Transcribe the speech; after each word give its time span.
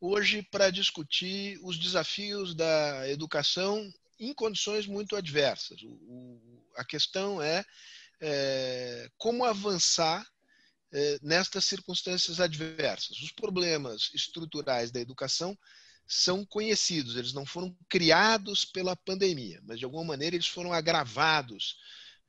hoje 0.00 0.42
para 0.50 0.70
discutir 0.70 1.58
os 1.62 1.78
desafios 1.78 2.54
da 2.54 3.08
educação 3.08 3.92
em 4.18 4.32
condições 4.32 4.86
muito 4.86 5.16
adversas. 5.16 5.82
O, 5.82 5.88
o, 5.88 6.64
a 6.76 6.84
questão 6.84 7.42
é, 7.42 7.64
é 8.20 9.08
como 9.16 9.44
avançar 9.44 10.26
é, 10.92 11.18
nestas 11.22 11.64
circunstâncias 11.64 12.40
adversas. 12.40 13.18
Os 13.18 13.32
problemas 13.32 14.10
estruturais 14.14 14.90
da 14.90 15.00
educação 15.00 15.58
são 16.06 16.44
conhecidos, 16.44 17.16
eles 17.16 17.32
não 17.32 17.46
foram 17.46 17.76
criados 17.88 18.64
pela 18.64 18.94
pandemia, 18.94 19.60
mas 19.64 19.78
de 19.78 19.84
alguma 19.84 20.04
maneira 20.04 20.36
eles 20.36 20.46
foram 20.46 20.72
agravados 20.72 21.76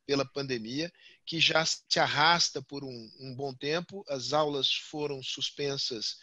pela 0.05 0.25
pandemia, 0.25 0.91
que 1.25 1.39
já 1.39 1.65
se 1.65 1.99
arrasta 1.99 2.61
por 2.61 2.83
um, 2.83 3.11
um 3.19 3.35
bom 3.35 3.53
tempo. 3.53 4.05
As 4.07 4.33
aulas 4.33 4.71
foram 4.71 5.21
suspensas 5.23 6.17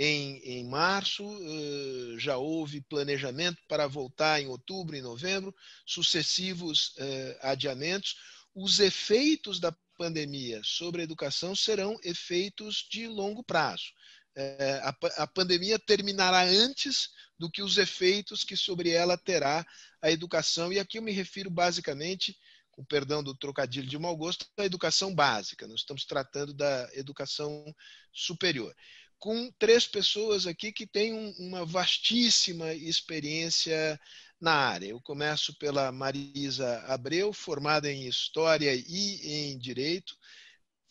em, 0.00 0.36
em 0.44 0.64
março, 0.64 1.24
uh, 1.26 2.18
já 2.20 2.36
houve 2.36 2.80
planejamento 2.82 3.60
para 3.66 3.88
voltar 3.88 4.40
em 4.40 4.46
outubro 4.46 4.94
e 4.94 5.02
novembro, 5.02 5.52
sucessivos 5.84 6.94
uh, 6.98 7.38
adiamentos. 7.42 8.14
Os 8.54 8.78
efeitos 8.78 9.58
da 9.58 9.74
pandemia 9.98 10.60
sobre 10.62 11.00
a 11.00 11.04
educação 11.04 11.56
serão 11.56 11.98
efeitos 12.04 12.86
de 12.88 13.08
longo 13.08 13.42
prazo. 13.42 13.86
A, 14.84 15.24
a, 15.24 15.26
pandemia 15.26 15.80
terminará 15.80 16.44
antes 16.44 17.08
do 17.36 17.50
que 17.50 17.60
os 17.60 17.76
efeitos 17.76 18.44
que 18.44 18.56
sobre 18.56 18.90
ela 18.90 19.18
terá 19.18 19.66
a 20.00 20.12
educação. 20.12 20.72
E 20.72 20.78
aqui 20.78 20.98
eu 20.98 21.02
me 21.02 21.10
refiro 21.10 21.50
basicamente, 21.50 22.38
com 22.70 22.84
perdão 22.84 23.20
do 23.20 23.34
trocadilho 23.34 23.88
de 23.88 23.98
mau 23.98 24.16
gosto, 24.16 24.46
à 24.56 24.64
educação 24.64 25.12
básica. 25.12 25.66
Nós 25.66 25.80
estamos 25.80 26.04
tratando 26.04 26.54
da 26.54 26.88
educação 26.94 27.64
superior. 28.12 28.72
Com 29.18 29.50
três 29.58 29.86
pessoas 29.86 30.46
aqui 30.46 30.72
que 30.72 30.86
têm 30.86 31.12
um, 31.12 31.30
uma 31.38 31.64
vastíssima 31.64 32.72
experiência 32.72 34.00
na 34.40 34.52
área. 34.52 34.86
Eu 34.86 35.00
começo 35.00 35.56
pela 35.58 35.90
Marisa 35.90 36.80
Abreu, 36.86 37.32
formada 37.32 37.90
em 37.90 38.06
História 38.06 38.72
e 38.74 39.50
em 39.50 39.58
Direito 39.58 40.16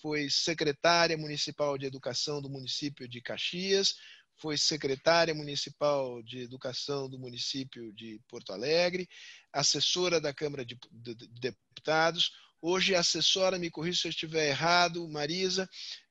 foi 0.01 0.29
secretária 0.29 1.17
municipal 1.17 1.77
de 1.77 1.85
educação 1.85 2.41
do 2.41 2.49
município 2.49 3.07
de 3.07 3.21
Caxias, 3.21 3.95
foi 4.35 4.57
secretária 4.57 5.33
municipal 5.33 6.21
de 6.21 6.39
educação 6.41 7.09
do 7.09 7.17
município 7.17 7.91
de 7.93 8.21
Porto 8.27 8.53
Alegre, 8.53 9.09
assessora 9.51 10.21
da 10.21 10.33
Câmara 10.33 10.63
de 10.63 10.77
Deputados, 10.91 12.31
hoje 12.61 12.93
assessora, 12.93 13.57
me 13.57 13.71
corrija 13.71 14.01
se 14.01 14.07
eu 14.07 14.11
estiver 14.11 14.49
errado, 14.49 15.07
Marisa, 15.09 15.67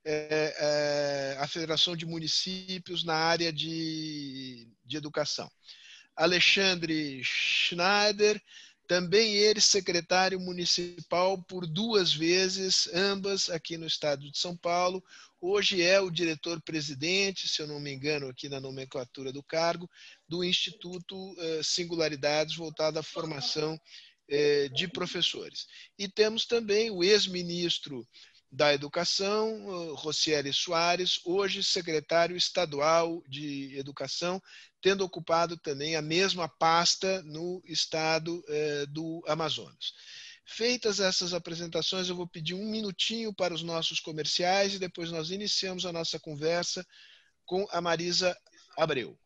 é, 0.08 0.54
é, 0.58 1.36
a 1.40 1.48
Federação 1.48 1.96
de 1.96 2.06
Municípios 2.06 3.02
na 3.02 3.14
área 3.14 3.52
de, 3.52 4.68
de 4.84 4.96
educação. 4.96 5.50
Alexandre 6.14 7.20
Schneider, 7.24 8.40
também 8.86 9.34
ele 9.34 9.60
secretário 9.60 10.38
municipal 10.38 11.42
por 11.42 11.66
duas 11.66 12.14
vezes, 12.14 12.88
ambas 12.94 13.50
aqui 13.50 13.76
no 13.76 13.86
estado 13.86 14.30
de 14.30 14.38
São 14.38 14.56
Paulo. 14.56 15.02
Hoje 15.40 15.82
é 15.82 16.00
o 16.00 16.08
diretor-presidente, 16.08 17.48
se 17.48 17.60
eu 17.60 17.66
não 17.66 17.80
me 17.80 17.92
engano, 17.92 18.28
aqui 18.28 18.48
na 18.48 18.60
nomenclatura 18.60 19.32
do 19.32 19.42
cargo, 19.42 19.90
do 20.28 20.44
Instituto 20.44 21.34
eh, 21.36 21.60
Singularidades, 21.64 22.54
voltado 22.54 23.00
à 23.00 23.02
formação 23.02 23.78
eh, 24.28 24.68
de 24.68 24.86
professores. 24.86 25.66
E 25.98 26.08
temos 26.08 26.46
também 26.46 26.88
o 26.90 27.02
ex-ministro 27.02 28.06
da 28.50 28.72
Educação, 28.72 29.94
Rocieli 29.94 30.52
Soares, 30.52 31.20
hoje 31.24 31.62
secretário 31.62 32.36
estadual 32.36 33.22
de 33.28 33.76
Educação, 33.76 34.40
tendo 34.80 35.04
ocupado 35.04 35.56
também 35.56 35.96
a 35.96 36.02
mesma 36.02 36.48
pasta 36.48 37.22
no 37.22 37.62
estado 37.64 38.44
eh, 38.48 38.86
do 38.86 39.22
Amazonas. 39.26 39.92
Feitas 40.44 41.00
essas 41.00 41.34
apresentações, 41.34 42.08
eu 42.08 42.14
vou 42.14 42.26
pedir 42.26 42.54
um 42.54 42.70
minutinho 42.70 43.34
para 43.34 43.52
os 43.52 43.62
nossos 43.62 43.98
comerciais 43.98 44.74
e 44.74 44.78
depois 44.78 45.10
nós 45.10 45.30
iniciamos 45.30 45.84
a 45.84 45.92
nossa 45.92 46.20
conversa 46.20 46.86
com 47.44 47.66
a 47.70 47.80
Marisa 47.80 48.36
Abreu. 48.76 49.18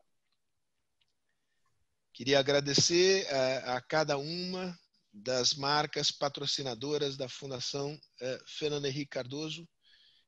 Queria 2.14 2.38
agradecer 2.38 3.26
a, 3.28 3.76
a 3.76 3.80
cada 3.82 4.16
uma 4.16 4.78
das 5.22 5.54
marcas 5.54 6.10
patrocinadoras 6.10 7.16
da 7.16 7.28
Fundação 7.28 7.98
eh, 8.20 8.40
Fernando 8.46 8.86
Henrique 8.86 9.10
Cardoso 9.10 9.68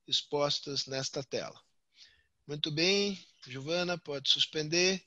expostas 0.07 0.87
nesta 0.87 1.23
tela. 1.23 1.59
Muito 2.47 2.71
bem, 2.71 3.19
Giovana, 3.47 3.97
pode 3.97 4.31
suspender. 4.31 5.03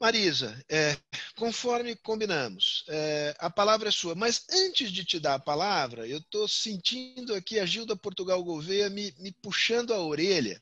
Marisa, 0.00 0.60
é, 0.68 0.96
conforme 1.36 1.94
combinamos, 1.94 2.84
é, 2.88 3.36
a 3.38 3.48
palavra 3.48 3.88
é 3.88 3.92
sua, 3.92 4.16
mas 4.16 4.44
antes 4.50 4.90
de 4.90 5.04
te 5.04 5.20
dar 5.20 5.34
a 5.34 5.38
palavra, 5.38 6.08
eu 6.08 6.18
estou 6.18 6.48
sentindo 6.48 7.32
aqui 7.34 7.60
a 7.60 7.66
Gilda 7.66 7.94
Portugal 7.94 8.42
Gouveia 8.42 8.90
me, 8.90 9.14
me 9.18 9.30
puxando 9.30 9.94
a 9.94 10.00
orelha, 10.00 10.60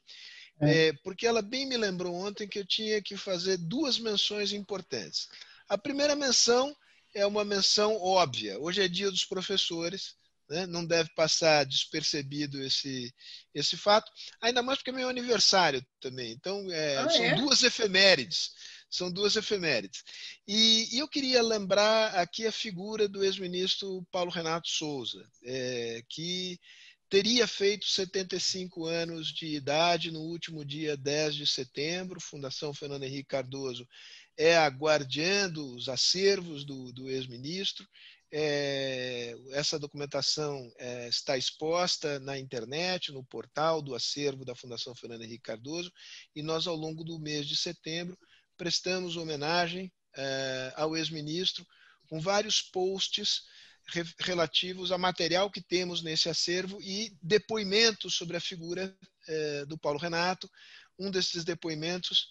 é. 0.60 0.88
é. 0.88 0.92
porque 1.02 1.26
ela 1.26 1.40
bem 1.40 1.66
me 1.66 1.78
lembrou 1.78 2.14
ontem 2.14 2.46
que 2.46 2.58
eu 2.58 2.66
tinha 2.66 3.00
que 3.00 3.16
fazer 3.16 3.56
duas 3.56 3.98
menções 3.98 4.52
importantes. 4.52 5.26
A 5.70 5.78
primeira 5.78 6.14
menção 6.14 6.76
é 7.14 7.26
uma 7.26 7.44
menção 7.44 7.96
óbvia. 7.96 8.58
Hoje 8.58 8.82
é 8.82 8.88
dia 8.88 9.10
dos 9.10 9.24
professores, 9.24 10.14
né? 10.48 10.66
não 10.66 10.84
deve 10.84 11.10
passar 11.14 11.64
despercebido 11.64 12.62
esse, 12.62 13.14
esse 13.54 13.76
fato, 13.76 14.10
ainda 14.40 14.62
mais 14.62 14.78
porque 14.78 14.90
é 14.90 14.92
meu 14.92 15.08
aniversário 15.08 15.84
também. 16.00 16.32
Então, 16.32 16.70
é, 16.70 16.96
ah, 16.98 17.10
são 17.10 17.24
é? 17.24 17.34
duas 17.34 17.62
efemérides. 17.62 18.50
São 18.90 19.10
duas 19.10 19.36
efemérides. 19.36 20.02
E, 20.48 20.88
e, 20.92 20.98
eu 20.98 21.06
queria 21.06 21.40
lembrar 21.40 22.12
aqui 22.16 22.44
a 22.44 22.52
figura 22.52 23.06
do 23.06 23.22
ex-ministro 23.22 24.04
Paulo 24.10 24.32
Renato 24.32 24.68
Souza, 24.68 25.24
é, 25.44 26.02
que 26.08 26.58
teria 27.08 27.46
feito 27.46 27.86
75 27.86 28.86
anos 28.86 29.32
de 29.32 29.46
idade 29.46 30.10
no 30.10 30.20
último 30.20 30.64
dia 30.64 30.96
10 30.96 31.36
de 31.36 31.46
setembro, 31.46 32.20
Fundação 32.20 32.74
Fernando 32.74 33.04
Henrique 33.04 33.28
Cardoso 33.28 33.86
é 34.40 34.56
a 34.56 34.68
guardiã 34.68 35.50
dos 35.50 35.86
acervos 35.86 36.64
do, 36.64 36.90
do 36.94 37.10
ex-ministro. 37.10 37.86
É, 38.32 39.36
essa 39.50 39.78
documentação 39.78 40.72
é, 40.78 41.08
está 41.08 41.36
exposta 41.36 42.18
na 42.20 42.38
internet, 42.38 43.12
no 43.12 43.22
portal 43.22 43.82
do 43.82 43.94
acervo 43.94 44.42
da 44.42 44.54
Fundação 44.54 44.94
Fernando 44.94 45.24
Henrique 45.24 45.42
Cardoso, 45.42 45.92
e 46.34 46.42
nós, 46.42 46.66
ao 46.66 46.74
longo 46.74 47.04
do 47.04 47.18
mês 47.18 47.46
de 47.46 47.54
setembro, 47.54 48.16
prestamos 48.56 49.18
homenagem 49.18 49.92
eh, 50.16 50.72
ao 50.74 50.96
ex-ministro 50.96 51.66
com 52.08 52.18
vários 52.20 52.60
posts 52.62 53.42
relativos 54.18 54.92
a 54.92 54.98
material 54.98 55.50
que 55.50 55.62
temos 55.62 56.02
nesse 56.02 56.28
acervo 56.28 56.80
e 56.80 57.16
depoimentos 57.22 58.14
sobre 58.14 58.36
a 58.36 58.40
figura 58.40 58.96
eh, 59.28 59.64
do 59.66 59.78
Paulo 59.78 59.98
Renato. 59.98 60.50
Um 60.98 61.10
desses 61.10 61.44
depoimentos 61.44 62.28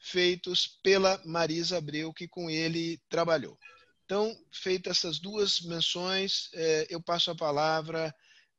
feitos 0.00 0.78
pela 0.82 1.20
Marisa 1.24 1.78
Abreu, 1.78 2.12
que 2.12 2.28
com 2.28 2.48
ele 2.50 3.00
trabalhou. 3.08 3.58
Então, 4.04 4.34
feitas 4.52 4.98
essas 4.98 5.18
duas 5.18 5.60
menções, 5.60 6.48
eh, 6.54 6.86
eu 6.88 7.00
passo 7.02 7.30
a 7.30 7.36
palavra 7.36 8.14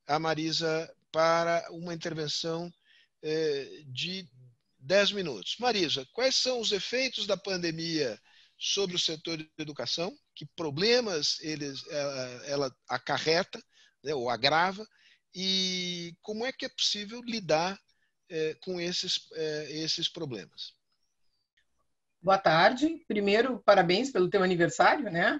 à 0.07 0.19
Marisa 0.19 0.91
para 1.11 1.65
uma 1.71 1.93
intervenção 1.93 2.71
de 3.87 4.29
10 4.79 5.11
minutos. 5.11 5.55
Marisa, 5.59 6.07
quais 6.13 6.35
são 6.35 6.59
os 6.59 6.71
efeitos 6.71 7.27
da 7.27 7.35
pandemia 7.35 8.19
sobre 8.57 8.95
o 8.95 8.99
setor 8.99 9.37
de 9.37 9.49
educação? 9.57 10.15
Que 10.35 10.45
problemas 10.55 11.39
eles, 11.41 11.85
ela, 11.89 12.45
ela 12.45 12.75
acarreta 12.87 13.61
né, 14.03 14.13
ou 14.13 14.29
agrava? 14.29 14.85
E 15.33 16.15
como 16.21 16.45
é 16.45 16.51
que 16.51 16.65
é 16.65 16.69
possível 16.69 17.21
lidar 17.21 17.79
é, 18.29 18.55
com 18.61 18.79
esses, 18.79 19.27
é, 19.33 19.71
esses 19.71 20.09
problemas? 20.09 20.73
Boa 22.21 22.37
tarde. 22.37 23.03
Primeiro, 23.07 23.59
parabéns 23.65 24.11
pelo 24.11 24.29
teu 24.29 24.43
aniversário, 24.43 25.11
né? 25.11 25.39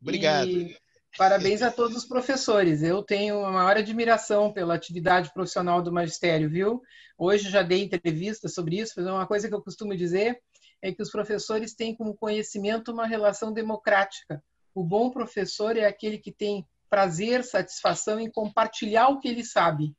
Obrigado. 0.00 0.48
E 0.48 0.76
Parabéns 1.16 1.60
a 1.60 1.70
todos 1.70 1.96
os 1.96 2.04
professores. 2.06 2.82
Eu 2.82 3.02
tenho 3.02 3.40
uma 3.40 3.50
maior 3.50 3.76
admiração 3.76 4.50
pela 4.50 4.74
atividade 4.74 5.32
profissional 5.32 5.82
do 5.82 5.92
magistério, 5.92 6.48
viu? 6.48 6.82
Hoje 7.18 7.50
já 7.50 7.62
dei 7.62 7.82
entrevista 7.82 8.48
sobre 8.48 8.78
isso, 8.78 8.94
mas 8.96 9.06
uma 9.06 9.26
coisa 9.26 9.46
que 9.46 9.54
eu 9.54 9.60
costumo 9.60 9.94
dizer 9.94 10.40
é 10.80 10.90
que 10.90 11.02
os 11.02 11.10
professores 11.10 11.74
têm 11.74 11.94
como 11.94 12.16
conhecimento 12.16 12.92
uma 12.92 13.06
relação 13.06 13.52
democrática. 13.52 14.42
O 14.74 14.82
bom 14.82 15.10
professor 15.10 15.76
é 15.76 15.84
aquele 15.84 16.16
que 16.16 16.32
tem 16.32 16.66
prazer, 16.88 17.44
satisfação 17.44 18.18
em 18.18 18.30
compartilhar 18.30 19.08
o 19.08 19.20
que 19.20 19.28
ele 19.28 19.44
sabe, 19.44 19.94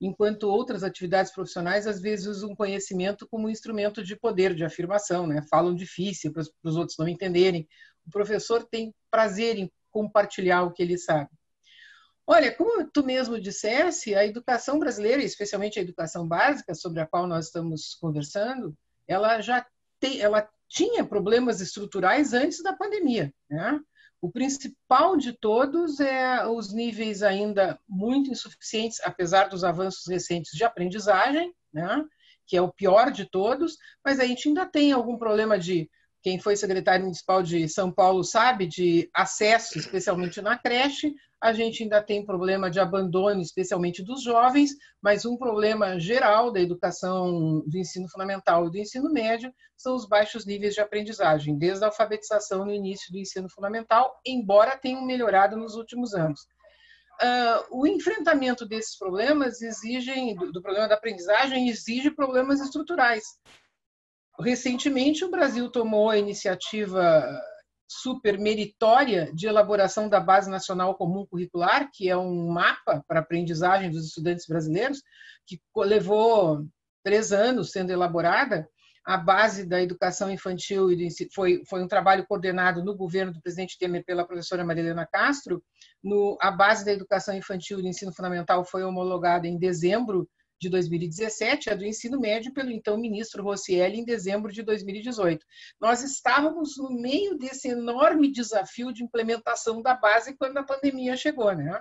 enquanto 0.00 0.44
outras 0.44 0.82
atividades 0.84 1.32
profissionais 1.32 1.86
às 1.86 2.00
vezes 2.00 2.26
usam 2.26 2.54
conhecimento 2.54 3.26
como 3.28 3.48
instrumento 3.48 4.02
de 4.02 4.16
poder, 4.16 4.54
de 4.54 4.64
afirmação, 4.64 5.26
né? 5.26 5.42
Falam 5.50 5.74
difícil 5.74 6.32
para 6.32 6.42
os 6.62 6.76
outros 6.76 6.96
não 6.98 7.08
entenderem. 7.08 7.68
O 8.06 8.10
professor 8.10 8.64
tem 8.64 8.94
prazer 9.10 9.58
em 9.58 9.70
compartilhar 9.90 10.62
o 10.62 10.72
que 10.72 10.82
ele 10.82 10.96
sabe. 10.96 11.30
Olha, 12.26 12.54
como 12.54 12.86
tu 12.90 13.04
mesmo 13.04 13.40
dissesse, 13.40 14.14
a 14.14 14.24
educação 14.24 14.78
brasileira, 14.78 15.22
especialmente 15.22 15.78
a 15.78 15.82
educação 15.82 16.28
básica, 16.28 16.74
sobre 16.74 17.00
a 17.00 17.06
qual 17.06 17.26
nós 17.26 17.46
estamos 17.46 17.94
conversando, 17.94 18.76
ela 19.06 19.40
já 19.40 19.66
tem, 19.98 20.20
ela 20.20 20.46
tinha 20.68 21.04
problemas 21.04 21.60
estruturais 21.62 22.34
antes 22.34 22.62
da 22.62 22.74
pandemia. 22.74 23.32
Né? 23.50 23.80
O 24.20 24.30
principal 24.30 25.16
de 25.16 25.32
todos 25.32 26.00
é 26.00 26.46
os 26.46 26.72
níveis 26.72 27.22
ainda 27.22 27.78
muito 27.88 28.30
insuficientes, 28.30 29.00
apesar 29.04 29.48
dos 29.48 29.62
avanços 29.62 30.06
recentes 30.08 30.52
de 30.52 30.64
aprendizagem, 30.64 31.54
né? 31.72 32.04
que 32.46 32.56
é 32.56 32.62
o 32.62 32.72
pior 32.72 33.12
de 33.12 33.26
todos, 33.26 33.76
mas 34.04 34.18
a 34.18 34.24
gente 34.24 34.48
ainda 34.48 34.66
tem 34.66 34.90
algum 34.90 35.18
problema 35.18 35.58
de 35.58 35.88
quem 36.22 36.38
foi 36.38 36.56
secretário 36.56 37.04
municipal 37.04 37.42
de 37.42 37.68
São 37.68 37.92
Paulo 37.92 38.24
sabe 38.24 38.66
de 38.66 39.08
acesso, 39.14 39.78
especialmente 39.78 40.42
na 40.42 40.58
creche. 40.58 41.14
A 41.40 41.52
gente 41.52 41.82
ainda 41.82 42.02
tem 42.02 42.24
problema 42.24 42.70
de 42.70 42.80
abandono, 42.80 43.40
especialmente 43.40 44.02
dos 44.02 44.22
jovens, 44.22 44.70
mas 45.00 45.24
um 45.24 45.36
problema 45.36 45.98
geral 45.98 46.50
da 46.50 46.60
educação 46.60 47.60
do 47.66 47.78
ensino 47.78 48.08
fundamental 48.08 48.66
e 48.66 48.70
do 48.70 48.78
ensino 48.78 49.12
médio 49.12 49.52
são 49.76 49.94
os 49.94 50.06
baixos 50.06 50.44
níveis 50.44 50.74
de 50.74 50.80
aprendizagem, 50.80 51.56
desde 51.56 51.84
a 51.84 51.88
alfabetização 51.88 52.64
no 52.64 52.72
início 52.72 53.12
do 53.12 53.18
ensino 53.18 53.48
fundamental, 53.48 54.20
embora 54.26 54.76
tenham 54.76 55.06
melhorado 55.06 55.56
nos 55.56 55.74
últimos 55.74 56.12
anos. 56.14 56.40
Uh, 57.20 57.80
o 57.80 57.86
enfrentamento 57.86 58.66
desses 58.66 58.96
problemas 58.96 59.60
exigem, 59.60 60.34
do, 60.36 60.52
do 60.52 60.62
problema 60.62 60.88
da 60.88 60.94
aprendizagem, 60.94 61.68
exige 61.68 62.10
problemas 62.10 62.60
estruturais 62.60 63.24
recentemente 64.40 65.24
o 65.24 65.30
Brasil 65.30 65.70
tomou 65.70 66.10
a 66.10 66.18
iniciativa 66.18 67.40
super 67.88 68.38
meritória 68.38 69.32
de 69.32 69.46
elaboração 69.46 70.08
da 70.08 70.20
Base 70.20 70.50
Nacional 70.50 70.94
Comum 70.94 71.24
Curricular, 71.24 71.90
que 71.90 72.08
é 72.08 72.16
um 72.16 72.48
mapa 72.48 73.02
para 73.08 73.20
aprendizagem 73.20 73.90
dos 73.90 74.06
estudantes 74.06 74.46
brasileiros, 74.46 75.02
que 75.46 75.58
levou 75.78 76.66
três 77.02 77.32
anos 77.32 77.70
sendo 77.70 77.90
elaborada. 77.90 78.68
A 79.06 79.16
base 79.16 79.64
da 79.64 79.82
educação 79.82 80.30
infantil 80.30 80.88
foi, 81.34 81.62
foi 81.64 81.82
um 81.82 81.88
trabalho 81.88 82.26
coordenado 82.26 82.84
no 82.84 82.94
governo 82.94 83.32
do 83.32 83.40
presidente 83.40 83.78
Temer 83.78 84.04
pela 84.04 84.26
professora 84.26 84.62
Marilena 84.62 85.08
Castro. 85.10 85.64
No, 86.04 86.36
a 86.42 86.50
base 86.50 86.84
da 86.84 86.92
educação 86.92 87.34
infantil 87.34 87.78
e 87.78 87.82
do 87.82 87.88
ensino 87.88 88.12
fundamental 88.12 88.66
foi 88.66 88.84
homologada 88.84 89.48
em 89.48 89.58
dezembro 89.58 90.28
de 90.60 90.68
2017, 90.68 91.70
a 91.70 91.74
do 91.74 91.84
ensino 91.84 92.18
médio, 92.18 92.52
pelo 92.52 92.70
então 92.70 92.96
ministro 92.98 93.42
Rossielli, 93.42 94.00
em 94.00 94.04
dezembro 94.04 94.52
de 94.52 94.62
2018. 94.62 95.44
Nós 95.80 96.02
estávamos 96.02 96.76
no 96.76 96.90
meio 96.90 97.38
desse 97.38 97.68
enorme 97.68 98.32
desafio 98.32 98.92
de 98.92 99.04
implementação 99.04 99.80
da 99.80 99.94
base 99.94 100.36
quando 100.36 100.58
a 100.58 100.64
pandemia 100.64 101.16
chegou. 101.16 101.54
Né? 101.54 101.80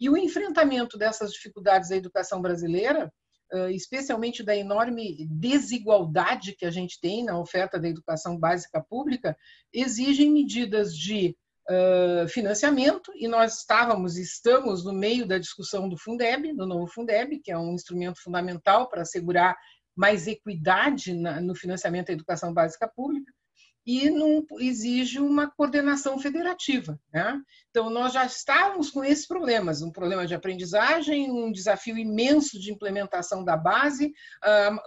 E 0.00 0.10
o 0.10 0.16
enfrentamento 0.16 0.98
dessas 0.98 1.32
dificuldades 1.32 1.90
da 1.90 1.96
educação 1.96 2.42
brasileira, 2.42 3.12
especialmente 3.70 4.42
da 4.42 4.54
enorme 4.54 5.26
desigualdade 5.30 6.54
que 6.54 6.66
a 6.66 6.70
gente 6.70 7.00
tem 7.00 7.24
na 7.24 7.38
oferta 7.38 7.78
da 7.78 7.88
educação 7.88 8.38
básica 8.38 8.82
pública, 8.82 9.36
exigem 9.72 10.30
medidas 10.30 10.94
de 10.94 11.34
financiamento 12.28 13.12
e 13.14 13.28
nós 13.28 13.58
estávamos, 13.58 14.16
estamos 14.16 14.84
no 14.84 14.92
meio 14.92 15.26
da 15.26 15.38
discussão 15.38 15.88
do 15.88 15.98
Fundeb, 15.98 16.54
do 16.54 16.66
novo 16.66 16.86
Fundeb, 16.86 17.40
que 17.40 17.52
é 17.52 17.58
um 17.58 17.74
instrumento 17.74 18.22
fundamental 18.22 18.88
para 18.88 19.02
assegurar 19.02 19.56
mais 19.94 20.26
equidade 20.26 21.12
na, 21.12 21.40
no 21.40 21.54
financiamento 21.54 22.06
da 22.06 22.12
educação 22.12 22.54
básica 22.54 22.88
pública 22.88 23.32
e 23.88 24.10
não 24.10 24.44
exige 24.60 25.18
uma 25.18 25.50
coordenação 25.50 26.18
federativa. 26.18 27.00
Né? 27.10 27.40
Então, 27.70 27.88
nós 27.88 28.12
já 28.12 28.26
estávamos 28.26 28.90
com 28.90 29.02
esses 29.02 29.26
problemas, 29.26 29.80
um 29.80 29.90
problema 29.90 30.26
de 30.26 30.34
aprendizagem, 30.34 31.30
um 31.30 31.50
desafio 31.50 31.96
imenso 31.96 32.60
de 32.60 32.70
implementação 32.70 33.42
da 33.42 33.56
base, 33.56 34.12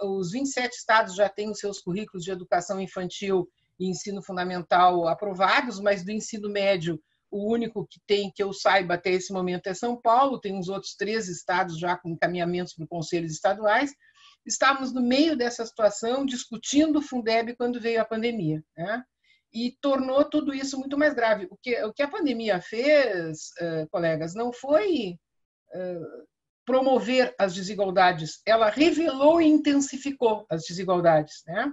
os 0.02 0.30
27 0.30 0.72
estados 0.72 1.16
já 1.16 1.28
têm 1.28 1.50
os 1.50 1.58
seus 1.58 1.80
currículos 1.80 2.22
de 2.22 2.30
educação 2.30 2.80
infantil 2.80 3.48
e 3.82 3.88
ensino 3.88 4.22
fundamental 4.22 5.08
aprovados, 5.08 5.80
mas 5.80 6.04
do 6.04 6.12
ensino 6.12 6.48
médio, 6.48 7.02
o 7.30 7.50
único 7.50 7.86
que 7.86 7.98
tem, 8.06 8.30
que 8.30 8.42
eu 8.42 8.52
saiba 8.52 8.94
até 8.94 9.10
esse 9.10 9.32
momento, 9.32 9.66
é 9.66 9.74
São 9.74 10.00
Paulo, 10.00 10.40
tem 10.40 10.54
uns 10.54 10.68
outros 10.68 10.94
três 10.94 11.28
estados 11.28 11.78
já 11.78 11.96
com 11.96 12.10
encaminhamentos 12.10 12.74
para 12.74 12.86
conselhos 12.86 13.32
estaduais. 13.32 13.92
Estávamos 14.46 14.92
no 14.92 15.00
meio 15.00 15.36
dessa 15.36 15.64
situação, 15.66 16.24
discutindo 16.24 16.98
o 16.98 17.02
Fundeb 17.02 17.56
quando 17.56 17.80
veio 17.80 18.00
a 18.00 18.04
pandemia. 18.04 18.62
Né? 18.76 19.02
E 19.52 19.76
tornou 19.80 20.24
tudo 20.24 20.54
isso 20.54 20.78
muito 20.78 20.96
mais 20.96 21.14
grave. 21.14 21.48
O 21.50 21.56
que, 21.56 21.82
o 21.84 21.92
que 21.92 22.02
a 22.02 22.08
pandemia 22.08 22.60
fez, 22.60 23.50
uh, 23.60 23.88
colegas, 23.90 24.34
não 24.34 24.52
foi 24.52 25.16
uh, 25.74 26.26
promover 26.64 27.34
as 27.38 27.54
desigualdades, 27.54 28.40
ela 28.46 28.68
revelou 28.68 29.40
e 29.40 29.46
intensificou 29.46 30.46
as 30.48 30.62
desigualdades. 30.62 31.42
Né? 31.46 31.72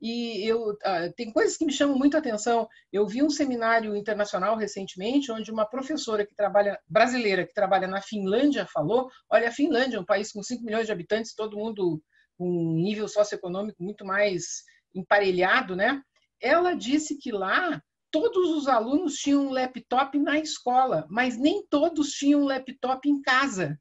E 0.00 0.44
eu, 0.46 0.76
ah, 0.84 1.08
tem 1.16 1.32
coisas 1.32 1.56
que 1.56 1.64
me 1.64 1.72
chamam 1.72 1.96
muito 1.96 2.16
a 2.16 2.20
atenção. 2.20 2.68
Eu 2.92 3.06
vi 3.06 3.22
um 3.22 3.30
seminário 3.30 3.96
internacional 3.96 4.56
recentemente, 4.56 5.32
onde 5.32 5.50
uma 5.50 5.64
professora 5.64 6.26
que 6.26 6.34
trabalha, 6.34 6.78
brasileira, 6.86 7.46
que 7.46 7.54
trabalha 7.54 7.86
na 7.86 8.02
Finlândia, 8.02 8.66
falou: 8.72 9.08
olha, 9.30 9.48
a 9.48 9.52
Finlândia 9.52 9.96
é 9.96 10.00
um 10.00 10.04
país 10.04 10.32
com 10.32 10.42
5 10.42 10.62
milhões 10.64 10.86
de 10.86 10.92
habitantes, 10.92 11.34
todo 11.34 11.56
mundo 11.56 12.02
com 12.36 12.46
um 12.46 12.74
nível 12.74 13.08
socioeconômico 13.08 13.82
muito 13.82 14.04
mais 14.04 14.62
emparelhado, 14.94 15.74
né? 15.74 16.02
Ela 16.40 16.74
disse 16.74 17.16
que 17.16 17.32
lá 17.32 17.80
todos 18.10 18.50
os 18.50 18.68
alunos 18.68 19.14
tinham 19.14 19.46
um 19.46 19.50
laptop 19.50 20.18
na 20.18 20.38
escola, 20.38 21.06
mas 21.10 21.38
nem 21.38 21.66
todos 21.68 22.10
tinham 22.10 22.42
um 22.42 22.46
laptop 22.46 23.08
em 23.08 23.20
casa 23.22 23.78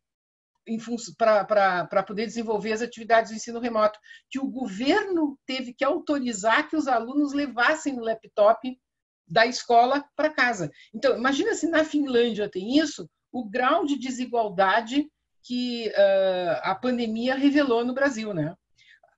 para 1.17 2.03
poder 2.03 2.25
desenvolver 2.25 2.73
as 2.73 2.81
atividades 2.81 3.31
de 3.31 3.37
ensino 3.37 3.59
remoto, 3.59 3.99
que 4.29 4.39
o 4.39 4.47
governo 4.47 5.37
teve 5.45 5.73
que 5.73 5.83
autorizar 5.83 6.67
que 6.69 6.75
os 6.75 6.87
alunos 6.87 7.33
levassem 7.33 7.97
o 7.97 8.03
laptop 8.03 8.77
da 9.27 9.45
escola 9.45 10.05
para 10.15 10.33
casa. 10.33 10.71
Então, 10.93 11.17
imagina 11.17 11.53
se 11.55 11.67
na 11.67 11.83
Finlândia 11.83 12.49
tem 12.49 12.77
isso, 12.77 13.09
o 13.31 13.47
grau 13.47 13.85
de 13.85 13.97
desigualdade 13.97 15.09
que 15.43 15.89
uh, 15.89 16.59
a 16.63 16.75
pandemia 16.75 17.35
revelou 17.35 17.85
no 17.85 17.93
Brasil, 17.93 18.33
né? 18.33 18.55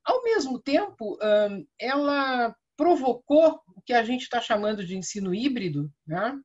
Ao 0.04 0.24
mesmo 0.24 0.62
tempo, 0.62 1.16
uh, 1.16 1.68
ela 1.80 2.56
provocou 2.76 3.60
o 3.76 3.82
que 3.82 3.94
a 3.94 4.04
gente 4.04 4.24
está 4.24 4.40
chamando 4.42 4.86
de 4.86 4.98
ensino 4.98 5.34
híbrido, 5.34 5.90
né? 6.06 6.38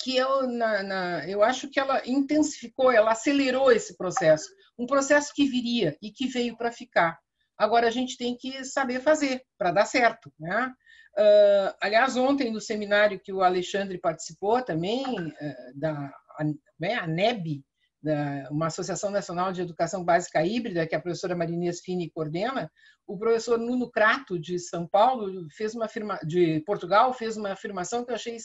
Que 0.00 0.16
eu, 0.16 0.46
na, 0.46 0.82
na, 0.82 1.28
eu 1.28 1.42
acho 1.42 1.68
que 1.68 1.80
ela 1.80 2.00
intensificou, 2.06 2.90
ela 2.92 3.12
acelerou 3.12 3.72
esse 3.72 3.96
processo. 3.96 4.48
Um 4.78 4.86
processo 4.86 5.32
que 5.34 5.48
viria 5.48 5.96
e 6.00 6.10
que 6.10 6.28
veio 6.28 6.56
para 6.56 6.70
ficar. 6.70 7.18
Agora 7.56 7.88
a 7.88 7.90
gente 7.90 8.16
tem 8.16 8.36
que 8.36 8.64
saber 8.64 9.00
fazer 9.00 9.42
para 9.58 9.72
dar 9.72 9.86
certo. 9.86 10.32
Né? 10.38 10.72
Uh, 11.18 11.74
aliás, 11.82 12.16
ontem 12.16 12.52
no 12.52 12.60
seminário 12.60 13.18
que 13.18 13.32
o 13.32 13.42
Alexandre 13.42 13.98
participou 13.98 14.62
também, 14.62 15.04
uh, 15.04 15.34
da 15.74 15.92
a, 16.38 16.44
né, 16.78 16.94
a 16.94 17.06
NEB, 17.08 17.64
da, 18.00 18.48
uma 18.52 18.68
Associação 18.68 19.10
Nacional 19.10 19.52
de 19.52 19.62
Educação 19.62 20.04
Básica 20.04 20.46
Híbrida, 20.46 20.86
que 20.86 20.94
a 20.94 21.00
professora 21.00 21.34
Marinias 21.34 21.80
Fini 21.80 22.08
coordena, 22.08 22.70
o 23.04 23.18
professor 23.18 23.58
Nuno 23.58 23.90
Crato, 23.90 24.38
de 24.38 24.60
São 24.60 24.86
Paulo, 24.86 25.48
fez 25.50 25.74
uma 25.74 25.86
afirma, 25.86 26.20
de 26.24 26.60
Portugal, 26.60 27.12
fez 27.12 27.36
uma 27.36 27.50
afirmação 27.50 28.04
que 28.04 28.12
eu 28.12 28.14
achei 28.14 28.36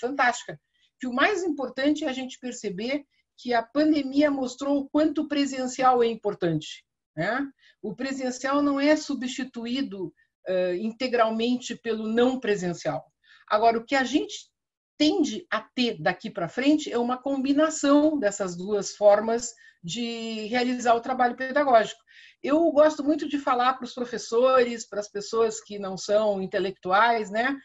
fantástica 0.00 0.58
que 0.98 1.06
o 1.06 1.12
mais 1.12 1.42
importante 1.42 2.04
é 2.04 2.08
a 2.08 2.12
gente 2.12 2.38
perceber 2.38 3.04
que 3.36 3.52
a 3.52 3.62
pandemia 3.62 4.30
mostrou 4.30 4.78
o 4.78 4.88
quanto 4.88 5.22
o 5.22 5.28
presencial 5.28 6.02
é 6.02 6.06
importante. 6.06 6.84
Né? 7.14 7.46
O 7.82 7.94
presencial 7.94 8.62
não 8.62 8.80
é 8.80 8.96
substituído 8.96 10.06
uh, 10.06 10.74
integralmente 10.80 11.76
pelo 11.76 12.08
não 12.08 12.40
presencial. 12.40 13.04
Agora, 13.48 13.78
o 13.78 13.84
que 13.84 13.94
a 13.94 14.04
gente 14.04 14.50
tende 14.98 15.46
a 15.50 15.60
ter 15.60 16.00
daqui 16.00 16.30
para 16.30 16.48
frente 16.48 16.90
é 16.90 16.98
uma 16.98 17.18
combinação 17.18 18.18
dessas 18.18 18.56
duas 18.56 18.96
formas 18.96 19.52
de 19.82 20.46
realizar 20.46 20.94
o 20.94 21.00
trabalho 21.00 21.36
pedagógico. 21.36 22.00
Eu 22.42 22.70
gosto 22.72 23.04
muito 23.04 23.28
de 23.28 23.38
falar 23.38 23.74
para 23.74 23.84
os 23.84 23.94
professores, 23.94 24.88
para 24.88 25.00
as 25.00 25.08
pessoas 25.08 25.60
que 25.60 25.78
não 25.78 25.96
são 25.96 26.40
intelectuais, 26.40 27.30
né? 27.30 27.56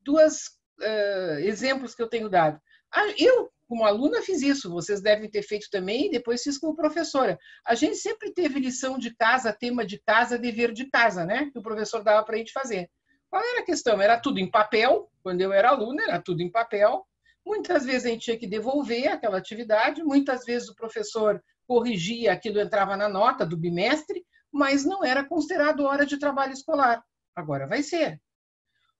duas 0.00 0.55
uh, 0.80 1.38
exemplos 1.40 1.94
que 1.94 2.02
eu 2.02 2.08
tenho 2.08 2.28
dado. 2.28 2.60
Ah, 2.94 3.12
eu, 3.18 3.50
como 3.68 3.84
aluna, 3.84 4.22
fiz 4.22 4.42
isso, 4.42 4.70
vocês 4.70 5.00
devem 5.00 5.28
ter 5.28 5.42
feito 5.42 5.68
também, 5.70 6.06
e 6.06 6.10
depois 6.10 6.42
fiz 6.42 6.56
como 6.58 6.76
professora. 6.76 7.38
A 7.66 7.74
gente 7.74 7.96
sempre 7.96 8.32
teve 8.32 8.60
lição 8.60 8.98
de 8.98 9.14
casa, 9.14 9.52
tema 9.52 9.84
de 9.84 10.00
casa, 10.00 10.38
dever 10.38 10.72
de 10.72 10.88
casa, 10.88 11.24
né? 11.24 11.50
Que 11.52 11.58
o 11.58 11.62
professor 11.62 12.02
dava 12.02 12.24
para 12.24 12.36
a 12.36 12.38
gente 12.38 12.52
fazer. 12.52 12.88
Qual 13.28 13.42
era 13.42 13.60
a 13.60 13.64
questão? 13.64 14.00
Era 14.00 14.18
tudo 14.20 14.38
em 14.38 14.50
papel, 14.50 15.10
quando 15.22 15.40
eu 15.40 15.52
era 15.52 15.70
aluna, 15.70 16.02
era 16.04 16.22
tudo 16.22 16.42
em 16.42 16.50
papel. 16.50 17.04
Muitas 17.44 17.84
vezes 17.84 18.06
a 18.06 18.08
gente 18.08 18.24
tinha 18.24 18.38
que 18.38 18.46
devolver 18.46 19.08
aquela 19.08 19.38
atividade, 19.38 20.02
muitas 20.02 20.44
vezes 20.44 20.68
o 20.68 20.74
professor 20.74 21.42
corrigia, 21.66 22.32
aquilo 22.32 22.60
entrava 22.60 22.96
na 22.96 23.08
nota 23.08 23.44
do 23.44 23.56
bimestre, 23.56 24.24
mas 24.52 24.84
não 24.84 25.04
era 25.04 25.24
considerado 25.24 25.84
hora 25.84 26.06
de 26.06 26.18
trabalho 26.18 26.52
escolar. 26.52 27.04
Agora 27.34 27.66
vai 27.66 27.82
ser. 27.82 28.20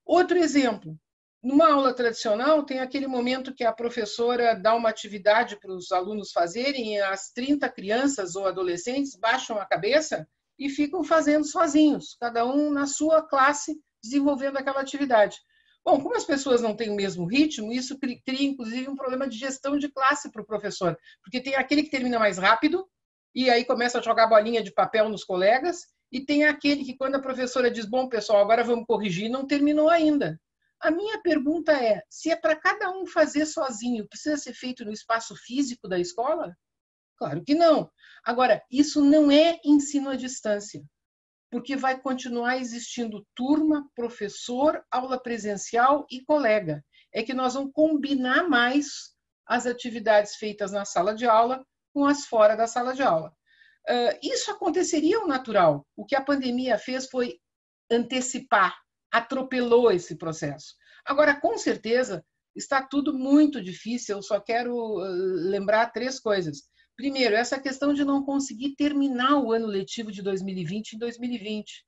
Outro 0.04 0.36
exemplo, 0.36 0.96
numa 1.46 1.72
aula 1.72 1.94
tradicional, 1.94 2.64
tem 2.64 2.80
aquele 2.80 3.06
momento 3.06 3.54
que 3.54 3.62
a 3.62 3.72
professora 3.72 4.56
dá 4.56 4.74
uma 4.74 4.88
atividade 4.88 5.56
para 5.60 5.72
os 5.72 5.92
alunos 5.92 6.32
fazerem 6.32 7.00
as 7.00 7.30
30 7.30 7.68
crianças 7.68 8.34
ou 8.34 8.48
adolescentes 8.48 9.14
baixam 9.14 9.56
a 9.56 9.64
cabeça 9.64 10.26
e 10.58 10.68
ficam 10.68 11.04
fazendo 11.04 11.46
sozinhos, 11.46 12.16
cada 12.20 12.44
um 12.44 12.72
na 12.72 12.88
sua 12.88 13.22
classe, 13.22 13.78
desenvolvendo 14.02 14.56
aquela 14.56 14.80
atividade. 14.80 15.36
Bom, 15.84 16.00
como 16.00 16.16
as 16.16 16.24
pessoas 16.24 16.60
não 16.60 16.74
têm 16.74 16.90
o 16.90 16.96
mesmo 16.96 17.24
ritmo, 17.26 17.72
isso 17.72 17.96
cria 17.96 18.44
inclusive 18.44 18.90
um 18.90 18.96
problema 18.96 19.28
de 19.28 19.38
gestão 19.38 19.78
de 19.78 19.88
classe 19.88 20.32
para 20.32 20.42
o 20.42 20.46
professor, 20.46 20.98
porque 21.22 21.40
tem 21.40 21.54
aquele 21.54 21.84
que 21.84 21.90
termina 21.90 22.18
mais 22.18 22.38
rápido 22.38 22.84
e 23.32 23.48
aí 23.48 23.64
começa 23.64 24.00
a 24.00 24.02
jogar 24.02 24.26
bolinha 24.26 24.64
de 24.64 24.72
papel 24.72 25.08
nos 25.08 25.22
colegas, 25.22 25.82
e 26.10 26.24
tem 26.24 26.44
aquele 26.44 26.84
que 26.84 26.96
quando 26.96 27.14
a 27.14 27.22
professora 27.22 27.70
diz: 27.70 27.84
"Bom, 27.84 28.08
pessoal, 28.08 28.40
agora 28.42 28.64
vamos 28.64 28.84
corrigir", 28.84 29.30
não 29.30 29.46
terminou 29.46 29.88
ainda. 29.88 30.40
A 30.80 30.90
minha 30.90 31.20
pergunta 31.22 31.72
é: 31.72 32.02
se 32.08 32.30
é 32.30 32.36
para 32.36 32.54
cada 32.54 32.90
um 32.90 33.06
fazer 33.06 33.46
sozinho, 33.46 34.06
precisa 34.08 34.36
ser 34.36 34.52
feito 34.52 34.84
no 34.84 34.92
espaço 34.92 35.34
físico 35.36 35.88
da 35.88 35.98
escola? 35.98 36.56
Claro 37.18 37.42
que 37.44 37.54
não. 37.54 37.90
Agora, 38.24 38.62
isso 38.70 39.02
não 39.02 39.30
é 39.30 39.58
ensino 39.64 40.10
à 40.10 40.16
distância, 40.16 40.84
porque 41.50 41.76
vai 41.76 41.98
continuar 42.00 42.58
existindo 42.58 43.26
turma, 43.34 43.88
professor, 43.94 44.84
aula 44.90 45.22
presencial 45.22 46.06
e 46.10 46.22
colega. 46.24 46.84
É 47.12 47.22
que 47.22 47.32
nós 47.32 47.54
vamos 47.54 47.72
combinar 47.72 48.48
mais 48.48 49.14
as 49.46 49.64
atividades 49.64 50.36
feitas 50.36 50.72
na 50.72 50.84
sala 50.84 51.14
de 51.14 51.24
aula 51.24 51.64
com 51.94 52.04
as 52.04 52.26
fora 52.26 52.54
da 52.54 52.66
sala 52.66 52.92
de 52.92 53.02
aula. 53.02 53.32
Isso 54.22 54.50
aconteceria 54.50 55.16
ao 55.16 55.26
natural. 55.26 55.86
O 55.96 56.04
que 56.04 56.16
a 56.16 56.22
pandemia 56.22 56.76
fez 56.76 57.08
foi 57.08 57.38
antecipar 57.90 58.76
atropelou 59.16 59.90
esse 59.90 60.16
processo. 60.16 60.74
Agora, 61.04 61.40
com 61.40 61.56
certeza, 61.56 62.24
está 62.54 62.82
tudo 62.82 63.14
muito 63.14 63.62
difícil. 63.62 64.16
Eu 64.16 64.22
só 64.22 64.38
quero 64.38 64.96
lembrar 65.48 65.92
três 65.92 66.20
coisas. 66.20 66.64
Primeiro, 66.96 67.34
essa 67.34 67.58
questão 67.58 67.94
de 67.94 68.04
não 68.04 68.24
conseguir 68.24 68.74
terminar 68.76 69.38
o 69.38 69.52
ano 69.52 69.66
letivo 69.66 70.12
de 70.12 70.22
2020 70.22 70.94
em 70.94 70.98
2020. 70.98 71.84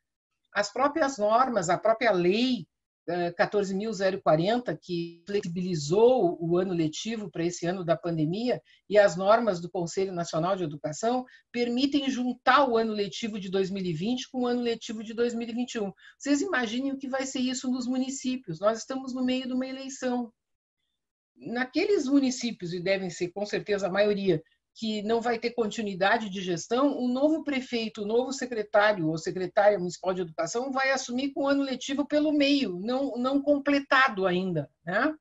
As 0.55 0.73
próprias 0.73 1.19
normas, 1.19 1.69
a 1.69 1.79
própria 1.79 2.13
lei 2.13 2.67
14.040, 3.09 4.79
que 4.81 5.23
flexibilizou 5.27 6.37
o 6.41 6.59
ano 6.59 6.75
letivo 6.75 7.31
para 7.31 7.45
esse 7.45 7.67
ano 7.67 7.83
da 7.83 7.97
pandemia, 7.97 8.61
e 8.88 8.99
as 8.99 9.17
normas 9.17 9.61
do 9.61 9.71
Conselho 9.71 10.12
Nacional 10.12 10.57
de 10.57 10.65
Educação 10.65 11.25
permitem 11.50 12.11
juntar 12.11 12.69
o 12.69 12.77
ano 12.77 12.93
letivo 12.93 13.41
de 13.41 13.50
2020 13.50 14.31
com 14.31 14.43
o 14.43 14.47
ano 14.47 14.61
letivo 14.61 15.03
de 15.03 15.15
2021. 15.15 15.91
Vocês 16.19 16.43
imaginem 16.43 16.93
o 16.93 16.99
que 16.99 17.09
vai 17.09 17.25
ser 17.25 17.41
isso 17.41 17.71
nos 17.71 17.87
municípios. 17.87 18.61
Nós 18.61 18.79
estamos 18.79 19.15
no 19.15 19.25
meio 19.25 19.47
de 19.47 19.55
uma 19.55 19.67
eleição. 19.67 20.31
Naqueles 21.35 22.07
municípios, 22.07 22.75
e 22.75 22.81
devem 22.81 23.09
ser 23.09 23.29
com 23.29 23.47
certeza 23.47 23.87
a 23.87 23.91
maioria, 23.91 24.43
que 24.79 25.03
não 25.03 25.21
vai 25.21 25.41
ter 25.41 25.51
continuidade 25.51 26.31
de 26.31 26.41
gestão, 26.41 26.97
o 26.97 27.09
novo 27.09 27.43
prefeito, 27.43 28.03
o 28.03 28.07
novo 28.07 28.33
secretário 28.33 29.09
ou 29.09 29.19
secretária 29.19 29.77
municipal 29.77 30.15
de 30.15 30.21
educação 30.23 30.71
vai 30.71 30.93
assumir 30.93 31.33
com 31.33 31.43
o 31.43 31.49
ano 31.49 31.65
letivo 31.65 32.07
pelo 32.07 32.33
meio, 32.33 32.79
não, 32.79 33.17
não 33.17 33.43
completado 33.43 34.25
ainda. 34.25 34.71
Né? 34.87 35.13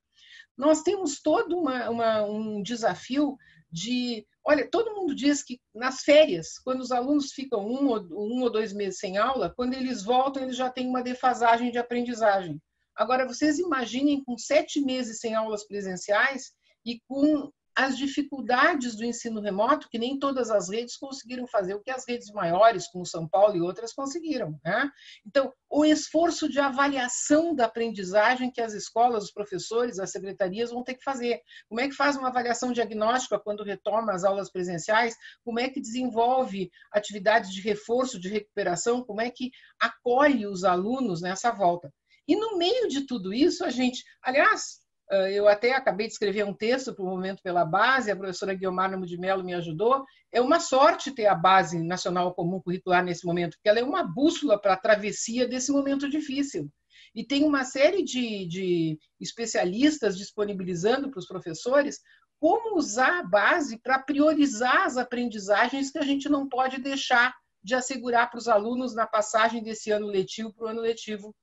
Nós 0.55 0.83
temos 0.83 1.19
todo 1.19 1.57
uma, 1.57 1.89
uma, 1.89 2.23
um 2.23 2.61
desafio 2.61 3.35
de. 3.71 4.27
Olha, 4.45 4.69
todo 4.69 4.93
mundo 4.93 5.15
diz 5.15 5.43
que 5.43 5.59
nas 5.73 6.01
férias, 6.01 6.59
quando 6.59 6.81
os 6.81 6.91
alunos 6.91 7.31
ficam 7.31 7.65
um 7.65 7.87
ou, 7.87 7.99
um 8.11 8.43
ou 8.43 8.51
dois 8.51 8.71
meses 8.71 8.99
sem 8.99 9.17
aula, 9.17 9.51
quando 9.57 9.73
eles 9.73 10.03
voltam, 10.03 10.43
eles 10.43 10.55
já 10.55 10.69
têm 10.69 10.87
uma 10.87 11.01
defasagem 11.01 11.71
de 11.71 11.79
aprendizagem. 11.79 12.61
Agora, 12.95 13.27
vocês 13.27 13.57
imaginem 13.57 14.23
com 14.23 14.37
sete 14.37 14.79
meses 14.79 15.19
sem 15.19 15.33
aulas 15.33 15.65
presenciais 15.65 16.51
e 16.85 17.01
com 17.07 17.51
as 17.77 17.95
dificuldades 17.95 18.95
do 18.95 19.05
ensino 19.05 19.39
remoto, 19.39 19.87
que 19.87 19.99
nem 19.99 20.17
todas 20.17 20.49
as 20.49 20.67
redes 20.67 20.97
conseguiram 20.97 21.45
fazer 21.45 21.75
o 21.75 21.79
que 21.79 21.91
as 21.91 22.07
redes 22.07 22.31
maiores, 22.31 22.87
como 22.87 23.05
São 23.05 23.27
Paulo 23.27 23.55
e 23.55 23.61
outras, 23.61 23.93
conseguiram. 23.93 24.59
Né? 24.65 24.89
Então, 25.23 25.53
o 25.69 25.85
esforço 25.85 26.49
de 26.49 26.59
avaliação 26.59 27.53
da 27.53 27.65
aprendizagem 27.65 28.49
que 28.49 28.61
as 28.61 28.73
escolas, 28.73 29.25
os 29.25 29.31
professores, 29.31 29.99
as 29.99 30.09
secretarias 30.09 30.71
vão 30.71 30.83
ter 30.83 30.95
que 30.95 31.03
fazer. 31.03 31.39
Como 31.69 31.79
é 31.79 31.87
que 31.87 31.93
faz 31.93 32.17
uma 32.17 32.29
avaliação 32.29 32.71
diagnóstica 32.71 33.37
quando 33.37 33.63
retoma 33.63 34.11
as 34.11 34.23
aulas 34.23 34.49
presenciais? 34.51 35.15
Como 35.43 35.59
é 35.59 35.69
que 35.69 35.79
desenvolve 35.79 36.71
atividades 36.91 37.51
de 37.51 37.61
reforço, 37.61 38.19
de 38.19 38.27
recuperação? 38.27 39.03
Como 39.03 39.21
é 39.21 39.29
que 39.29 39.51
acolhe 39.79 40.47
os 40.47 40.63
alunos 40.63 41.21
nessa 41.21 41.51
volta? 41.51 41.93
E 42.27 42.35
no 42.35 42.57
meio 42.57 42.87
de 42.87 43.05
tudo 43.05 43.31
isso, 43.31 43.63
a 43.63 43.69
gente, 43.69 44.03
aliás, 44.23 44.79
eu 45.09 45.47
até 45.47 45.73
acabei 45.73 46.07
de 46.07 46.13
escrever 46.13 46.45
um 46.45 46.53
texto 46.53 46.93
para 46.93 47.03
o 47.03 47.07
Momento 47.07 47.41
pela 47.41 47.63
Base, 47.63 48.11
a 48.11 48.15
professora 48.15 48.53
Guilmar 48.53 48.91
Namo 48.91 49.05
de 49.05 49.17
Mello 49.17 49.43
me 49.43 49.53
ajudou. 49.53 50.03
É 50.31 50.41
uma 50.41 50.59
sorte 50.59 51.11
ter 51.11 51.27
a 51.27 51.35
Base 51.35 51.81
Nacional 51.81 52.33
Comum 52.33 52.61
Curricular 52.61 53.03
nesse 53.03 53.25
momento, 53.25 53.55
porque 53.55 53.69
ela 53.69 53.79
é 53.79 53.83
uma 53.83 54.03
bússola 54.03 54.59
para 54.59 54.73
a 54.73 54.77
travessia 54.77 55.47
desse 55.47 55.71
momento 55.71 56.09
difícil. 56.09 56.69
E 57.15 57.25
tem 57.25 57.45
uma 57.45 57.63
série 57.63 58.03
de, 58.03 58.45
de 58.47 58.99
especialistas 59.19 60.17
disponibilizando 60.17 61.09
para 61.09 61.19
os 61.19 61.27
professores 61.27 61.99
como 62.39 62.77
usar 62.77 63.19
a 63.19 63.23
base 63.23 63.79
para 63.79 63.99
priorizar 63.99 64.85
as 64.85 64.97
aprendizagens 64.97 65.89
que 65.89 65.97
a 65.97 66.03
gente 66.03 66.29
não 66.29 66.47
pode 66.47 66.79
deixar 66.79 67.33
de 67.63 67.73
assegurar 67.73 68.29
para 68.29 68.37
os 68.37 68.47
alunos 68.47 68.93
na 68.93 69.07
passagem 69.07 69.63
desse 69.63 69.89
ano 69.89 70.07
letivo 70.07 70.53
para 70.53 70.65
o 70.65 70.69
ano 70.69 70.81
letivo 70.81 71.35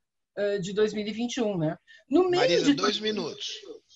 de 0.60 0.72
2021, 0.72 1.58
né? 1.58 1.76
No 2.08 2.28
meio 2.28 2.42
Marisa, 2.42 2.64
de 2.64 2.74
dois 2.74 2.98
minutos. 3.00 3.46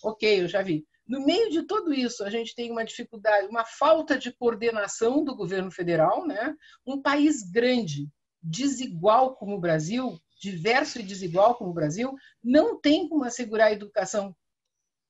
Ok, 0.02 0.42
eu 0.42 0.49
já 0.49 0.62
vi. 0.62 0.85
No 1.07 1.25
meio 1.25 1.50
de 1.50 1.62
tudo 1.62 1.92
isso, 1.92 2.23
a 2.23 2.30
gente 2.30 2.54
tem 2.54 2.71
uma 2.71 2.85
dificuldade, 2.85 3.47
uma 3.47 3.64
falta 3.64 4.18
de 4.18 4.30
coordenação 4.33 5.25
do 5.25 5.35
governo 5.35 5.71
federal, 5.71 6.26
né? 6.26 6.54
Um 6.87 7.00
país 7.00 7.42
grande, 7.50 8.09
desigual 8.42 9.35
como 9.35 9.57
o 9.57 9.61
Brasil, 9.61 10.18
diverso 10.40 11.00
e 11.00 11.02
desigual 11.02 11.57
como 11.57 11.71
o 11.71 11.75
Brasil, 11.75 12.14
não 12.45 12.78
tem 12.78 13.09
como 13.09 13.25
assegurar 13.25 13.68
a 13.68 13.73
educação 13.73 14.35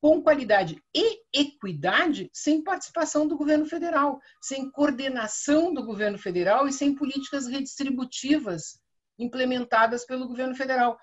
com 0.00 0.22
qualidade 0.22 0.80
e 0.94 1.20
equidade 1.34 2.30
sem 2.32 2.62
participação 2.62 3.26
do 3.26 3.36
governo 3.36 3.66
federal, 3.66 4.20
sem 4.40 4.70
coordenação 4.70 5.74
do 5.74 5.84
governo 5.84 6.18
federal 6.18 6.68
e 6.68 6.72
sem 6.72 6.94
políticas 6.94 7.48
redistributivas 7.48 8.78
implementadas 9.18 10.06
pelo 10.06 10.28
governo 10.28 10.54
federal 10.54 10.96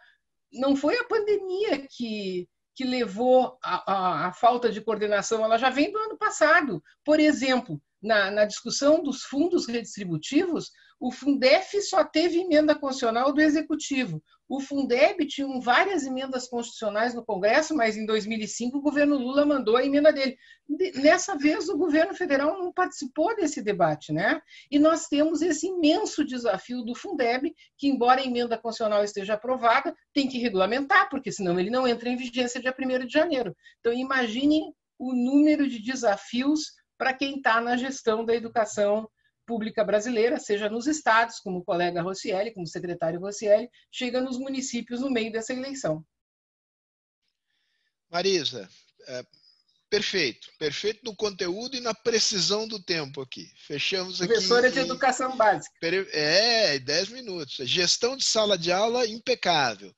não 0.54 0.76
foi 0.76 0.98
a 0.98 1.04
pandemia 1.04 1.88
que, 1.90 2.48
que 2.76 2.84
levou 2.84 3.58
a, 3.64 4.32
falta 4.34 4.72
de 4.72 4.82
coordenação, 4.82 5.44
ela 5.44 5.58
já 5.58 5.70
vem 5.70 5.92
do 5.92 5.98
ano 5.98 6.18
passado. 6.18 6.84
Por 7.04 7.20
exemplo, 7.20 7.82
na, 8.02 8.32
na 8.32 8.46
discussão 8.46 9.04
dos 9.04 9.24
fundos 9.24 9.68
redistributivos, 9.68 10.72
o 11.00 11.12
Fundef 11.12 11.82
só 11.82 12.04
teve 12.04 12.40
emenda 12.40 12.74
constitucional 12.74 13.34
do 13.34 13.42
Executivo. 13.42 14.24
O 14.48 14.60
Fundeb 14.60 15.26
tinha 15.26 15.48
várias 15.60 16.06
emendas 16.06 16.48
constitucionais 16.48 17.14
no 17.14 17.26
Congresso, 17.26 17.76
mas 17.76 17.98
em 17.98 18.06
2005 18.06 18.78
o 18.78 18.82
governo 18.82 19.18
Lula 19.18 19.46
mandou 19.46 19.76
a 19.76 19.84
emenda 19.84 20.14
dele. 20.14 20.38
Nessa 20.96 21.36
vez, 21.36 21.68
o 21.68 21.78
governo 21.78 22.14
federal 22.14 22.58
não 22.58 22.72
participou 22.72 23.36
desse 23.36 23.62
debate, 23.62 24.14
né? 24.14 24.40
E 24.70 24.78
nós 24.78 25.08
temos 25.08 25.42
esse 25.42 25.68
imenso 25.68 26.24
desafio 26.24 26.84
do 26.84 26.96
Fundeb, 26.96 27.54
que, 27.78 27.88
embora 27.88 28.22
a 28.22 28.26
emenda 28.26 28.58
constitucional 28.58 29.04
esteja 29.04 29.34
aprovada, 29.34 29.96
tem 30.14 30.28
que 30.28 30.38
regulamentar, 30.38 31.10
porque 31.10 31.32
senão 31.32 31.60
ele 31.60 31.72
não 31.72 31.88
entra 31.88 32.08
em 32.08 32.16
vigência 32.16 32.62
dia 32.62 32.76
1 32.78 33.06
de 33.06 33.14
janeiro. 33.14 33.56
Então, 33.80 33.92
imaginem 33.92 34.74
o 34.98 35.14
número 35.14 35.68
de 35.68 35.80
desafios 35.80 36.74
para 36.98 37.14
quem 37.14 37.38
está 37.38 37.60
na 37.60 37.76
gestão 37.76 38.24
da 38.24 38.34
educação 38.34 39.10
pública 39.46 39.84
brasileira, 39.84 40.40
seja 40.40 40.70
nos 40.70 40.88
estados, 40.88 41.40
como 41.40 41.60
o 41.60 41.64
colega 41.64 42.02
Rossielli, 42.02 42.54
como 42.54 42.66
o 42.66 42.70
secretário 42.70 43.20
Rossielli, 43.20 43.70
chega 43.92 44.22
nos 44.22 44.38
municípios 44.38 45.02
no 45.02 45.10
meio 45.10 45.32
dessa 45.32 45.54
eleição. 45.54 46.06
Marisa, 48.10 48.70
é, 49.08 49.26
perfeito. 49.90 50.50
Perfeito 50.58 51.02
no 51.04 51.16
conteúdo 51.16 51.76
e 51.76 51.80
na 51.80 51.94
precisão 51.94 52.68
do 52.68 52.82
tempo 52.82 53.22
aqui. 53.22 53.52
Fechamos 53.56 54.22
aqui. 54.22 54.34
Professora 54.34 54.72
de 54.72 54.80
Educação 54.80 55.36
Básica. 55.38 55.76
É, 56.12 56.80
10 56.80 57.10
minutos. 57.10 57.56
Gestão 57.68 58.16
de 58.16 58.24
sala 58.24 58.58
de 58.58 58.72
aula 58.72 59.08
impecável. 59.08 59.94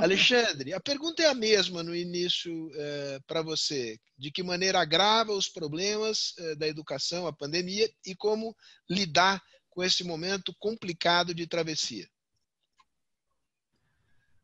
Alexandre, 0.00 0.72
a 0.72 0.80
pergunta 0.80 1.22
é 1.22 1.26
a 1.26 1.34
mesma 1.34 1.82
no 1.82 1.94
início 1.94 2.70
é, 2.74 3.20
para 3.26 3.42
você. 3.42 3.98
De 4.18 4.30
que 4.30 4.42
maneira 4.42 4.80
agrava 4.80 5.32
os 5.32 5.48
problemas 5.48 6.34
é, 6.38 6.54
da 6.56 6.66
educação, 6.66 7.26
a 7.26 7.32
pandemia, 7.32 7.88
e 8.04 8.14
como 8.14 8.54
lidar 8.88 9.42
com 9.70 9.82
esse 9.82 10.04
momento 10.04 10.54
complicado 10.58 11.34
de 11.34 11.46
travessia? 11.46 12.08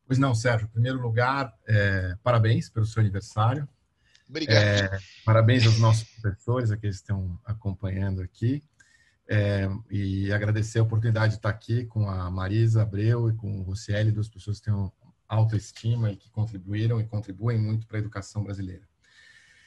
Pois 0.07 0.19
não, 0.19 0.35
Sérgio. 0.35 0.66
Em 0.66 0.73
primeiro 0.73 1.00
lugar, 1.00 1.52
é, 1.69 2.16
parabéns 2.23 2.69
pelo 2.69 2.87
seu 2.87 3.00
aniversário. 3.00 3.69
Obrigado. 4.28 5.00
Parabéns 5.25 5.66
aos 5.66 5.78
nossos 5.78 6.04
professores, 6.04 6.71
aqueles 6.71 6.97
que 6.97 7.02
estão 7.02 7.40
acompanhando 7.45 8.23
aqui. 8.23 8.62
É, 9.28 9.69
e 9.88 10.33
agradecer 10.33 10.80
a 10.80 10.83
oportunidade 10.83 11.35
de 11.35 11.38
estar 11.38 11.50
aqui 11.50 11.85
com 11.87 12.09
a 12.09 12.28
Marisa 12.28 12.83
Abreu 12.83 13.28
e 13.30 13.35
com 13.35 13.61
o 13.61 13.62
Rocieli, 13.62 14.11
duas 14.11 14.28
pessoas 14.28 14.59
que 14.59 14.64
têm 14.64 14.75
autoestima 15.37 16.10
e 16.10 16.16
que 16.16 16.28
contribuíram 16.30 17.00
e 17.00 17.06
contribuem 17.06 17.58
muito 17.58 17.87
para 17.87 17.99
a 17.99 18.00
educação 18.00 18.42
brasileira. 18.42 18.88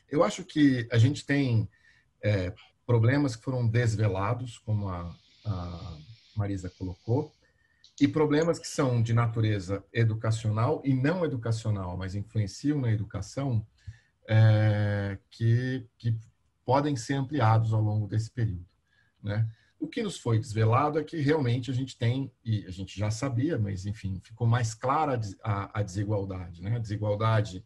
Eu 0.10 0.24
acho 0.24 0.44
que 0.44 0.88
a 0.92 0.98
gente 0.98 1.26
tem 1.26 1.70
é, 2.22 2.54
problemas 2.86 3.36
que 3.36 3.44
foram 3.44 3.68
desvelados, 3.68 4.58
como 4.60 4.90
a, 4.90 5.16
a 5.46 5.98
Marisa 6.36 6.70
colocou, 6.70 7.34
e 8.00 8.08
problemas 8.08 8.60
que 8.60 8.68
são 8.68 9.02
de 9.02 9.14
natureza 9.14 9.84
educacional 9.94 10.82
e 10.84 10.94
não 10.94 11.24
educacional, 11.24 11.96
mas 11.96 12.16
influenciam 12.16 12.82
na 12.82 12.92
educação, 12.92 13.66
é, 14.28 15.18
que, 15.30 15.88
que 15.98 16.18
podem 16.66 16.96
ser 16.96 17.14
ampliados 17.14 17.74
ao 17.74 17.82
longo 17.82 18.08
desse 18.08 18.32
período. 18.32 18.66
Né? 19.22 19.48
O 19.84 19.88
que 19.90 20.02
nos 20.02 20.18
foi 20.18 20.40
desvelado 20.40 20.98
é 20.98 21.04
que 21.04 21.18
realmente 21.18 21.70
a 21.70 21.74
gente 21.74 21.98
tem, 21.98 22.32
e 22.42 22.66
a 22.66 22.72
gente 22.72 22.98
já 22.98 23.12
sabia, 23.12 23.60
mas 23.60 23.86
enfim, 23.86 24.18
ficou 24.24 24.48
mais 24.48 24.74
clara 24.74 25.20
a, 25.44 25.82
a 25.82 25.84
desigualdade, 25.84 26.62
né? 26.62 26.78
A 26.78 26.80
desigualdade 26.80 27.66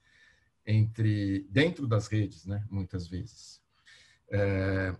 entre 0.65 1.45
dentro 1.51 1.85
das 1.85 2.07
redes, 2.07 2.47
né? 2.47 2.65
Muitas 2.71 3.07
vezes. 3.07 3.61
É, 4.31 4.95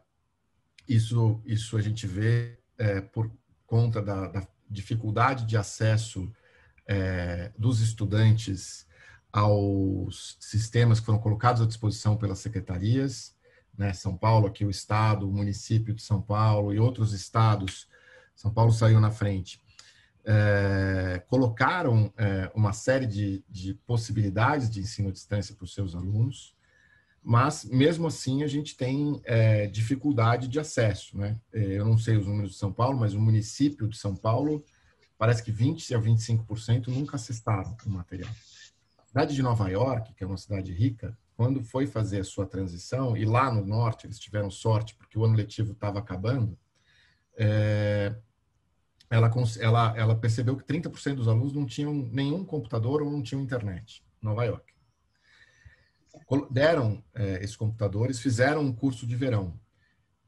isso, 0.88 1.42
isso 1.44 1.76
a 1.76 1.82
gente 1.82 2.06
vê 2.06 2.60
é, 2.78 3.02
por 3.02 3.32
conta 3.66 4.00
da, 4.00 4.28
da, 4.28 4.48
dificuldade 4.70 5.48
de 5.48 5.58
acesso 5.58 6.32
é, 6.86 7.52
dos 7.58 7.82
estudantes 7.82 8.86
aos 9.34 10.38
sistemas 10.40 11.00
que 11.00 11.06
foram 11.08 11.18
colocados 11.18 11.64
à 11.64 11.66
disposição 11.66 12.16
pelas 12.16 12.38
secretarias, 12.38 13.36
né, 13.77 13.93
São 13.93 14.17
Paulo, 14.17 14.48
aqui 14.48 14.65
o 14.65 14.69
estado, 14.69 15.29
o 15.29 15.31
município 15.31 15.93
de 15.93 16.01
São 16.01 16.22
Paulo 16.22 16.74
e 16.74 16.79
outros 16.79 17.13
estados, 17.13 17.88
São 18.36 18.51
Paulo 18.51 18.72
saiu 18.72 19.00
na 19.00 19.12
frente, 19.12 19.62
é, 20.25 21.24
colocaram 21.27 22.12
é, 22.17 22.51
uma 22.53 22.74
série 22.74 23.05
de, 23.05 23.43
de, 23.48 23.74
possibilidades 23.86 24.69
de 24.69 24.81
ensino 24.81 25.07
à 25.07 25.12
distância 25.12 25.55
para 25.55 25.63
os 25.63 25.74
seus 25.74 25.96
alunos, 25.96 26.53
mas 27.24 27.63
mesmo 27.65 28.07
assim 28.07 28.43
a 28.43 28.48
gente 28.48 28.75
tem 28.75 29.22
é, 29.24 29.67
dificuldade 29.67 30.48
de 30.48 30.60
acesso. 30.60 31.17
Né? 31.17 31.38
Eu 31.51 31.86
não 31.86 31.98
sei 31.98 32.17
os 32.17 32.27
números 32.27 32.51
de 32.51 32.57
São 32.57 32.74
Paulo, 32.74 33.00
mas 33.00 33.13
o 33.13 33.22
município 33.22 33.88
de 33.88 33.98
São 33.98 34.15
Paulo 34.15 34.63
parece 35.17 35.43
que 35.43 35.51
20 35.51 35.96
a 35.96 36.00
25% 36.00 36.88
nunca 36.88 37.15
acessaram 37.15 37.75
o 37.86 37.89
material. 37.89 38.29
A 38.98 39.05
cidade 39.05 39.34
de 39.34 39.41
Nova 39.41 39.69
York, 39.69 40.13
que 40.13 40.24
é 40.24 40.27
uma 40.27 40.38
cidade 40.38 40.74
rica, 40.74 41.17
quando 41.38 41.63
foi 41.63 41.86
fazer 41.86 42.20
a 42.20 42.24
sua 42.24 42.48
transição, 42.48 43.15
e 43.15 43.24
lá 43.24 43.53
no 43.53 43.63
norte 43.63 44.08
eles 44.08 44.17
tiveram 44.17 44.50
sorte 44.50 44.96
porque 44.96 45.20
o 45.20 45.24
ano 45.24 45.36
letivo 45.36 45.72
estava 45.74 46.00
acabando, 46.00 46.58
é, 47.38 48.15
ela, 49.08 49.32
ela, 49.60 49.94
ela 49.96 50.15
percebeu 50.15 50.58
que 50.58 50.65
30% 50.65 51.13
dos 51.13 51.27
alunos 51.27 51.53
não 51.53 51.67
tinham 51.67 51.94
nenhum 51.94 52.44
computador 52.44 53.03
ou 53.03 53.12
não 53.12 53.22
tinham 53.22 53.44
internet. 53.44 54.03
Nova 54.20 54.46
York. 54.46 54.74
Deram 56.50 57.03
é, 57.13 57.36
esses 57.44 57.56
computadores, 57.56 58.20
fizeram 58.20 58.62
um 58.62 58.74
curso 58.74 59.06
de 59.06 59.15
verão. 59.15 59.60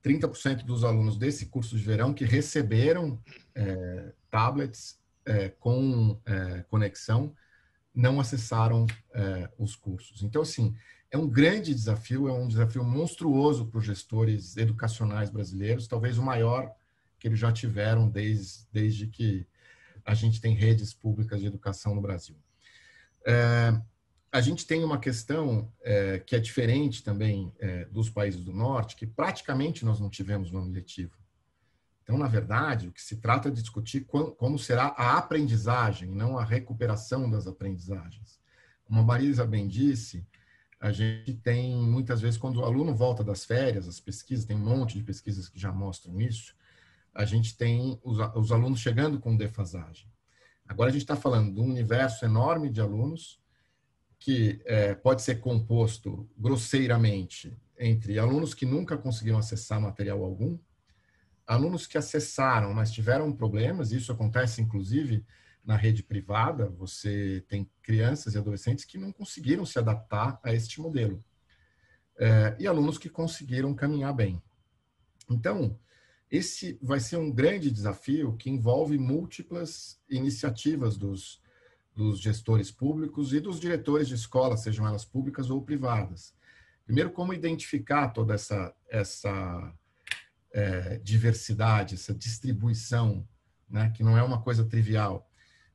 30% 0.04 0.64
dos 0.64 0.84
alunos 0.84 1.18
desse 1.18 1.48
curso 1.48 1.76
de 1.76 1.84
verão 1.84 2.14
que 2.14 2.24
receberam 2.24 3.20
é, 3.56 4.14
tablets 4.30 5.00
com 5.60 6.20
conexão 6.70 7.36
não 7.94 8.20
acessaram 8.20 8.88
os 9.60 9.76
cursos. 9.76 10.24
Então, 10.24 10.42
assim, 10.42 10.76
é 11.12 11.18
um 11.18 11.28
grande 11.28 11.74
desafio, 11.74 12.28
é 12.28 12.34
um 12.34 12.48
desafio 12.48 12.84
monstruoso 12.84 13.66
para 13.66 13.80
os 13.80 13.86
gestores 13.86 14.58
educacionais 14.58 15.30
brasileiros, 15.30 15.88
talvez 15.88 16.18
o 16.18 16.24
maior 16.24 16.72
que 17.18 17.28
eles 17.28 17.40
já 17.40 17.52
tiveram 17.52 18.08
desde, 18.08 18.66
desde 18.72 19.08
que 19.08 19.46
a 20.06 20.14
gente 20.14 20.40
tem 20.40 20.56
redes 20.56 20.94
públicas 20.94 21.40
de 21.40 21.48
educação 21.48 21.94
no 21.94 22.02
Brasil. 22.02 22.36
É, 23.26 23.80
a 24.32 24.42
gente 24.42 24.66
tem 24.66 24.84
uma 24.84 25.00
questão 25.00 25.72
é, 25.82 26.20
que 26.20 26.36
é 26.36 26.40
diferente 26.40 27.04
também 27.04 27.52
é, 27.60 27.86
dos 27.86 28.10
países 28.10 28.42
do 28.42 28.54
norte, 28.54 28.96
que 28.96 29.08
praticamente 29.08 29.84
nós 29.84 30.00
não 30.00 30.10
tivemos 30.10 30.52
no 30.52 30.60
ano 30.60 30.72
letivo. 30.72 31.18
Então, 32.04 32.18
na 32.18 32.28
verdade, 32.28 32.88
o 32.88 32.92
que 32.92 33.02
se 33.02 33.18
trata 33.18 33.50
é 33.50 33.52
de 33.52 33.62
discutir 33.62 34.02
como 34.06 34.58
será 34.58 34.96
a 34.98 35.18
aprendizagem, 35.18 36.10
não 36.10 36.40
a 36.40 36.44
recuperação 36.44 37.30
das 37.30 37.46
aprendizagens. 37.46 38.40
Como 38.86 39.00
a 39.00 39.04
Marisa 39.04 39.46
bem 39.46 39.68
disse, 39.68 40.26
a 40.80 40.92
gente 40.92 41.34
tem 41.34 41.76
muitas 41.76 42.22
vezes 42.22 42.38
quando 42.38 42.58
o 42.58 42.66
aluno 42.66 42.96
volta 42.96 43.24
das 43.24 43.44
férias, 43.44 43.88
as 43.88 44.00
pesquisas, 44.00 44.46
tem 44.46 44.56
um 44.56 44.60
monte 44.60 44.98
de 44.98 45.04
pesquisas 45.04 45.50
que 45.50 45.60
já 45.60 45.72
mostram 45.72 46.20
isso, 46.22 46.56
a 47.14 47.26
gente 47.26 47.58
tem 47.58 48.00
os, 48.04 48.18
os 48.36 48.52
alunos 48.52 48.80
chegando 48.80 49.20
com 49.20 49.36
defasagem. 49.36 50.08
Agora 50.66 50.90
a 50.90 50.94
gente 50.94 51.02
está 51.02 51.16
falando 51.16 51.54
de 51.54 51.60
um 51.60 51.66
universo 51.66 52.24
enorme 52.24 52.70
de 52.70 52.80
alunos 52.80 53.40
que 54.18 54.62
é, 54.66 54.94
pode 54.94 55.22
ser 55.22 55.40
composto 55.40 56.30
grosseiramente 56.38 57.58
entre 57.78 58.20
alunos 58.20 58.54
que 58.54 58.66
nunca 58.66 58.98
conseguiram 58.98 59.40
acessar 59.40 59.82
material 59.82 60.24
algum, 60.24 60.58
alunos 61.48 61.88
que 61.88 61.98
acessaram, 61.98 62.74
mas 62.74 62.92
tiveram 62.92 63.32
problemas, 63.32 63.92
isso 63.92 64.12
acontece 64.12 64.62
inclusive 64.62 65.26
na 65.64 65.76
rede 65.76 66.02
privada, 66.02 66.70
você 66.70 67.44
tem 67.48 67.70
crianças 67.82 68.34
e 68.34 68.38
adolescentes 68.38 68.86
que 68.86 68.98
não 68.98 69.12
conseguiram 69.12 69.66
se 69.66 69.78
adaptar 69.78 70.40
a 70.44 70.54
este 70.54 70.82
modelo. 70.82 71.24
É, 72.18 72.56
e 72.60 72.68
alunos 72.68 72.98
que 72.98 73.10
conseguiram 73.10 73.74
caminhar 73.74 74.14
bem. 74.14 74.42
Então, 75.30 75.80
esse 76.30 76.78
vai 76.82 77.00
ser 77.00 77.18
um 77.18 77.32
grande 77.32 77.72
desafio 77.72 78.36
que 78.36 78.50
envolve 78.50 78.98
múltiplas 78.98 80.00
iniciativas 80.10 80.98
dos, 80.98 81.42
dos 81.96 82.20
gestores 82.20 82.72
públicos 82.72 83.34
e 83.34 83.40
dos 83.40 83.60
diretores 83.60 84.08
de 84.08 84.16
escola, 84.16 84.58
sejam 84.58 84.88
elas 84.88 85.06
públicas 85.06 85.50
ou 85.50 85.62
privadas. 85.62 86.34
Primeiro, 86.86 87.12
como 87.12 87.34
identificar 87.34 88.10
toda 88.10 88.34
essa, 88.34 88.74
essa 88.90 89.74
é, 90.52 90.98
diversidade, 90.98 91.96
essa 91.96 92.14
distribuição, 92.14 93.28
né, 93.70 93.92
que 93.96 94.04
não 94.04 94.18
é 94.18 94.24
uma 94.24 94.42
coisa 94.42 94.66
trivial. 94.66 95.29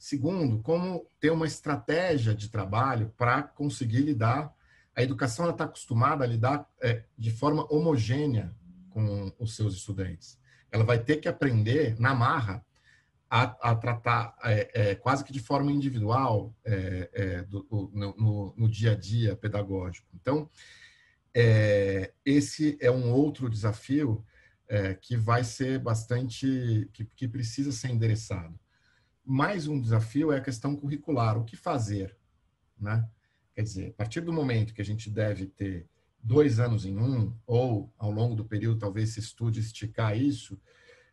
Segundo, 0.04 0.60
como 0.62 1.10
ter 1.18 1.30
uma 1.30 1.46
estratégia 1.46 2.34
de 2.34 2.50
trabalho 2.50 3.10
para 3.16 3.42
conseguir 3.42 4.02
lidar. 4.02 4.54
A 4.94 5.02
educação 5.02 5.48
está 5.48 5.64
acostumada 5.64 6.22
a 6.22 6.26
lidar 6.26 6.68
é, 6.82 7.04
de 7.16 7.30
forma 7.30 7.66
homogênea 7.72 8.54
com 8.90 9.32
os 9.38 9.56
seus 9.56 9.74
estudantes. 9.74 10.38
Ela 10.70 10.84
vai 10.84 10.98
ter 10.98 11.16
que 11.16 11.26
aprender 11.26 11.98
na 11.98 12.14
marra 12.14 12.62
a, 13.30 13.70
a 13.70 13.74
tratar 13.74 14.36
é, 14.44 14.90
é, 14.90 14.94
quase 14.94 15.24
que 15.24 15.32
de 15.32 15.40
forma 15.40 15.72
individual 15.72 16.54
é, 16.66 17.10
é, 17.14 17.42
do, 17.44 17.66
no, 17.94 18.54
no, 18.58 18.68
dia 18.68 18.92
a 18.92 18.94
dia 18.94 19.34
pedagógico. 19.34 20.06
Então, 20.14 20.50
é, 21.32 22.12
esse 22.26 22.76
é 22.78 22.90
um 22.90 23.10
outro 23.10 23.48
desafio 23.48 24.22
que 25.00 25.16
vai 25.16 25.44
ser 25.44 25.78
bastante, 25.78 26.88
que, 26.92 27.04
que 27.16 27.28
precisa 27.28 27.70
ser 27.70 27.88
endereçado 27.88 28.58
mais 29.24 29.66
um 29.66 29.80
desafio 29.80 30.32
é 30.32 30.38
a 30.38 30.42
questão 30.42 30.76
curricular, 30.76 31.38
o 31.38 31.44
que 31.44 31.56
fazer, 31.56 32.16
né? 32.78 33.08
Quer 33.54 33.62
dizer, 33.62 33.90
a 33.90 33.92
partir 33.92 34.20
do 34.20 34.32
momento 34.32 34.74
que 34.74 34.82
a 34.82 34.84
gente 34.84 35.08
deve 35.08 35.46
ter 35.46 35.88
dois 36.22 36.58
anos 36.58 36.84
em 36.84 36.98
um, 36.98 37.34
ou 37.46 37.92
ao 37.98 38.10
longo 38.10 38.34
do 38.34 38.44
período 38.44 38.80
talvez 38.80 39.10
se 39.10 39.20
estude 39.20 39.60
esticar 39.60 40.16
isso, 40.16 40.60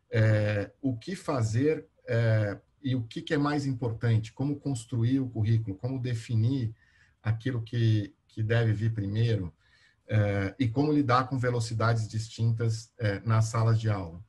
é, 0.09 0.71
o 0.81 0.97
que 0.97 1.15
fazer 1.15 1.87
é, 2.07 2.59
e 2.83 2.95
o 2.95 3.03
que, 3.03 3.21
que, 3.21 3.33
é 3.33 3.37
mais 3.37 3.65
importante, 3.65 4.33
como 4.33 4.59
construir 4.59 5.19
o 5.19 5.29
currículo, 5.29 5.77
como 5.77 6.01
definir 6.01 6.73
aquilo 7.21 7.61
que, 7.61 8.13
que 8.27 8.41
deve 8.41 8.73
vir 8.73 8.93
primeiro 8.93 9.53
é, 10.07 10.55
e 10.57 10.67
como 10.67 10.91
lidar 10.91 11.27
com 11.29 11.37
velocidades 11.37 12.07
distintas 12.07 12.91
é, 12.97 13.19
nas 13.19 13.45
salas 13.45 13.79
de 13.79 13.89
aula. 13.89 14.21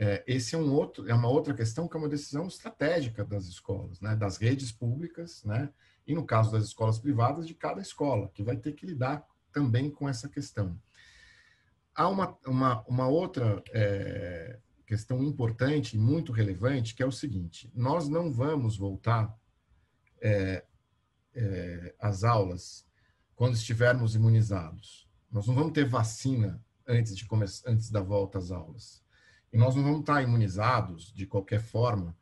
É, 0.00 0.22
esse 0.28 0.54
é 0.54 0.58
um 0.58 0.72
outro, 0.72 1.08
é 1.10 1.14
uma 1.14 1.28
outra 1.28 1.52
questão 1.52 1.88
que 1.88 1.96
é 1.96 1.98
uma 1.98 2.08
decisão 2.08 2.46
estratégica 2.46 3.24
das 3.24 3.46
escolas, 3.46 4.00
né, 4.00 4.14
das 4.14 4.36
redes 4.36 4.70
públicas, 4.70 5.42
né, 5.44 5.70
e 6.06 6.14
no 6.14 6.24
caso 6.24 6.52
das 6.52 6.64
escolas 6.64 7.00
privadas 7.00 7.48
de 7.48 7.54
cada 7.54 7.80
escola, 7.80 8.30
que 8.32 8.44
vai 8.44 8.56
ter 8.56 8.72
que 8.72 8.86
lidar 8.86 9.26
também 9.52 9.90
com 9.90 10.08
essa 10.08 10.28
questão. 10.28 10.80
Há 11.94 12.08
uma, 12.08 12.38
uma, 12.46 12.84
uma 12.86 13.08
outra 13.08 13.60
é, 13.72 14.60
questão 14.86 15.22
importante 15.24 15.96
e 15.96 15.98
muito 15.98 16.30
relevante, 16.30 16.94
que 16.94 17.02
é 17.02 17.06
o 17.06 17.10
seguinte: 17.10 17.68
nós 17.74 18.08
não 18.08 18.32
vamos 18.32 18.76
voltar 18.76 19.36
é, 20.20 20.64
é, 21.34 21.94
às 21.98 22.22
aulas 22.22 22.86
quando 23.34 23.54
estivermos 23.54 24.14
imunizados. 24.14 25.08
Nós 25.30 25.46
não 25.46 25.54
vamos 25.54 25.72
ter 25.72 25.88
vacina 25.88 26.64
antes, 26.86 27.16
de 27.16 27.26
antes 27.66 27.90
da 27.90 28.00
volta 28.00 28.38
às 28.38 28.50
aulas. 28.50 29.02
E 29.52 29.56
nós 29.56 29.74
não 29.74 29.82
vamos 29.82 30.00
estar 30.00 30.22
imunizados 30.22 31.12
de 31.12 31.26
qualquer 31.26 31.60
forma 31.60 32.16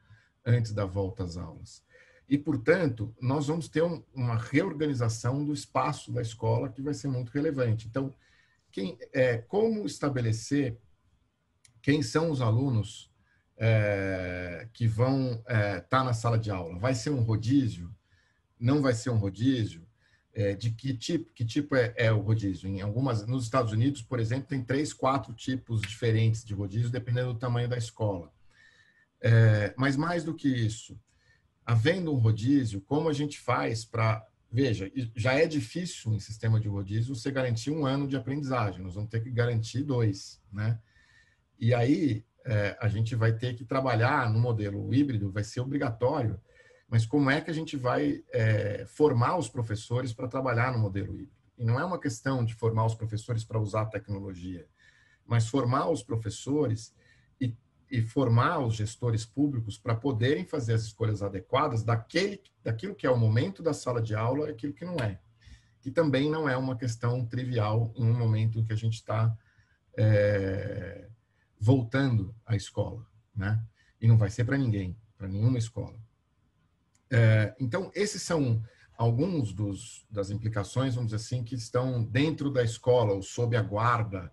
antes 0.44 0.72
da 0.72 0.84
volta 0.84 1.24
às 1.24 1.36
aulas. 1.36 1.84
E, 2.28 2.36
portanto, 2.36 3.14
nós 3.20 3.46
vamos 3.46 3.68
ter 3.68 3.82
um, 3.82 4.02
uma 4.14 4.36
reorganização 4.36 5.44
do 5.44 5.52
espaço 5.52 6.12
da 6.12 6.20
escola 6.20 6.68
que 6.68 6.82
vai 6.82 6.94
ser 6.94 7.08
muito 7.08 7.30
relevante. 7.30 7.86
Então, 7.86 8.12
quem, 8.70 8.98
é, 9.12 9.38
como 9.38 9.86
estabelecer 9.86 10.76
quem 11.80 12.02
são 12.02 12.30
os 12.30 12.40
alunos 12.40 13.12
é, 13.56 14.68
que 14.72 14.88
vão 14.88 15.34
estar 15.34 15.52
é, 15.52 15.80
tá 15.80 16.02
na 16.02 16.12
sala 16.12 16.36
de 16.36 16.50
aula? 16.50 16.78
Vai 16.78 16.94
ser 16.94 17.10
um 17.10 17.22
rodízio? 17.22 17.94
Não 18.58 18.82
vai 18.82 18.92
ser 18.92 19.10
um 19.10 19.18
rodízio? 19.18 19.85
É, 20.36 20.54
de 20.54 20.70
que 20.70 20.92
tipo, 20.92 21.32
que 21.32 21.46
tipo 21.46 21.74
é, 21.74 21.94
é, 21.96 22.12
o 22.12 22.20
rodízio. 22.20 22.68
Em 22.68 22.82
algumas, 22.82 23.26
nos 23.26 23.44
Estados 23.44 23.72
Unidos, 23.72 24.02
por 24.02 24.20
exemplo, 24.20 24.46
tem 24.46 24.62
três, 24.62 24.92
quatro 24.92 25.32
tipos 25.32 25.80
diferentes 25.80 26.44
de 26.44 26.52
rodízio, 26.52 26.90
dependendo 26.90 27.32
do 27.32 27.38
tamanho 27.38 27.66
da 27.66 27.78
escola. 27.78 28.30
É, 29.18 29.72
mas 29.78 29.96
mais 29.96 30.22
do 30.22 30.34
que 30.34 30.46
isso, 30.46 31.00
havendo 31.64 32.12
um 32.12 32.18
rodízio, 32.18 32.82
como 32.82 33.08
a 33.08 33.14
gente 33.14 33.40
faz 33.40 33.82
para. 33.82 34.24
Veja, 34.52 34.90
já 35.14 35.32
é 35.32 35.46
difícil 35.46 36.14
em 36.14 36.20
sistema 36.20 36.60
de 36.60 36.68
rodízio 36.68 37.16
você 37.16 37.30
garantir 37.30 37.70
um 37.70 37.84
ano 37.84 38.06
de 38.06 38.16
aprendizagem, 38.16 38.82
nós 38.82 38.94
vamos 38.94 39.10
ter 39.10 39.20
que 39.20 39.30
garantir 39.30 39.82
dois, 39.82 40.40
né? 40.52 40.78
E 41.58 41.74
aí 41.74 42.24
é, 42.44 42.76
a 42.78 42.88
gente 42.88 43.14
vai 43.14 43.32
ter 43.32 43.54
que 43.54 43.64
trabalhar 43.64 44.30
no 44.30 44.38
modelo 44.38 44.94
híbrido, 44.94 45.32
vai 45.32 45.42
ser 45.42 45.60
obrigatório, 45.60 46.38
mas 46.88 47.04
como 47.04 47.30
é 47.30 47.40
que 47.40 47.50
a 47.50 47.54
gente 47.54 47.76
vai 47.76 48.22
é, 48.32 48.84
formar 48.86 49.36
os 49.36 49.48
professores 49.48 50.12
para 50.12 50.28
trabalhar 50.28 50.72
no 50.72 50.78
modelo 50.78 51.14
híbrido? 51.14 51.32
E 51.58 51.64
não 51.64 51.80
é 51.80 51.84
uma 51.84 51.98
questão 51.98 52.44
de 52.44 52.54
formar 52.54 52.84
os 52.84 52.94
professores 52.94 53.44
para 53.44 53.58
usar 53.58 53.82
a 53.82 53.86
tecnologia, 53.86 54.66
mas 55.26 55.48
formar 55.48 55.88
os 55.88 56.02
professores 56.02 56.94
e, 57.40 57.56
e 57.90 58.02
formar 58.02 58.60
os 58.60 58.74
gestores 58.74 59.24
públicos 59.24 59.78
para 59.78 59.96
poderem 59.96 60.44
fazer 60.44 60.74
as 60.74 60.82
escolhas 60.82 61.22
adequadas 61.22 61.82
daquele, 61.82 62.40
daquilo 62.62 62.94
que 62.94 63.06
é 63.06 63.10
o 63.10 63.18
momento 63.18 63.62
da 63.62 63.72
sala 63.72 64.00
de 64.00 64.14
aula 64.14 64.48
e 64.48 64.52
aquilo 64.52 64.72
que 64.74 64.84
não 64.84 64.96
é. 64.96 65.18
Que 65.80 65.90
também 65.90 66.30
não 66.30 66.48
é 66.48 66.56
uma 66.56 66.76
questão 66.76 67.24
trivial 67.24 67.92
em 67.96 68.04
um 68.04 68.16
momento 68.16 68.58
em 68.58 68.64
que 68.64 68.72
a 68.72 68.76
gente 68.76 68.94
está 68.94 69.36
é, 69.96 71.08
voltando 71.58 72.34
à 72.44 72.54
escola, 72.54 73.04
né? 73.34 73.60
E 74.00 74.06
não 74.06 74.18
vai 74.18 74.30
ser 74.30 74.44
para 74.44 74.58
ninguém, 74.58 74.96
para 75.16 75.26
nenhuma 75.26 75.58
escola. 75.58 76.05
É, 77.10 77.54
então, 77.60 77.90
esses 77.94 78.22
são 78.22 78.62
alguns 78.96 79.52
dos, 79.52 80.06
das 80.10 80.30
implicações, 80.30 80.94
vamos 80.94 81.12
dizer 81.12 81.24
assim, 81.24 81.44
que 81.44 81.54
estão 81.54 82.02
dentro 82.02 82.50
da 82.50 82.62
escola 82.62 83.12
ou 83.12 83.22
sob 83.22 83.56
a 83.56 83.62
guarda 83.62 84.32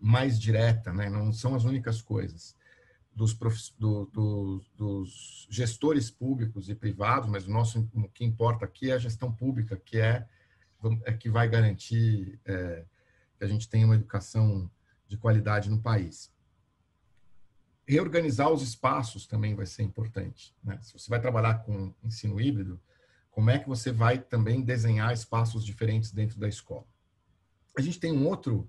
mais 0.00 0.38
direta, 0.38 0.92
né? 0.92 1.10
não 1.10 1.32
são 1.32 1.54
as 1.54 1.64
únicas 1.64 2.00
coisas. 2.00 2.56
Dos, 3.12 3.36
do, 3.76 4.06
do, 4.06 4.64
dos 4.76 5.48
gestores 5.50 6.08
públicos 6.08 6.68
e 6.68 6.74
privados, 6.74 7.28
mas 7.28 7.48
o 7.48 7.50
nosso 7.50 7.90
o 7.92 8.08
que 8.08 8.24
importa 8.24 8.64
aqui 8.64 8.92
é 8.92 8.94
a 8.94 8.98
gestão 8.98 9.32
pública, 9.32 9.76
que 9.76 9.98
é, 9.98 10.24
é 11.04 11.12
que 11.12 11.28
vai 11.28 11.48
garantir 11.48 12.38
é, 12.44 12.84
que 13.36 13.44
a 13.44 13.48
gente 13.48 13.68
tenha 13.68 13.86
uma 13.86 13.96
educação 13.96 14.70
de 15.08 15.16
qualidade 15.16 15.68
no 15.68 15.82
país. 15.82 16.32
Reorganizar 17.88 18.52
os 18.52 18.60
espaços 18.60 19.26
também 19.26 19.54
vai 19.54 19.64
ser 19.64 19.82
importante. 19.82 20.54
Né? 20.62 20.78
Se 20.82 20.92
você 20.92 21.08
vai 21.08 21.18
trabalhar 21.18 21.64
com 21.64 21.94
ensino 22.04 22.38
híbrido, 22.38 22.78
como 23.30 23.48
é 23.48 23.58
que 23.58 23.66
você 23.66 23.90
vai 23.90 24.18
também 24.18 24.60
desenhar 24.60 25.10
espaços 25.10 25.64
diferentes 25.64 26.12
dentro 26.12 26.38
da 26.38 26.46
escola? 26.46 26.84
A 27.74 27.80
gente 27.80 27.98
tem 27.98 28.12
um 28.12 28.26
outro, 28.26 28.68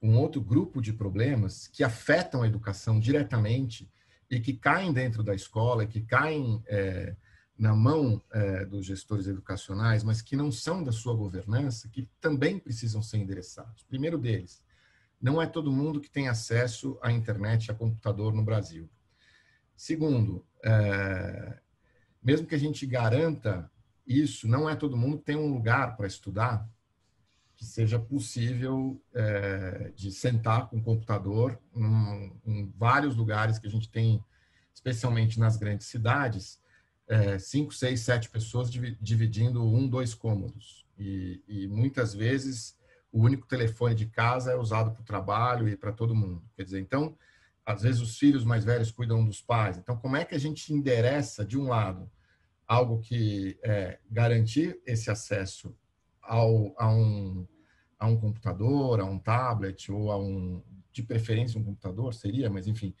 um 0.00 0.16
outro 0.16 0.40
grupo 0.40 0.80
de 0.80 0.94
problemas 0.94 1.68
que 1.68 1.84
afetam 1.84 2.42
a 2.42 2.46
educação 2.46 2.98
diretamente 2.98 3.92
e 4.30 4.40
que 4.40 4.54
caem 4.54 4.94
dentro 4.94 5.22
da 5.22 5.34
escola, 5.34 5.84
que 5.84 6.00
caem 6.00 6.62
é, 6.66 7.14
na 7.58 7.76
mão 7.76 8.22
é, 8.32 8.64
dos 8.64 8.86
gestores 8.86 9.26
educacionais, 9.26 10.02
mas 10.02 10.22
que 10.22 10.36
não 10.36 10.50
são 10.50 10.82
da 10.82 10.90
sua 10.90 11.14
governança, 11.14 11.86
que 11.86 12.08
também 12.18 12.58
precisam 12.58 13.02
ser 13.02 13.18
endereçados. 13.18 13.82
Primeiro 13.82 14.16
deles, 14.16 14.62
não 15.22 15.40
é 15.40 15.46
todo 15.46 15.72
mundo 15.72 16.00
que 16.00 16.10
tem 16.10 16.28
acesso 16.28 16.98
à 17.00 17.12
internet 17.12 17.66
e 17.66 17.70
a 17.70 17.74
computador 17.74 18.34
no 18.34 18.42
Brasil. 18.42 18.90
Segundo, 19.76 20.44
é, 20.64 21.60
mesmo 22.20 22.46
que 22.46 22.56
a 22.56 22.58
gente 22.58 22.84
garanta 22.84 23.70
isso, 24.04 24.48
não 24.48 24.68
é 24.68 24.74
todo 24.74 24.96
mundo 24.96 25.18
que 25.18 25.24
tem 25.24 25.36
um 25.36 25.54
lugar 25.54 25.96
para 25.96 26.08
estudar 26.08 26.68
que 27.54 27.64
seja 27.64 27.96
possível 27.96 29.00
é, 29.14 29.92
de 29.94 30.10
sentar 30.10 30.68
com 30.68 30.78
o 30.78 30.82
computador 30.82 31.60
num, 31.72 32.36
em 32.44 32.72
vários 32.76 33.14
lugares 33.14 33.60
que 33.60 33.68
a 33.68 33.70
gente 33.70 33.88
tem, 33.88 34.22
especialmente 34.74 35.38
nas 35.38 35.56
grandes 35.56 35.86
cidades, 35.86 36.60
é, 37.06 37.38
cinco, 37.38 37.72
seis, 37.72 38.00
sete 38.00 38.28
pessoas 38.28 38.68
dividindo 38.70 39.62
um, 39.64 39.86
dois 39.86 40.12
cômodos. 40.14 40.84
E, 40.98 41.40
e 41.46 41.68
muitas 41.68 42.12
vezes 42.12 42.76
o 43.12 43.20
único 43.20 43.46
telefone 43.46 43.94
de 43.94 44.06
casa 44.06 44.52
é 44.52 44.56
usado 44.56 44.90
para 44.90 45.02
o 45.02 45.04
trabalho 45.04 45.68
e 45.68 45.76
para 45.76 45.92
todo 45.92 46.14
mundo. 46.14 46.42
Quer 46.56 46.64
dizer, 46.64 46.80
então, 46.80 47.16
às 47.64 47.82
vezes 47.82 48.00
os 48.00 48.18
filhos 48.18 48.42
mais 48.42 48.64
velhos 48.64 48.90
cuidam 48.90 49.24
dos 49.24 49.40
pais. 49.40 49.76
Então, 49.76 49.96
como 49.96 50.16
é 50.16 50.24
que 50.24 50.34
a 50.34 50.38
gente 50.38 50.72
endereça, 50.72 51.44
de 51.44 51.58
um 51.58 51.68
lado, 51.68 52.10
algo 52.66 53.00
que 53.00 53.58
é 53.62 53.98
garantir 54.10 54.80
esse 54.86 55.10
acesso 55.10 55.76
ao, 56.22 56.74
a, 56.78 56.88
um, 56.88 57.46
a 57.98 58.06
um 58.06 58.16
computador, 58.16 58.98
a 58.98 59.04
um 59.04 59.18
tablet 59.18 59.92
ou 59.92 60.10
a 60.10 60.18
um, 60.18 60.62
de 60.90 61.02
preferência, 61.02 61.60
um 61.60 61.64
computador 61.64 62.14
seria, 62.14 62.48
mas 62.48 62.66
enfim, 62.66 62.94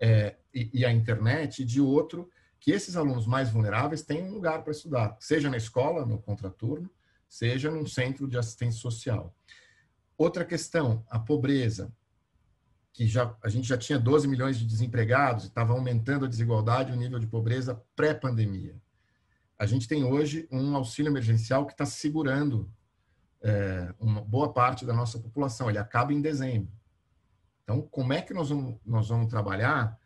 é, 0.00 0.36
e, 0.54 0.70
e, 0.72 0.84
a 0.86 0.90
internet, 0.90 1.60
e 1.60 1.64
de 1.66 1.80
outro, 1.82 2.30
que 2.58 2.70
esses 2.70 2.96
alunos 2.96 3.26
mais 3.26 3.50
vulneráveis 3.50 4.02
tenham 4.02 4.28
um 4.28 4.32
lugar 4.32 4.62
para 4.62 4.72
estudar, 4.72 5.16
seja 5.20 5.50
na 5.50 5.58
escola, 5.58 6.06
no 6.06 6.18
contraturno, 6.18 6.90
seja 7.30 7.70
num 7.70 7.86
centro 7.86 8.26
de 8.26 8.36
assistência 8.36 8.80
social. 8.80 9.32
Outra 10.18 10.44
questão, 10.44 11.06
a 11.08 11.18
pobreza 11.18 11.90
que 12.92 13.06
já, 13.06 13.34
a 13.42 13.48
gente 13.48 13.68
já 13.68 13.78
tinha 13.78 13.98
12 13.98 14.26
milhões 14.26 14.58
de 14.58 14.66
desempregados 14.66 15.44
e 15.44 15.46
estava 15.46 15.72
aumentando 15.72 16.24
a 16.24 16.28
desigualdade 16.28 16.92
o 16.92 16.96
nível 16.96 17.20
de 17.20 17.28
pobreza 17.28 17.80
pré-pandemia. 17.94 18.74
A 19.56 19.64
gente 19.64 19.86
tem 19.86 20.02
hoje 20.04 20.48
um 20.50 20.74
auxílio 20.74 21.08
emergencial 21.08 21.64
que 21.64 21.72
está 21.72 21.86
segurando 21.86 22.68
é, 23.42 23.94
uma 24.00 24.20
boa 24.20 24.52
parte 24.52 24.84
da 24.84 24.92
nossa 24.92 25.18
população. 25.18 25.70
Ele 25.70 25.78
acaba 25.78 26.12
em 26.12 26.20
dezembro. 26.20 26.72
Então, 27.62 27.80
como 27.80 28.12
é 28.12 28.20
que 28.20 28.34
nós 28.34 28.50
vamos, 28.50 28.80
nós 28.84 29.08
vamos 29.08 29.28
trabalhar 29.28 29.96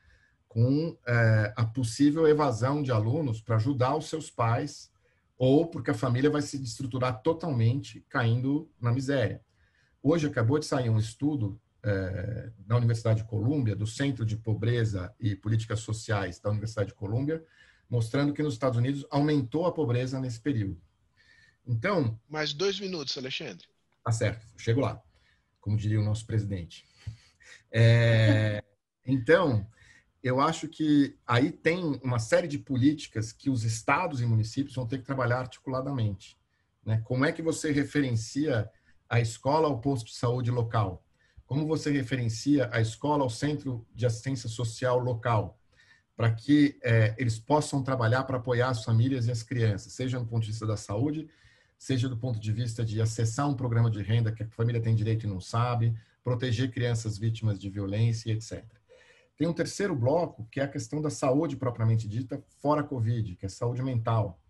com 0.47 0.97
é, 1.07 1.55
a 1.57 1.65
possível 1.65 2.29
evasão 2.29 2.83
de 2.83 2.93
alunos 2.93 3.41
para 3.41 3.57
ajudar 3.57 3.97
os 3.97 4.11
seus 4.11 4.31
pais 4.31 4.93
ou 5.37 5.67
porque 5.67 5.91
a 5.91 5.95
família 5.95 6.31
vai 6.31 6.43
se 6.43 6.63
estruturar 6.63 7.23
totalmente 7.23 8.05
caindo 8.09 8.71
na 8.81 8.93
miséria? 8.93 9.41
Hoje 10.03 10.27
acabou 10.27 10.59
de 10.59 10.67
sair 10.67 10.91
um 10.91 10.99
estudo 10.99 11.61
é, 11.83 12.51
da 12.59 12.77
Universidade 12.77 13.23
de 13.23 13.29
Colômbia, 13.29 13.77
do 13.77 13.87
Centro 13.87 14.25
de 14.25 14.37
Pobreza 14.37 15.15
e 15.21 15.35
Políticas 15.37 15.81
Sociais 15.81 16.39
da 16.39 16.51
Universidade 16.51 16.89
de 16.89 16.95
Colômbia, 16.95 17.45
mostrando 17.89 18.33
que 18.33 18.43
nos 18.43 18.55
Estados 18.55 18.79
Unidos 18.79 19.07
aumentou 19.11 19.67
a 19.67 19.73
pobreza 19.73 20.19
nesse 20.19 20.41
período. 20.41 20.81
Então. 21.67 22.19
Mais 22.29 22.53
dois 22.53 22.79
minutos, 22.81 23.17
Alexandre. 23.17 23.67
Tá 24.05 24.13
certo, 24.13 24.47
chego 24.59 24.81
lá, 24.81 25.03
como 25.61 25.77
diria 25.77 26.01
o 26.01 26.05
nosso 26.05 26.27
presidente. 26.27 26.87
É, 27.71 28.63
então, 29.07 29.67
eu 30.25 30.41
acho 30.41 30.69
que 30.69 31.19
aí 31.27 31.53
tem 31.53 32.01
uma 32.03 32.19
série 32.19 32.49
de 32.49 32.59
políticas 32.59 33.31
que 33.31 33.51
os 33.51 33.63
estados 33.63 34.23
e 34.23 34.27
municípios 34.27 34.75
vão 34.75 34.87
ter 34.87 34.97
que 34.97 35.05
trabalhar 35.05 35.41
articuladamente. 35.41 36.39
Né? 36.83 37.03
Como 37.05 37.27
é 37.27 37.31
que 37.31 37.43
você 37.43 37.71
referencia 37.71 38.71
a 39.07 39.21
escola 39.21 39.69
ao 39.69 39.83
posto 39.83 40.07
de 40.07 40.15
saúde 40.15 40.51
local? 40.51 41.05
Como 41.45 41.67
você 41.67 41.93
referencia 41.93 42.71
a 42.73 42.81
escola 42.81 43.23
ao 43.23 43.29
centro 43.29 43.87
de 43.95 44.07
assistência 44.07 44.49
social 44.49 44.99
local? 44.99 45.59
Para 46.17 46.33
que 46.33 46.79
é, 46.83 47.15
eles 47.19 47.39
possam 47.39 47.83
trabalhar 47.83 48.25
para 48.25 48.39
apoiar 48.39 48.71
as 48.71 48.83
famílias 48.83 49.27
e 49.27 49.31
as 49.31 49.43
crianças, 49.43 49.93
seja 49.93 50.19
do 50.19 50.25
ponto 50.25 50.45
de 50.45 50.53
vista 50.53 50.67
da 50.67 50.79
saúde, 50.79 51.29
seja 51.77 52.09
do 52.09 52.17
ponto 52.17 52.41
de 52.41 52.51
vista 52.51 52.83
de 52.83 52.99
acessar 52.99 53.47
um 53.47 53.55
programa 53.55 53.91
de 53.91 54.01
renda 54.01 54.33
que 54.33 54.43
a 54.43 54.49
família 54.49 54.81
tem 54.81 54.95
direito 54.95 55.27
e 55.27 55.29
não 55.29 55.41
sabe, 55.41 55.95
proteger 56.23 56.71
crianças 56.71 57.19
vítimas 57.19 57.61
de 57.61 57.69
violência, 57.69 58.33
etc. 58.33 58.65
Tem 59.37 59.49
um 59.49 59.53
terceiro 59.53 59.95
bloco, 59.95 60.47
que 60.51 60.61
é 60.61 60.65
a 60.65 60.69
questão 60.69 61.01
da 61.01 61.11
saúde 61.11 61.57
propriamente 61.57 62.07
dita, 62.09 62.43
fora 62.61 62.83
Covid, 62.83 63.37
que 63.37 63.47
é 63.47 63.49
saúde 63.49 63.83
mental. 63.83 64.41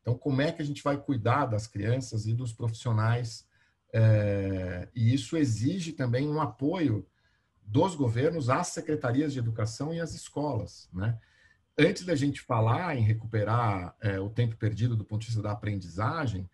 Então, 0.00 0.16
como 0.16 0.42
é 0.42 0.52
que 0.52 0.62
a 0.62 0.64
gente 0.64 0.82
vai 0.82 0.96
cuidar 0.96 1.46
das 1.46 1.66
crianças 1.66 2.26
e 2.26 2.34
dos 2.34 2.52
profissionais 2.52 3.46
é, 3.92 4.88
e 4.94 5.14
isso 5.14 5.36
exige 5.36 5.92
também 5.92 6.28
um 6.28 6.40
apoio 6.40 7.06
dos 7.62 7.94
governos 7.94 8.50
às 8.50 8.68
secretarias 8.68 9.32
de 9.32 9.38
educação 9.38 9.92
e 9.92 10.00
às 10.00 10.14
escolas. 10.14 10.88
Né? 10.92 11.18
Antes 11.78 12.04
da 12.04 12.14
gente 12.14 12.40
falar 12.40 12.96
em 12.96 13.02
recuperar 13.02 13.96
é, 14.00 14.20
o 14.20 14.28
tempo 14.28 14.56
perdido 14.56 14.96
do 14.96 15.04
ponto 15.04 15.22
de 15.22 15.28
vista 15.28 15.42
da 15.42 15.52
aprendizagem, 15.52 16.48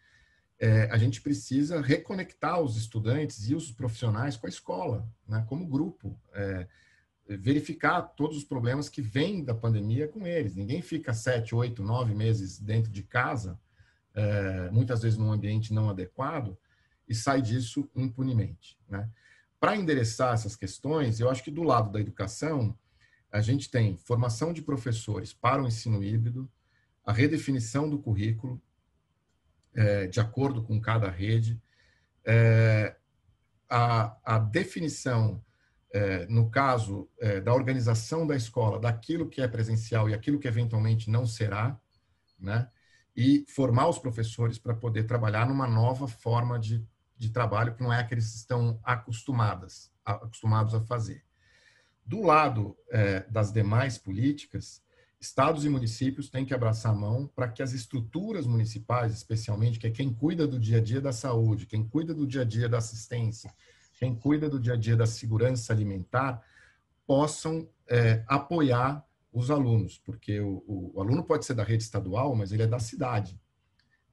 é, 0.58 0.88
a 0.90 0.96
gente 0.96 1.20
precisa 1.20 1.80
reconectar 1.80 2.60
os 2.60 2.76
estudantes 2.76 3.48
e 3.48 3.54
os 3.54 3.72
profissionais 3.72 4.36
com 4.36 4.46
a 4.46 4.50
escola, 4.50 5.06
né? 5.26 5.44
como 5.48 5.66
grupo. 5.66 6.16
É, 6.32 6.66
verificar 7.26 8.02
todos 8.02 8.36
os 8.36 8.44
problemas 8.44 8.88
que 8.88 9.00
vêm 9.00 9.44
da 9.44 9.54
pandemia 9.54 10.08
com 10.08 10.26
eles. 10.26 10.54
Ninguém 10.54 10.82
fica 10.82 11.14
sete, 11.14 11.54
oito, 11.54 11.82
nove 11.82 12.14
meses 12.14 12.58
dentro 12.58 12.90
de 12.90 13.02
casa, 13.02 13.58
é, 14.14 14.70
muitas 14.70 15.02
vezes 15.02 15.18
num 15.18 15.32
ambiente 15.32 15.72
não 15.72 15.88
adequado, 15.88 16.56
e 17.08 17.14
sai 17.14 17.40
disso 17.40 17.88
impunemente. 17.94 18.78
Né? 18.88 19.08
Para 19.58 19.76
endereçar 19.76 20.34
essas 20.34 20.56
questões, 20.56 21.20
eu 21.20 21.30
acho 21.30 21.42
que 21.42 21.50
do 21.50 21.62
lado 21.62 21.90
da 21.90 22.00
educação, 22.00 22.76
a 23.30 23.40
gente 23.40 23.70
tem 23.70 23.96
formação 23.96 24.52
de 24.52 24.60
professores 24.60 25.32
para 25.32 25.62
o 25.62 25.66
ensino 25.66 26.02
híbrido, 26.02 26.50
a 27.04 27.12
redefinição 27.12 27.88
do 27.88 27.98
currículo, 27.98 28.60
é, 29.74 30.06
de 30.06 30.20
acordo 30.20 30.62
com 30.62 30.80
cada 30.80 31.10
rede, 31.10 31.60
é, 32.24 32.94
a, 33.68 34.16
a, 34.22 34.38
definição 34.38 35.42
no 36.28 36.50
caso 36.50 37.08
é, 37.20 37.40
da 37.40 37.52
organização 37.52 38.26
da 38.26 38.34
escola, 38.34 38.80
daquilo 38.80 39.28
que 39.28 39.42
é 39.42 39.48
presencial 39.48 40.08
e 40.08 40.14
aquilo 40.14 40.38
que 40.38 40.48
eventualmente 40.48 41.10
não 41.10 41.26
será, 41.26 41.78
né? 42.38 42.68
E 43.14 43.44
formar 43.48 43.88
os 43.88 43.98
professores 43.98 44.58
para 44.58 44.74
poder 44.74 45.04
trabalhar 45.04 45.46
numa 45.46 45.66
nova 45.66 46.08
forma 46.08 46.58
de, 46.58 46.82
de 47.18 47.30
trabalho 47.30 47.74
que 47.74 47.82
não 47.82 47.92
é 47.92 48.00
a 48.00 48.04
que 48.04 48.14
eles 48.14 48.34
estão 48.34 48.80
acostumadas, 48.82 49.92
acostumados 50.02 50.74
a 50.74 50.80
fazer. 50.80 51.22
Do 52.04 52.22
lado 52.22 52.76
é, 52.90 53.20
das 53.28 53.52
demais 53.52 53.98
políticas, 53.98 54.82
estados 55.20 55.64
e 55.64 55.68
municípios 55.68 56.28
têm 56.28 56.44
que 56.44 56.52
abraçar 56.52 56.92
a 56.92 56.96
mão 56.96 57.28
para 57.28 57.48
que 57.48 57.62
as 57.62 57.72
estruturas 57.72 58.44
municipais, 58.46 59.12
especialmente, 59.12 59.78
que 59.78 59.86
é 59.86 59.90
quem 59.90 60.12
cuida 60.12 60.48
do 60.48 60.58
dia 60.58 60.78
a 60.78 60.80
dia 60.82 61.00
da 61.00 61.12
saúde, 61.12 61.66
quem 61.66 61.86
cuida 61.86 62.12
do 62.12 62.26
dia 62.26 62.40
a 62.40 62.44
dia 62.44 62.68
da 62.68 62.78
assistência, 62.78 63.54
quem 64.02 64.16
cuida 64.16 64.50
do 64.50 64.58
dia 64.58 64.72
a 64.72 64.76
dia 64.76 64.96
da 64.96 65.06
segurança 65.06 65.72
alimentar, 65.72 66.42
possam 67.06 67.68
é, 67.88 68.24
apoiar 68.26 69.06
os 69.32 69.48
alunos, 69.48 69.96
porque 69.96 70.40
o, 70.40 70.64
o, 70.66 70.90
o, 70.96 71.00
aluno 71.00 71.22
pode 71.22 71.44
ser 71.44 71.54
da 71.54 71.62
rede 71.62 71.84
estadual, 71.84 72.34
mas 72.34 72.50
ele 72.50 72.64
é 72.64 72.66
da 72.66 72.80
cidade. 72.80 73.40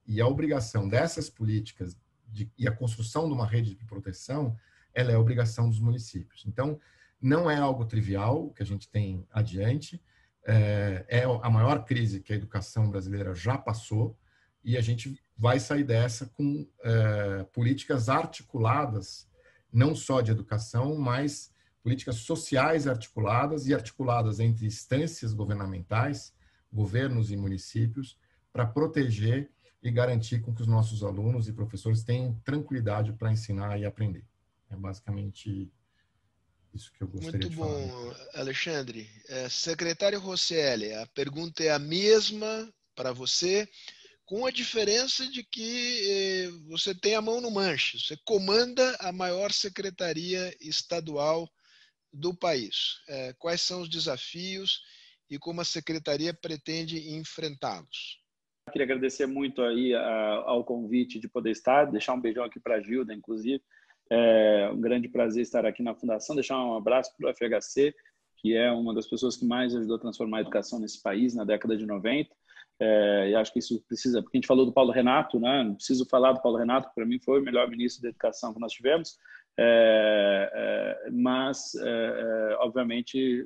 E 0.05 0.21
a 0.21 0.27
obrigação 0.27 0.87
dessas 0.87 1.27
políticas 1.27 1.97
de, 2.27 2.51
e 2.55 2.67
a 2.67 2.71
construção 2.71 3.25
de 3.27 3.33
uma 3.33 3.47
rede 3.47 3.73
de 3.73 3.83
proteção, 3.83 4.55
ela 4.93 5.11
é 5.11 5.17
obrigação 5.17 5.67
dos 5.67 5.79
municípios. 5.79 6.43
Então, 6.45 6.79
não 7.19 7.49
é 7.49 7.57
algo 7.57 7.83
trivial 7.83 8.51
que 8.51 8.61
a 8.61 8.65
gente 8.67 8.87
tem 8.87 9.25
adiante, 9.31 9.99
é, 10.45 11.03
é 11.07 11.23
a 11.23 11.49
maior 11.49 11.83
crise 11.83 12.21
que 12.21 12.31
a 12.31 12.35
educação 12.35 12.91
brasileira 12.91 13.33
já 13.33 13.57
passou, 13.57 14.15
e 14.63 14.77
a 14.77 14.81
gente 14.81 15.19
vai 15.35 15.59
sair 15.59 15.83
dessa 15.83 16.27
com 16.27 16.67
é, 16.83 17.43
políticas 17.51 18.07
articuladas 18.07 19.27
não 19.71 19.95
só 19.95 20.21
de 20.21 20.31
educação, 20.31 20.95
mas 20.97 21.51
políticas 21.81 22.17
sociais 22.17 22.87
articuladas 22.87 23.67
e 23.67 23.73
articuladas 23.73 24.39
entre 24.39 24.65
instâncias 24.65 25.33
governamentais, 25.33 26.33
governos 26.71 27.31
e 27.31 27.37
municípios, 27.37 28.17
para 28.51 28.65
proteger 28.65 29.49
e 29.81 29.89
garantir 29.89 30.41
com 30.41 30.53
que 30.53 30.61
os 30.61 30.67
nossos 30.67 31.03
alunos 31.03 31.47
e 31.47 31.53
professores 31.53 32.03
tenham 32.03 32.33
tranquilidade 32.43 33.13
para 33.13 33.31
ensinar 33.31 33.79
e 33.79 33.85
aprender. 33.85 34.25
É 34.69 34.75
basicamente 34.75 35.71
isso 36.73 36.91
que 36.91 37.01
eu 37.01 37.07
gostaria 37.07 37.39
Muito 37.39 37.49
de 37.49 37.55
falar. 37.55 37.77
Muito 37.77 37.91
bom, 37.91 38.15
Alexandre. 38.35 39.09
É, 39.27 39.49
secretário 39.49 40.19
Rosselli, 40.19 40.93
a 40.93 41.07
pergunta 41.07 41.63
é 41.63 41.71
a 41.71 41.79
mesma 41.79 42.71
para 42.95 43.13
você 43.13 43.67
com 44.29 44.45
a 44.45 44.51
diferença 44.51 45.27
de 45.27 45.43
que 45.43 46.07
eh, 46.07 46.49
você 46.67 46.93
tem 46.93 47.15
a 47.15 47.21
mão 47.21 47.41
no 47.41 47.49
manche, 47.49 47.99
você 47.99 48.15
comanda 48.23 48.95
a 48.99 49.11
maior 49.11 49.51
secretaria 49.51 50.55
estadual 50.61 51.49
do 52.13 52.31
país. 52.37 53.01
Eh, 53.09 53.33
quais 53.39 53.59
são 53.59 53.81
os 53.81 53.89
desafios 53.89 54.83
e 55.31 55.39
como 55.39 55.61
a 55.61 55.65
secretaria 55.65 56.31
pretende 56.31 57.09
enfrentá-los? 57.15 58.21
Queria 58.71 58.85
agradecer 58.85 59.25
muito 59.25 59.63
aí 59.63 59.95
ao 59.95 60.63
convite 60.63 61.19
de 61.19 61.27
poder 61.27 61.49
estar, 61.49 61.85
deixar 61.85 62.13
um 62.13 62.21
beijão 62.21 62.43
aqui 62.43 62.59
para 62.59 62.75
a 62.75 62.81
Gilda, 62.81 63.11
inclusive. 63.11 63.63
É 64.11 64.69
um 64.71 64.79
grande 64.79 65.09
prazer 65.09 65.41
estar 65.41 65.65
aqui 65.65 65.81
na 65.81 65.95
Fundação, 65.95 66.35
deixar 66.35 66.63
um 66.63 66.77
abraço 66.77 67.11
para 67.17 67.31
o 67.31 67.33
FHC, 67.33 67.95
que 68.37 68.55
é 68.55 68.71
uma 68.71 68.93
das 68.93 69.07
pessoas 69.07 69.35
que 69.35 69.45
mais 69.45 69.75
ajudou 69.75 69.95
a 69.95 69.99
transformar 69.99 70.37
a 70.37 70.41
educação 70.41 70.79
nesse 70.79 71.01
país 71.01 71.33
na 71.33 71.43
década 71.43 71.75
de 71.75 71.87
90. 71.87 72.29
É, 72.81 73.29
e 73.31 73.35
acho 73.35 73.51
que 73.51 73.59
isso 73.59 73.83
precisa, 73.87 74.21
porque 74.21 74.37
a 74.37 74.39
gente 74.39 74.47
falou 74.47 74.65
do 74.65 74.71
Paulo 74.71 74.91
Renato, 74.91 75.39
né? 75.39 75.63
Não 75.63 75.75
preciso 75.75 76.05
falar 76.05 76.31
do 76.31 76.41
Paulo 76.41 76.57
Renato, 76.57 76.89
para 76.95 77.05
mim 77.05 77.19
foi 77.19 77.41
o 77.41 77.43
melhor 77.43 77.69
ministro 77.69 78.01
da 78.01 78.09
educação 78.09 78.53
que 78.53 78.59
nós 78.59 78.71
tivemos, 78.71 79.17
é, 79.61 80.49
é, 81.05 81.11
mas, 81.11 81.75
é, 81.75 81.81
é, 82.51 82.55
obviamente, 82.59 83.45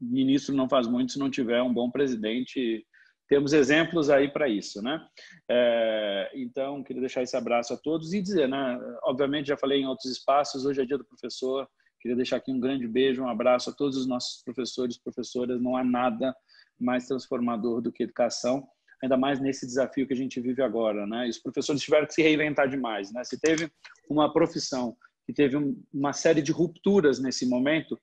ministro 0.00 0.54
não 0.54 0.66
faz 0.66 0.86
muito 0.86 1.12
se 1.12 1.18
não 1.18 1.30
tiver 1.30 1.62
um 1.62 1.72
bom 1.72 1.90
presidente. 1.90 2.86
Temos 3.28 3.52
exemplos 3.52 4.08
aí 4.08 4.28
para 4.28 4.48
isso, 4.48 4.80
né? 4.82 5.06
É, 5.50 6.30
então, 6.34 6.82
queria 6.82 7.00
deixar 7.00 7.22
esse 7.22 7.36
abraço 7.36 7.74
a 7.74 7.76
todos 7.76 8.14
e 8.14 8.22
dizer, 8.22 8.48
né? 8.48 8.80
Obviamente, 9.02 9.48
já 9.48 9.56
falei 9.56 9.82
em 9.82 9.86
outros 9.86 10.10
espaços, 10.10 10.64
hoje 10.64 10.80
é 10.80 10.86
dia 10.86 10.96
do 10.96 11.04
professor, 11.04 11.68
queria 12.00 12.16
deixar 12.16 12.36
aqui 12.36 12.50
um 12.50 12.60
grande 12.60 12.88
beijo, 12.88 13.22
um 13.22 13.28
abraço 13.28 13.68
a 13.68 13.72
todos 13.74 13.98
os 13.98 14.06
nossos 14.06 14.42
professores, 14.42 14.98
professoras, 14.98 15.60
não 15.60 15.76
há 15.76 15.84
nada 15.84 16.34
mais 16.78 17.06
transformador 17.06 17.80
do 17.80 17.92
que 17.92 18.02
educação, 18.02 18.66
ainda 19.02 19.16
mais 19.16 19.40
nesse 19.40 19.66
desafio 19.66 20.06
que 20.06 20.14
a 20.14 20.16
gente 20.16 20.40
vive 20.40 20.62
agora, 20.62 21.06
né? 21.06 21.26
E 21.26 21.30
os 21.30 21.38
professores 21.38 21.82
tiveram 21.82 22.06
que 22.06 22.14
se 22.14 22.22
reinventar 22.22 22.68
demais, 22.68 23.12
né? 23.12 23.22
Se 23.24 23.38
teve 23.38 23.70
uma 24.08 24.32
profissão 24.32 24.96
que 25.26 25.32
teve 25.32 25.56
uma 25.92 26.12
série 26.12 26.42
de 26.42 26.52
rupturas 26.52 27.18
nesse 27.18 27.46
momento, 27.46 27.98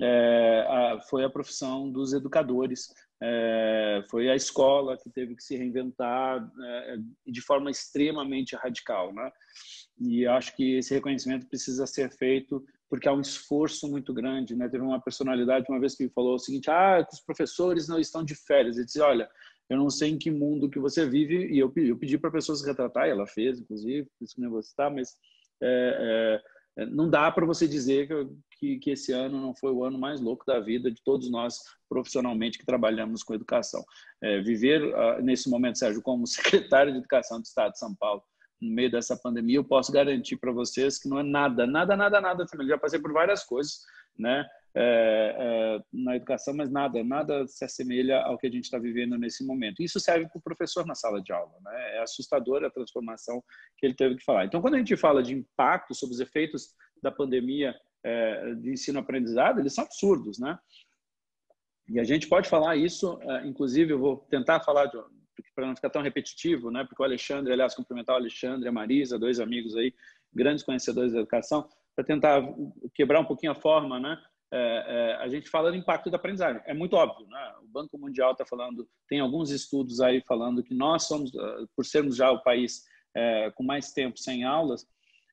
é, 0.00 0.66
a, 0.68 1.00
foi 1.08 1.24
a 1.24 1.30
profissão 1.30 1.90
dos 1.90 2.12
educadores, 2.12 2.88
é, 3.22 4.04
foi 4.10 4.28
a 4.28 4.34
escola 4.36 4.98
que 4.98 5.08
teve 5.10 5.34
que 5.34 5.42
se 5.42 5.56
reinventar 5.56 6.46
é, 6.62 6.96
de 7.26 7.40
forma 7.40 7.70
extremamente 7.70 8.54
radical, 8.54 9.12
né? 9.12 9.30
E 9.98 10.26
acho 10.26 10.54
que 10.54 10.76
esse 10.76 10.92
reconhecimento 10.92 11.46
precisa 11.46 11.86
ser 11.86 12.10
feito 12.12 12.64
porque 12.88 13.08
há 13.08 13.12
um 13.12 13.20
esforço 13.20 13.88
muito 13.88 14.12
grande, 14.14 14.54
né? 14.54 14.68
Teve 14.68 14.84
uma 14.84 15.00
personalidade 15.00 15.66
uma 15.68 15.80
vez 15.80 15.94
que 15.94 16.08
falou 16.10 16.34
o 16.34 16.38
seguinte: 16.38 16.70
"Ah, 16.70 17.06
os 17.12 17.20
professores 17.20 17.88
não 17.88 17.98
estão 17.98 18.24
de 18.24 18.34
férias". 18.34 18.76
Ele 18.76 18.86
disse: 18.86 19.00
"Olha, 19.00 19.28
eu 19.68 19.76
não 19.76 19.90
sei 19.90 20.10
em 20.10 20.18
que 20.18 20.30
mundo 20.30 20.70
que 20.70 20.78
você 20.78 21.08
vive 21.08 21.48
e 21.48 21.58
eu, 21.58 21.72
eu 21.76 21.98
pedi 21.98 22.16
para 22.16 22.30
pessoas 22.30 22.64
retratar, 22.64 23.08
e 23.08 23.10
ela 23.10 23.26
fez, 23.26 23.60
inclusive, 23.60 24.08
isso 24.20 24.34
que 24.34 24.40
não 24.40 24.50
vou 24.50 24.62
citar, 24.62 24.90
mas 24.90 25.14
é, 25.62 26.40
é, 26.78 26.86
não 26.86 27.08
dá 27.08 27.30
para 27.32 27.46
você 27.46 27.66
dizer 27.66 28.06
que, 28.06 28.28
que, 28.58 28.78
que, 28.78 28.90
esse 28.90 29.12
ano 29.12 29.40
não 29.40 29.54
foi 29.54 29.72
o 29.72 29.82
ano 29.82 29.98
mais 29.98 30.20
louco 30.20 30.44
da 30.46 30.60
vida 30.60 30.90
de 30.90 31.02
todos 31.02 31.30
nós 31.30 31.58
profissionalmente 31.88 32.58
que 32.58 32.66
trabalhamos 32.66 33.22
com 33.22 33.34
educação. 33.34 33.82
É, 34.22 34.40
viver 34.40 34.82
uh, 34.82 35.22
nesse 35.22 35.48
momento, 35.48 35.78
Sérgio, 35.78 36.02
como 36.02 36.26
secretário 36.28 36.92
de 36.92 36.98
Educação 36.98 37.40
do 37.40 37.44
Estado 37.44 37.72
de 37.72 37.78
São 37.78 37.94
Paulo, 37.94 38.22
no 38.60 38.74
meio 38.74 38.90
dessa 38.90 39.16
pandemia, 39.16 39.56
eu 39.56 39.64
posso 39.64 39.92
garantir 39.92 40.36
para 40.36 40.52
vocês 40.52 40.98
que 40.98 41.08
não 41.08 41.18
é 41.18 41.22
nada, 41.22 41.66
nada, 41.66 41.96
nada, 41.96 42.20
nada. 42.20 42.46
Eu 42.58 42.66
já 42.66 42.78
passei 42.78 42.98
por 42.98 43.12
várias 43.12 43.44
coisas, 43.44 43.80
né? 44.18 44.46
É, 44.78 45.34
é, 45.38 45.82
na 45.90 46.16
educação, 46.16 46.54
mas 46.54 46.70
nada, 46.70 47.02
nada 47.02 47.46
se 47.46 47.64
assemelha 47.64 48.20
ao 48.20 48.36
que 48.36 48.46
a 48.46 48.50
gente 48.50 48.64
está 48.64 48.78
vivendo 48.78 49.16
nesse 49.16 49.44
momento. 49.46 49.82
Isso 49.82 49.98
serve 49.98 50.28
para 50.28 50.38
o 50.38 50.42
professor 50.42 50.84
na 50.84 50.94
sala 50.94 51.22
de 51.22 51.32
aula, 51.32 51.54
né? 51.64 51.96
É 51.96 52.02
assustadora 52.02 52.66
a 52.66 52.70
transformação 52.70 53.42
que 53.78 53.86
ele 53.86 53.94
teve 53.94 54.16
que 54.16 54.24
falar. 54.24 54.44
Então, 54.44 54.60
quando 54.60 54.74
a 54.74 54.78
gente 54.78 54.96
fala 54.96 55.22
de 55.22 55.34
impacto 55.34 55.94
sobre 55.94 56.14
os 56.14 56.20
efeitos 56.20 56.74
da 57.02 57.10
pandemia 57.10 57.74
é, 58.04 58.54
de 58.54 58.70
ensino-aprendizado, 58.70 59.60
eles 59.60 59.74
são 59.74 59.84
absurdos, 59.84 60.38
né? 60.38 60.58
E 61.88 61.98
a 62.00 62.04
gente 62.04 62.28
pode 62.28 62.48
falar 62.48 62.76
isso, 62.76 63.18
é, 63.22 63.46
inclusive, 63.46 63.92
eu 63.92 63.98
vou 63.98 64.16
tentar 64.28 64.60
falar 64.60 64.86
de, 64.86 64.98
para 65.54 65.66
não 65.66 65.76
ficar 65.76 65.90
tão 65.90 66.02
repetitivo, 66.02 66.70
né? 66.70 66.84
Porque 66.84 67.02
o 67.02 67.04
Alexandre, 67.04 67.52
aliás, 67.52 67.74
cumprimentar 67.74 68.14
o 68.14 68.18
Alexandre, 68.18 68.68
a 68.68 68.72
Marisa, 68.72 69.18
dois 69.18 69.40
amigos 69.40 69.76
aí, 69.76 69.94
grandes 70.32 70.62
conhecedores 70.64 71.12
da 71.12 71.20
educação, 71.20 71.68
para 71.94 72.04
tentar 72.04 72.42
quebrar 72.94 73.20
um 73.20 73.24
pouquinho 73.24 73.52
a 73.52 73.54
forma, 73.54 73.98
né? 73.98 74.22
É, 74.52 74.58
é, 74.58 75.16
a 75.22 75.28
gente 75.28 75.48
fala 75.48 75.70
do 75.70 75.76
impacto 75.76 76.10
da 76.10 76.16
aprendizagem. 76.16 76.62
É 76.66 76.74
muito 76.74 76.94
óbvio, 76.94 77.26
né? 77.26 77.54
O 77.62 77.68
Banco 77.68 77.98
Mundial 77.98 78.32
está 78.32 78.44
falando, 78.44 78.88
tem 79.08 79.20
alguns 79.20 79.50
estudos 79.50 80.00
aí 80.00 80.22
falando 80.26 80.62
que 80.62 80.74
nós 80.74 81.04
somos, 81.04 81.34
ah, 81.36 81.66
por 81.74 81.84
sermos 81.84 82.16
já 82.16 82.30
o 82.30 82.42
país 82.42 82.84
é, 83.14 83.50
com 83.52 83.64
mais 83.64 83.92
tempo 83.92 84.18
sem 84.18 84.44
aulas, 84.44 84.86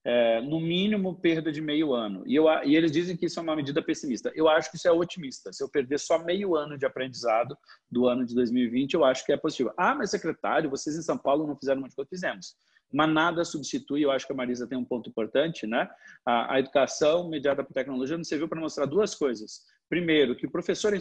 é, 0.06 0.42
no 0.42 0.60
mínimo 0.60 1.16
perda 1.16 1.52
de 1.52 1.62
meio 1.62 1.94
ano. 1.94 2.24
E, 2.26 2.36
eu, 2.36 2.46
e 2.66 2.76
eles 2.76 2.92
dizem 2.92 3.16
que 3.16 3.26
isso 3.26 3.40
é 3.40 3.44
uma 3.44 3.56
medida 3.56 3.82
pessimista. 3.82 4.32
Eu 4.36 4.50
acho 4.50 4.70
que 4.70 4.78
isso 4.78 4.88
é 4.88 4.92
otimista. 4.92 5.54
Se 5.54 5.64
eu 5.64 5.70
perder 5.70 6.00
só 6.00 6.20
meio 6.20 6.56
ano 6.56 6.78
de 6.78 6.86
aprendizado 6.86 7.58
do 7.90 8.08
ano 8.08 8.26
de 8.26 8.36
2020, 8.36 8.94
eu 8.94 9.06
acho 9.06 9.26
que 9.26 9.32
é 9.32 9.38
positivo. 9.38 9.72
Ah, 9.78 9.96
mas 9.96 10.12
secretário, 10.12 10.70
vocês 10.70 10.98
em 10.98 11.02
São 11.02 11.18
Paulo 11.18 11.48
não 11.48 11.56
fizeram 11.56 11.80
muito 11.80 11.96
coisa? 11.96 12.10
Fizemos. 12.10 12.56
Mas 12.92 13.10
nada 13.12 13.44
substitui, 13.44 14.04
eu 14.04 14.12
acho 14.12 14.28
que 14.28 14.34
a 14.34 14.36
Marisa 14.36 14.68
tem 14.68 14.78
um 14.78 14.86
ponto 14.86 15.10
importante, 15.10 15.66
né? 15.66 15.90
A, 16.24 16.56
a 16.56 16.60
educação 16.60 17.28
mediada 17.28 17.64
por 17.64 17.74
tecnologia 17.74 18.18
nos 18.18 18.28
serviu 18.28 18.48
para 18.48 18.62
mostrar 18.62 18.86
duas 18.86 19.16
coisas. 19.16 19.62
Primeiro, 19.90 20.36
que 20.36 20.46
o 20.46 20.52
professor 20.52 20.94
é 20.94 20.98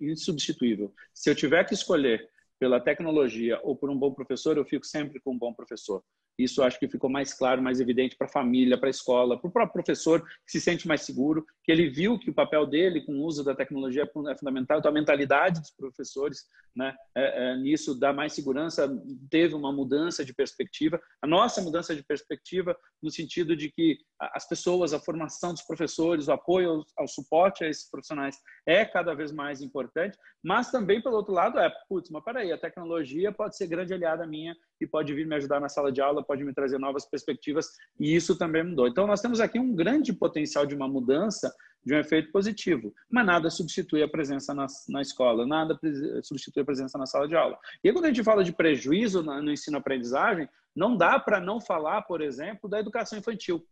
insubstituível. 0.00 0.94
Se 1.12 1.28
eu 1.28 1.34
tiver 1.34 1.64
que 1.64 1.74
escolher 1.74 2.26
pela 2.58 2.80
tecnologia 2.80 3.60
ou 3.62 3.76
por 3.76 3.90
um 3.90 3.98
bom 3.98 4.12
professor, 4.12 4.56
eu 4.56 4.64
fico 4.64 4.86
sempre 4.86 5.20
com 5.20 5.32
um 5.32 5.38
bom 5.38 5.52
professor. 5.52 6.02
Isso 6.42 6.62
acho 6.62 6.78
que 6.78 6.88
ficou 6.88 7.10
mais 7.10 7.34
claro, 7.34 7.62
mais 7.62 7.80
evidente 7.80 8.16
para 8.16 8.26
a 8.26 8.30
família, 8.30 8.78
para 8.78 8.88
a 8.88 8.90
escola, 8.90 9.38
para 9.38 9.48
o 9.48 9.52
próprio 9.52 9.72
professor, 9.72 10.22
que 10.22 10.52
se 10.52 10.60
sente 10.60 10.88
mais 10.88 11.02
seguro, 11.02 11.44
que 11.64 11.70
ele 11.70 11.88
viu 11.88 12.18
que 12.18 12.30
o 12.30 12.34
papel 12.34 12.66
dele 12.66 13.02
com 13.02 13.12
o 13.12 13.24
uso 13.24 13.44
da 13.44 13.54
tecnologia 13.54 14.02
é 14.02 14.36
fundamental, 14.36 14.78
então 14.78 14.90
a 14.90 14.94
mentalidade 14.94 15.60
dos 15.60 15.70
professores 15.70 16.46
né, 16.74 16.94
é, 17.16 17.52
é, 17.52 17.56
nisso 17.56 17.98
dá 17.98 18.12
mais 18.12 18.32
segurança, 18.32 18.88
teve 19.28 19.54
uma 19.54 19.72
mudança 19.72 20.24
de 20.24 20.32
perspectiva. 20.32 21.00
A 21.20 21.26
nossa 21.26 21.60
mudança 21.60 21.94
de 21.94 22.02
perspectiva 22.02 22.76
no 23.02 23.10
sentido 23.10 23.56
de 23.56 23.70
que 23.70 23.98
as 24.18 24.46
pessoas, 24.46 24.92
a 24.92 25.00
formação 25.00 25.52
dos 25.52 25.62
professores, 25.62 26.28
o 26.28 26.32
apoio 26.32 26.70
ao, 26.70 26.84
ao 26.98 27.08
suporte 27.08 27.64
a 27.64 27.68
esses 27.68 27.90
profissionais 27.90 28.36
é 28.66 28.84
cada 28.84 29.14
vez 29.14 29.32
mais 29.32 29.60
importante, 29.60 30.16
mas 30.42 30.70
também, 30.70 31.02
pelo 31.02 31.16
outro 31.16 31.32
lado, 31.32 31.58
é, 31.58 31.70
putz, 31.88 32.10
mas 32.10 32.24
peraí, 32.24 32.52
a 32.52 32.58
tecnologia 32.58 33.32
pode 33.32 33.56
ser 33.56 33.66
grande 33.66 33.92
aliada 33.92 34.26
minha 34.26 34.54
e 34.80 34.86
pode 34.86 35.12
vir 35.12 35.26
me 35.26 35.34
ajudar 35.36 35.60
na 35.60 35.68
sala 35.68 35.92
de 35.92 36.00
aula, 36.00 36.24
pode 36.30 36.44
me 36.44 36.54
trazer 36.54 36.78
novas 36.78 37.04
perspectivas, 37.04 37.66
e 37.98 38.14
isso 38.14 38.38
também 38.38 38.62
mudou. 38.62 38.86
Então, 38.86 39.04
nós 39.04 39.20
temos 39.20 39.40
aqui 39.40 39.58
um 39.58 39.74
grande 39.74 40.12
potencial 40.12 40.64
de 40.64 40.76
uma 40.76 40.86
mudança, 40.86 41.52
de 41.84 41.92
um 41.92 41.98
efeito 41.98 42.30
positivo, 42.30 42.94
mas 43.10 43.26
nada 43.26 43.50
substitui 43.50 44.00
a 44.00 44.08
presença 44.08 44.54
na, 44.54 44.68
na 44.88 45.02
escola, 45.02 45.44
nada 45.44 45.76
substitui 46.22 46.62
a 46.62 46.64
presença 46.64 46.96
na 46.96 47.04
sala 47.04 47.26
de 47.26 47.34
aula. 47.34 47.58
E 47.82 47.88
aí, 47.88 47.92
quando 47.92 48.04
a 48.04 48.08
gente 48.08 48.22
fala 48.22 48.44
de 48.44 48.52
prejuízo 48.52 49.24
no, 49.24 49.42
no 49.42 49.50
ensino-aprendizagem, 49.50 50.48
não 50.76 50.96
dá 50.96 51.18
para 51.18 51.40
não 51.40 51.60
falar, 51.60 52.02
por 52.02 52.20
exemplo, 52.20 52.70
da 52.70 52.78
educação 52.78 53.18
infantil. 53.18 53.66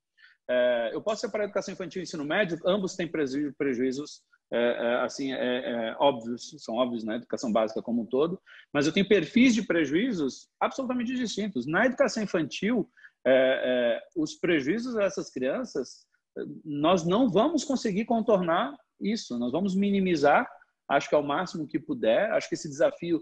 É, 0.51 0.91
eu 0.93 1.01
posso 1.01 1.21
separar 1.21 1.45
educação 1.45 1.73
infantil 1.73 2.01
e 2.01 2.03
ensino 2.03 2.25
médio, 2.25 2.59
ambos 2.67 2.97
têm 2.97 3.07
preju 3.07 3.55
prejuízos 3.57 4.23
é, 4.51 4.59
é, 4.59 4.95
assim, 5.05 5.33
é, 5.33 5.71
é, 5.91 5.97
óbvios, 5.99 6.55
são 6.59 6.77
óbvios 6.77 7.05
na 7.05 7.17
educação 7.17 7.53
básica 7.53 7.83
como 7.83 8.03
um 8.03 8.07
todo, 8.07 8.41
mas 8.73 8.87
eu 8.87 8.93
tenho 8.93 9.07
perfis 9.07 9.55
de 9.55 9.63
prejuízos 9.63 10.49
absolutamente 10.59 11.15
distintos. 11.15 11.67
Na 11.67 11.85
educação 11.85 12.23
infantil, 12.23 12.91
é, 13.27 14.01
os 14.17 14.35
prejuízos 14.37 14.95
dessas 14.95 15.31
crianças, 15.31 16.07
nós 16.65 17.05
não 17.05 17.29
vamos 17.29 17.63
conseguir 17.63 18.07
contornar 18.07 18.75
isso, 19.01 19.39
nós 19.39 19.53
vamos 19.53 19.75
minimizar, 19.75 20.49
acho 20.89 21.09
que 21.09 21.15
ao 21.15 21.23
máximo 21.23 21.67
que 21.67 21.79
puder, 21.79 22.31
acho 22.33 22.49
que 22.49 22.55
esse 22.55 22.69
desafio, 22.69 23.21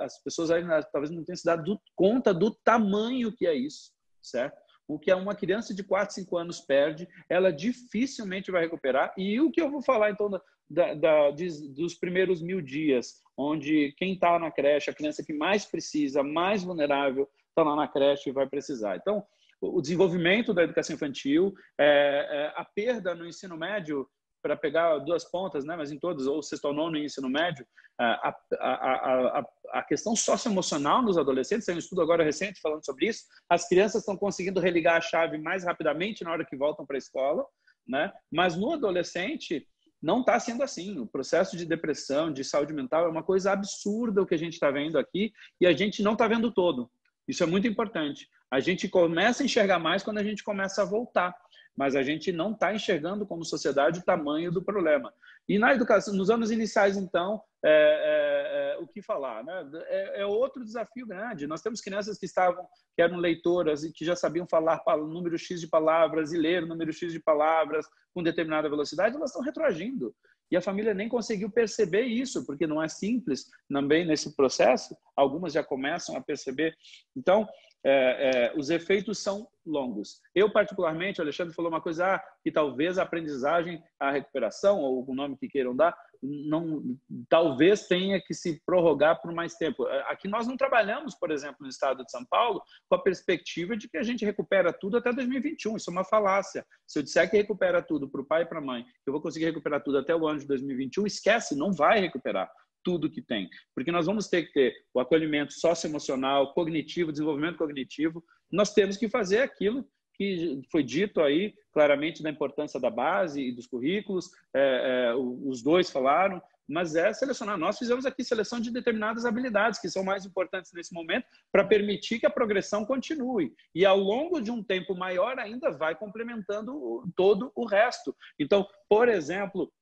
as 0.00 0.22
pessoas 0.22 0.50
ainda 0.50 0.82
talvez 0.84 1.10
não 1.10 1.24
tenham 1.24 1.36
se 1.36 1.44
dado 1.44 1.78
conta 1.96 2.32
do 2.32 2.54
tamanho 2.64 3.32
que 3.32 3.46
é 3.46 3.54
isso, 3.54 3.92
certo? 4.22 4.56
O 4.88 4.98
que 4.98 5.12
uma 5.12 5.34
criança 5.34 5.74
de 5.74 5.82
4, 5.82 6.14
5 6.14 6.36
anos 6.36 6.60
perde, 6.60 7.08
ela 7.28 7.52
dificilmente 7.52 8.50
vai 8.50 8.62
recuperar. 8.62 9.12
E 9.16 9.40
o 9.40 9.50
que 9.50 9.60
eu 9.60 9.70
vou 9.70 9.82
falar, 9.82 10.10
então, 10.10 10.30
da, 10.68 10.94
da, 10.94 11.30
de, 11.30 11.68
dos 11.68 11.94
primeiros 11.94 12.42
mil 12.42 12.60
dias, 12.60 13.20
onde 13.36 13.92
quem 13.96 14.14
está 14.14 14.38
na 14.38 14.50
creche, 14.50 14.90
a 14.90 14.94
criança 14.94 15.24
que 15.24 15.32
mais 15.32 15.64
precisa, 15.64 16.22
mais 16.22 16.62
vulnerável, 16.62 17.28
está 17.48 17.62
lá 17.62 17.76
na 17.76 17.88
creche 17.88 18.30
e 18.30 18.32
vai 18.32 18.46
precisar. 18.46 18.96
Então, 18.96 19.24
o 19.60 19.80
desenvolvimento 19.80 20.52
da 20.52 20.64
educação 20.64 20.96
infantil, 20.96 21.54
é, 21.78 21.86
é, 21.86 22.60
a 22.60 22.64
perda 22.64 23.14
no 23.14 23.26
ensino 23.26 23.56
médio 23.56 24.08
para 24.42 24.56
pegar 24.56 24.98
duas 24.98 25.24
pontas, 25.24 25.64
né, 25.64 25.76
mas 25.76 25.92
em 25.92 25.98
todas, 25.98 26.26
ou 26.26 26.42
sexto 26.42 26.64
ou 26.64 26.74
nono 26.74 26.98
ensino 26.98 27.28
médio, 27.28 27.64
a, 27.98 28.28
a, 28.28 29.38
a, 29.38 29.44
a 29.74 29.82
questão 29.82 30.16
socioemocional 30.16 31.00
nos 31.00 31.16
adolescentes, 31.16 31.66
tem 31.66 31.76
um 31.76 31.78
estudo 31.78 32.02
agora 32.02 32.24
recente 32.24 32.60
falando 32.60 32.84
sobre 32.84 33.06
isso, 33.06 33.24
as 33.48 33.68
crianças 33.68 34.02
estão 34.02 34.16
conseguindo 34.16 34.60
religar 34.60 34.96
a 34.96 35.00
chave 35.00 35.38
mais 35.38 35.64
rapidamente 35.64 36.24
na 36.24 36.32
hora 36.32 36.44
que 36.44 36.56
voltam 36.56 36.84
para 36.84 36.96
a 36.96 36.98
escola, 36.98 37.44
né? 37.86 38.12
mas 38.30 38.56
no 38.56 38.72
adolescente 38.72 39.66
não 40.02 40.20
está 40.20 40.38
sendo 40.40 40.62
assim. 40.62 40.98
O 40.98 41.06
processo 41.06 41.56
de 41.56 41.64
depressão, 41.64 42.32
de 42.32 42.42
saúde 42.42 42.72
mental 42.72 43.06
é 43.06 43.08
uma 43.08 43.22
coisa 43.22 43.52
absurda 43.52 44.20
o 44.20 44.26
que 44.26 44.34
a 44.34 44.38
gente 44.38 44.54
está 44.54 44.70
vendo 44.70 44.98
aqui 44.98 45.32
e 45.60 45.66
a 45.66 45.72
gente 45.72 46.02
não 46.02 46.14
está 46.14 46.26
vendo 46.26 46.50
todo. 46.52 46.90
Isso 47.28 47.42
é 47.42 47.46
muito 47.46 47.68
importante. 47.68 48.26
A 48.50 48.58
gente 48.58 48.88
começa 48.88 49.42
a 49.42 49.46
enxergar 49.46 49.78
mais 49.78 50.02
quando 50.02 50.18
a 50.18 50.24
gente 50.24 50.42
começa 50.42 50.82
a 50.82 50.84
voltar 50.84 51.34
mas 51.76 51.96
a 51.96 52.02
gente 52.02 52.32
não 52.32 52.52
está 52.52 52.74
enxergando 52.74 53.26
como 53.26 53.44
sociedade 53.44 54.00
o 54.00 54.04
tamanho 54.04 54.52
do 54.52 54.62
problema. 54.62 55.12
E 55.48 55.58
na 55.58 55.74
educação, 55.74 56.14
nos 56.14 56.30
anos 56.30 56.50
iniciais, 56.50 56.96
então, 56.96 57.40
é, 57.64 57.70
é, 57.70 58.74
é, 58.74 58.78
o 58.78 58.86
que 58.86 59.02
falar? 59.02 59.42
Né? 59.42 59.70
É, 59.86 60.20
é, 60.22 60.26
outro 60.26 60.64
desafio 60.64 61.06
grande. 61.06 61.46
Nós 61.46 61.62
temos 61.62 61.80
crianças 61.80 62.18
que 62.18 62.26
estavam, 62.26 62.66
que 62.94 63.02
eram 63.02 63.16
leitoras 63.16 63.82
e 63.84 63.92
que 63.92 64.04
já 64.04 64.14
sabiam 64.14 64.46
falar 64.46 64.82
número 64.98 65.38
X 65.38 65.60
de 65.60 65.68
palavras 65.68 66.32
e 66.32 66.38
ler 66.38 66.66
número 66.66 66.92
X 66.92 67.12
de 67.12 67.20
palavras 67.20 67.86
com 68.14 68.22
determinada 68.22 68.68
velocidade, 68.68 69.16
elas 69.16 69.30
estão 69.30 69.42
retroagindo. 69.42 70.14
E 70.50 70.56
a 70.56 70.60
família 70.60 70.92
nem 70.92 71.08
conseguiu 71.08 71.50
perceber 71.50 72.02
isso, 72.02 72.44
porque 72.44 72.66
não 72.66 72.82
é 72.82 72.86
simples 72.86 73.46
também 73.70 74.04
nesse 74.04 74.36
processo. 74.36 74.94
Algumas 75.16 75.54
já 75.54 75.64
começam 75.64 76.14
a 76.14 76.20
perceber. 76.20 76.76
Então, 77.16 77.48
é, 77.84 78.50
é, 78.52 78.52
os 78.56 78.70
efeitos 78.70 79.18
são 79.18 79.48
longos. 79.64 80.20
Eu, 80.34 80.50
particularmente, 80.50 81.20
o 81.20 81.22
Alexandre 81.22 81.54
falou 81.54 81.70
uma 81.70 81.80
coisa, 81.80 82.14
ah, 82.14 82.24
que 82.42 82.50
talvez 82.50 82.98
a 82.98 83.02
aprendizagem, 83.02 83.82
a 83.98 84.10
recuperação, 84.10 84.80
ou 84.80 85.04
o 85.08 85.14
nome 85.14 85.36
que 85.36 85.48
queiram 85.48 85.74
dar, 85.74 85.96
não, 86.22 86.96
talvez 87.28 87.88
tenha 87.88 88.20
que 88.20 88.32
se 88.34 88.62
prorrogar 88.64 89.20
por 89.20 89.32
mais 89.32 89.54
tempo. 89.54 89.86
É, 89.88 90.02
aqui 90.12 90.28
nós 90.28 90.46
não 90.46 90.56
trabalhamos, 90.56 91.14
por 91.14 91.30
exemplo, 91.30 91.58
no 91.60 91.68
estado 91.68 92.04
de 92.04 92.10
São 92.10 92.24
Paulo, 92.24 92.62
com 92.88 92.94
a 92.94 93.02
perspectiva 93.02 93.76
de 93.76 93.88
que 93.88 93.98
a 93.98 94.02
gente 94.02 94.24
recupera 94.24 94.72
tudo 94.72 94.96
até 94.96 95.12
2021. 95.12 95.76
Isso 95.76 95.90
é 95.90 95.92
uma 95.92 96.04
falácia. 96.04 96.64
Se 96.86 96.98
eu 96.98 97.02
disser 97.02 97.28
que 97.28 97.36
recupera 97.36 97.82
tudo 97.82 98.08
para 98.08 98.20
o 98.20 98.26
pai 98.26 98.42
e 98.42 98.46
para 98.46 98.58
a 98.58 98.62
mãe, 98.62 98.84
que 98.84 99.08
eu 99.08 99.12
vou 99.12 99.22
conseguir 99.22 99.46
recuperar 99.46 99.82
tudo 99.82 99.98
até 99.98 100.14
o 100.14 100.26
ano 100.26 100.38
de 100.38 100.46
2021, 100.46 101.06
esquece, 101.06 101.56
não 101.56 101.72
vai 101.72 102.00
recuperar 102.00 102.50
tudo 102.82 103.10
que 103.10 103.22
tem. 103.22 103.48
Porque 103.74 103.92
nós 103.92 104.06
vamos 104.06 104.28
ter 104.28 104.44
que 104.44 104.52
ter 104.52 104.74
o 104.92 105.00
acolhimento 105.00 105.52
socioemocional, 105.52 106.52
cognitivo, 106.54 107.12
desenvolvimento 107.12 107.58
cognitivo. 107.58 108.24
Nós 108.50 108.72
temos 108.72 108.96
que 108.96 109.08
fazer 109.08 109.38
aquilo 109.38 109.86
que 110.14 110.62
foi 110.70 110.82
dito 110.82 111.20
aí 111.20 111.54
claramente 111.72 112.22
da 112.22 112.30
importância 112.30 112.78
da 112.78 112.90
base 112.90 113.40
e 113.40 113.52
dos 113.52 113.66
currículos, 113.66 114.30
é, 114.54 115.10
é, 115.10 115.14
os 115.14 115.62
dois 115.62 115.90
falaram, 115.90 116.40
mas 116.68 116.94
é 116.94 117.12
selecionar. 117.12 117.58
Nós 117.58 117.78
fizemos 117.78 118.06
aqui 118.06 118.22
seleção 118.22 118.60
de 118.60 118.70
determinadas 118.70 119.24
habilidades 119.24 119.80
que 119.80 119.90
são 119.90 120.04
mais 120.04 120.24
importantes 120.24 120.72
nesse 120.72 120.94
momento 120.94 121.26
para 121.50 121.64
permitir 121.64 122.20
que 122.20 122.26
a 122.26 122.30
progressão 122.30 122.84
continue. 122.84 123.52
E 123.74 123.84
ao 123.84 123.98
longo 123.98 124.40
de 124.40 124.50
um 124.50 124.62
tempo 124.62 124.94
maior 124.94 125.38
ainda 125.38 125.70
vai 125.70 125.94
complementando 125.94 127.04
todo 127.16 127.50
o 127.54 127.64
resto. 127.64 128.14
Então, 128.38 128.66
por 128.88 129.08
exemplo, 129.08 129.72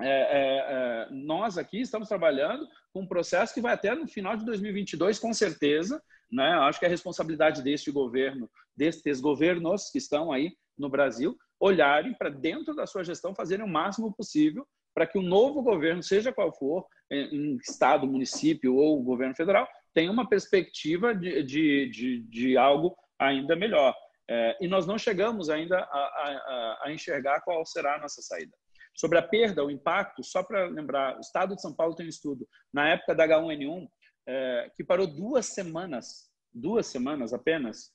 é, 0.00 0.08
é, 0.08 1.06
é, 1.06 1.08
nós 1.10 1.56
aqui 1.56 1.80
estamos 1.80 2.08
trabalhando 2.08 2.66
com 2.92 3.02
um 3.02 3.06
processo 3.06 3.54
que 3.54 3.60
vai 3.60 3.74
até 3.74 3.94
no 3.94 4.08
final 4.08 4.36
de 4.36 4.44
2022, 4.44 5.18
com 5.18 5.32
certeza. 5.32 6.02
Né? 6.30 6.46
Acho 6.60 6.78
que 6.78 6.84
é 6.84 6.88
a 6.88 6.90
responsabilidade 6.90 7.62
deste 7.62 7.90
governo, 7.90 8.50
destes 8.76 9.20
governos 9.20 9.90
que 9.90 9.98
estão 9.98 10.32
aí 10.32 10.56
no 10.76 10.88
Brasil, 10.88 11.36
olharem 11.60 12.12
para 12.14 12.28
dentro 12.28 12.74
da 12.74 12.86
sua 12.86 13.04
gestão, 13.04 13.34
fazerem 13.34 13.64
o 13.64 13.68
máximo 13.68 14.12
possível 14.12 14.66
para 14.92 15.06
que 15.06 15.18
o 15.18 15.22
novo 15.22 15.62
governo, 15.62 16.02
seja 16.02 16.32
qual 16.32 16.52
for, 16.52 16.86
em 17.10 17.56
estado, 17.56 18.06
município 18.06 18.76
ou 18.76 19.02
governo 19.02 19.34
federal, 19.34 19.68
tenha 19.92 20.10
uma 20.10 20.28
perspectiva 20.28 21.14
de, 21.14 21.42
de, 21.42 21.88
de, 21.90 22.22
de 22.22 22.56
algo 22.56 22.96
ainda 23.18 23.54
melhor. 23.54 23.94
É, 24.28 24.56
e 24.60 24.68
nós 24.68 24.86
não 24.86 24.96
chegamos 24.96 25.50
ainda 25.50 25.78
a, 25.78 25.82
a, 25.82 26.80
a 26.84 26.92
enxergar 26.92 27.40
qual 27.42 27.64
será 27.66 27.96
a 27.96 28.00
nossa 28.00 28.22
saída. 28.22 28.52
Sobre 28.94 29.18
a 29.18 29.22
perda, 29.22 29.64
o 29.64 29.70
impacto, 29.70 30.22
só 30.22 30.42
para 30.42 30.66
lembrar, 30.66 31.16
o 31.16 31.20
estado 31.20 31.54
de 31.54 31.62
São 31.62 31.74
Paulo 31.74 31.94
tem 31.94 32.06
um 32.06 32.08
estudo, 32.08 32.48
na 32.72 32.88
época 32.88 33.14
da 33.14 33.26
H1N1, 33.26 33.88
é, 34.26 34.70
que 34.74 34.84
parou 34.84 35.06
duas 35.06 35.46
semanas, 35.46 36.30
duas 36.52 36.86
semanas 36.86 37.32
apenas, 37.32 37.92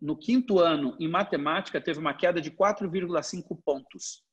no 0.00 0.16
quinto 0.16 0.58
ano, 0.58 0.96
em 1.00 1.08
matemática, 1.08 1.80
teve 1.80 1.98
uma 1.98 2.14
queda 2.14 2.40
de 2.40 2.50
4,5 2.50 3.58
pontos, 3.64 4.24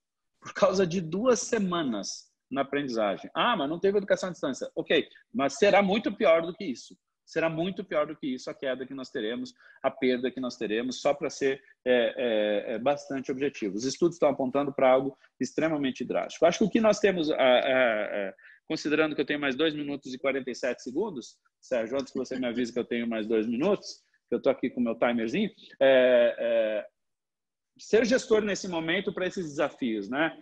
por 0.42 0.54
causa 0.54 0.86
de 0.86 1.00
duas 1.00 1.40
semanas 1.42 2.30
na 2.52 2.62
aprendizagem. 2.62 3.30
Ah, 3.36 3.56
mas 3.56 3.70
não 3.70 3.80
teve 3.80 3.98
educação 3.98 4.30
à 4.30 4.32
distância. 4.32 4.70
Ok, 4.76 5.08
mas 5.34 5.54
será 5.54 5.82
muito 5.82 6.12
pior 6.12 6.42
do 6.42 6.54
que 6.54 6.66
isso 6.66 6.98
será 7.30 7.48
muito 7.48 7.84
pior 7.84 8.08
do 8.08 8.16
que 8.16 8.26
isso 8.26 8.50
a 8.50 8.54
queda 8.56 8.88
que 8.88 8.94
nós 8.94 9.12
teremos, 9.12 9.54
a 9.84 9.92
perda 9.92 10.32
que 10.32 10.40
nós 10.40 10.58
teremos, 10.58 11.00
só 11.00 11.14
para 11.14 11.30
ser 11.30 11.62
é, 11.86 11.94
é, 12.18 12.74
é, 12.74 12.80
bastante 12.80 13.32
objetivo. 13.32 13.76
Os 13.76 13.86
estudos 13.86 14.16
estão 14.16 14.30
apontando 14.30 14.74
para 14.74 14.90
algo 14.90 15.16
extremamente 15.40 16.04
drástico. 16.04 16.46
Acho 16.46 16.60
que 16.60 16.64
o 16.64 16.70
que 16.70 16.82
nós 16.82 17.00
temos, 17.00 17.30
considerando 18.68 19.14
que 19.14 19.22
eu 19.22 19.26
tenho 19.26 19.40
mais 19.40 19.56
2 19.56 19.76
minutos 19.76 20.12
e 20.12 20.18
47 20.18 20.82
segundos, 20.82 21.38
Sérgio, 21.62 21.98
antes 22.00 22.12
que 22.12 22.18
você 22.18 22.40
me 22.40 22.48
avise 22.48 22.74
que 22.74 22.80
eu 22.80 22.86
tenho 22.86 23.08
mais 23.08 23.28
dois 23.28 23.46
minutos, 23.46 24.02
que 24.28 24.36
eu 24.36 24.38
estou 24.38 24.52
aqui 24.52 24.70
com 24.70 24.80
o 24.80 24.84
meu 24.84 24.96
timerzinho, 24.96 25.52
é, 25.80 26.36
é, 26.40 26.86
ser 27.78 28.06
gestor 28.06 28.42
nesse 28.42 28.68
momento 28.68 29.14
para 29.14 29.28
esses 29.28 29.46
desafios, 29.46 30.10
né? 30.10 30.36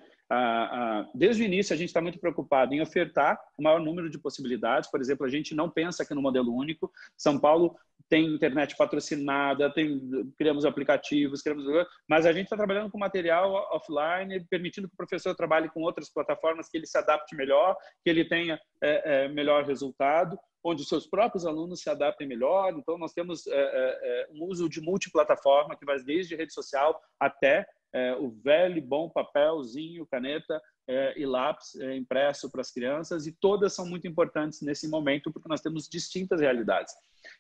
Desde 1.16 1.42
o 1.42 1.46
início, 1.46 1.74
a 1.74 1.78
gente 1.78 1.90
está 1.90 2.02
muito 2.02 2.20
preocupado 2.20 2.74
em 2.74 2.82
ofertar 2.82 3.40
o 3.58 3.64
maior 3.64 3.80
número 3.80 4.10
de 4.10 4.20
possibilidades. 4.20 4.90
Por 4.90 5.00
exemplo, 5.00 5.26
a 5.26 5.30
gente 5.30 5.56
não 5.56 5.70
pensa 5.70 6.04
aqui 6.04 6.14
no 6.14 6.22
modelo 6.22 6.54
único. 6.54 6.92
São 7.16 7.40
Paulo 7.40 7.76
tem 8.10 8.26
internet 8.26 8.76
patrocinada, 8.76 9.70
tem, 9.70 10.32
criamos 10.38 10.66
aplicativos, 10.66 11.42
criamos, 11.42 11.66
mas 12.08 12.26
a 12.26 12.32
gente 12.32 12.46
está 12.46 12.56
trabalhando 12.56 12.90
com 12.90 12.98
material 12.98 13.52
offline, 13.72 14.40
permitindo 14.50 14.88
que 14.88 14.94
o 14.94 14.98
professor 14.98 15.36
trabalhe 15.36 15.70
com 15.70 15.82
outras 15.82 16.10
plataformas, 16.10 16.70
que 16.70 16.78
ele 16.78 16.86
se 16.86 16.98
adapte 16.98 17.36
melhor, 17.36 17.76
que 18.04 18.10
ele 18.10 18.24
tenha 18.24 18.60
é, 18.82 19.26
é, 19.26 19.28
melhor 19.28 19.66
resultado, 19.66 20.40
onde 20.64 20.82
os 20.82 20.88
seus 20.88 21.06
próprios 21.08 21.46
alunos 21.46 21.82
se 21.82 21.90
adaptem 21.90 22.28
melhor. 22.28 22.74
Então, 22.78 22.98
nós 22.98 23.14
temos 23.14 23.46
é, 23.48 23.52
é, 23.52 24.00
é 24.04 24.28
um 24.32 24.46
uso 24.46 24.70
de 24.70 24.82
multiplataforma, 24.82 25.76
que 25.76 25.86
vai 25.86 26.02
desde 26.02 26.36
rede 26.36 26.54
social 26.54 27.02
até 27.20 27.68
é, 27.98 28.16
o 28.16 28.30
velho 28.30 28.78
e 28.78 28.82
bom 28.82 29.10
papelzinho, 29.10 30.06
caneta 30.06 30.62
é, 30.88 31.20
e 31.20 31.26
lápis 31.26 31.76
é, 31.76 31.96
impresso 31.96 32.52
para 32.52 32.62
as 32.62 32.72
crianças, 32.72 33.26
e 33.26 33.32
todas 33.32 33.74
são 33.74 33.86
muito 33.88 34.08
importantes 34.08 34.62
nesse 34.62 34.88
momento, 34.88 35.32
porque 35.32 35.50
nós 35.50 35.62
temos 35.62 35.90
distintas 35.90 36.40
realidades. 36.40 36.94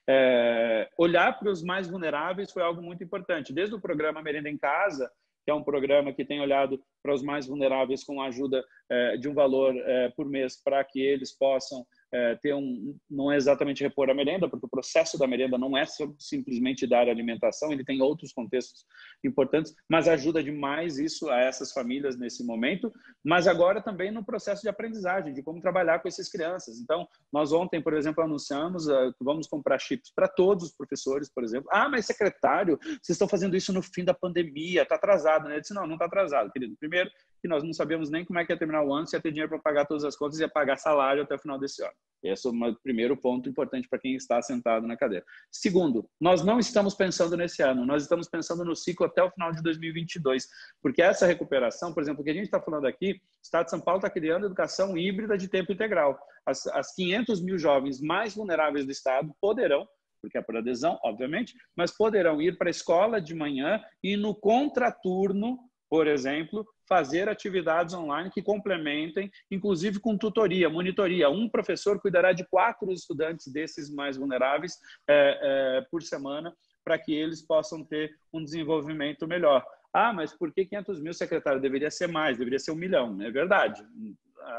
É, 0.10 0.90
olhar 0.98 1.38
para 1.38 1.52
os 1.52 1.62
mais 1.64 1.88
vulneráveis 1.88 2.52
foi 2.52 2.64
algo 2.64 2.82
muito 2.82 3.04
importante. 3.04 3.54
Desde 3.54 3.76
o 3.76 3.80
programa 3.80 4.22
Merenda 4.22 4.50
em 4.50 4.58
Casa, 4.58 5.10
que 5.46 5.52
é 5.52 5.54
um 5.54 5.64
programa 5.64 6.12
que 6.12 6.26
tem 6.26 6.42
olhado 6.42 6.82
para 7.02 7.14
os 7.14 7.24
mais 7.24 7.48
vulneráveis 7.48 8.04
com 8.04 8.20
a 8.20 8.28
ajuda 8.28 8.66
é, 8.90 9.18
de 9.18 9.30
um 9.30 9.34
valor 9.34 9.74
é, 9.78 10.10
por 10.10 10.28
mês 10.28 10.62
para 10.62 10.84
que 10.84 11.00
eles 11.00 11.32
possam 11.38 11.86
é, 12.14 12.36
ter 12.36 12.54
um, 12.54 12.98
não 13.10 13.32
é 13.32 13.36
exatamente 13.36 13.84
repor 13.84 14.10
a 14.10 14.14
merenda, 14.14 14.50
porque 14.50 14.66
o 14.66 14.70
processo 14.70 15.18
da 15.18 15.28
merenda 15.28 15.58
não 15.58 15.78
é 15.78 15.84
simplesmente 16.20 16.88
dar 16.88 17.08
alimentação, 17.08 17.72
ele 17.72 17.84
tem 17.84 18.02
outros 18.02 18.32
contextos 18.32 18.86
importantes, 19.24 19.74
mas 19.90 20.08
ajuda 20.08 20.44
demais 20.44 20.98
isso 20.98 21.30
a 21.30 21.40
essas 21.40 21.72
famílias 21.72 22.18
nesse 22.18 22.46
momento, 22.46 22.92
mas 23.24 23.48
agora 23.48 23.82
também 23.82 24.12
no 24.12 24.26
processo 24.26 24.62
de 24.62 24.70
aprendizagem, 24.70 25.34
de 25.34 25.44
como 25.44 25.62
trabalhar 25.62 26.00
com 26.00 26.08
essas 26.08 26.30
crianças. 26.30 26.80
Então, 26.80 27.08
nós 27.32 27.52
ontem, 27.52 27.82
por 27.82 27.94
exemplo, 27.94 28.24
anunciamos 28.24 28.88
uh, 28.88 29.14
que 29.18 29.24
vamos 29.24 29.48
comprar 29.48 29.80
chips 29.80 30.12
para 30.16 30.28
todos 30.28 30.66
os 30.66 30.76
professores, 30.76 31.30
por 31.34 31.44
exemplo. 31.44 31.70
Ah, 31.72 31.90
mas 31.90 32.06
secretário, 32.06 32.78
vocês 32.82 33.10
estão 33.10 33.28
fazendo 33.28 33.56
isso 33.56 33.74
no 33.74 33.82
fim 33.82 34.04
da 34.04 34.14
pandemia, 34.14 34.84
está 34.84 34.96
atrasado, 34.96 35.48
né? 35.48 35.58
Eu 35.58 35.62
disse, 35.62 35.74
não, 35.74 35.86
não 35.86 35.96
está 35.96 36.06
atrasado, 36.06 36.52
querido. 36.52 36.76
Primeiro, 36.80 37.10
que 37.42 37.48
nós 37.48 37.64
não 37.64 37.74
sabíamos 37.74 38.10
nem 38.10 38.26
como 38.26 38.40
é 38.40 38.46
que 38.46 38.52
ia 38.52 38.58
terminar 38.58 38.84
o 38.84 38.94
ano, 38.94 39.08
se 39.08 39.16
ia 39.16 39.22
ter 39.22 39.32
dinheiro 39.32 39.50
para 39.50 39.60
pagar 39.60 39.86
todas 39.86 40.04
as 40.04 40.16
contas 40.16 40.40
e 40.40 40.44
ia 40.44 40.50
pagar 40.50 40.78
salário 40.78 41.24
até 41.24 41.36
o 41.36 41.40
final 41.40 41.60
desse 41.60 41.84
ano. 41.84 41.94
Esse 42.24 42.48
é 42.48 42.52
o 42.52 42.76
primeiro 42.84 43.16
ponto 43.16 43.48
importante 43.48 43.88
para 43.88 44.00
quem 44.00 44.16
está 44.16 44.42
sentado 44.42 44.88
na 44.88 44.98
cadeira. 44.98 45.24
Segundo, 45.52 46.10
nós 46.20 46.44
não 46.44 46.60
estamos 46.60 46.96
pensando 46.96 47.38
nesse 47.38 47.62
ano, 47.62 47.86
nós 47.86 48.04
estamos 48.04 48.28
pensando 48.28 48.66
no 48.66 48.76
ciclo 48.76 49.06
até 49.06 49.24
o 49.24 49.32
final 49.32 49.52
de 49.52 49.62
2022, 49.62 50.48
porque 50.82 51.02
essa 51.02 51.26
recuperação, 51.26 51.94
por 51.94 52.02
exemplo, 52.02 52.22
o 52.22 52.24
que 52.24 52.32
a 52.32 52.34
gente 52.34 52.46
está 52.46 52.60
falando 52.60 52.88
aqui, 52.88 53.14
o 53.14 53.20
Estado 53.44 53.66
de 53.66 53.72
São 53.72 53.80
Paulo 53.80 54.00
está 54.00 54.10
criando 54.10 54.48
educação 54.48 54.98
híbrida 54.98 55.38
de 55.38 55.48
tempo 55.48 55.72
integral. 55.72 56.20
As, 56.46 56.66
as 56.68 56.94
500 56.96 57.42
mil 57.42 57.58
jovens 57.58 58.02
mais 58.02 58.36
vulneráveis 58.36 58.86
do 58.86 58.92
Estado 58.92 59.34
poderão 59.40 59.88
porque 60.20 60.38
é 60.38 60.42
por 60.42 60.58
adesão, 60.58 61.00
obviamente, 61.04 61.56
mas 61.76 61.96
poderão 61.96 62.42
ir 62.42 62.58
para 62.58 62.70
a 62.70 62.72
escola 62.72 63.22
de 63.22 63.36
manhã 63.36 63.82
e 64.04 64.18
no 64.18 64.36
contraturno, 64.36 65.60
por 65.90 66.08
exemplo, 66.08 66.66
fazer 66.88 67.28
atividades 67.30 67.94
online 67.94 68.30
que 68.32 68.42
complementem, 68.42 69.30
inclusive 69.52 70.00
com 70.00 70.18
tutoria, 70.18 70.70
monitoria. 70.70 71.30
Um 71.30 71.50
professor 71.50 72.00
cuidará 72.00 72.32
de 72.32 72.46
quatro 72.48 72.92
estudantes 72.92 73.52
desses 73.52 73.90
mais 73.90 74.18
vulneráveis 74.18 74.74
é, 75.08 75.40
é, 75.80 75.82
por 75.92 76.02
semana, 76.02 76.54
para 76.84 76.98
que 76.98 77.14
eles 77.14 77.46
possam 77.46 77.84
ter 77.84 78.12
um 78.34 78.44
desenvolvimento 78.44 79.28
melhor. 79.28 79.66
Ah, 79.94 80.14
mas 80.14 80.34
por 80.34 80.54
que 80.54 80.66
500 80.66 81.02
mil, 81.02 81.14
secretário? 81.14 81.62
Deveria 81.62 81.92
ser 81.92 82.08
mais, 82.08 82.38
deveria 82.38 82.60
ser 82.60 82.72
um 82.72 82.76
milhão. 82.76 83.22
É 83.22 83.32
verdade. 83.32 83.84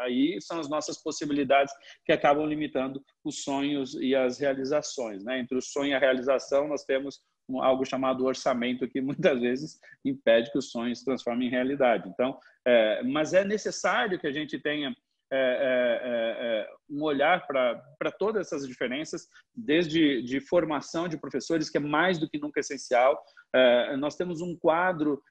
Aí 0.01 0.39
são 0.41 0.61
as 0.61 0.69
nossas 0.69 1.03
possibilidades 1.03 1.73
que 2.05 2.13
acabam 2.13 2.47
limitando 2.47 3.03
os 3.25 3.43
sonhos 3.43 3.95
e 3.95 4.15
as 4.15 4.39
realizações. 4.39 5.25
Né? 5.25 5.41
Entre 5.41 5.57
o 5.57 5.63
sonho 5.63 5.91
e 5.91 5.95
a 5.95 5.99
realização, 5.99 6.69
nós 6.69 6.85
temos 6.85 7.21
algo 7.57 7.85
chamado 7.85 8.25
orçamento 8.25 8.89
que 8.89 9.01
muitas 9.31 9.41
vezes 9.41 9.81
impede 10.05 10.51
que 10.51 10.59
os 10.59 10.71
sonhos 10.71 10.99
se 10.99 11.05
transformem 11.05 11.49
em 11.49 11.51
realidade. 11.51 12.09
Então, 12.09 12.39
é, 12.67 13.03
mas 13.03 13.33
é 13.33 13.45
necessário 13.45 14.19
que 14.19 14.27
a 14.27 14.33
gente 14.33 14.59
tenha 14.59 14.95
é, 15.31 15.37
é, 15.37 15.41
é, 15.41 16.61
é 16.61 16.69
um 16.89 17.03
olhar 17.03 17.47
para 17.47 18.11
todas 18.19 18.47
essas 18.47 18.67
diferenças, 18.67 19.29
desde 19.55 20.23
de 20.23 20.41
formação 20.41 21.07
de 21.07 21.19
professores, 21.19 21.69
que 21.69 21.77
é 21.77 21.81
mais 21.81 22.19
do 22.19 22.29
que 22.29 22.39
nunca 22.39 22.61
essencial. 22.61 23.23
É, 23.55 23.97
nós 23.97 24.17
temos 24.17 24.41
um 24.41 24.57
quadro 24.57 25.23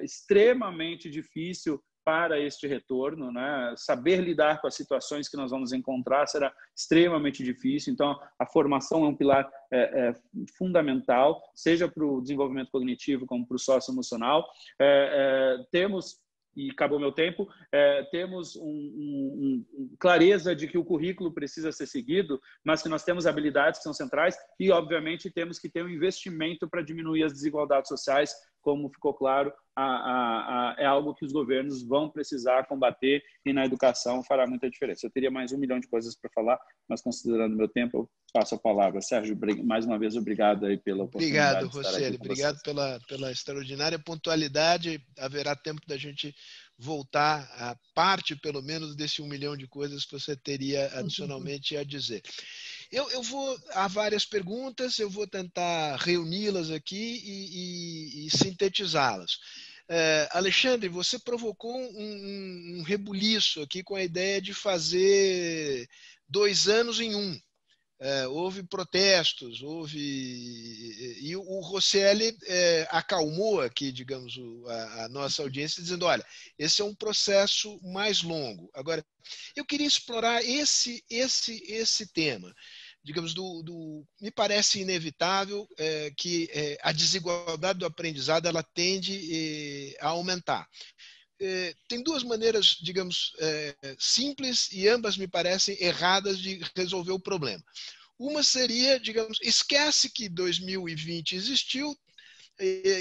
extremamente 0.00 1.10
difícil 1.10 1.82
para 2.04 2.40
este 2.40 2.66
retorno, 2.66 3.30
né? 3.30 3.74
Saber 3.76 4.20
lidar 4.20 4.60
com 4.60 4.66
as 4.66 4.74
situações 4.74 5.28
que 5.28 5.36
nós 5.36 5.50
vamos 5.50 5.72
encontrar 5.72 6.26
será 6.26 6.52
extremamente 6.76 7.42
difícil. 7.42 7.92
Então, 7.92 8.18
a 8.38 8.46
formação 8.46 9.04
é 9.04 9.08
um 9.08 9.16
pilar 9.16 9.50
é, 9.72 10.08
é, 10.08 10.16
fundamental, 10.56 11.40
seja 11.54 11.88
para 11.88 12.04
o 12.04 12.20
desenvolvimento 12.20 12.70
cognitivo 12.70 13.26
como 13.26 13.46
para 13.46 13.56
o 13.56 13.58
socioemocional. 13.58 14.46
É, 14.80 15.58
é 15.60 15.64
temos 15.70 16.22
e 16.56 16.70
acabou 16.70 16.98
meu 16.98 17.12
tempo, 17.12 17.48
é, 17.72 18.02
temos 18.10 18.56
um, 18.56 18.62
um, 18.62 19.64
um, 19.74 19.96
clareza 19.98 20.54
de 20.54 20.68
que 20.68 20.76
o 20.76 20.84
currículo 20.84 21.32
precisa 21.32 21.72
ser 21.72 21.86
seguido, 21.86 22.40
mas 22.64 22.82
que 22.82 22.88
nós 22.88 23.04
temos 23.04 23.26
habilidades 23.26 23.78
que 23.78 23.84
são 23.84 23.94
centrais 23.94 24.36
e, 24.60 24.70
obviamente, 24.70 25.30
temos 25.30 25.58
que 25.58 25.68
ter 25.68 25.84
um 25.84 25.88
investimento 25.88 26.68
para 26.68 26.82
diminuir 26.82 27.24
as 27.24 27.32
desigualdades 27.32 27.88
sociais 27.88 28.34
como 28.62 28.88
ficou 28.88 29.12
claro, 29.12 29.52
a, 29.74 29.82
a, 29.82 30.70
a, 30.70 30.76
é 30.78 30.86
algo 30.86 31.14
que 31.14 31.24
os 31.24 31.32
governos 31.32 31.82
vão 31.82 32.08
precisar 32.08 32.66
combater 32.66 33.22
e 33.44 33.52
na 33.52 33.64
educação 33.64 34.22
fará 34.22 34.46
muita 34.46 34.70
diferença. 34.70 35.06
Eu 35.06 35.10
teria 35.10 35.30
mais 35.30 35.52
um 35.52 35.58
milhão 35.58 35.80
de 35.80 35.88
coisas 35.88 36.16
para 36.16 36.30
falar, 36.34 36.58
mas 36.88 37.02
considerando 37.02 37.56
meu 37.56 37.68
tempo, 37.68 37.98
eu 37.98 38.10
passo 38.32 38.54
a 38.54 38.58
palavra. 38.58 39.00
Sérgio, 39.00 39.36
mais 39.64 39.84
uma 39.84 39.98
vez, 39.98 40.16
obrigado 40.16 40.66
aí 40.66 40.76
pela 40.76 41.04
oportunidade. 41.04 41.64
Obrigado, 41.64 41.74
Roseli. 41.74 42.16
Obrigado 42.16 42.62
pela, 42.62 43.00
pela 43.08 43.32
extraordinária 43.32 43.98
pontualidade. 43.98 45.04
Haverá 45.18 45.56
tempo 45.56 45.80
da 45.86 45.96
gente 45.96 46.34
voltar 46.78 47.48
a 47.56 47.76
parte, 47.94 48.34
pelo 48.36 48.62
menos, 48.62 48.96
desse 48.96 49.22
um 49.22 49.28
milhão 49.28 49.56
de 49.56 49.66
coisas 49.66 50.04
que 50.04 50.18
você 50.18 50.36
teria 50.36 50.90
adicionalmente 50.98 51.76
a 51.76 51.84
dizer. 51.84 52.22
Eu, 52.92 53.10
eu 53.10 53.22
vou. 53.22 53.58
Há 53.70 53.88
várias 53.88 54.26
perguntas, 54.26 54.98
eu 54.98 55.08
vou 55.08 55.26
tentar 55.26 55.96
reuni-las 55.96 56.70
aqui 56.70 57.22
e, 57.24 58.24
e, 58.24 58.26
e 58.26 58.30
sintetizá-las. 58.30 59.38
É, 59.88 60.28
Alexandre, 60.32 60.88
você 60.88 61.18
provocou 61.18 61.74
um, 61.74 62.78
um, 62.78 62.82
rebuliço 62.82 63.62
aqui 63.62 63.82
com 63.82 63.94
a 63.94 64.02
ideia 64.02 64.42
de 64.42 64.52
fazer 64.52 65.88
dois 66.28 66.68
anos 66.68 67.00
em 67.00 67.14
um. 67.14 67.40
É, 67.98 68.26
houve 68.28 68.62
protestos, 68.62 69.62
houve. 69.62 69.98
E 71.20 71.34
o 71.36 71.60
Rosselli 71.60 72.36
é, 72.46 72.86
acalmou 72.90 73.60
aqui, 73.60 73.90
digamos, 73.92 74.38
a, 74.66 75.04
a, 75.04 75.08
nossa 75.08 75.42
audiência, 75.42 75.82
dizendo: 75.82 76.04
olha, 76.04 76.26
esse 76.58 76.82
é 76.82 76.84
um 76.84 76.94
processo 76.94 77.80
mais 77.82 78.22
longo. 78.22 78.70
Agora, 78.74 79.02
eu 79.56 79.64
queria 79.64 79.86
explorar 79.86 80.44
esse, 80.44 81.02
esse, 81.08 81.62
esse 81.66 82.12
tema 82.12 82.54
digamos, 83.04 83.34
do, 83.34 83.62
do, 83.62 84.06
me 84.20 84.30
parece 84.30 84.80
inevitável 84.80 85.68
é, 85.76 86.12
que 86.16 86.48
é, 86.52 86.78
a 86.82 86.92
desigualdade 86.92 87.80
do 87.80 87.86
aprendizado 87.86 88.46
ela 88.46 88.62
tende 88.62 89.18
é, 89.32 89.96
a 90.00 90.08
aumentar. 90.08 90.68
É, 91.40 91.74
tem 91.88 92.02
duas 92.02 92.22
maneiras, 92.22 92.76
digamos, 92.80 93.32
é, 93.40 93.74
simples 93.98 94.68
e 94.70 94.86
ambas 94.86 95.16
me 95.16 95.26
parecem 95.26 95.76
erradas 95.80 96.38
de 96.38 96.60
resolver 96.76 97.12
o 97.12 97.20
problema. 97.20 97.62
Uma 98.16 98.44
seria, 98.44 99.00
digamos, 99.00 99.38
esquece 99.42 100.08
que 100.08 100.28
2020 100.28 101.34
existiu, 101.34 101.96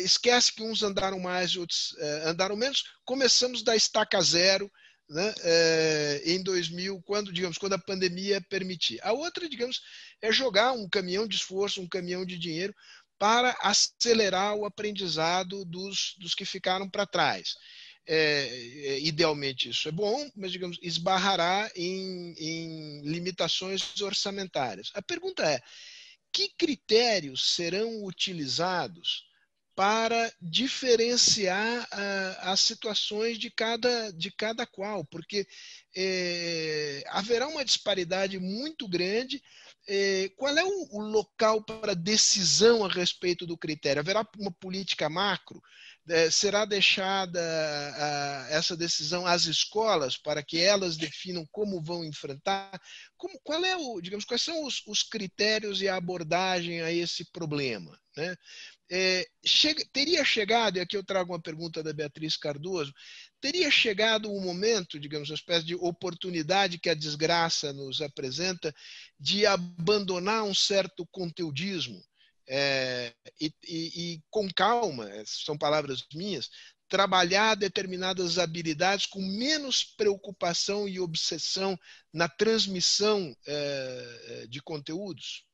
esquece 0.04 0.52
que 0.52 0.64
uns 0.64 0.82
andaram 0.82 1.20
mais, 1.20 1.56
outros 1.56 1.96
andaram 2.24 2.56
menos, 2.56 2.84
começamos 3.06 3.62
da 3.62 3.76
estaca 3.76 4.20
zero, 4.22 4.72
né, 5.12 5.34
é, 5.44 6.22
em 6.26 6.42
2000, 6.42 7.02
quando, 7.02 7.34
digamos, 7.34 7.58
quando 7.58 7.74
a 7.74 7.80
pandemia 7.80 8.40
permitir. 8.42 9.00
A 9.04 9.12
outra, 9.12 9.48
digamos, 9.50 9.82
é 10.22 10.32
jogar 10.32 10.72
um 10.72 10.88
caminhão 10.88 11.28
de 11.28 11.36
esforço, 11.36 11.82
um 11.82 11.88
caminhão 11.88 12.26
de 12.26 12.38
dinheiro 12.38 12.74
para 13.20 13.56
acelerar 13.60 14.56
o 14.56 14.66
aprendizado 14.66 15.66
dos, 15.66 16.16
dos 16.18 16.34
que 16.34 16.46
ficaram 16.46 16.90
para 16.90 17.06
trás. 17.06 17.56
É, 18.08 18.48
é, 18.48 19.00
idealmente 19.02 19.70
isso 19.70 19.88
é 19.88 19.92
bom, 19.92 20.28
mas 20.36 20.52
digamos 20.52 20.80
esbarrará 20.82 21.70
em, 21.76 22.34
em 22.36 23.02
limitações 23.04 24.02
orçamentárias. 24.02 24.90
A 24.96 25.02
pergunta 25.04 25.44
é: 25.44 25.62
que 26.34 26.50
critérios 26.58 27.54
serão 27.54 28.04
utilizados 28.04 29.26
para 29.82 30.32
diferenciar 30.40 31.82
uh, 31.86 32.38
as 32.42 32.60
situações 32.60 33.40
de 33.40 33.50
cada, 33.50 34.14
de 34.14 34.30
cada 34.30 34.64
qual, 34.64 35.04
porque 35.04 35.48
é, 35.98 37.04
haverá 37.08 37.48
uma 37.48 37.66
disparidade 37.66 38.38
muito 38.38 38.88
grande. 38.88 39.42
É, 39.88 40.30
qual 40.38 40.56
é 40.56 40.64
o, 40.64 40.88
o, 40.92 41.02
local 41.02 41.64
para 41.64 41.96
decisão 41.96 42.86
a 42.86 42.90
respeito 42.90 43.48
do 43.48 43.58
critério? 43.58 44.02
Haverá 44.02 44.24
uma 44.38 44.52
política 44.52 45.10
macro? 45.10 45.60
É, 46.08 46.30
será 46.30 46.64
deixada 46.64 47.42
a, 47.42 48.48
essa 48.52 48.78
decisão 48.78 49.26
às 49.26 49.46
escolas 49.46 50.16
para 50.16 50.44
que 50.44 50.60
elas 50.60 50.96
definam 50.96 51.44
como 51.52 51.82
vão 51.82 52.06
enfrentar? 52.06 52.80
Como, 53.18 53.40
qual 53.44 53.66
é 53.66 53.76
o, 53.76 54.00
digamos, 54.00 54.26
quais 54.26 54.44
são 54.44 54.64
os, 54.64 54.84
os 54.86 55.02
critérios 55.02 55.82
e 55.82 55.90
a 55.90 55.96
abordagem 55.96 56.82
a 56.82 56.92
esse 56.92 57.26
problema? 57.32 58.00
Né? 58.16 58.36
É, 58.94 59.26
chega, 59.46 59.86
teria 59.94 60.26
chegado, 60.26 60.76
e 60.76 60.82
aqui 60.82 60.98
eu 60.98 61.04
trago 61.04 61.32
uma 61.32 61.42
pergunta 61.42 61.82
da 61.82 61.94
Beatriz 61.94 62.36
Cardoso, 62.36 62.94
teria 63.40 63.72
chegado 63.72 64.30
um 64.30 64.42
momento, 64.42 65.00
digamos, 65.00 65.30
uma 65.30 65.36
espécie 65.36 65.66
de 65.66 65.76
oportunidade 65.76 66.78
que 66.78 66.90
a 66.90 66.94
desgraça 66.94 67.72
nos 67.72 68.02
apresenta 68.02 68.74
de 69.18 69.46
abandonar 69.46 70.44
um 70.44 70.54
certo 70.54 71.08
conteudismo 71.10 72.04
é, 72.50 73.14
e, 73.40 73.54
e, 73.66 74.14
e 74.14 74.22
com 74.30 74.52
calma, 74.54 75.10
são 75.26 75.58
palavras 75.58 76.04
minhas, 76.14 76.50
trabalhar 76.90 77.56
determinadas 77.56 78.38
habilidades 78.38 79.06
com 79.06 79.22
menos 79.22 79.86
preocupação 79.96 80.86
e 80.86 81.00
obsessão 81.00 81.80
na 82.12 82.28
transmissão 82.28 83.34
é, 83.48 84.48
de 84.50 84.62
conteúdos? 84.62 85.46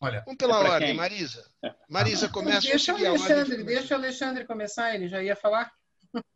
Olha, 0.00 0.22
Vamos 0.24 0.38
pela 0.38 0.56
é 0.56 0.70
ordem, 0.70 0.88
quem? 0.88 0.96
Marisa. 0.96 1.44
Marisa, 1.88 2.28
começa. 2.28 2.66
Deixa 2.66 2.94
o 2.94 3.06
Alexandre, 3.06 3.62
deixa 3.62 3.94
o 3.94 3.98
Alexandre 3.98 4.46
começar, 4.46 4.94
ele 4.94 5.08
já 5.08 5.22
ia 5.22 5.36
falar. 5.36 5.70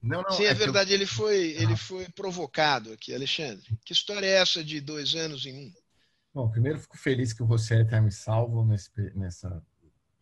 Não, 0.02 0.22
não, 0.22 0.30
Sim, 0.30 0.44
é, 0.44 0.48
é 0.48 0.54
verdade, 0.54 0.90
eu... 0.90 0.96
ele, 0.96 1.06
foi, 1.06 1.52
ele 1.52 1.74
foi 1.74 2.06
provocado 2.10 2.92
aqui, 2.92 3.14
Alexandre. 3.14 3.64
Que 3.84 3.92
história 3.92 4.26
é 4.26 4.40
essa 4.40 4.62
de 4.62 4.80
dois 4.80 5.14
anos 5.14 5.46
em 5.46 5.66
um? 5.66 5.72
Bom, 6.32 6.50
primeiro 6.50 6.78
fico 6.78 6.98
feliz 6.98 7.32
que 7.32 7.42
o 7.42 7.46
Rosselli 7.46 7.86
tenha 7.86 8.02
me 8.02 8.12
salvo 8.12 8.64
nesse, 8.64 8.90
nessa. 9.14 9.62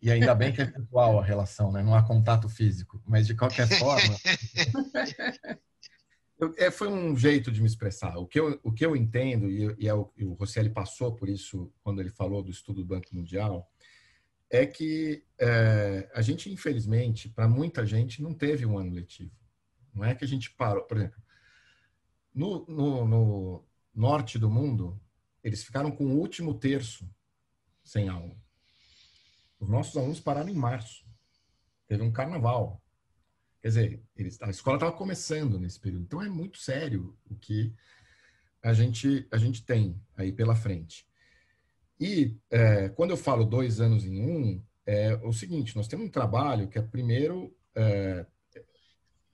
E 0.01 0.09
ainda 0.09 0.33
bem 0.33 0.53
que 0.53 0.61
é 0.61 0.65
virtual 0.65 1.19
a 1.19 1.23
relação, 1.23 1.71
né? 1.71 1.83
Não 1.83 1.95
há 1.95 2.03
contato 2.03 2.47
físico. 2.47 3.01
Mas 3.05 3.27
de 3.27 3.35
qualquer 3.35 3.67
forma. 3.77 4.15
é, 6.57 6.71
foi 6.71 6.87
um 6.87 7.15
jeito 7.15 7.51
de 7.51 7.61
me 7.61 7.67
expressar. 7.67 8.17
O 8.17 8.25
que 8.25 8.39
eu, 8.39 8.59
o 8.63 8.71
que 8.71 8.85
eu 8.85 8.95
entendo, 8.95 9.49
e, 9.49 9.75
e, 9.77 9.87
é 9.87 9.93
o, 9.93 10.11
e 10.17 10.25
o 10.25 10.33
Rosselli 10.33 10.69
passou 10.69 11.13
por 11.13 11.29
isso 11.29 11.71
quando 11.83 12.01
ele 12.01 12.09
falou 12.09 12.41
do 12.41 12.49
estudo 12.49 12.81
do 12.81 12.87
Banco 12.87 13.13
Mundial, 13.13 13.69
é 14.49 14.65
que 14.65 15.23
é, 15.39 16.09
a 16.13 16.21
gente, 16.21 16.51
infelizmente, 16.51 17.29
para 17.29 17.47
muita 17.47 17.85
gente, 17.85 18.21
não 18.21 18.33
teve 18.33 18.65
um 18.65 18.77
ano 18.77 18.93
letivo. 18.93 19.31
Não 19.93 20.03
é 20.03 20.13
que 20.13 20.25
a 20.25 20.27
gente 20.27 20.51
parou. 20.51 20.83
Por 20.83 20.97
exemplo, 20.97 21.21
no, 22.33 22.65
no, 22.67 23.07
no 23.07 23.65
norte 23.93 24.37
do 24.37 24.49
mundo, 24.49 24.99
eles 25.43 25.63
ficaram 25.63 25.91
com 25.91 26.05
o 26.05 26.19
último 26.19 26.53
terço 26.53 27.09
sem 27.83 28.09
aula. 28.09 28.35
Os 29.59 29.69
nossos 29.69 29.95
alunos 29.95 30.19
pararam 30.19 30.49
em 30.49 30.55
março. 30.55 31.05
Teve 31.87 32.03
um 32.03 32.11
carnaval. 32.11 32.82
Quer 33.63 33.69
dizer, 33.69 34.03
eles, 34.17 34.41
a 34.41 34.49
escola 34.49 34.75
estava 34.75 34.91
começando 34.91 35.57
nesse 35.57 35.79
período. 35.79 36.03
Então 36.03 36.21
é 36.21 36.27
muito 36.27 36.57
sério 36.57 37.17
o 37.23 37.33
que 37.33 37.73
a 38.61 38.73
gente, 38.73 39.25
a 39.31 39.37
gente 39.37 39.63
tem 39.63 39.97
aí 40.17 40.33
pela 40.33 40.53
frente. 40.53 41.07
E 41.97 42.35
é, 42.51 42.89
quando 42.89 43.11
eu 43.11 43.17
falo 43.17 43.45
dois 43.45 43.79
anos 43.79 44.03
em 44.03 44.21
um, 44.21 44.61
é 44.85 45.15
o 45.23 45.31
seguinte: 45.31 45.77
nós 45.77 45.87
temos 45.87 46.07
um 46.07 46.11
trabalho 46.11 46.67
que 46.67 46.77
é, 46.77 46.81
primeiro, 46.81 47.55
é, 47.73 48.25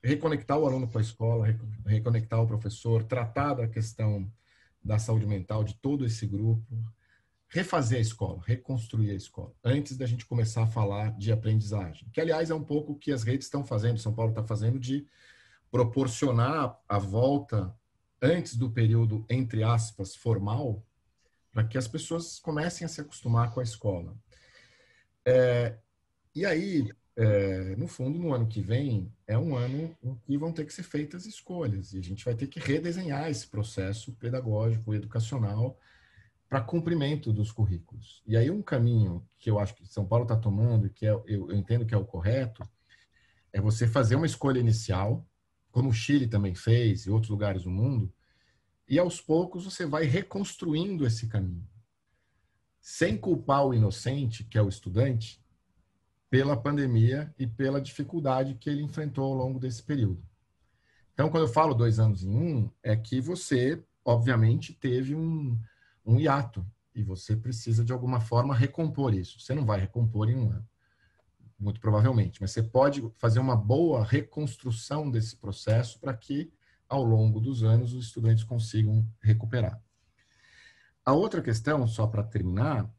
reconectar 0.04 0.60
o 0.60 0.68
aluno 0.68 0.88
com 0.88 1.00
a 1.00 1.02
escola, 1.02 1.48
reconectar 1.88 2.40
o 2.40 2.48
professor, 2.48 3.04
tratar 3.06 3.56
da 3.56 3.68
questão 3.68 4.32
da 4.84 5.00
saúde 5.00 5.26
mental 5.26 5.64
de 5.64 5.74
todo 5.74 6.06
esse 6.06 6.28
grupo, 6.28 6.64
refazer 7.50 7.98
a 7.98 8.02
escola, 8.02 8.42
reconstruir 8.46 9.10
a 9.10 9.16
escola, 9.16 9.52
antes 9.64 9.98
da 9.98 10.06
gente 10.06 10.26
começar 10.26 10.64
a 10.64 10.68
falar 10.68 11.18
de 11.18 11.32
aprendizagem. 11.32 12.08
Que, 12.14 12.22
aliás, 12.22 12.52
é 12.52 12.56
um 12.56 12.64
pouco 12.64 12.94
o 12.94 12.96
que 12.96 13.12
as 13.12 13.24
redes 13.24 13.48
estão 13.48 13.64
fazendo, 13.64 13.98
São 13.98 14.14
Paulo 14.14 14.32
está 14.32 14.44
fazendo, 14.44 14.80
de 14.80 15.08
proporcionar 15.72 16.80
a 16.88 17.00
volta 17.00 17.76
antes 18.22 18.56
do 18.56 18.70
período, 18.70 19.26
entre 19.30 19.64
aspas, 19.64 20.16
formal, 20.16 20.86
para 21.52 21.64
que 21.64 21.78
as 21.78 21.88
pessoas 21.88 22.40
comecem 22.40 22.86
a 22.86 22.88
se 22.88 23.02
acostumar 23.02 23.52
com 23.52 23.60
a 23.60 23.64
escola. 23.64 24.16
É, 25.26 25.76
e 26.36 26.46
aí, 26.46 26.88
é, 27.16 27.76
no 27.76 27.88
fundo, 27.88 28.20
no 28.20 28.32
ano 28.32 28.48
que 28.48 28.62
vem, 28.62 29.12
é 29.26 29.38
um 29.38 29.56
ano 29.56 29.98
em 30.04 30.16
que 30.16 30.38
vão 30.38 30.52
ter 30.52 30.66
que 30.66 30.74
ser 30.74 30.84
feitas 30.84 31.26
escolhas, 31.26 31.94
e 31.94 31.98
a 31.98 32.04
gente 32.04 32.24
vai 32.24 32.36
ter 32.36 32.46
que 32.46 32.60
redesenhar 32.60 33.28
esse 33.28 33.48
processo 33.48 34.14
pedagógico, 34.14 34.94
educacional, 34.94 35.80
para 36.50 36.62
cumprimento 36.62 37.32
dos 37.32 37.52
currículos. 37.52 38.24
E 38.26 38.36
aí, 38.36 38.50
um 38.50 38.62
caminho 38.62 39.24
que 39.38 39.52
eu 39.52 39.60
acho 39.60 39.76
que 39.76 39.86
São 39.86 40.06
Paulo 40.06 40.24
está 40.24 40.36
tomando, 40.36 40.88
e 40.88 40.90
que 40.90 41.06
é, 41.06 41.12
eu, 41.12 41.26
eu 41.28 41.56
entendo 41.56 41.86
que 41.86 41.94
é 41.94 41.98
o 41.98 42.06
correto, 42.06 42.68
é 43.54 43.62
você 43.62 43.88
fazer 43.88 44.16
uma 44.16 44.26
escolha 44.26 44.60
inicial, 44.60 45.28
como 45.72 45.90
o 45.90 45.94
Chile 45.94 46.28
também 46.28 46.56
fez 46.56 47.06
e 47.06 47.12
outros 47.12 47.30
lugares 47.30 47.64
do 47.64 47.70
mundo, 47.70 48.12
e 48.88 48.98
aos 48.98 49.22
poucos 49.22 49.66
você 49.66 49.86
vai 49.86 50.06
reconstruindo 50.06 51.06
esse 51.06 51.28
caminho. 51.28 51.68
Sem 52.82 53.16
culpar 53.16 53.68
o 53.68 53.74
inocente, 53.74 54.44
que 54.44 54.58
é 54.58 54.62
o 54.62 54.70
estudante, 54.70 55.40
pela 56.32 56.58
pandemia 56.58 57.34
e 57.38 57.46
pela 57.46 57.80
dificuldade 57.80 58.56
que 58.56 58.70
ele 58.70 58.82
enfrentou 58.82 59.26
ao 59.26 59.34
longo 59.34 59.60
desse 59.60 59.84
período. 59.84 60.24
Então, 61.14 61.30
quando 61.30 61.44
eu 61.44 61.54
falo 61.54 61.76
dois 61.76 62.00
anos 62.00 62.24
em 62.24 62.36
um, 62.36 62.72
é 62.82 62.96
que 62.96 63.22
você, 63.22 63.84
obviamente, 64.04 64.74
teve 64.74 65.14
um, 65.14 65.60
um 66.10 66.20
hiato 66.20 66.66
e 66.94 67.04
você 67.04 67.36
precisa, 67.36 67.86
de 67.86 67.94
alguma 67.94 68.20
forma, 68.20 68.56
recompor 68.56 69.14
isso. 69.14 69.40
Você 69.40 69.54
não 69.54 69.66
vai 69.66 69.80
recompor 69.80 70.30
em 70.30 70.36
um 70.36 70.52
ano, 70.52 70.68
muito 71.58 71.80
provavelmente, 71.80 72.42
mas 72.42 72.52
você 72.52 72.64
pode 72.64 73.02
fazer 73.18 73.40
uma 73.40 73.56
boa 73.56 74.04
reconstrução 74.04 75.10
desse 75.10 75.36
processo 75.36 76.00
para 76.00 76.14
que 76.14 76.52
ao 76.88 77.04
longo 77.04 77.40
dos 77.40 77.64
anos 77.64 77.94
os 77.94 78.08
estudantes 78.08 78.44
consigam 78.44 79.08
recuperar. 79.22 79.82
A 81.06 81.14
outra 81.14 81.42
questão, 81.42 81.88
só 81.88 82.08
para 82.08 82.24
terminar, 82.24 82.90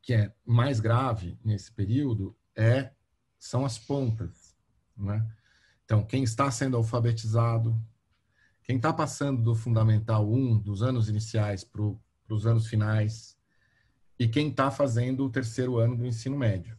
que 0.00 0.14
é 0.14 0.32
mais 0.44 0.80
grave 0.80 1.38
nesse 1.44 1.70
período, 1.70 2.36
é 2.54 2.92
são 3.38 3.64
as 3.64 3.78
pontas. 3.78 4.56
Né? 4.96 5.24
Então, 5.84 6.04
quem 6.04 6.22
está 6.22 6.50
sendo 6.50 6.76
alfabetizado, 6.76 7.80
quem 8.64 8.76
está 8.76 8.92
passando 8.92 9.42
do 9.42 9.54
Fundamental 9.54 10.28
1, 10.28 10.58
dos 10.58 10.82
anos 10.82 11.08
iniciais, 11.08 11.62
para 11.62 11.82
os 12.34 12.46
anos 12.46 12.66
finais, 12.66 13.36
e 14.18 14.26
quem 14.26 14.48
está 14.48 14.70
fazendo 14.70 15.24
o 15.24 15.30
terceiro 15.30 15.78
ano 15.78 15.96
do 15.96 16.06
ensino 16.06 16.36
médio. 16.36 16.78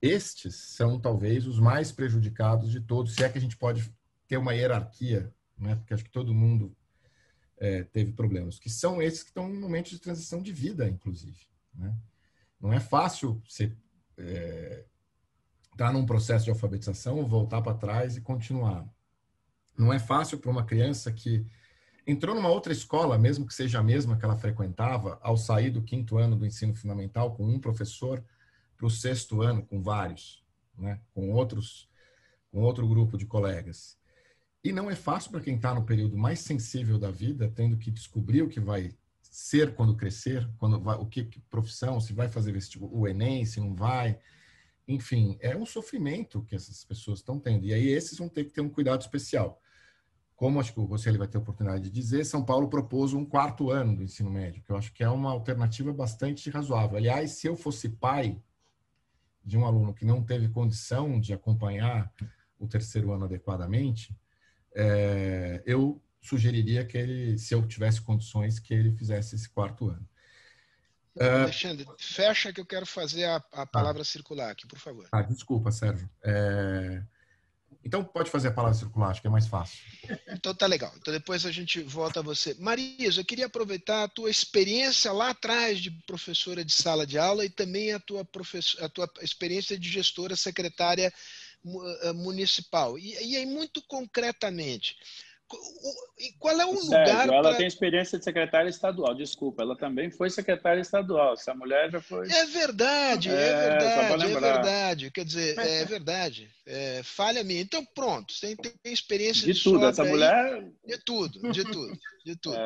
Estes 0.00 0.54
são 0.54 1.00
talvez 1.00 1.46
os 1.46 1.58
mais 1.58 1.90
prejudicados 1.90 2.70
de 2.70 2.80
todos, 2.80 3.14
se 3.14 3.24
é 3.24 3.28
que 3.28 3.38
a 3.38 3.40
gente 3.40 3.56
pode 3.56 3.90
ter 4.28 4.36
uma 4.36 4.52
hierarquia, 4.52 5.32
né? 5.56 5.76
porque 5.76 5.94
acho 5.94 6.04
que 6.04 6.10
todo 6.10 6.34
mundo 6.34 6.76
é, 7.56 7.84
teve 7.84 8.12
problemas, 8.12 8.58
que 8.58 8.68
são 8.68 9.00
esses 9.00 9.22
que 9.22 9.30
estão 9.30 9.48
em 9.48 9.58
momentos 9.58 9.92
de 9.92 9.98
transição 9.98 10.42
de 10.42 10.52
vida, 10.52 10.86
inclusive. 10.88 11.46
Né? 11.74 11.96
Não 12.60 12.72
é 12.72 12.80
fácil 12.80 13.42
você 13.48 13.74
é, 14.18 14.84
estar 15.72 15.92
num 15.92 16.06
processo 16.06 16.44
de 16.44 16.50
alfabetização, 16.50 17.26
voltar 17.26 17.62
para 17.62 17.76
trás 17.76 18.16
e 18.16 18.20
continuar. 18.20 18.86
Não 19.76 19.92
é 19.92 19.98
fácil 19.98 20.38
para 20.38 20.50
uma 20.50 20.64
criança 20.64 21.10
que 21.10 21.46
entrou 22.06 22.34
numa 22.34 22.48
outra 22.48 22.72
escola, 22.72 23.18
mesmo 23.18 23.46
que 23.46 23.54
seja 23.54 23.78
a 23.78 23.82
mesma 23.82 24.16
que 24.16 24.24
ela 24.24 24.36
frequentava, 24.36 25.18
ao 25.22 25.36
sair 25.36 25.70
do 25.70 25.82
quinto 25.82 26.18
ano 26.18 26.36
do 26.36 26.46
ensino 26.46 26.74
fundamental 26.74 27.34
com 27.34 27.46
um 27.46 27.58
professor, 27.58 28.22
para 28.76 28.86
o 28.86 28.90
sexto 28.90 29.40
ano 29.40 29.64
com 29.64 29.82
vários, 29.82 30.44
né? 30.76 31.00
com 31.14 31.30
outros, 31.32 31.88
com 32.50 32.60
outro 32.60 32.86
grupo 32.86 33.16
de 33.16 33.26
colegas. 33.26 33.96
E 34.62 34.72
não 34.72 34.90
é 34.90 34.94
fácil 34.94 35.30
para 35.30 35.40
quem 35.40 35.56
está 35.56 35.74
no 35.74 35.84
período 35.84 36.16
mais 36.16 36.40
sensível 36.40 36.98
da 36.98 37.10
vida, 37.10 37.52
tendo 37.54 37.76
que 37.76 37.90
descobrir 37.90 38.42
o 38.42 38.48
que 38.48 38.60
vai 38.60 38.94
ser 39.22 39.74
quando 39.74 39.96
crescer, 39.96 40.48
quando 40.58 40.80
vai, 40.80 40.96
o 40.96 41.06
que, 41.06 41.24
que 41.24 41.40
profissão, 41.40 42.00
se 42.00 42.12
vai 42.12 42.28
fazer 42.28 42.56
o 42.80 43.06
Enem, 43.06 43.44
se 43.44 43.60
não 43.60 43.74
vai. 43.74 44.18
Enfim, 44.86 45.36
é 45.40 45.56
um 45.56 45.66
sofrimento 45.66 46.42
que 46.44 46.54
essas 46.54 46.84
pessoas 46.84 47.18
estão 47.18 47.38
tendo. 47.38 47.64
E 47.66 47.74
aí 47.74 47.88
esses 47.88 48.18
vão 48.18 48.28
ter 48.28 48.44
que 48.44 48.52
ter 48.52 48.60
um 48.60 48.68
cuidado 48.68 49.00
especial. 49.00 49.60
Como 50.44 50.60
acho 50.60 50.74
que 50.74 50.80
você 50.80 51.10
vai 51.16 51.26
ter 51.26 51.38
a 51.38 51.40
oportunidade 51.40 51.84
de 51.84 51.90
dizer, 51.90 52.22
São 52.26 52.44
Paulo 52.44 52.68
propôs 52.68 53.14
um 53.14 53.24
quarto 53.24 53.70
ano 53.70 53.96
do 53.96 54.02
ensino 54.02 54.30
médio, 54.30 54.62
que 54.62 54.70
eu 54.70 54.76
acho 54.76 54.92
que 54.92 55.02
é 55.02 55.08
uma 55.08 55.30
alternativa 55.30 55.90
bastante 55.90 56.50
razoável. 56.50 56.98
Aliás, 56.98 57.30
se 57.30 57.46
eu 57.46 57.56
fosse 57.56 57.88
pai 57.88 58.38
de 59.42 59.56
um 59.56 59.64
aluno 59.64 59.94
que 59.94 60.04
não 60.04 60.22
teve 60.22 60.50
condição 60.50 61.18
de 61.18 61.32
acompanhar 61.32 62.12
o 62.58 62.68
terceiro 62.68 63.10
ano 63.10 63.24
adequadamente, 63.24 64.14
é, 64.76 65.62
eu 65.64 65.98
sugeriria 66.20 66.84
que 66.84 66.98
ele, 66.98 67.38
se 67.38 67.54
eu 67.54 67.66
tivesse 67.66 68.02
condições, 68.02 68.58
que 68.58 68.74
ele 68.74 68.92
fizesse 68.92 69.36
esse 69.36 69.48
quarto 69.48 69.88
ano. 69.88 70.06
Uh, 71.16 71.44
Alexandre, 71.44 71.86
fecha 71.96 72.52
que 72.52 72.60
eu 72.60 72.66
quero 72.66 72.84
fazer 72.84 73.24
a, 73.24 73.36
a 73.50 73.64
palavra 73.64 74.02
ah, 74.02 74.04
circular 74.04 74.50
aqui, 74.50 74.66
por 74.66 74.78
favor. 74.78 75.08
Ah, 75.10 75.22
desculpa, 75.22 75.72
Sérgio. 75.72 76.06
É... 76.22 77.02
Então 77.84 78.02
pode 78.02 78.30
fazer 78.30 78.48
a 78.48 78.52
palavra 78.52 78.78
circular, 78.78 79.10
acho 79.10 79.20
que 79.20 79.26
é 79.26 79.30
mais 79.30 79.46
fácil. 79.46 79.78
Então 80.28 80.54
tá 80.54 80.66
legal. 80.66 80.92
Então 80.96 81.12
depois 81.12 81.44
a 81.44 81.52
gente 81.52 81.82
volta 81.82 82.20
a 82.20 82.22
você. 82.22 82.54
Marisa, 82.58 83.20
eu 83.20 83.24
queria 83.24 83.46
aproveitar 83.46 84.04
a 84.04 84.08
tua 84.08 84.30
experiência 84.30 85.12
lá 85.12 85.30
atrás 85.30 85.78
de 85.78 85.90
professora 85.90 86.64
de 86.64 86.72
sala 86.72 87.06
de 87.06 87.18
aula 87.18 87.44
e 87.44 87.50
também 87.50 87.92
a 87.92 88.00
tua, 88.00 88.26
a 88.80 88.88
tua 88.88 89.10
experiência 89.20 89.78
de 89.78 89.88
gestora 89.88 90.34
secretária 90.34 91.12
eh, 92.02 92.12
municipal. 92.12 92.98
E, 92.98 93.14
e 93.22 93.36
aí, 93.36 93.46
muito 93.46 93.80
concretamente, 93.82 94.96
qual 96.38 96.60
é 96.60 96.64
o 96.64 96.76
Sérgio, 96.76 97.12
lugar? 97.12 97.28
Ela 97.28 97.48
pra... 97.50 97.56
tem 97.56 97.66
experiência 97.66 98.18
de 98.18 98.24
secretária 98.24 98.68
estadual, 98.68 99.14
desculpa, 99.14 99.62
ela 99.62 99.76
também 99.76 100.10
foi 100.10 100.30
secretária 100.30 100.80
estadual. 100.80 101.34
Essa 101.34 101.54
mulher 101.54 101.90
já 101.90 102.00
foi. 102.00 102.30
É 102.30 102.46
verdade, 102.46 103.30
é, 103.30 103.32
é 103.32 103.70
verdade, 103.70 104.24
é 104.24 104.40
verdade. 104.40 105.10
Quer 105.10 105.24
dizer, 105.24 105.58
é 105.58 105.84
verdade. 105.84 106.50
É, 106.66 107.02
falha 107.02 107.44
minha. 107.44 107.60
Então, 107.60 107.84
pronto, 107.94 108.32
você 108.32 108.56
tem, 108.56 108.72
tem 108.82 108.92
experiência 108.92 109.46
de, 109.46 109.52
de 109.52 109.62
tudo. 109.62 109.86
Essa 109.86 110.02
aí, 110.02 110.10
mulher. 110.10 110.64
De 110.86 110.98
tudo, 110.98 111.52
de 111.52 111.64
tudo, 111.64 111.98
de 112.24 112.34
tudo. 112.36 112.56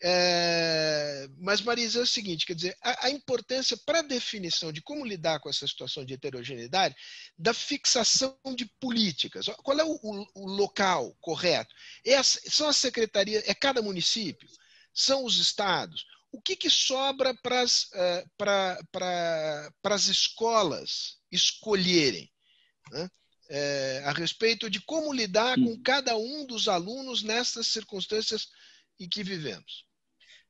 É, 0.00 1.28
mas, 1.38 1.60
Marisa, 1.60 1.98
é 1.98 2.02
o 2.02 2.06
seguinte: 2.06 2.46
quer 2.46 2.54
dizer, 2.54 2.76
a, 2.80 3.06
a 3.06 3.10
importância 3.10 3.76
para 3.76 3.98
a 3.98 4.02
definição 4.02 4.72
de 4.72 4.80
como 4.80 5.04
lidar 5.04 5.40
com 5.40 5.50
essa 5.50 5.66
situação 5.66 6.04
de 6.04 6.14
heterogeneidade, 6.14 6.94
da 7.36 7.52
fixação 7.52 8.38
de 8.54 8.66
políticas. 8.80 9.46
Qual 9.62 9.78
é 9.78 9.84
o, 9.84 9.98
o, 10.02 10.26
o 10.34 10.46
local 10.46 11.16
correto? 11.20 11.74
É 12.04 12.16
a, 12.16 12.22
são 12.22 12.68
as 12.68 12.76
secretarias, 12.76 13.42
é 13.46 13.54
cada 13.54 13.82
município? 13.82 14.48
São 14.94 15.24
os 15.24 15.36
estados? 15.38 16.06
O 16.32 16.40
que, 16.40 16.54
que 16.54 16.70
sobra 16.70 17.34
para 17.34 17.62
as 17.62 17.90
uh, 20.06 20.10
escolas 20.10 21.18
escolherem? 21.32 22.30
Né? 22.92 23.10
é, 23.50 24.02
a 24.06 24.12
respeito 24.12 24.70
de 24.70 24.80
como 24.80 25.12
lidar 25.12 25.56
com 25.56 25.76
cada 25.82 26.16
um 26.16 26.46
dos 26.46 26.68
alunos 26.68 27.24
nessas 27.24 27.66
circunstâncias 27.66 28.48
em 29.00 29.08
que 29.08 29.22
vivemos? 29.22 29.86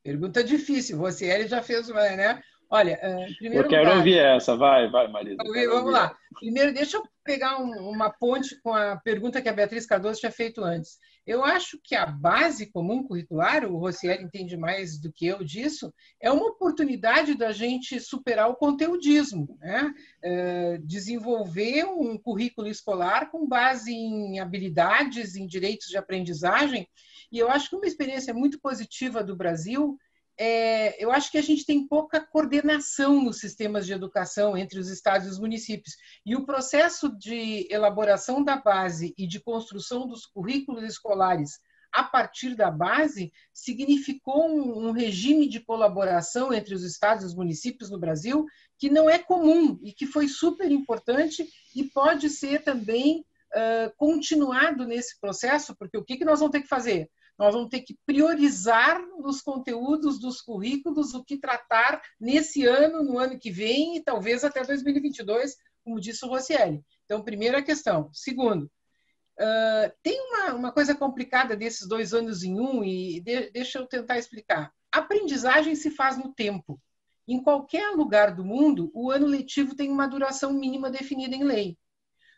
Pergunta 0.02 0.42
difícil. 0.42 0.98
Você, 0.98 1.26
ele 1.26 1.46
já 1.46 1.62
fez 1.62 1.88
uma, 1.88 2.02
né? 2.10 2.42
Olha, 2.72 3.00
uh, 3.02 3.36
primeiro. 3.36 3.64
Eu 3.64 3.68
quero 3.68 3.82
lugar, 3.82 3.96
ouvir 3.98 4.18
essa, 4.18 4.56
vai, 4.56 4.88
vai, 4.88 5.08
Marisa. 5.08 5.42
Vamos 5.42 5.92
lá. 5.92 6.16
Primeiro, 6.38 6.72
deixa 6.72 6.98
eu 6.98 7.02
pegar 7.24 7.60
um, 7.60 7.90
uma 7.90 8.10
ponte 8.10 8.60
com 8.62 8.72
a 8.72 8.96
pergunta 8.96 9.42
que 9.42 9.48
a 9.48 9.52
Beatriz 9.52 9.84
Cardoso 9.86 10.20
tinha 10.20 10.30
feito 10.30 10.62
antes. 10.62 10.98
Eu 11.26 11.44
acho 11.44 11.80
que 11.82 11.96
a 11.96 12.06
base 12.06 12.70
comum 12.70 13.02
curricular, 13.02 13.64
o 13.64 13.76
Rossier 13.76 14.22
entende 14.22 14.56
mais 14.56 14.98
do 15.00 15.12
que 15.12 15.26
eu 15.26 15.42
disso, 15.42 15.92
é 16.20 16.30
uma 16.30 16.46
oportunidade 16.46 17.36
da 17.36 17.50
gente 17.50 17.98
superar 17.98 18.48
o 18.48 18.56
conteudismo, 18.56 19.58
né? 19.60 19.92
É, 20.22 20.78
desenvolver 20.78 21.84
um 21.84 22.16
currículo 22.16 22.68
escolar 22.68 23.30
com 23.30 23.48
base 23.48 23.92
em 23.92 24.38
habilidades, 24.38 25.34
em 25.34 25.44
direitos 25.44 25.88
de 25.88 25.98
aprendizagem. 25.98 26.88
E 27.30 27.38
eu 27.38 27.50
acho 27.50 27.70
que 27.70 27.76
uma 27.76 27.86
experiência 27.86 28.34
muito 28.34 28.60
positiva 28.60 29.22
do 29.22 29.36
Brasil 29.36 29.96
é, 30.42 30.96
eu 31.02 31.12
acho 31.12 31.30
que 31.30 31.36
a 31.36 31.42
gente 31.42 31.66
tem 31.66 31.86
pouca 31.86 32.18
coordenação 32.18 33.22
nos 33.22 33.40
sistemas 33.40 33.84
de 33.84 33.92
educação 33.92 34.56
entre 34.56 34.78
os 34.78 34.88
estados 34.88 35.26
e 35.26 35.30
os 35.30 35.38
municípios. 35.38 35.96
E 36.24 36.34
o 36.34 36.46
processo 36.46 37.14
de 37.14 37.68
elaboração 37.70 38.42
da 38.42 38.56
base 38.56 39.12
e 39.18 39.26
de 39.26 39.38
construção 39.38 40.08
dos 40.08 40.24
currículos 40.24 40.82
escolares 40.82 41.60
a 41.92 42.04
partir 42.04 42.54
da 42.54 42.70
base 42.70 43.30
significou 43.52 44.48
um, 44.48 44.88
um 44.88 44.92
regime 44.92 45.46
de 45.46 45.60
colaboração 45.60 46.54
entre 46.54 46.74
os 46.74 46.84
estados 46.84 47.22
e 47.22 47.26
os 47.26 47.34
municípios 47.34 47.90
no 47.90 47.98
Brasil 47.98 48.46
que 48.78 48.88
não 48.88 49.10
é 49.10 49.18
comum 49.18 49.78
e 49.82 49.92
que 49.92 50.06
foi 50.06 50.26
super 50.26 50.70
importante 50.72 51.46
e 51.76 51.84
pode 51.84 52.30
ser 52.30 52.62
também 52.62 53.26
uh, 53.54 53.94
continuado 53.98 54.86
nesse 54.86 55.20
processo, 55.20 55.76
porque 55.76 55.98
o 55.98 56.04
que, 56.04 56.16
que 56.16 56.24
nós 56.24 56.38
vamos 56.38 56.52
ter 56.52 56.62
que 56.62 56.68
fazer? 56.68 57.10
Nós 57.40 57.54
vamos 57.54 57.70
ter 57.70 57.80
que 57.80 57.96
priorizar 58.04 59.00
nos 59.18 59.40
conteúdos 59.40 60.20
dos 60.20 60.42
currículos 60.42 61.14
o 61.14 61.24
que 61.24 61.38
tratar 61.38 61.98
nesse 62.20 62.66
ano, 62.66 63.02
no 63.02 63.18
ano 63.18 63.38
que 63.38 63.50
vem 63.50 63.96
e 63.96 64.04
talvez 64.04 64.44
até 64.44 64.62
2022, 64.62 65.56
como 65.82 65.98
disse 65.98 66.22
o 66.22 66.28
Rossielli. 66.28 66.84
Então, 67.06 67.24
primeira 67.24 67.62
questão. 67.62 68.10
Segundo, 68.12 68.64
uh, 68.64 69.90
tem 70.02 70.20
uma, 70.20 70.52
uma 70.52 70.70
coisa 70.70 70.94
complicada 70.94 71.56
desses 71.56 71.88
dois 71.88 72.12
anos 72.12 72.42
em 72.42 72.60
um, 72.60 72.84
e 72.84 73.22
de, 73.22 73.50
deixa 73.52 73.78
eu 73.78 73.86
tentar 73.86 74.18
explicar. 74.18 74.70
Aprendizagem 74.92 75.74
se 75.74 75.90
faz 75.90 76.18
no 76.18 76.34
tempo. 76.34 76.78
Em 77.26 77.42
qualquer 77.42 77.96
lugar 77.96 78.34
do 78.34 78.44
mundo, 78.44 78.90
o 78.92 79.10
ano 79.10 79.26
letivo 79.26 79.74
tem 79.74 79.90
uma 79.90 80.06
duração 80.06 80.52
mínima 80.52 80.90
definida 80.90 81.34
em 81.34 81.44
lei. 81.44 81.78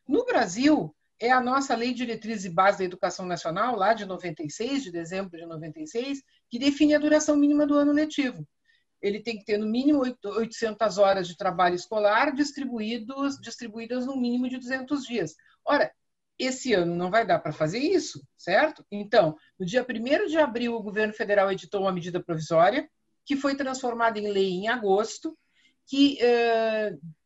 No 0.06 0.24
Brasil, 0.24 0.94
é 1.20 1.30
a 1.30 1.40
nossa 1.40 1.76
Lei 1.76 1.94
Diretriz 1.94 2.44
e 2.44 2.50
Base 2.50 2.78
da 2.78 2.84
Educação 2.84 3.24
Nacional, 3.24 3.76
lá 3.76 3.94
de 3.94 4.04
96, 4.04 4.82
de 4.82 4.90
dezembro 4.90 5.38
de 5.38 5.46
96, 5.46 6.22
que 6.50 6.58
define 6.58 6.94
a 6.94 6.98
duração 6.98 7.36
mínima 7.36 7.66
do 7.66 7.74
ano 7.74 7.92
letivo. 7.92 8.46
Ele 9.00 9.20
tem 9.20 9.38
que 9.38 9.44
ter 9.44 9.58
no 9.58 9.66
mínimo 9.66 10.02
800 10.24 10.98
horas 10.98 11.26
de 11.26 11.36
trabalho 11.36 11.74
escolar 11.74 12.34
distribuídos, 12.34 13.40
distribuídas 13.40 14.06
no 14.06 14.16
mínimo 14.16 14.48
de 14.48 14.58
200 14.58 15.04
dias. 15.04 15.34
Ora, 15.64 15.92
esse 16.38 16.72
ano 16.72 16.94
não 16.94 17.10
vai 17.10 17.26
dar 17.26 17.38
para 17.38 17.52
fazer 17.52 17.78
isso, 17.78 18.20
certo? 18.36 18.84
Então, 18.90 19.36
no 19.58 19.66
dia 19.66 19.86
1 19.88 20.26
de 20.26 20.38
abril, 20.38 20.74
o 20.74 20.82
governo 20.82 21.12
federal 21.12 21.50
editou 21.52 21.82
uma 21.82 21.92
medida 21.92 22.22
provisória, 22.22 22.88
que 23.24 23.36
foi 23.36 23.54
transformada 23.56 24.18
em 24.18 24.28
lei 24.28 24.50
em 24.50 24.68
agosto, 24.68 25.36
que 25.86 26.18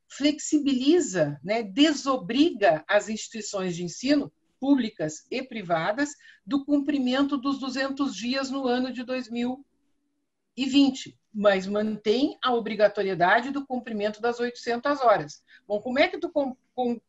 flexibiliza, 0.09 1.39
né, 1.43 1.63
desobriga 1.63 2.85
as 2.89 3.09
instituições 3.09 3.75
de 3.75 3.85
ensino, 3.85 4.33
públicas 4.61 5.27
e 5.31 5.43
privadas, 5.43 6.11
do 6.45 6.65
cumprimento 6.65 7.37
dos 7.37 7.59
200 7.59 8.15
dias 8.15 8.51
no 8.51 8.67
ano 8.67 8.93
de 8.93 9.03
2020, 9.05 11.19
mas 11.33 11.67
mantém 11.67 12.39
a 12.43 12.55
obrigatoriedade 12.55 13.51
do 13.51 13.67
cumprimento 13.67 14.21
das 14.21 14.41
800 14.41 15.01
horas. 15.01 15.43
Bom, 15.67 15.81
como 15.81 15.99
é 15.99 16.09
que 16.09 16.19
tu 16.19 16.31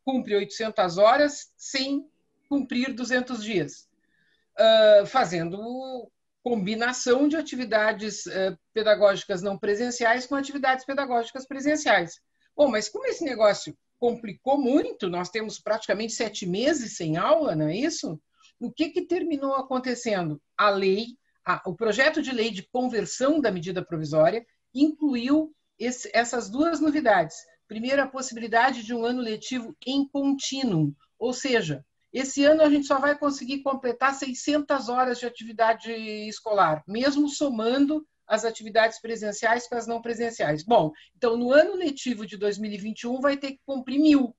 cumpre 0.03 0.35
800 0.35 0.97
horas 0.97 1.51
sem 1.55 2.09
cumprir 2.49 2.93
200 2.93 3.43
dias? 3.43 3.87
Uh, 4.59 5.05
fazendo 5.05 6.11
combinação 6.43 7.27
de 7.27 7.35
atividades 7.35 8.25
uh, 8.25 8.57
pedagógicas 8.73 9.41
não 9.41 9.57
presenciais 9.57 10.25
com 10.25 10.35
atividades 10.35 10.85
pedagógicas 10.85 11.45
presenciais. 11.45 12.19
Bom, 12.57 12.69
mas 12.69 12.89
como 12.89 13.05
esse 13.05 13.23
negócio 13.23 13.77
complicou 13.99 14.57
muito, 14.57 15.07
nós 15.07 15.29
temos 15.29 15.59
praticamente 15.59 16.13
sete 16.13 16.47
meses 16.47 16.97
sem 16.97 17.15
aula, 17.15 17.55
não 17.55 17.67
é 17.67 17.77
isso? 17.77 18.19
O 18.59 18.71
que, 18.71 18.89
que 18.89 19.05
terminou 19.05 19.53
acontecendo? 19.53 20.41
A 20.57 20.71
lei, 20.71 21.09
a, 21.45 21.61
o 21.67 21.75
projeto 21.75 22.19
de 22.19 22.31
lei 22.31 22.49
de 22.49 22.67
conversão 22.67 23.39
da 23.39 23.51
medida 23.51 23.85
provisória 23.85 24.43
incluiu 24.73 25.53
esse, 25.77 26.09
essas 26.11 26.49
duas 26.49 26.79
novidades. 26.79 27.35
Primeiro, 27.67 28.01
a 28.01 28.07
possibilidade 28.07 28.81
de 28.81 28.91
um 28.91 29.05
ano 29.05 29.21
letivo 29.21 29.77
em 29.85 30.07
contínuo, 30.07 30.95
ou 31.19 31.33
seja, 31.33 31.85
esse 32.11 32.43
ano 32.43 32.63
a 32.63 32.69
gente 32.69 32.87
só 32.87 32.99
vai 32.99 33.15
conseguir 33.15 33.61
completar 33.61 34.15
600 34.15 34.89
horas 34.89 35.19
de 35.19 35.27
atividade 35.27 35.91
escolar, 35.91 36.83
mesmo 36.87 37.29
somando 37.29 38.03
as 38.27 38.43
atividades 38.43 38.99
presenciais 38.99 39.67
com 39.67 39.75
as 39.75 39.87
não 39.87 40.01
presenciais. 40.01 40.63
Bom, 40.63 40.91
então 41.15 41.37
no 41.37 41.51
ano 41.51 41.75
letivo 41.75 42.25
de 42.25 42.37
2021 42.37 43.21
vai 43.21 43.37
ter 43.37 43.53
que 43.53 43.61
cumprir 43.65 43.99
mil, 43.99 44.35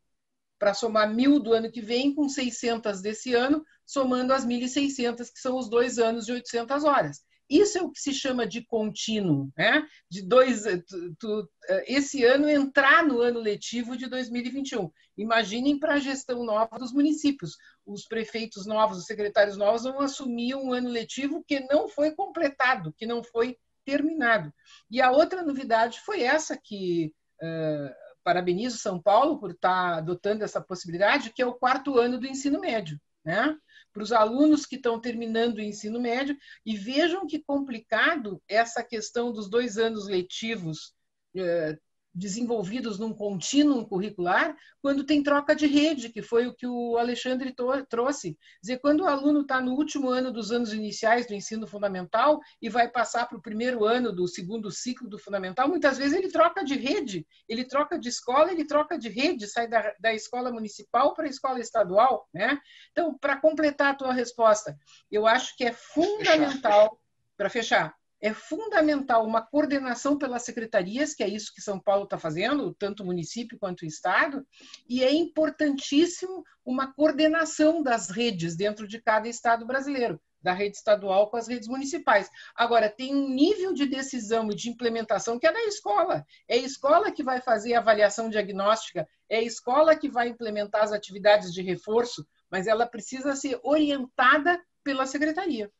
para 0.59 0.75
somar 0.75 1.13
mil 1.15 1.39
do 1.39 1.53
ano 1.53 1.71
que 1.71 1.81
vem 1.81 2.15
com 2.15 2.29
600 2.29 3.01
desse 3.01 3.35
ano, 3.35 3.65
somando 3.87 4.33
as 4.33 4.45
1.600, 4.45 5.33
que 5.33 5.41
são 5.41 5.57
os 5.57 5.71
dois 5.71 5.99
anos 5.99 6.27
de 6.27 6.33
800 6.33 6.85
horas. 6.85 7.23
Isso 7.49 7.79
é 7.79 7.83
o 7.83 7.91
que 7.91 7.99
se 7.99 8.13
chama 8.13 8.47
de 8.47 8.63
contínuo, 8.63 9.51
né? 9.57 9.87
De 10.11 10.21
dois, 10.21 10.65
tu, 10.87 11.17
tu, 11.19 11.51
esse 11.87 12.23
ano 12.23 12.47
entrar 12.47 13.03
no 13.07 13.23
ano 13.23 13.41
letivo 13.41 13.97
de 13.97 14.07
2021. 14.07 14.91
Imaginem 15.17 15.79
para 15.79 15.95
a 15.95 15.99
gestão 15.99 16.45
nova 16.45 16.79
dos 16.79 16.93
municípios. 16.93 17.57
Os 17.87 18.05
prefeitos 18.05 18.67
novos, 18.67 18.99
os 18.99 19.07
secretários 19.07 19.57
novos 19.57 19.85
vão 19.85 20.01
assumir 20.01 20.57
um 20.57 20.75
ano 20.75 20.91
letivo 20.91 21.43
que 21.47 21.61
não 21.61 21.89
foi 21.89 22.11
completado, 22.11 22.93
que 22.93 23.07
não 23.07 23.25
foi 23.25 23.57
terminado. 23.89 24.53
E 24.91 25.01
a 25.01 25.11
outra 25.11 25.43
novidade 25.43 25.99
foi 26.01 26.23
essa 26.23 26.55
que 26.63 27.11
uh, 27.43 27.95
parabenizo 28.23 28.77
São 28.77 29.01
Paulo 29.01 29.39
por 29.39 29.53
estar 29.53 29.95
adotando 29.95 30.45
essa 30.45 30.61
possibilidade, 30.61 31.33
que 31.33 31.41
é 31.41 31.47
o 31.47 31.55
quarto 31.55 31.99
ano 31.99 32.21
do 32.21 32.27
ensino 32.27 32.61
médio, 32.61 33.01
né? 33.25 33.57
Para 33.91 34.03
os 34.03 34.13
alunos 34.13 34.67
que 34.67 34.77
estão 34.77 35.01
terminando 35.01 35.57
o 35.57 35.63
ensino 35.63 35.99
médio 35.99 36.37
e 36.67 36.77
vejam 36.77 37.27
que 37.27 37.43
complicado 37.43 38.43
essa 38.47 38.85
questão 38.85 39.33
dos 39.33 39.49
dois 39.49 39.79
anos 39.79 40.07
letivos 40.07 40.93
uh, 41.35 41.81
desenvolvidos 42.15 42.99
num 42.99 43.13
contínuo 43.13 43.87
curricular 43.87 44.57
quando 44.81 45.05
tem 45.05 45.23
troca 45.23 45.55
de 45.55 45.67
rede, 45.67 46.09
que 46.09 46.23
foi 46.23 46.47
o 46.47 46.55
que 46.55 46.67
o 46.67 46.97
Alexandre 46.97 47.55
trouxe. 47.89 48.37
dizer, 48.61 48.79
quando 48.79 49.03
o 49.03 49.07
aluno 49.07 49.43
está 49.43 49.61
no 49.61 49.73
último 49.73 50.09
ano 50.09 50.33
dos 50.33 50.51
anos 50.51 50.73
iniciais 50.73 51.27
do 51.27 51.35
ensino 51.35 51.67
fundamental 51.67 52.41
e 52.61 52.69
vai 52.69 52.89
passar 52.89 53.27
para 53.27 53.39
o 53.39 53.43
primeiro 53.43 53.85
ano 53.85 54.13
do 54.13 54.27
segundo 54.27 54.71
ciclo 54.71 55.09
do 55.09 55.19
fundamental, 55.19 55.69
muitas 55.69 55.99
vezes 55.99 56.15
ele 56.15 56.29
troca 56.29 56.65
de 56.65 56.75
rede, 56.75 57.27
ele 57.49 57.65
troca 57.65 57.99
de 57.99 58.09
escola, 58.09 58.51
ele 58.51 58.65
troca 58.65 58.99
de 58.99 59.09
rede, 59.09 59.47
sai 59.47 59.69
da, 59.69 59.95
da 60.01 60.15
escola 60.15 60.51
municipal 60.51 61.15
para 61.15 61.27
a 61.27 61.31
escola 61.31 61.61
estadual. 61.61 62.29
Né? 62.33 62.59
Então, 62.91 63.17
para 63.17 63.37
completar 63.37 63.93
a 63.93 63.97
tua 63.97 64.13
resposta, 64.13 64.77
eu 65.11 65.27
acho 65.27 65.57
que 65.57 65.65
é 65.65 65.73
fundamental, 65.73 67.01
para 67.37 67.49
fechar, 67.49 67.95
é 68.21 68.35
fundamental 68.35 69.25
uma 69.25 69.41
coordenação 69.41 70.19
pelas 70.19 70.43
secretarias, 70.43 71.15
que 71.15 71.23
é 71.23 71.29
isso 71.29 71.53
que 71.55 71.61
São 71.61 71.79
Paulo 71.79 72.05
está 72.05 72.19
fazendo, 72.19 72.75
tanto 72.75 73.03
o 73.03 73.07
município 73.07 73.59
quanto 73.59 73.83
o 73.83 73.87
Estado, 73.87 74.47
e 74.89 75.05
é 75.05 75.13
importantíssimo 75.13 76.45
uma 76.65 76.93
coordenação 76.93 77.83
das 77.83 78.11
redes 78.11 78.57
dentro 78.57 78.89
de 78.89 79.01
cada 79.01 79.29
Estado 79.29 79.65
brasileiro, 79.65 80.21
da 80.43 80.53
rede 80.53 80.77
estadual 80.77 81.31
com 81.31 81.37
as 81.37 81.47
redes 81.47 81.69
municipais. 81.69 82.29
Agora, 82.55 82.91
tem 82.91 83.15
um 83.15 83.29
nível 83.29 83.73
de 83.73 83.87
decisão 83.87 84.51
e 84.51 84.55
de 84.55 84.69
implementação 84.69 85.39
que 85.39 85.47
é 85.47 85.53
da 85.53 85.65
escola. 85.65 86.27
É 86.49 86.55
a 86.55 86.59
escola 86.59 87.13
que 87.13 87.23
vai 87.23 87.41
fazer 87.41 87.75
a 87.75 87.79
avaliação 87.79 88.29
diagnóstica, 88.29 89.09
é 89.29 89.39
a 89.39 89.43
escola 89.43 89.97
que 89.97 90.11
vai 90.11 90.29
implementar 90.29 90.83
as 90.83 90.93
atividades 90.93 91.53
de 91.53 91.63
reforço, 91.63 92.27
mas 92.51 92.67
ela 92.67 92.87
precisa 92.87 93.37
ser 93.37 93.61
orientada 93.63 94.61
pela 94.83 95.07
secretaria. 95.07 95.71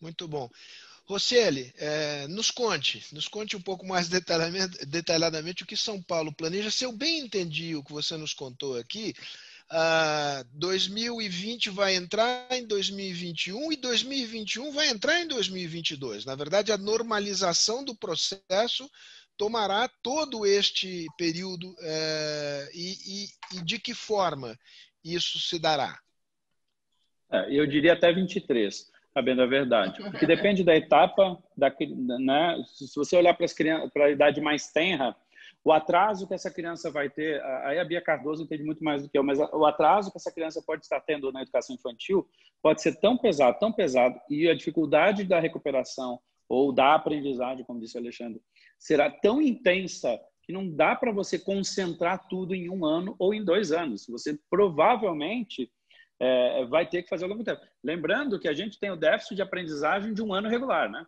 Muito 0.00 0.26
bom. 0.26 0.50
Rocieli, 1.04 1.72
é, 1.76 2.26
nos 2.28 2.50
conte, 2.50 3.04
nos 3.12 3.26
conte 3.26 3.56
um 3.56 3.60
pouco 3.60 3.84
mais 3.84 4.08
detalhadamente, 4.08 4.86
detalhadamente, 4.86 5.62
o 5.62 5.66
que 5.66 5.76
São 5.76 6.00
Paulo 6.00 6.32
planeja. 6.32 6.70
Se 6.70 6.84
eu 6.84 6.92
bem 6.92 7.20
entendi 7.20 7.74
o 7.74 7.82
que 7.82 7.92
você 7.92 8.16
nos 8.16 8.32
contou 8.32 8.78
aqui, 8.78 9.12
uh, 9.70 10.44
2020 10.52 11.70
vai 11.70 11.96
entrar 11.96 12.46
em 12.50 12.66
2021 12.66 13.72
e 13.72 13.76
2021 13.76 14.72
vai 14.72 14.88
entrar 14.88 15.20
em 15.20 15.26
2022. 15.26 16.24
Na 16.24 16.36
verdade, 16.36 16.70
a 16.70 16.78
normalização 16.78 17.84
do 17.84 17.94
processo 17.96 18.88
tomará 19.36 19.88
todo 20.02 20.46
este 20.46 21.06
período 21.18 21.74
é, 21.80 22.70
e, 22.72 22.92
e, 23.06 23.58
e, 23.58 23.64
de 23.64 23.78
que 23.78 23.92
forma 23.92 24.56
isso 25.02 25.40
se 25.40 25.58
dará? 25.58 25.98
É, 27.30 27.52
eu 27.52 27.66
diria 27.66 27.94
até 27.94 28.12
23, 28.12 28.91
sabendo 29.12 29.42
a 29.42 29.46
verdade. 29.46 30.02
Porque 30.02 30.26
depende 30.26 30.64
da 30.64 30.74
etapa, 30.74 31.38
da, 31.56 31.72
né? 32.18 32.62
se 32.66 32.94
você 32.96 33.16
olhar 33.16 33.34
para 33.34 34.04
a 34.04 34.10
idade 34.10 34.40
mais 34.40 34.72
tenra, 34.72 35.14
o 35.64 35.70
atraso 35.70 36.26
que 36.26 36.34
essa 36.34 36.50
criança 36.50 36.90
vai 36.90 37.08
ter, 37.08 37.40
aí 37.64 37.78
a 37.78 37.84
Bia 37.84 38.00
Cardoso 38.00 38.42
entende 38.42 38.64
muito 38.64 38.82
mais 38.82 39.02
do 39.02 39.08
que 39.08 39.16
eu, 39.16 39.22
mas 39.22 39.38
o 39.38 39.64
atraso 39.64 40.10
que 40.10 40.16
essa 40.16 40.32
criança 40.32 40.62
pode 40.66 40.82
estar 40.82 41.00
tendo 41.00 41.30
na 41.30 41.42
educação 41.42 41.76
infantil 41.76 42.26
pode 42.60 42.82
ser 42.82 42.98
tão 43.00 43.16
pesado, 43.16 43.58
tão 43.58 43.72
pesado, 43.72 44.18
e 44.28 44.48
a 44.48 44.54
dificuldade 44.54 45.24
da 45.24 45.38
recuperação 45.38 46.18
ou 46.48 46.72
da 46.72 46.94
aprendizagem, 46.94 47.64
como 47.64 47.80
disse 47.80 47.96
o 47.96 48.00
Alexandre, 48.00 48.40
será 48.78 49.10
tão 49.10 49.40
intensa 49.40 50.18
que 50.42 50.52
não 50.52 50.68
dá 50.68 50.96
para 50.96 51.12
você 51.12 51.38
concentrar 51.38 52.26
tudo 52.28 52.54
em 52.54 52.68
um 52.68 52.84
ano 52.84 53.14
ou 53.18 53.32
em 53.32 53.44
dois 53.44 53.70
anos. 53.70 54.06
Você 54.08 54.38
provavelmente 54.50 55.70
é, 56.22 56.64
vai 56.66 56.86
ter 56.86 57.02
que 57.02 57.08
fazer 57.08 57.24
ao 57.24 57.30
longo 57.30 57.42
tempo. 57.42 57.60
Lembrando 57.82 58.38
que 58.38 58.46
a 58.46 58.54
gente 58.54 58.78
tem 58.78 58.92
o 58.92 58.96
déficit 58.96 59.34
de 59.34 59.42
aprendizagem 59.42 60.14
de 60.14 60.22
um 60.22 60.32
ano 60.32 60.48
regular, 60.48 60.88
né? 60.88 61.04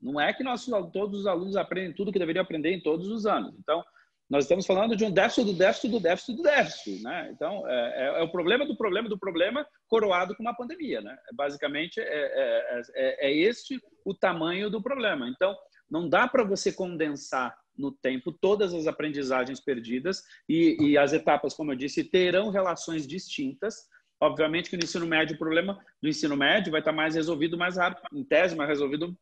Não 0.00 0.20
é 0.20 0.32
que 0.32 0.44
nossos, 0.44 0.72
todos 0.92 1.20
os 1.20 1.26
alunos 1.26 1.56
aprendem 1.56 1.92
tudo 1.92 2.12
que 2.12 2.18
deveriam 2.18 2.42
aprender 2.42 2.70
em 2.70 2.80
todos 2.80 3.08
os 3.08 3.26
anos. 3.26 3.54
Então, 3.58 3.82
nós 4.30 4.44
estamos 4.44 4.64
falando 4.64 4.96
de 4.96 5.04
um 5.04 5.10
déficit 5.10 5.44
do 5.44 5.52
déficit 5.52 5.90
do 5.90 6.00
déficit 6.00 6.36
do 6.36 6.42
déficit, 6.42 7.02
né? 7.02 7.30
Então, 7.32 7.68
é, 7.68 7.74
é, 7.96 8.20
é 8.20 8.22
o 8.22 8.30
problema 8.30 8.64
do 8.64 8.76
problema 8.76 9.08
do 9.08 9.18
problema 9.18 9.66
coroado 9.88 10.34
com 10.36 10.42
uma 10.42 10.56
pandemia, 10.56 11.00
né? 11.00 11.16
Basicamente, 11.34 12.00
é, 12.00 12.04
é, 12.04 12.82
é, 12.94 13.28
é 13.28 13.36
este 13.36 13.80
o 14.04 14.14
tamanho 14.14 14.70
do 14.70 14.80
problema. 14.80 15.28
Então, 15.28 15.56
não 15.90 16.08
dá 16.08 16.26
para 16.28 16.44
você 16.44 16.72
condensar 16.72 17.54
no 17.76 17.90
tempo 17.90 18.32
todas 18.32 18.72
as 18.72 18.86
aprendizagens 18.86 19.60
perdidas 19.60 20.22
e, 20.48 20.76
e, 20.80 20.96
as 20.96 21.12
etapas, 21.12 21.52
como 21.52 21.72
eu 21.72 21.76
disse, 21.76 22.04
terão 22.04 22.48
relações 22.48 23.06
distintas. 23.06 23.86
Obviamente 24.22 24.70
que 24.70 24.76
no 24.76 24.84
ensino 24.84 25.04
médio 25.04 25.34
o 25.34 25.38
problema 25.38 25.84
do 26.00 26.08
ensino 26.08 26.36
médio 26.36 26.70
vai 26.70 26.80
estar 26.80 26.92
mais 26.92 27.16
resolvido 27.16 27.58
mais 27.58 27.76
rápido, 27.76 28.06
em 28.16 28.22
tese 28.22 28.54
mais 28.54 28.68
resolvido 28.68 29.18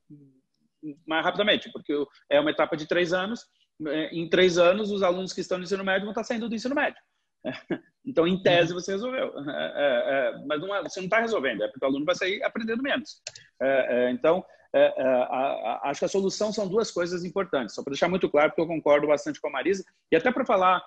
mais 1.06 1.24
rapidamente, 1.24 1.72
porque 1.72 1.94
é 2.28 2.38
uma 2.38 2.50
etapa 2.50 2.76
de 2.76 2.86
três 2.86 3.14
anos. 3.14 3.46
É, 3.86 4.14
em 4.14 4.28
três 4.28 4.58
anos, 4.58 4.90
os 4.90 5.02
alunos 5.02 5.32
que 5.32 5.40
estão 5.40 5.56
no 5.56 5.64
ensino 5.64 5.82
médio 5.82 6.02
vão 6.02 6.10
estar 6.10 6.24
saindo 6.24 6.50
do 6.50 6.54
ensino 6.54 6.74
médio. 6.74 7.00
Então, 8.02 8.26
em 8.26 8.42
tese, 8.42 8.72
você 8.72 8.92
resolveu. 8.92 9.30
É, 9.46 10.32
é, 10.32 10.44
mas 10.46 10.58
você 10.58 11.00
não 11.00 11.04
está 11.04 11.20
resolvendo, 11.20 11.62
é 11.62 11.68
porque 11.68 11.84
o 11.84 11.88
aluno 11.88 12.04
vai 12.04 12.14
sair 12.14 12.42
aprendendo 12.42 12.82
menos. 12.82 13.20
Então, 14.10 14.42
acho 15.82 16.00
que 16.00 16.04
a 16.04 16.08
solução 16.08 16.52
são 16.52 16.68
duas 16.68 16.90
coisas 16.90 17.24
importantes. 17.24 17.74
Só 17.74 17.82
para 17.82 17.92
deixar 17.92 18.08
muito 18.08 18.28
claro, 18.28 18.50
porque 18.50 18.62
eu 18.62 18.66
concordo 18.66 19.06
bastante 19.06 19.40
com 19.40 19.48
a 19.48 19.50
Marisa, 19.50 19.84
e 20.10 20.16
até 20.16 20.30
para 20.30 20.44
falar, 20.44 20.82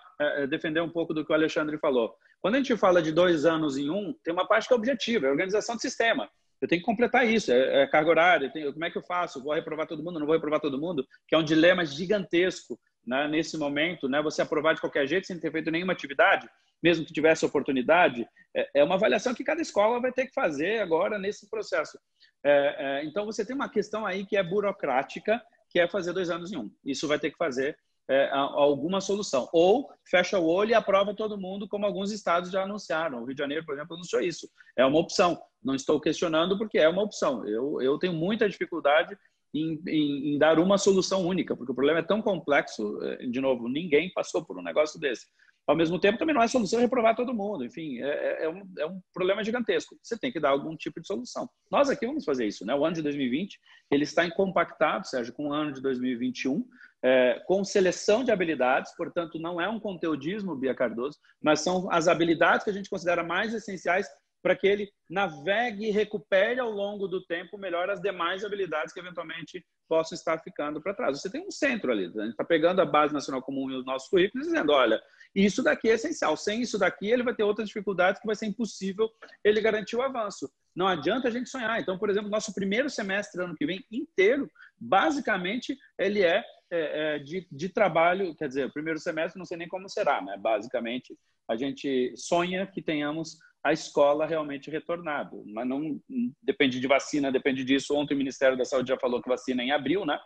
defender 0.50 0.82
um 0.82 0.90
pouco 0.90 1.14
do 1.14 1.26
que 1.26 1.32
o 1.32 1.36
Alexandre 1.36 1.78
falou. 1.78 2.16
Quando 2.42 2.56
a 2.56 2.58
gente 2.58 2.76
fala 2.78 3.02
de 3.02 3.12
dois 3.12 3.46
anos 3.46 3.78
em 3.78 3.90
um, 3.90 4.14
tem 4.24 4.34
uma 4.34 4.48
parte 4.48 4.68
que 4.68 4.74
é 4.74 4.78
objetiva, 4.78 5.28
é 5.28 5.32
organização 5.32 5.76
do 5.76 5.82
sistema 5.82 6.30
eu 6.64 6.68
tenho 6.68 6.80
que 6.80 6.86
completar 6.86 7.30
isso, 7.30 7.52
é, 7.52 7.84
é 7.84 7.88
carga 7.88 8.10
horária, 8.10 8.50
como 8.72 8.86
é 8.86 8.90
que 8.90 8.98
eu 8.98 9.04
faço? 9.04 9.44
Vou 9.44 9.54
reprovar 9.54 9.86
todo 9.86 10.02
mundo, 10.02 10.18
não 10.18 10.26
vou 10.26 10.34
reprovar 10.34 10.62
todo 10.62 10.80
mundo? 10.80 11.06
Que 11.28 11.36
é 11.36 11.38
um 11.38 11.44
dilema 11.44 11.86
gigantesco 11.86 12.80
né, 13.06 13.28
nesse 13.28 13.58
momento, 13.58 14.08
né? 14.08 14.22
Você 14.22 14.42
aprovar 14.42 14.74
de 14.74 14.82
qualquer 14.82 15.08
jeito 15.08 15.28
sem 15.28 15.40
ter 15.40 15.52
feito 15.52 15.72
nenhuma 15.72 15.94
atividade, 15.94 16.50
mesmo 16.82 17.06
que 17.06 17.14
tivesse 17.14 17.46
oportunidade, 17.46 18.28
é, 18.56 18.82
é 18.82 18.84
uma 18.84 18.96
avaliação 18.96 19.34
que 19.34 19.44
cada 19.44 19.62
escola 19.62 20.02
vai 20.02 20.12
ter 20.12 20.28
que 20.28 20.34
fazer 20.34 20.80
agora 20.80 21.18
nesse 21.18 21.50
processo. 21.50 21.98
É, 22.44 22.76
é, 22.78 23.06
então 23.06 23.26
você 23.26 23.46
tem 23.46 23.56
uma 23.56 23.70
questão 23.70 24.06
aí 24.06 24.26
que 24.26 24.36
é 24.36 24.44
burocrática, 24.44 25.42
que 25.70 25.80
é 25.80 25.88
fazer 25.88 26.14
dois 26.14 26.30
anos 26.30 26.52
em 26.52 26.58
um. 26.58 26.72
Isso 26.84 27.08
vai 27.08 27.18
ter 27.18 27.32
que 27.32 27.38
fazer 27.38 27.78
é, 28.10 28.30
alguma 28.32 29.00
solução. 29.00 29.50
Ou 29.54 29.90
fecha 30.10 30.38
o 30.38 30.46
olho 30.46 30.72
e 30.72 30.74
aprova 30.74 31.16
todo 31.16 31.40
mundo, 31.40 31.68
como 31.68 31.86
alguns 31.86 32.12
estados 32.12 32.52
já 32.52 32.64
anunciaram. 32.64 33.22
O 33.22 33.26
Rio 33.26 33.34
de 33.34 33.40
Janeiro, 33.40 33.66
por 33.66 33.76
exemplo, 33.76 33.96
anunciou 33.96 34.22
isso. 34.22 34.50
É 34.78 34.86
uma 34.86 35.00
opção. 35.00 35.42
Não 35.64 35.74
estou 35.74 36.00
questionando 36.00 36.58
porque 36.58 36.78
é 36.78 36.90
uma 36.90 37.04
opção. 37.04 37.48
Eu, 37.48 37.82
eu 37.82 37.98
tenho 37.98 38.14
muita 38.14 38.50
dificuldade 38.50 39.18
em, 39.54 39.82
em, 39.88 40.34
em, 40.34 40.38
dar 40.38 40.60
uma 40.60 40.78
solução 40.78 41.26
única, 41.26 41.56
porque 41.56 41.72
o 41.72 41.76
problema 41.76 42.00
é 42.00 42.04
tão 42.04 42.22
complexo. 42.22 43.00
É, 43.04 43.28
de 43.28 43.40
novo, 43.40 43.68
ninguém 43.68 44.12
passou 44.14 44.44
por 44.44 44.58
um 44.58 44.64
negócio 44.64 45.00
desse. 45.00 45.28
Ao 45.66 45.78
mesmo 45.78 45.98
tempo, 45.98 46.18
também 46.18 46.36
não 46.36 46.42
é 46.42 46.48
solução 46.48 46.80
reprovar 46.80 47.16
todo 47.16 47.34
mundo. 47.34 47.64
Enfim, 47.64 48.02
é, 48.02 48.08
é, 48.08 48.44
é, 48.46 48.50
um, 48.50 48.64
é 48.78 48.86
um 48.86 49.00
problema 49.14 49.44
gigantesco. 49.44 49.98
Você 50.02 50.18
tem 50.18 50.32
que 50.32 50.40
dar 50.40 50.50
algum 50.50 50.76
tipo 50.76 51.00
de 51.00 51.08
solução. 51.08 51.50
Nós 51.72 51.90
aqui 51.90 52.06
vamos 52.06 52.26
fazer 52.26 52.46
isso. 52.46 52.66
Né? 52.66 52.76
O 52.76 52.84
ano 52.84 52.96
de 52.96 53.02
2020 53.02 53.58
ele 53.90 54.04
está 54.04 54.26
incompactado, 54.26 55.08
Sérgio, 55.08 55.34
com 55.34 55.48
o 55.48 55.54
ano 55.54 55.72
de 55.72 55.82
2021 55.82 56.66
é, 57.04 57.42
com 57.46 57.64
seleção 57.66 58.24
de 58.24 58.32
habilidades, 58.32 58.96
portanto, 58.96 59.38
não 59.38 59.60
é 59.60 59.68
um 59.68 59.80
conteudismo, 59.80 60.56
Bia 60.56 60.74
Cardoso, 60.74 61.20
mas 61.42 61.60
são 61.60 61.92
as 61.92 62.08
habilidades 62.08 62.64
que 62.64 62.70
a 62.70 62.74
gente 62.74 62.90
considera 62.90 63.22
mais 63.22 63.54
essenciais 63.54 64.08
para 64.44 64.56
que 64.58 64.68
ele 64.68 64.92
navegue 65.10 65.88
e 65.88 65.92
recupere 65.92 66.60
ao 66.60 66.70
longo 66.70 67.08
do 67.08 67.26
tempo 67.26 67.58
melhor 67.58 67.90
as 67.90 68.02
demais 68.02 68.44
habilidades 68.44 68.94
que 68.94 69.00
eventualmente 69.00 69.66
possam 69.88 70.16
estar 70.16 70.38
ficando 70.40 70.82
para 70.82 70.94
trás. 70.94 71.20
Você 71.20 71.32
tem 71.32 71.48
um 71.48 71.50
centro 71.50 71.92
ali, 71.92 72.06
a 72.06 72.24
gente 72.24 72.32
está 72.32 72.44
pegando 72.44 72.82
a 72.82 72.86
base 72.86 73.14
nacional 73.14 73.42
comum 73.42 73.72
e 73.72 73.76
os 73.76 73.86
nossos 73.86 74.10
currículos 74.10 74.46
dizendo, 74.48 74.74
olha, 74.74 75.02
isso 75.34 75.64
daqui 75.64 75.90
é 75.90 75.94
essencial, 75.94 76.36
sem 76.36 76.62
isso 76.62 76.78
daqui 76.78 77.10
ele 77.10 77.24
vai 77.24 77.34
ter 77.34 77.44
outras 77.44 77.68
dificuldades 77.70 78.20
que 78.20 78.28
vai 78.28 78.36
ser 78.36 78.46
impossível 78.46 79.10
ele 79.44 79.62
garantir 79.62 79.96
o 79.96 80.02
avanço. 80.02 80.52
Não 80.76 80.88
adianta 80.88 81.30
a 81.30 81.32
gente 81.32 81.50
sonhar. 81.50 81.80
Então, 81.80 81.98
por 81.98 82.10
exemplo, 82.10 82.30
nosso 82.30 82.54
primeiro 82.54 82.90
semestre 82.90 83.42
ano 83.42 83.56
que 83.56 83.66
vem 83.66 83.86
inteiro, 83.90 84.52
basicamente, 84.78 85.78
ele 85.98 86.22
é 86.22 86.44
é, 86.76 87.16
é, 87.16 87.20
de, 87.20 87.48
de, 87.52 87.70
trabalho, 87.70 88.34
quer 88.34 88.48
dizer, 88.48 88.66
o 88.66 88.74
primeiro 88.74 89.00
semestre 89.00 89.38
não 89.38 89.46
sei 89.46 89.58
nem 89.58 89.68
como 89.68 89.88
será, 89.88 90.20
né? 90.24 90.36
Basicamente, 90.38 91.16
a 91.48 91.56
gente 91.56 92.14
sonha 92.18 92.66
que 92.66 92.82
tenhamos 92.82 93.38
a 93.64 93.72
escola 93.72 94.26
realmente 94.26 94.70
retornado, 94.70 95.44
mas 95.48 95.66
não 95.66 96.00
depende 96.42 96.80
de 96.80 96.88
vacina, 96.88 97.32
depende 97.32 97.64
disso. 97.64 97.96
Ontem 97.96 98.14
o 98.14 98.18
Ministério 98.18 98.58
da 98.58 98.66
Saúde 98.66 98.90
já 98.90 98.98
falou 98.98 99.22
que 99.22 99.30
vacina 99.30 99.64
em 99.64 99.72
abril, 99.72 100.06
né? 100.06 100.20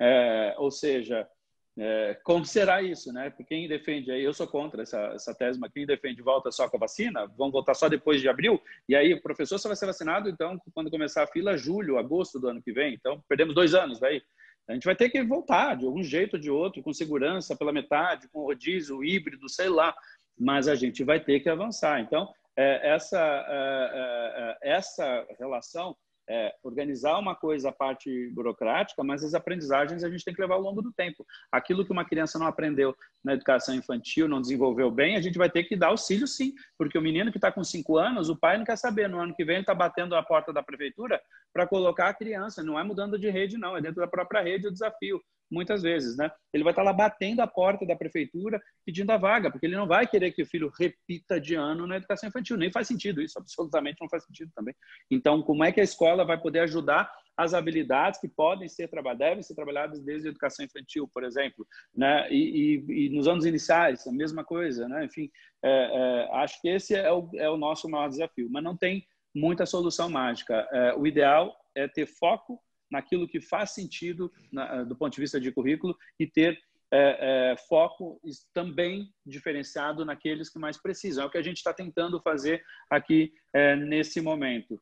É, 0.00 0.54
ou 0.58 0.70
seja, 0.70 1.28
é, 1.76 2.16
como 2.22 2.44
será 2.44 2.82
isso, 2.82 3.12
né? 3.12 3.30
Porque 3.30 3.44
quem 3.44 3.66
defende, 3.66 4.10
eu 4.10 4.32
sou 4.32 4.46
contra 4.46 4.82
essa, 4.82 5.00
essa 5.08 5.34
tese, 5.34 5.58
mas 5.58 5.72
quem 5.72 5.84
defende 5.84 6.22
volta 6.22 6.52
só 6.52 6.68
com 6.68 6.76
a 6.76 6.80
vacina, 6.80 7.26
vão 7.36 7.50
voltar 7.50 7.74
só 7.74 7.88
depois 7.88 8.20
de 8.20 8.28
abril, 8.28 8.62
e 8.88 8.94
aí 8.94 9.12
o 9.12 9.20
professor 9.20 9.58
só 9.58 9.68
vai 9.68 9.76
ser 9.76 9.86
vacinado, 9.86 10.28
então, 10.28 10.56
quando 10.72 10.90
começar 10.90 11.24
a 11.24 11.26
fila, 11.26 11.56
julho, 11.56 11.98
agosto 11.98 12.38
do 12.38 12.48
ano 12.48 12.62
que 12.62 12.72
vem, 12.72 12.94
então 12.94 13.20
perdemos 13.28 13.56
dois 13.56 13.74
anos 13.74 13.98
daí. 13.98 14.22
A 14.68 14.72
gente 14.72 14.84
vai 14.84 14.94
ter 14.94 15.10
que 15.10 15.22
voltar 15.22 15.76
de 15.76 15.84
algum 15.84 16.02
jeito 16.02 16.34
ou 16.34 16.40
de 16.40 16.50
outro, 16.50 16.82
com 16.82 16.92
segurança 16.92 17.56
pela 17.56 17.72
metade, 17.72 18.28
com 18.28 18.44
rodízio, 18.44 19.04
híbrido, 19.04 19.48
sei 19.48 19.68
lá, 19.68 19.94
mas 20.38 20.68
a 20.68 20.74
gente 20.76 21.02
vai 21.02 21.18
ter 21.20 21.40
que 21.40 21.48
avançar. 21.48 22.00
Então, 22.00 22.32
é, 22.32 22.43
essa, 22.56 23.18
é, 23.48 24.58
é, 24.62 24.70
é 24.70 24.76
essa 24.76 25.26
relação 25.38 25.96
é, 26.28 26.54
organizar 26.62 27.18
uma 27.18 27.34
coisa 27.34 27.68
a 27.68 27.72
parte 27.72 28.30
burocrática, 28.30 29.02
mas 29.04 29.22
as 29.22 29.34
aprendizagens 29.34 30.02
a 30.02 30.10
gente 30.10 30.24
tem 30.24 30.34
que 30.34 30.40
levar 30.40 30.54
ao 30.54 30.60
longo 30.60 30.80
do 30.80 30.92
tempo. 30.92 31.24
Aquilo 31.52 31.84
que 31.84 31.92
uma 31.92 32.04
criança 32.04 32.38
não 32.38 32.46
aprendeu 32.46 32.94
na 33.22 33.34
educação 33.34 33.74
infantil, 33.74 34.28
não 34.28 34.40
desenvolveu 34.40 34.90
bem, 34.90 35.16
a 35.16 35.20
gente 35.20 35.38
vai 35.38 35.50
ter 35.50 35.64
que 35.64 35.76
dar 35.76 35.88
auxílio 35.88 36.26
sim, 36.26 36.54
porque 36.78 36.98
o 36.98 37.02
menino 37.02 37.30
que 37.30 37.38
está 37.38 37.52
com 37.52 37.62
cinco 37.62 37.98
anos, 37.98 38.28
o 38.28 38.36
pai 38.36 38.56
não 38.56 38.64
quer 38.64 38.76
saber, 38.76 39.08
no 39.08 39.20
ano 39.20 39.34
que 39.34 39.44
vem 39.44 39.56
ele 39.56 39.62
está 39.62 39.74
batendo 39.74 40.14
a 40.14 40.22
porta 40.22 40.52
da 40.52 40.62
prefeitura 40.62 41.20
para 41.52 41.66
colocar 41.66 42.08
a 42.08 42.14
criança, 42.14 42.62
não 42.62 42.78
é 42.78 42.82
mudando 42.82 43.18
de 43.18 43.28
rede 43.30 43.58
não, 43.58 43.76
é 43.76 43.80
dentro 43.80 44.00
da 44.00 44.08
própria 44.08 44.42
rede 44.42 44.66
o 44.66 44.72
desafio 44.72 45.20
muitas 45.50 45.82
vezes, 45.82 46.16
né? 46.16 46.30
Ele 46.52 46.64
vai 46.64 46.72
estar 46.72 46.82
lá 46.82 46.92
batendo 46.92 47.40
a 47.40 47.46
porta 47.46 47.86
da 47.86 47.96
prefeitura 47.96 48.60
pedindo 48.84 49.10
a 49.10 49.16
vaga, 49.16 49.50
porque 49.50 49.66
ele 49.66 49.76
não 49.76 49.86
vai 49.86 50.06
querer 50.06 50.32
que 50.32 50.42
o 50.42 50.46
filho 50.46 50.72
repita 50.78 51.40
de 51.40 51.54
ano 51.54 51.86
na 51.86 51.96
educação 51.96 52.28
infantil. 52.28 52.56
Nem 52.56 52.72
faz 52.72 52.88
sentido 52.88 53.22
isso, 53.22 53.38
absolutamente 53.38 53.98
não 54.00 54.08
faz 54.08 54.24
sentido 54.24 54.50
também. 54.54 54.74
Então, 55.10 55.42
como 55.42 55.64
é 55.64 55.72
que 55.72 55.80
a 55.80 55.84
escola 55.84 56.24
vai 56.24 56.40
poder 56.40 56.60
ajudar 56.60 57.10
as 57.36 57.52
habilidades 57.52 58.20
que 58.20 58.28
podem 58.28 58.68
ser 58.68 58.88
trabalhadas, 58.88 59.18
devem 59.28 59.42
ser 59.42 59.54
trabalhadas 59.54 60.00
desde 60.00 60.28
a 60.28 60.30
educação 60.30 60.64
infantil, 60.64 61.08
por 61.12 61.24
exemplo, 61.24 61.66
né? 61.94 62.30
E, 62.30 62.84
e, 62.88 63.06
e 63.06 63.10
nos 63.10 63.26
anos 63.26 63.44
iniciais, 63.44 64.06
a 64.06 64.12
mesma 64.12 64.44
coisa, 64.44 64.88
né? 64.88 65.04
Enfim, 65.04 65.30
é, 65.62 65.70
é, 65.70 66.36
acho 66.36 66.60
que 66.60 66.68
esse 66.68 66.94
é 66.94 67.10
o, 67.10 67.28
é 67.34 67.50
o 67.50 67.56
nosso 67.56 67.88
maior 67.88 68.08
desafio, 68.08 68.48
mas 68.50 68.62
não 68.62 68.76
tem 68.76 69.04
muita 69.34 69.66
solução 69.66 70.08
mágica. 70.08 70.68
É, 70.72 70.94
o 70.94 71.06
ideal 71.06 71.54
é 71.74 71.88
ter 71.88 72.06
foco 72.06 72.60
naquilo 72.94 73.28
que 73.28 73.40
faz 73.40 73.74
sentido 73.74 74.32
na, 74.50 74.76
eh, 74.76 74.84
do 74.84 74.96
ponto 74.96 75.12
de 75.12 75.20
vista 75.20 75.40
de 75.40 75.52
currículo 75.52 75.96
e 76.18 76.26
ter 76.26 76.58
é, 76.92 77.52
é, 77.52 77.56
foco 77.68 78.20
também 78.52 79.12
diferenciado 79.26 80.04
naqueles 80.04 80.48
que 80.48 80.60
mais 80.60 80.80
precisam. 80.80 81.24
É 81.24 81.26
o 81.26 81.30
que 81.30 81.38
a 81.38 81.42
gente 81.42 81.56
está 81.56 81.74
tentando 81.74 82.20
fazer 82.20 82.64
aqui 82.88 83.32
é, 83.52 83.74
nesse 83.74 84.20
momento. 84.20 84.80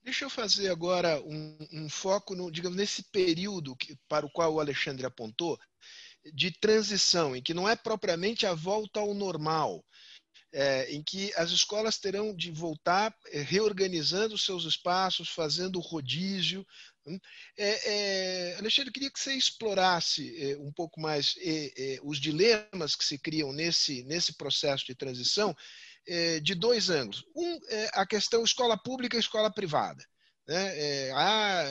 Deixa 0.00 0.24
eu 0.24 0.30
fazer 0.30 0.70
agora 0.70 1.20
um, 1.22 1.58
um 1.72 1.88
foco, 1.88 2.36
no, 2.36 2.52
digamos, 2.52 2.78
nesse 2.78 3.10
período 3.10 3.74
que, 3.74 3.96
para 4.08 4.24
o 4.24 4.30
qual 4.30 4.54
o 4.54 4.60
Alexandre 4.60 5.04
apontou, 5.04 5.58
de 6.32 6.52
transição, 6.52 7.34
em 7.34 7.42
que 7.42 7.52
não 7.52 7.68
é 7.68 7.74
propriamente 7.74 8.46
a 8.46 8.54
volta 8.54 9.00
ao 9.00 9.12
normal, 9.12 9.84
é, 10.52 10.90
em 10.92 11.02
que 11.02 11.32
as 11.36 11.50
escolas 11.50 11.98
terão 11.98 12.34
de 12.34 12.50
voltar 12.50 13.14
é, 13.32 13.40
reorganizando 13.40 14.38
seus 14.38 14.64
espaços, 14.64 15.28
fazendo 15.28 15.80
rodízio. 15.80 16.66
Hum. 17.06 17.18
É, 17.56 18.52
é, 18.52 18.56
Alexandre, 18.56 18.92
queria 18.92 19.10
que 19.10 19.20
você 19.20 19.34
explorasse 19.34 20.50
é, 20.50 20.56
um 20.56 20.72
pouco 20.72 21.00
mais 21.00 21.34
é, 21.38 21.98
os 22.02 22.18
dilemas 22.18 22.94
que 22.94 23.04
se 23.04 23.18
criam 23.18 23.52
nesse, 23.52 24.02
nesse 24.04 24.34
processo 24.34 24.86
de 24.86 24.94
transição 24.94 25.54
de 26.42 26.54
dois 26.54 26.88
ângulos. 26.88 27.22
Um, 27.36 27.60
a 27.92 28.06
questão 28.06 28.42
escola 28.42 28.78
pública 28.78 29.14
e 29.14 29.20
escola 29.20 29.52
privada. 29.52 30.02
Né? 30.46 31.10
Ah, 31.12 31.64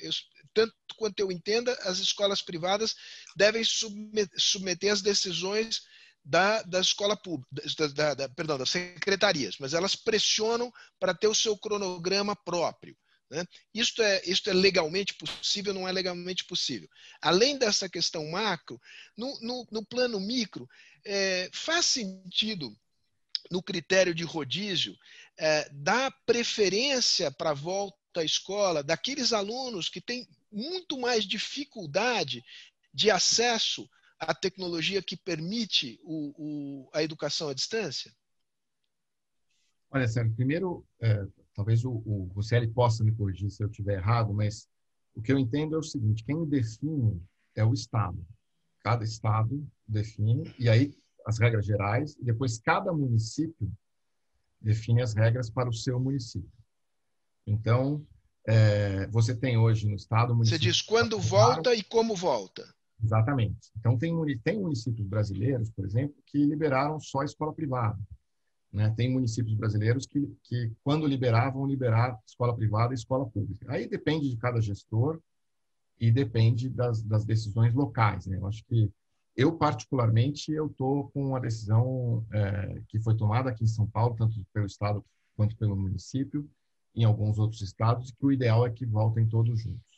eu, 0.00 0.12
tanto 0.54 0.72
quanto 0.96 1.18
eu 1.18 1.32
entenda, 1.32 1.76
as 1.82 1.98
escolas 1.98 2.40
privadas 2.40 2.94
devem 3.34 3.64
submeter 3.64 4.92
as 4.92 5.02
decisões 5.02 5.82
da, 6.24 6.62
da 6.62 6.80
escola 6.80 7.16
pública, 7.16 7.48
da, 7.94 8.14
da, 8.14 8.28
perdão, 8.28 8.58
das 8.58 8.70
secretarias, 8.70 9.56
mas 9.58 9.74
elas 9.74 9.96
pressionam 9.96 10.72
para 10.98 11.14
ter 11.14 11.28
o 11.28 11.34
seu 11.34 11.56
cronograma 11.56 12.36
próprio. 12.36 12.96
Né? 13.30 13.44
Isto, 13.72 14.02
é, 14.02 14.22
isto 14.24 14.50
é 14.50 14.52
legalmente 14.52 15.14
possível, 15.14 15.72
não 15.72 15.88
é 15.88 15.92
legalmente 15.92 16.44
possível. 16.44 16.88
Além 17.22 17.56
dessa 17.56 17.88
questão 17.88 18.28
macro, 18.28 18.80
no, 19.16 19.38
no, 19.40 19.66
no 19.70 19.86
plano 19.86 20.18
micro, 20.18 20.68
é, 21.04 21.48
faz 21.52 21.86
sentido 21.86 22.76
no 23.50 23.62
critério 23.62 24.14
de 24.14 24.24
rodízio 24.24 24.96
é, 25.38 25.68
dar 25.72 26.12
preferência 26.26 27.30
para 27.30 27.50
a 27.50 27.54
volta 27.54 27.96
à 28.16 28.24
escola 28.24 28.82
daqueles 28.82 29.32
alunos 29.32 29.88
que 29.88 30.00
têm 30.00 30.28
muito 30.50 30.98
mais 30.98 31.24
dificuldade 31.24 32.44
de 32.92 33.10
acesso 33.10 33.88
a 34.20 34.34
tecnologia 34.34 35.02
que 35.02 35.16
permite 35.16 35.98
o, 36.04 36.34
o, 36.36 36.90
a 36.92 37.02
educação 37.02 37.48
à 37.48 37.54
distância? 37.54 38.12
Olha, 39.90 40.06
Sérgio, 40.06 40.34
primeiro, 40.34 40.86
é, 41.00 41.26
talvez 41.54 41.84
o, 41.84 41.90
o 41.90 42.30
Rosselli 42.34 42.68
possa 42.68 43.02
me 43.02 43.12
corrigir 43.12 43.50
se 43.50 43.62
eu 43.62 43.68
estiver 43.68 43.94
errado, 43.94 44.32
mas 44.32 44.68
o 45.14 45.22
que 45.22 45.32
eu 45.32 45.38
entendo 45.38 45.74
é 45.74 45.78
o 45.78 45.82
seguinte: 45.82 46.24
quem 46.24 46.44
define 46.44 47.20
é 47.56 47.64
o 47.64 47.72
Estado. 47.72 48.24
Cada 48.80 49.04
Estado 49.04 49.66
define, 49.86 50.54
e 50.58 50.68
aí 50.68 50.94
as 51.26 51.38
regras 51.38 51.66
gerais, 51.66 52.16
e 52.16 52.24
depois 52.24 52.58
cada 52.58 52.92
município 52.92 53.70
define 54.60 55.02
as 55.02 55.14
regras 55.14 55.50
para 55.50 55.68
o 55.68 55.74
seu 55.74 55.98
município. 55.98 56.50
Então, 57.46 58.06
é, 58.46 59.06
você 59.08 59.34
tem 59.34 59.56
hoje 59.56 59.86
no 59.86 59.96
Estado. 59.96 60.36
Você 60.36 60.58
diz 60.58 60.80
quando 60.80 61.18
volta 61.18 61.74
e 61.74 61.82
como 61.82 62.14
volta. 62.14 62.66
Exatamente. 63.02 63.70
Então, 63.78 63.96
tem, 63.96 64.14
tem 64.38 64.60
municípios 64.60 65.06
brasileiros, 65.06 65.70
por 65.70 65.84
exemplo, 65.84 66.14
que 66.26 66.44
liberaram 66.44 67.00
só 67.00 67.22
escola 67.22 67.52
privada. 67.52 67.98
Né? 68.72 68.92
Tem 68.96 69.10
municípios 69.10 69.54
brasileiros 69.54 70.06
que, 70.06 70.32
que, 70.44 70.72
quando 70.84 71.06
liberavam, 71.06 71.66
liberaram 71.66 72.18
escola 72.26 72.54
privada 72.54 72.92
e 72.92 72.96
escola 72.96 73.26
pública. 73.26 73.66
Aí 73.68 73.88
depende 73.88 74.28
de 74.28 74.36
cada 74.36 74.60
gestor 74.60 75.20
e 75.98 76.10
depende 76.10 76.68
das, 76.68 77.02
das 77.02 77.24
decisões 77.24 77.74
locais. 77.74 78.26
Né? 78.26 78.36
Eu 78.36 78.46
acho 78.46 78.64
que 78.64 78.90
eu, 79.36 79.56
particularmente, 79.56 80.52
eu 80.52 80.66
estou 80.66 81.08
com 81.10 81.34
a 81.34 81.40
decisão 81.40 82.24
é, 82.32 82.82
que 82.88 83.00
foi 83.00 83.16
tomada 83.16 83.50
aqui 83.50 83.64
em 83.64 83.68
São 83.68 83.86
Paulo, 83.86 84.14
tanto 84.16 84.44
pelo 84.52 84.66
Estado 84.66 85.04
quanto 85.36 85.56
pelo 85.56 85.76
município, 85.76 86.48
em 86.94 87.04
alguns 87.04 87.38
outros 87.38 87.62
estados, 87.62 88.10
que 88.10 88.26
o 88.26 88.32
ideal 88.32 88.66
é 88.66 88.70
que 88.70 88.84
voltem 88.84 89.26
todos 89.26 89.58
juntos. 89.58 89.89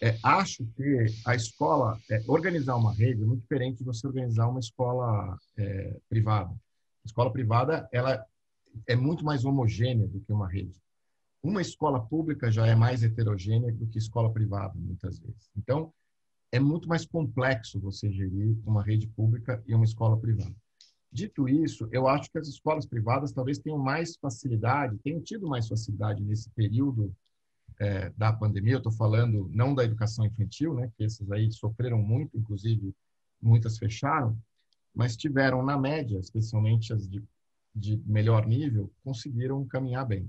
É, 0.00 0.16
acho 0.22 0.64
que 0.76 1.06
a 1.26 1.34
escola, 1.34 1.98
é, 2.10 2.22
organizar 2.28 2.76
uma 2.76 2.92
rede 2.92 3.22
é 3.22 3.26
muito 3.26 3.42
diferente 3.42 3.78
de 3.78 3.84
você 3.84 4.06
organizar 4.06 4.48
uma 4.48 4.60
escola 4.60 5.36
é, 5.56 5.96
privada. 6.08 6.50
A 6.50 7.06
escola 7.06 7.32
privada 7.32 7.88
ela 7.92 8.24
é 8.86 8.94
muito 8.94 9.24
mais 9.24 9.44
homogênea 9.44 10.06
do 10.06 10.20
que 10.20 10.32
uma 10.32 10.48
rede. 10.48 10.80
Uma 11.42 11.60
escola 11.60 12.00
pública 12.00 12.50
já 12.50 12.66
é 12.66 12.74
mais 12.74 13.02
heterogênea 13.02 13.72
do 13.72 13.86
que 13.86 13.98
escola 13.98 14.32
privada, 14.32 14.74
muitas 14.76 15.18
vezes. 15.18 15.50
Então, 15.56 15.92
é 16.50 16.60
muito 16.60 16.88
mais 16.88 17.04
complexo 17.04 17.80
você 17.80 18.10
gerir 18.10 18.56
uma 18.64 18.82
rede 18.82 19.06
pública 19.08 19.62
e 19.66 19.74
uma 19.74 19.84
escola 19.84 20.16
privada. 20.18 20.54
Dito 21.10 21.48
isso, 21.48 21.88
eu 21.90 22.06
acho 22.06 22.30
que 22.30 22.38
as 22.38 22.48
escolas 22.48 22.86
privadas 22.86 23.32
talvez 23.32 23.58
tenham 23.58 23.78
mais 23.78 24.16
facilidade, 24.16 24.98
tenham 24.98 25.20
tido 25.20 25.48
mais 25.48 25.66
facilidade 25.66 26.22
nesse 26.22 26.50
período 26.50 27.14
é, 27.78 28.10
da 28.10 28.32
pandemia, 28.32 28.74
eu 28.74 28.78
estou 28.78 28.92
falando 28.92 29.48
não 29.52 29.74
da 29.74 29.84
educação 29.84 30.26
infantil, 30.26 30.74
né, 30.74 30.90
que 30.96 31.04
esses 31.04 31.30
aí 31.30 31.50
sofreram 31.52 31.98
muito, 31.98 32.36
inclusive 32.36 32.94
muitas 33.40 33.78
fecharam, 33.78 34.36
mas 34.94 35.16
tiveram, 35.16 35.64
na 35.64 35.78
média, 35.78 36.18
especialmente 36.18 36.92
as 36.92 37.08
de, 37.08 37.22
de 37.74 38.02
melhor 38.04 38.46
nível, 38.46 38.92
conseguiram 39.04 39.64
caminhar 39.66 40.04
bem. 40.04 40.28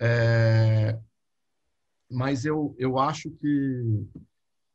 É, 0.00 0.98
mas 2.10 2.44
eu, 2.44 2.74
eu 2.76 2.98
acho 2.98 3.30
que, 3.30 4.06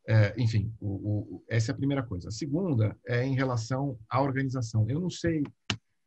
é, 0.07 0.33
enfim, 0.41 0.73
o, 0.79 0.87
o, 0.87 1.43
essa 1.49 1.71
é 1.71 1.73
a 1.73 1.77
primeira 1.77 2.01
coisa. 2.01 2.29
A 2.29 2.31
segunda 2.31 2.97
é 3.05 3.25
em 3.25 3.35
relação 3.35 3.99
à 4.09 4.21
organização. 4.21 4.89
Eu 4.89 5.01
não 5.01 5.09
sei 5.09 5.43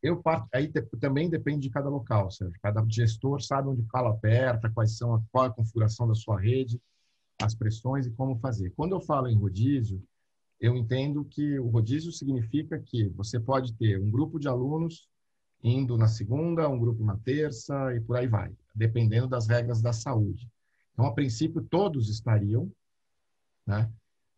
eu 0.02 0.22
aí 0.52 0.68
te, 0.68 0.80
também 0.98 1.28
depende 1.28 1.60
de 1.60 1.70
cada 1.70 1.88
local, 1.88 2.30
certo? 2.30 2.58
Cada 2.62 2.84
gestor 2.88 3.42
sabe 3.42 3.68
onde 3.68 3.82
cala 3.84 4.10
aperta, 4.10 4.70
quais 4.70 4.96
são 4.96 5.22
qual 5.30 5.44
é 5.44 5.48
a 5.48 5.52
configuração 5.52 6.08
da 6.08 6.14
sua 6.14 6.40
rede, 6.40 6.80
as 7.40 7.54
pressões 7.54 8.06
e 8.06 8.10
como 8.10 8.38
fazer. 8.38 8.70
Quando 8.70 8.94
eu 8.94 9.00
falo 9.00 9.28
em 9.28 9.36
rodízio, 9.36 10.02
eu 10.60 10.76
entendo 10.76 11.24
que 11.24 11.58
o 11.58 11.68
rodízio 11.68 12.12
significa 12.12 12.78
que 12.78 13.08
você 13.08 13.38
pode 13.38 13.74
ter 13.74 14.00
um 14.00 14.10
grupo 14.10 14.38
de 14.38 14.48
alunos 14.48 15.08
indo 15.62 15.96
na 15.96 16.08
segunda, 16.08 16.68
um 16.68 16.78
grupo 16.78 17.04
na 17.04 17.16
terça 17.18 17.94
e 17.94 18.00
por 18.00 18.16
aí 18.16 18.26
vai, 18.26 18.52
dependendo 18.74 19.28
das 19.28 19.46
regras 19.46 19.82
da 19.82 19.92
saúde. 19.92 20.48
Então, 20.92 21.06
a 21.06 21.12
princípio, 21.12 21.62
todos 21.62 22.08
estariam, 22.08 22.70
né? 23.66 23.90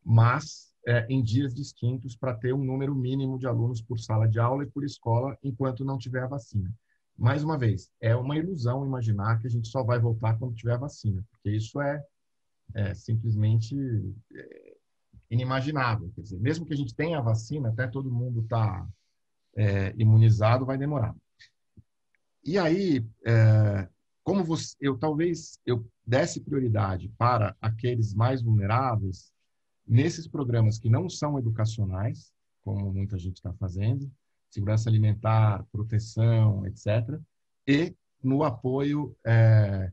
mas 0.05 0.72
é, 0.87 1.07
em 1.09 1.23
dias 1.23 1.55
distintos 1.55 2.17
para 2.17 2.35
ter 2.35 2.53
um 2.53 2.65
número 2.65 2.95
mínimo 2.95 3.39
de 3.39 3.47
alunos 3.47 3.81
por 3.81 3.99
sala 3.99 4.29
de 4.29 4.39
aula 4.39 4.65
e 4.65 4.71
por 4.71 4.85
escola 4.85 5.37
enquanto 5.43 5.85
não 5.85 5.99
tiver 5.99 6.23
a 6.23 6.29
vacina. 6.29 6.73
Mais 7.17 7.45
uma 7.45 7.59
vez, 7.59 7.91
é 8.01 8.17
uma 8.17 8.37
ilusão 8.37 8.85
imaginar 8.85 9.41
que 9.41 9.47
a 9.47 9.51
gente 9.51 9.69
só 9.69 9.83
vai 9.83 9.99
voltar 9.99 10.39
quando 10.39 10.55
tiver 10.55 10.75
a 10.75 10.79
vacina, 10.79 11.23
porque 11.31 11.51
isso 11.51 11.81
é, 11.81 12.05
é 12.75 12.95
simplesmente 12.95 13.77
é, 14.35 14.77
inimaginável. 15.31 16.11
Quer 16.15 16.23
dizer, 16.23 16.41
mesmo 16.41 16.67
que 16.67 16.73
a 16.75 16.77
gente 16.77 16.95
tenha 16.95 17.19
a 17.19 17.23
vacina, 17.23 17.69
até 17.69 17.87
todo 17.87 18.11
mundo 18.11 18.41
estar 18.41 18.81
tá, 18.81 18.89
é, 19.57 19.95
imunizado, 19.97 20.67
vai 20.67 20.79
demorar. 20.79 21.15
E 22.45 22.59
aí, 22.59 23.07
é, 23.25 23.89
como 24.25 24.43
você, 24.43 24.75
eu 24.81 24.99
talvez 24.99 25.59
eu 25.65 25.87
desse 26.05 26.41
prioridade 26.41 27.09
para 27.17 27.57
aqueles 27.61 28.15
mais 28.15 28.43
vulneráveis, 28.43 29.33
nesses 29.87 30.27
programas 30.27 30.79
que 30.79 30.89
não 30.89 31.09
são 31.09 31.39
educacionais, 31.39 32.33
como 32.63 32.93
muita 32.93 33.19
gente 33.19 33.37
está 33.37 33.53
fazendo, 33.55 34.11
segurança 34.51 34.89
alimentar, 34.89 35.65
proteção, 35.73 36.67
etc., 36.67 37.19
e 37.67 37.95
no 38.23 38.43
apoio 38.43 39.17
é, 39.25 39.91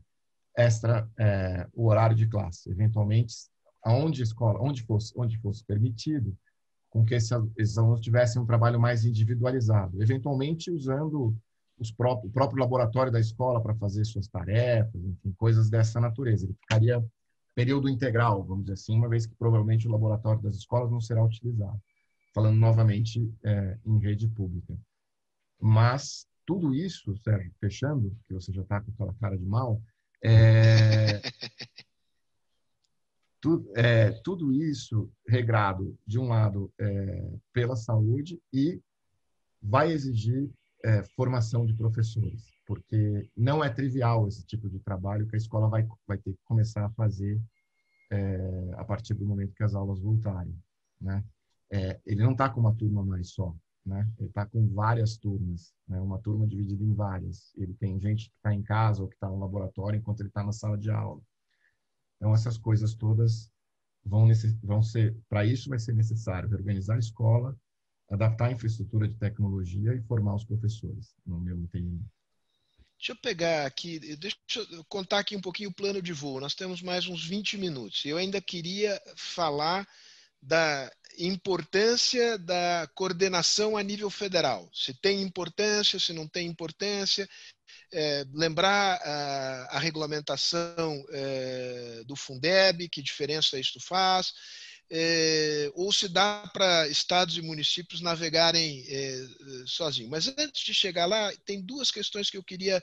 extra 0.56 1.08
é, 1.18 1.66
o 1.72 1.88
horário 1.88 2.16
de 2.16 2.26
classe, 2.26 2.70
eventualmente 2.70 3.34
aonde 3.82 4.22
escola, 4.22 4.60
onde 4.60 4.82
fosse, 4.82 5.12
onde 5.16 5.38
fosse 5.38 5.64
permitido, 5.64 6.36
com 6.90 7.04
que 7.04 7.14
esses, 7.14 7.78
alunos 7.78 8.00
tivessem 8.00 8.42
um 8.42 8.46
trabalho 8.46 8.78
mais 8.78 9.04
individualizado, 9.04 10.02
eventualmente 10.02 10.70
usando 10.70 11.34
os 11.78 11.90
próprios, 11.90 12.30
o 12.30 12.32
próprio 12.32 12.60
laboratório 12.60 13.12
da 13.12 13.20
escola 13.20 13.62
para 13.62 13.74
fazer 13.76 14.04
suas 14.04 14.28
tarefas, 14.28 15.02
enfim, 15.02 15.32
coisas 15.38 15.70
dessa 15.70 16.00
natureza. 16.00 16.44
Ele 16.44 16.54
ficaria 16.54 17.02
período 17.60 17.90
integral, 17.90 18.42
vamos 18.42 18.64
dizer 18.64 18.72
assim, 18.72 18.96
uma 18.96 19.06
vez 19.06 19.26
que 19.26 19.34
provavelmente 19.34 19.86
o 19.86 19.90
laboratório 19.90 20.40
das 20.40 20.56
escolas 20.56 20.90
não 20.90 20.98
será 20.98 21.22
utilizado. 21.22 21.78
Falando 22.32 22.56
novamente 22.56 23.30
é, 23.44 23.78
em 23.84 23.98
rede 23.98 24.26
pública. 24.28 24.74
Mas 25.60 26.26
tudo 26.46 26.74
isso, 26.74 27.14
Sérgio, 27.18 27.52
fechando, 27.60 28.16
que 28.26 28.32
você 28.32 28.50
já 28.50 28.62
está 28.62 28.80
com 28.80 28.90
aquela 28.92 29.12
cara 29.20 29.36
de 29.36 29.44
mal, 29.44 29.78
é, 30.24 31.20
tu, 33.42 33.70
é, 33.76 34.10
tudo 34.24 34.54
isso 34.54 35.12
regrado, 35.28 35.98
de 36.06 36.18
um 36.18 36.28
lado, 36.28 36.72
é, 36.80 37.30
pela 37.52 37.76
saúde 37.76 38.40
e 38.50 38.80
vai 39.60 39.92
exigir 39.92 40.48
é, 40.82 41.02
formação 41.14 41.66
de 41.66 41.74
professores 41.74 42.42
porque 42.70 43.28
não 43.36 43.64
é 43.64 43.68
trivial 43.68 44.28
esse 44.28 44.46
tipo 44.46 44.70
de 44.70 44.78
trabalho 44.78 45.26
que 45.26 45.34
a 45.34 45.38
escola 45.38 45.68
vai, 45.68 45.84
vai 46.06 46.16
ter 46.18 46.34
que 46.34 46.38
começar 46.44 46.84
a 46.86 46.90
fazer 46.90 47.42
é, 48.12 48.74
a 48.76 48.84
partir 48.84 49.12
do 49.14 49.26
momento 49.26 49.56
que 49.56 49.64
as 49.64 49.74
aulas 49.74 49.98
voltarem, 49.98 50.56
né? 51.00 51.24
É, 51.68 52.00
ele 52.06 52.22
não 52.22 52.30
está 52.30 52.48
com 52.48 52.60
uma 52.60 52.72
turma 52.72 53.04
mais 53.04 53.32
só, 53.32 53.52
né? 53.84 54.08
Ele 54.20 54.28
está 54.28 54.46
com 54.46 54.68
várias 54.68 55.16
turmas, 55.16 55.74
né? 55.88 56.00
Uma 56.00 56.20
turma 56.20 56.46
dividida 56.46 56.84
em 56.84 56.94
várias. 56.94 57.52
Ele 57.56 57.74
tem 57.74 58.00
gente 58.00 58.30
que 58.30 58.36
está 58.36 58.54
em 58.54 58.62
casa 58.62 59.02
ou 59.02 59.08
que 59.08 59.16
está 59.16 59.28
no 59.28 59.40
laboratório 59.40 59.98
enquanto 59.98 60.20
ele 60.20 60.28
está 60.28 60.44
na 60.44 60.52
sala 60.52 60.78
de 60.78 60.92
aula. 60.92 61.20
Então 62.18 62.32
essas 62.32 62.56
coisas 62.56 62.94
todas 62.94 63.50
vão, 64.04 64.28
vão 64.62 64.80
ser, 64.80 65.16
para 65.28 65.44
isso 65.44 65.68
vai 65.68 65.80
ser 65.80 65.92
necessário 65.92 66.48
reorganizar 66.48 66.94
a 66.94 67.00
escola, 67.00 67.58
adaptar 68.08 68.46
a 68.46 68.52
infraestrutura 68.52 69.08
de 69.08 69.16
tecnologia 69.16 69.92
e 69.92 70.02
formar 70.02 70.36
os 70.36 70.44
professores, 70.44 71.16
no 71.26 71.40
meu 71.40 71.58
entendimento. 71.58 72.19
Deixa 73.00 73.12
eu 73.12 73.16
pegar 73.16 73.64
aqui, 73.64 73.98
deixa 74.16 74.36
eu 74.70 74.84
contar 74.84 75.20
aqui 75.20 75.34
um 75.34 75.40
pouquinho 75.40 75.70
o 75.70 75.74
plano 75.74 76.02
de 76.02 76.12
voo. 76.12 76.38
Nós 76.38 76.54
temos 76.54 76.82
mais 76.82 77.06
uns 77.06 77.24
20 77.24 77.56
minutos. 77.56 78.04
Eu 78.04 78.18
ainda 78.18 78.42
queria 78.42 79.00
falar 79.16 79.88
da 80.42 80.92
importância 81.18 82.36
da 82.36 82.86
coordenação 82.94 83.74
a 83.74 83.82
nível 83.82 84.10
federal. 84.10 84.70
Se 84.74 84.92
tem 84.92 85.22
importância, 85.22 85.98
se 85.98 86.12
não 86.12 86.28
tem 86.28 86.46
importância. 86.46 87.26
É, 87.90 88.26
lembrar 88.34 89.00
a, 89.02 89.76
a 89.76 89.78
regulamentação 89.78 91.02
é, 91.10 92.02
do 92.04 92.14
Fundeb, 92.14 92.86
que 92.90 93.00
diferença 93.00 93.58
isso 93.58 93.80
faz 93.80 94.34
é, 94.90 95.70
ou 95.74 95.92
se 95.92 96.08
dá 96.08 96.50
para 96.52 96.88
estados 96.88 97.36
e 97.36 97.42
municípios 97.42 98.00
navegarem 98.00 98.84
é, 98.88 99.24
sozinhos. 99.66 100.10
Mas 100.10 100.28
antes 100.28 100.64
de 100.64 100.74
chegar 100.74 101.06
lá, 101.06 101.32
tem 101.44 101.62
duas 101.64 101.90
questões 101.90 102.28
que 102.28 102.36
eu 102.36 102.42
queria 102.42 102.82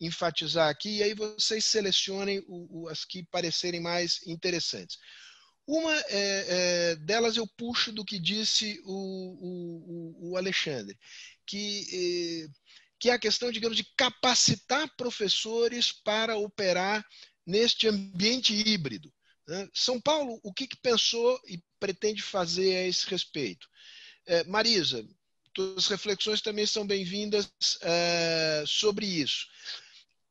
enfatizar 0.00 0.68
aqui, 0.68 0.98
e 0.98 1.02
aí 1.02 1.14
vocês 1.14 1.64
selecionem 1.64 2.38
o, 2.46 2.82
o, 2.82 2.88
as 2.88 3.04
que 3.04 3.24
parecerem 3.24 3.80
mais 3.80 4.20
interessantes. 4.26 4.96
Uma 5.66 5.94
é, 6.06 6.06
é, 6.10 6.96
delas 6.96 7.36
eu 7.36 7.46
puxo 7.46 7.92
do 7.92 8.04
que 8.04 8.18
disse 8.18 8.80
o, 8.84 10.30
o 10.30 10.36
Alexandre, 10.36 10.96
que, 11.44 11.84
é, 11.92 12.48
que 13.00 13.10
é 13.10 13.12
a 13.12 13.18
questão, 13.18 13.50
digamos, 13.50 13.76
de 13.76 13.84
capacitar 13.96 14.88
professores 14.96 15.92
para 15.92 16.36
operar 16.36 17.04
neste 17.44 17.88
ambiente 17.88 18.54
híbrido. 18.54 19.12
Né? 19.48 19.66
São 19.72 19.98
Paulo, 19.98 20.38
o 20.42 20.52
que, 20.52 20.66
que, 20.66 20.76
pensou 20.76 21.40
e 21.48 21.58
pretende 21.80 22.20
fazer 22.22 22.76
a 22.76 22.86
esse 22.86 23.08
respeito? 23.08 23.66
É, 24.26 24.44
Marisa, 24.44 25.02
suas 25.56 25.86
reflexões 25.86 26.42
também 26.42 26.66
são 26.66 26.86
bem-vindas 26.86 27.50
é, 27.80 28.62
sobre 28.66 29.06
isso. 29.06 29.46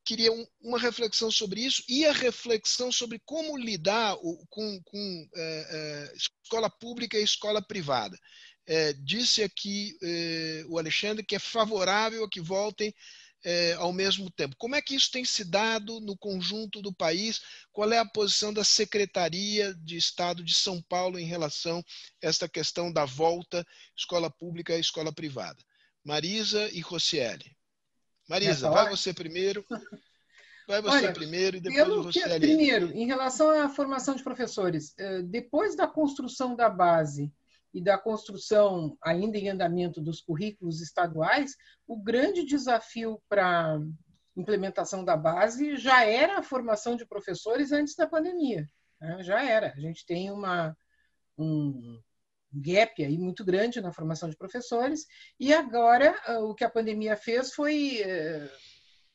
Queria 0.06 0.32
um, 0.32 0.46
uma 0.62 0.80
reflexão 0.80 1.32
sobre 1.32 1.62
isso 1.62 1.84
e 1.90 2.06
a 2.06 2.14
reflexão 2.14 2.92
sobre 2.92 3.20
como 3.26 3.58
lidar 3.58 4.16
com, 4.50 4.82
com 4.84 5.30
é, 5.36 6.12
é, 6.12 6.16
escola 6.16 6.70
pública 6.70 7.18
e 7.18 7.24
escola 7.24 7.62
privada. 7.62 8.18
É, 8.68 8.94
disse 8.94 9.42
aqui 9.42 9.98
é, 10.04 10.64
o 10.68 10.78
Alexandre 10.78 11.26
que 11.26 11.36
é 11.36 11.40
favorável 11.40 12.24
a 12.24 12.30
que 12.30 12.40
voltem 12.40 12.94
é, 13.44 13.74
ao 13.74 13.94
mesmo 13.94 14.30
tempo. 14.30 14.56
Como 14.58 14.76
é 14.76 14.82
que 14.82 14.96
isso 14.96 15.12
tem 15.12 15.24
se 15.24 15.44
dado 15.44 16.00
no 16.00 16.18
conjunto 16.18 16.82
do 16.82 16.94
país? 16.94 17.42
Qual 17.72 17.92
é 17.92 17.98
a 17.98 18.06
posição 18.06 18.54
da 18.54 18.64
Secretaria 18.64 19.74
de 19.76 19.96
Estado 19.96 20.44
de 20.44 20.54
São 20.54 20.82
Paulo 20.82 21.20
em 21.20 21.26
relação 21.26 21.80
a 21.80 22.28
esta 22.28 22.48
questão 22.48 22.92
da 22.92 23.06
volta 23.06 23.66
escola 23.96 24.30
pública 24.30 24.76
e 24.76 24.80
escola 24.80 25.14
privada? 25.14 25.60
Marisa 26.04 26.70
e 26.72 26.80
Rocieli. 26.80 27.56
Marisa, 28.28 28.70
vai 28.70 28.90
você 28.90 29.14
primeiro. 29.14 29.64
Vai 30.68 30.82
você 30.82 30.98
Olha, 30.98 31.14
primeiro 31.14 31.56
e 31.56 31.60
depois 31.62 31.88
o 31.88 32.02
Rocieli. 32.02 32.40
Primeiro, 32.46 32.92
em 32.92 33.08
relação 33.08 33.50
à 33.50 33.70
formação 33.70 34.16
de 34.16 34.24
professores, 34.24 34.94
eh, 34.98 35.22
depois 35.22 35.78
da 35.78 35.88
construção 35.88 36.58
da 36.58 36.70
base 36.70 37.32
e 37.74 37.82
da 37.82 37.98
construção 37.98 38.98
ainda 39.04 39.38
em 39.38 39.50
andamento 39.50 40.02
dos 40.02 40.22
currículos 40.22 40.82
estaduais, 40.82 41.56
o 41.88 42.02
grande 42.02 42.46
desafio 42.46 43.22
para 43.30 43.80
implementação 44.36 45.04
da 45.04 45.18
base 45.18 45.78
já 45.78 46.04
era 46.04 46.40
a 46.40 46.44
formação 46.44 46.96
de 46.96 47.06
professores 47.06 47.72
antes 47.72 47.96
da 47.96 48.08
pandemia. 48.08 48.66
Né? 49.02 49.24
Já 49.24 49.44
era. 49.44 49.74
A 49.74 49.80
gente 49.80 50.06
tem 50.06 50.32
uma, 50.32 50.76
um 51.38 52.00
gap 52.54 53.04
aí 53.04 53.18
muito 53.18 53.44
grande 53.44 53.82
na 53.82 53.92
formação 53.92 54.30
de 54.30 54.38
professores 54.38 55.06
e 55.40 55.54
agora 55.54 56.20
ah, 56.26 56.40
o 56.40 56.56
que 56.56 56.64
a 56.64 56.70
pandemia 56.70 57.16
fez 57.16 57.54
foi 57.54 58.02
eh, 58.02 58.50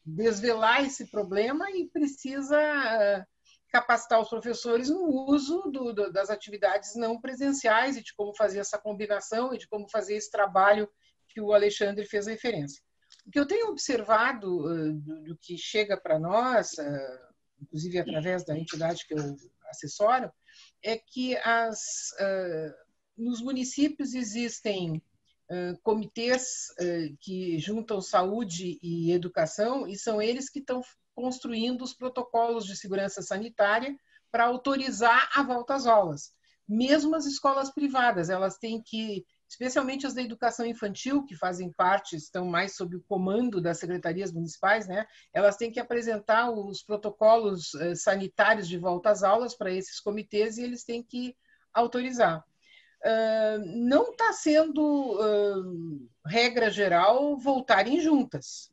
desvelar 0.05 0.85
esse 0.85 1.11
problema 1.11 1.71
e 1.71 1.89
precisa 1.89 2.59
ah, 2.59 3.27
capacitar 3.73 4.21
os 4.21 4.29
professores 4.29 4.91
no 4.91 5.07
uso 5.31 5.63
do, 5.63 5.95
do, 5.95 6.13
das 6.13 6.29
atividades 6.29 6.95
não 6.95 7.19
presenciais 7.19 7.97
e 7.97 8.03
de 8.03 8.15
como 8.15 8.37
fazer 8.37 8.59
essa 8.59 8.79
combinação 8.79 9.55
e 9.55 9.59
de 9.59 9.67
como 9.67 9.89
fazer 9.89 10.15
esse 10.15 10.31
trabalho 10.31 10.87
que 11.27 11.41
o 11.41 11.55
Alexandre 11.55 12.05
fez 12.05 12.27
referência. 12.27 12.83
O 13.27 13.31
que 13.31 13.39
eu 13.39 13.47
tenho 13.47 13.69
observado 13.69 14.67
uh, 14.67 14.93
do, 14.93 15.23
do, 15.23 15.39
que 15.39 15.57
chega 15.57 15.97
para 15.97 16.19
nós, 16.19 16.73
uh, 16.73 17.33
inclusive 17.63 17.99
através 17.99 18.45
da 18.45 18.59
entidade 18.59 19.07
que 19.07 19.15
eu 19.15 19.37
assessoro, 19.71 20.31
é 20.83 20.99
que 20.99 21.35
as, 21.39 22.11
uh, 22.21 22.75
nos 23.17 23.41
municípios 23.41 24.15
existem 24.15 25.03
comitês 25.83 26.69
que 27.21 27.59
juntam 27.59 28.01
saúde 28.01 28.79
e 28.83 29.13
educação 29.13 29.87
e 29.87 29.99
são 29.99 30.23
eles 30.23 30.49
que 30.49 30.61
estão 30.61 30.81
construindo 31.15 31.83
os 31.83 31.95
protocolos 31.95 32.65
de 32.65 32.77
segurança 32.77 33.23
sanitária 33.23 33.97
para 34.31 34.45
autorizar 34.45 35.31
a 35.35 35.43
volta 35.43 35.75
às 35.75 35.87
aulas. 35.87 36.33
Mesmo 36.67 37.15
as 37.15 37.27
escolas 37.27 37.71
privadas, 37.71 38.31
elas 38.31 38.57
têm 38.57 38.83
que, 38.83 39.27
especialmente 39.49 40.07
as 40.07 40.15
da 40.15 40.23
educação 40.23 40.65
infantil, 40.65 41.25
que 41.25 41.37
fazem 41.37 41.71
parte, 41.71 42.17
estão 42.17 42.47
mais 42.47 42.75
sob 42.75 42.97
o 42.97 43.03
comando 43.03 43.61
das 43.61 43.79
secretarias 43.79 44.33
municipais, 44.33 44.89
né? 44.89 45.07
Elas 45.35 45.57
têm 45.57 45.71
que 45.71 45.81
apresentar 45.81 46.51
os 46.51 46.83
protocolos 46.83 47.75
eh, 47.75 47.95
sanitários 47.95 48.67
de 48.67 48.79
volta 48.79 49.11
às 49.11 49.23
aulas 49.23 49.55
para 49.55 49.73
esses 49.73 50.01
comitês 50.01 50.57
e 50.57 50.63
eles 50.63 50.85
têm 50.85 51.03
que 51.03 51.37
autorizar. 51.75 52.43
Não 53.65 54.13
está 54.13 54.33
sendo 54.33 55.19
regra 56.25 56.71
geral 56.71 57.37
voltarem 57.37 57.99
juntas 58.01 58.72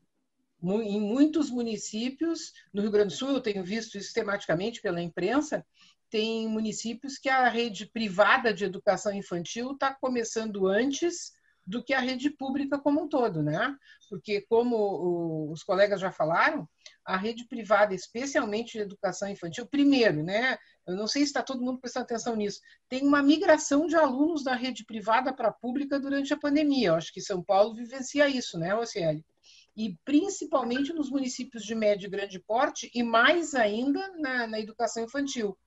em 0.62 1.00
muitos 1.00 1.50
municípios, 1.50 2.54
no 2.74 2.82
Rio 2.82 2.92
Grande 2.92 3.14
do 3.14 3.18
Sul, 3.18 3.30
eu 3.30 3.42
tenho 3.42 3.64
visto 3.64 3.98
isso 3.98 4.08
sistematicamente 4.08 4.82
pela 4.82 5.02
imprensa, 5.02 5.66
tem 6.10 6.48
municípios 6.48 7.18
que 7.18 7.30
a 7.30 7.48
rede 7.48 7.86
privada 7.86 8.54
de 8.54 8.66
educação 8.66 9.14
infantil 9.14 9.72
está 9.72 9.94
começando 9.94 10.68
antes 10.68 11.34
do 11.66 11.84
que 11.84 11.94
a 11.94 12.00
rede 12.00 12.32
pública 12.32 12.80
como 12.80 13.04
um 13.04 13.08
todo, 13.08 13.44
né? 13.44 13.76
Porque, 14.10 14.42
como 14.42 15.52
os 15.52 15.64
colegas 15.64 16.02
já 16.02 16.12
falaram, 16.12 16.68
a 17.06 17.16
rede 17.16 17.46
privada, 17.48 17.94
especialmente 17.94 18.72
de 18.72 18.80
educação 18.80 19.30
infantil, 19.30 19.68
primeiro, 19.68 20.24
né? 20.24 20.58
Eu 20.88 20.96
não 20.96 21.06
sei 21.06 21.22
se 21.22 21.28
está 21.28 21.44
todo 21.44 21.62
mundo 21.62 21.80
prestando 21.80 22.06
atenção 22.06 22.36
nisso, 22.36 22.60
tem 22.90 23.06
uma 23.06 23.22
migração 23.22 23.86
de 23.86 23.96
alunos 23.96 24.44
da 24.44 24.56
rede 24.56 24.84
privada 24.84 25.32
para 25.32 25.50
a 25.50 25.54
pública 25.54 26.00
durante 26.00 26.34
a 26.34 26.40
pandemia. 26.40 26.88
Eu 26.88 26.96
acho 26.96 27.14
que 27.14 27.22
São 27.22 27.44
Paulo 27.44 27.76
vivencia 27.76 28.28
isso, 28.28 28.58
né, 28.58 28.74
Ocieli? 28.74 29.24
E 29.80 29.98
principalmente 30.04 30.92
nos 30.92 31.10
municípios 31.10 31.64
de 31.64 31.74
médio 31.74 32.08
e 32.08 32.10
grande 32.10 32.38
porte, 32.38 32.92
e 32.94 33.02
mais 33.02 33.56
ainda 33.56 34.12
na, 34.18 34.46
na 34.46 34.60
educação 34.60 35.06
infantil. 35.06 35.58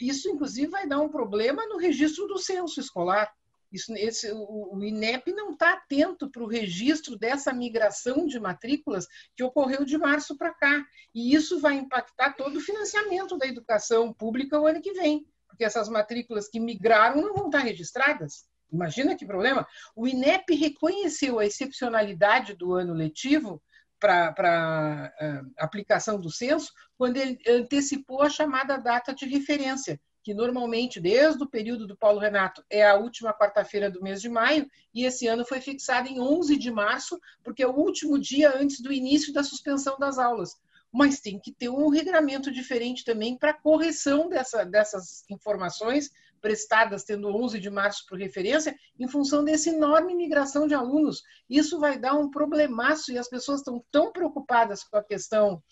Isso, 0.00 0.28
inclusive, 0.28 0.68
vai 0.68 0.86
dar 0.86 1.00
um 1.00 1.08
problema 1.08 1.66
no 1.66 1.76
registro 1.76 2.28
do 2.28 2.38
censo 2.38 2.78
escolar. 2.78 3.28
Isso, 3.72 3.92
esse, 3.96 4.30
o, 4.30 4.76
o 4.76 4.84
INEP 4.84 5.32
não 5.32 5.50
está 5.50 5.72
atento 5.72 6.30
para 6.30 6.44
o 6.44 6.46
registro 6.46 7.18
dessa 7.18 7.52
migração 7.52 8.26
de 8.26 8.38
matrículas 8.38 9.08
que 9.36 9.42
ocorreu 9.42 9.84
de 9.84 9.98
março 9.98 10.38
para 10.38 10.54
cá. 10.54 10.86
E 11.12 11.34
isso 11.34 11.58
vai 11.58 11.74
impactar 11.74 12.34
todo 12.34 12.58
o 12.58 12.60
financiamento 12.60 13.36
da 13.36 13.48
educação 13.48 14.12
pública 14.12 14.60
o 14.60 14.68
ano 14.68 14.80
que 14.80 14.92
vem, 14.92 15.26
porque 15.48 15.64
essas 15.64 15.88
matrículas 15.88 16.48
que 16.48 16.60
migraram 16.60 17.22
não 17.22 17.34
vão 17.34 17.46
estar 17.46 17.58
registradas. 17.58 18.46
Imagina 18.72 19.16
que 19.16 19.26
problema. 19.26 19.66
O 19.96 20.06
INEP 20.06 20.54
reconheceu 20.54 21.38
a 21.38 21.46
excepcionalidade 21.46 22.54
do 22.54 22.74
ano 22.74 22.92
letivo 22.92 23.62
para 23.98 25.12
uh, 25.20 25.52
aplicação 25.58 26.20
do 26.20 26.30
censo 26.30 26.72
quando 26.96 27.16
ele 27.16 27.38
antecipou 27.48 28.22
a 28.22 28.30
chamada 28.30 28.76
data 28.76 29.14
de 29.14 29.26
referência, 29.26 30.00
que 30.22 30.34
normalmente, 30.34 31.00
desde 31.00 31.42
o 31.42 31.48
período 31.48 31.86
do 31.86 31.96
Paulo 31.96 32.20
Renato, 32.20 32.62
é 32.70 32.86
a 32.86 32.96
última 32.96 33.32
quarta-feira 33.32 33.90
do 33.90 34.02
mês 34.02 34.20
de 34.20 34.28
maio, 34.28 34.68
e 34.94 35.04
esse 35.04 35.26
ano 35.26 35.44
foi 35.44 35.60
fixada 35.60 36.08
em 36.08 36.20
11 36.20 36.56
de 36.56 36.70
março, 36.70 37.18
porque 37.42 37.62
é 37.62 37.66
o 37.66 37.74
último 37.74 38.18
dia 38.18 38.54
antes 38.54 38.80
do 38.80 38.92
início 38.92 39.32
da 39.32 39.42
suspensão 39.42 39.98
das 39.98 40.18
aulas. 40.18 40.56
Mas 40.92 41.20
tem 41.20 41.38
que 41.38 41.52
ter 41.52 41.68
um 41.68 41.88
regramento 41.88 42.50
diferente 42.50 43.04
também 43.04 43.36
para 43.36 43.52
correção 43.52 44.28
dessa, 44.28 44.64
dessas 44.64 45.24
informações 45.28 46.10
prestadas, 46.40 47.04
tendo 47.04 47.28
11 47.28 47.58
de 47.58 47.70
março 47.70 48.04
por 48.08 48.18
referência, 48.18 48.76
em 48.98 49.08
função 49.08 49.44
dessa 49.44 49.70
enorme 49.70 50.14
migração 50.14 50.66
de 50.66 50.74
alunos. 50.74 51.22
Isso 51.48 51.78
vai 51.78 51.98
dar 51.98 52.14
um 52.14 52.30
problemaço 52.30 53.12
e 53.12 53.18
as 53.18 53.28
pessoas 53.28 53.60
estão 53.60 53.84
tão 53.90 54.12
preocupadas 54.12 54.82
com 54.84 54.96
a 54.96 55.04
questão 55.04 55.62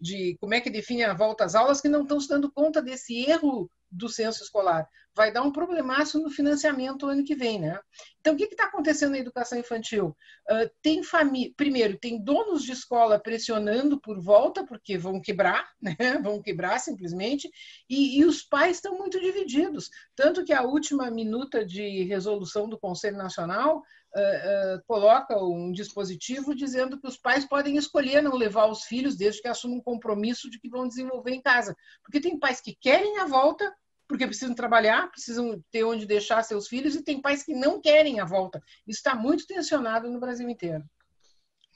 de 0.00 0.36
como 0.40 0.54
é 0.54 0.60
que 0.60 0.70
define 0.70 1.04
a 1.04 1.14
volta 1.14 1.44
às 1.44 1.54
aulas 1.54 1.80
que 1.80 1.88
não 1.88 2.02
estão 2.02 2.20
se 2.20 2.28
dando 2.28 2.52
conta 2.52 2.82
desse 2.82 3.24
erro 3.28 3.70
do 3.90 4.08
censo 4.08 4.42
escolar. 4.42 4.88
Vai 5.14 5.32
dar 5.32 5.42
um 5.42 5.50
problemaço 5.50 6.20
no 6.20 6.30
financiamento 6.30 7.06
ano 7.06 7.24
que 7.24 7.34
vem, 7.34 7.58
né? 7.58 7.80
Então, 8.20 8.34
o 8.34 8.36
que 8.36 8.44
está 8.44 8.64
acontecendo 8.64 9.12
na 9.12 9.18
educação 9.18 9.58
infantil? 9.58 10.16
Uh, 10.50 10.70
tem 10.82 11.02
família, 11.02 11.52
primeiro, 11.56 11.98
tem 11.98 12.22
donos 12.22 12.62
de 12.62 12.72
escola 12.72 13.18
pressionando 13.18 13.98
por 14.00 14.20
volta, 14.20 14.66
porque 14.66 14.98
vão 14.98 15.20
quebrar, 15.20 15.66
né? 15.80 15.96
Vão 16.22 16.42
quebrar 16.42 16.78
simplesmente, 16.80 17.50
e, 17.88 18.18
e 18.18 18.24
os 18.24 18.42
pais 18.42 18.76
estão 18.76 18.98
muito 18.98 19.20
divididos. 19.20 19.88
Tanto 20.14 20.44
que 20.44 20.52
a 20.52 20.62
última 20.62 21.10
minuta 21.10 21.64
de 21.64 22.02
resolução 22.04 22.68
do 22.68 22.78
Conselho 22.78 23.16
Nacional 23.16 23.82
uh, 24.16 24.76
uh, 24.76 24.82
coloca 24.86 25.38
um 25.38 25.70
dispositivo 25.70 26.54
dizendo 26.54 26.98
que 26.98 27.06
os 27.06 27.18
pais 27.18 27.44
podem 27.44 27.76
escolher 27.76 28.22
não 28.22 28.34
levar 28.34 28.66
os 28.66 28.84
filhos 28.84 29.16
desde 29.16 29.42
que 29.42 29.48
assumam 29.48 29.78
um 29.78 29.82
compromisso 29.82 30.50
de 30.50 30.58
que 30.58 30.68
vão 30.68 30.88
desenvolver 30.88 31.32
em 31.32 31.42
casa. 31.42 31.76
Porque 32.02 32.20
tem 32.20 32.38
pais 32.38 32.60
que 32.60 32.74
querem 32.80 33.18
a 33.18 33.26
volta 33.26 33.72
porque 34.08 34.26
precisam 34.26 34.54
trabalhar, 34.54 35.10
precisam 35.10 35.60
ter 35.70 35.84
onde 35.84 36.06
deixar 36.06 36.42
seus 36.42 36.68
filhos, 36.68 36.94
e 36.94 37.02
tem 37.02 37.20
pais 37.20 37.42
que 37.42 37.52
não 37.52 37.80
querem 37.80 38.20
a 38.20 38.24
volta. 38.24 38.62
Isso 38.86 38.98
está 38.98 39.14
muito 39.14 39.46
tensionado 39.46 40.08
no 40.08 40.20
Brasil 40.20 40.48
inteiro. 40.48 40.84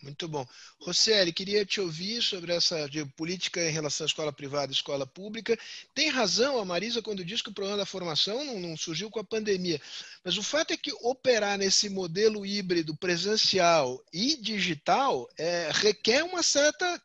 Muito 0.02 0.26
bom. 0.26 0.46
Roseli, 0.80 1.32
queria 1.32 1.64
te 1.64 1.80
ouvir 1.80 2.22
sobre 2.22 2.54
essa 2.54 2.88
política 3.16 3.60
em 3.60 3.70
relação 3.70 4.04
à 4.04 4.08
escola 4.08 4.32
privada 4.32 4.72
e 4.72 4.74
escola 4.74 5.06
pública. 5.06 5.58
Tem 5.94 6.08
razão 6.08 6.58
a 6.58 6.64
Marisa 6.64 7.02
quando 7.02 7.24
diz 7.24 7.42
que 7.42 7.50
o 7.50 7.54
problema 7.54 7.76
da 7.76 7.84
formação 7.84 8.42
não, 8.44 8.58
não, 8.58 8.76
surgiu 8.76 9.10
com 9.10 9.20
a 9.20 9.24
pandemia. 9.24 9.80
Mas 10.24 10.38
o 10.38 10.42
fato 10.42 10.72
é 10.72 10.76
que 10.76 10.92
operar 11.02 11.58
nesse 11.58 11.90
modelo 11.90 12.46
híbrido 12.46 12.96
presencial 12.96 14.02
e 14.12 14.36
digital 14.36 15.28
é, 15.38 15.70
requer 15.72 16.24
uma 16.24 16.42
certa 16.42 17.00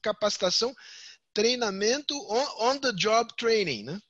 capacitação, 0.00 0.72
treinamento 1.34 2.14
on, 2.30 2.70
on 2.70 2.80
training, 3.36 3.82
né? 3.82 4.00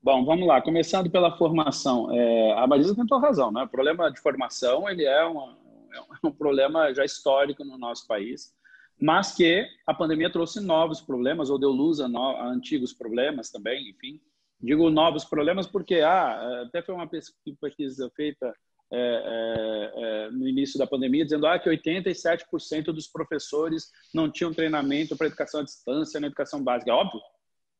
Bom, 0.00 0.24
vamos 0.24 0.46
lá. 0.46 0.62
Começando 0.62 1.10
pela 1.10 1.36
formação. 1.36 2.10
É, 2.12 2.52
a 2.52 2.66
Marisa 2.66 2.94
tentou 2.94 3.18
razão, 3.18 3.50
né? 3.50 3.64
O 3.64 3.68
problema 3.68 4.10
de 4.10 4.20
formação 4.20 4.88
ele 4.88 5.04
é 5.04 5.24
uma, 5.24 5.57
é 5.92 6.26
um 6.26 6.32
problema 6.32 6.92
já 6.92 7.04
histórico 7.04 7.64
no 7.64 7.78
nosso 7.78 8.06
país, 8.06 8.54
mas 9.00 9.34
que 9.34 9.66
a 9.86 9.94
pandemia 9.94 10.30
trouxe 10.30 10.60
novos 10.60 11.00
problemas, 11.00 11.50
ou 11.50 11.58
deu 11.58 11.70
luz 11.70 12.00
a, 12.00 12.08
no, 12.08 12.18
a 12.18 12.48
antigos 12.48 12.92
problemas 12.92 13.50
também, 13.50 13.88
enfim. 13.90 14.20
Digo 14.60 14.90
novos 14.90 15.24
problemas 15.24 15.66
porque 15.66 15.96
ah, 15.96 16.62
até 16.66 16.82
foi 16.82 16.94
uma 16.94 17.08
pesquisa 17.60 18.10
feita 18.16 18.52
é, 18.90 18.96
é, 18.96 19.92
é, 20.26 20.30
no 20.30 20.48
início 20.48 20.78
da 20.78 20.86
pandemia, 20.86 21.22
dizendo 21.22 21.46
ah, 21.46 21.58
que 21.58 21.68
87% 21.68 22.86
dos 22.86 23.06
professores 23.06 23.90
não 24.14 24.30
tinham 24.30 24.52
treinamento 24.52 25.16
para 25.16 25.26
educação 25.26 25.60
à 25.60 25.62
distância 25.62 26.18
na 26.18 26.26
educação 26.26 26.64
básica. 26.64 26.90
É 26.90 26.94
óbvio, 26.94 27.20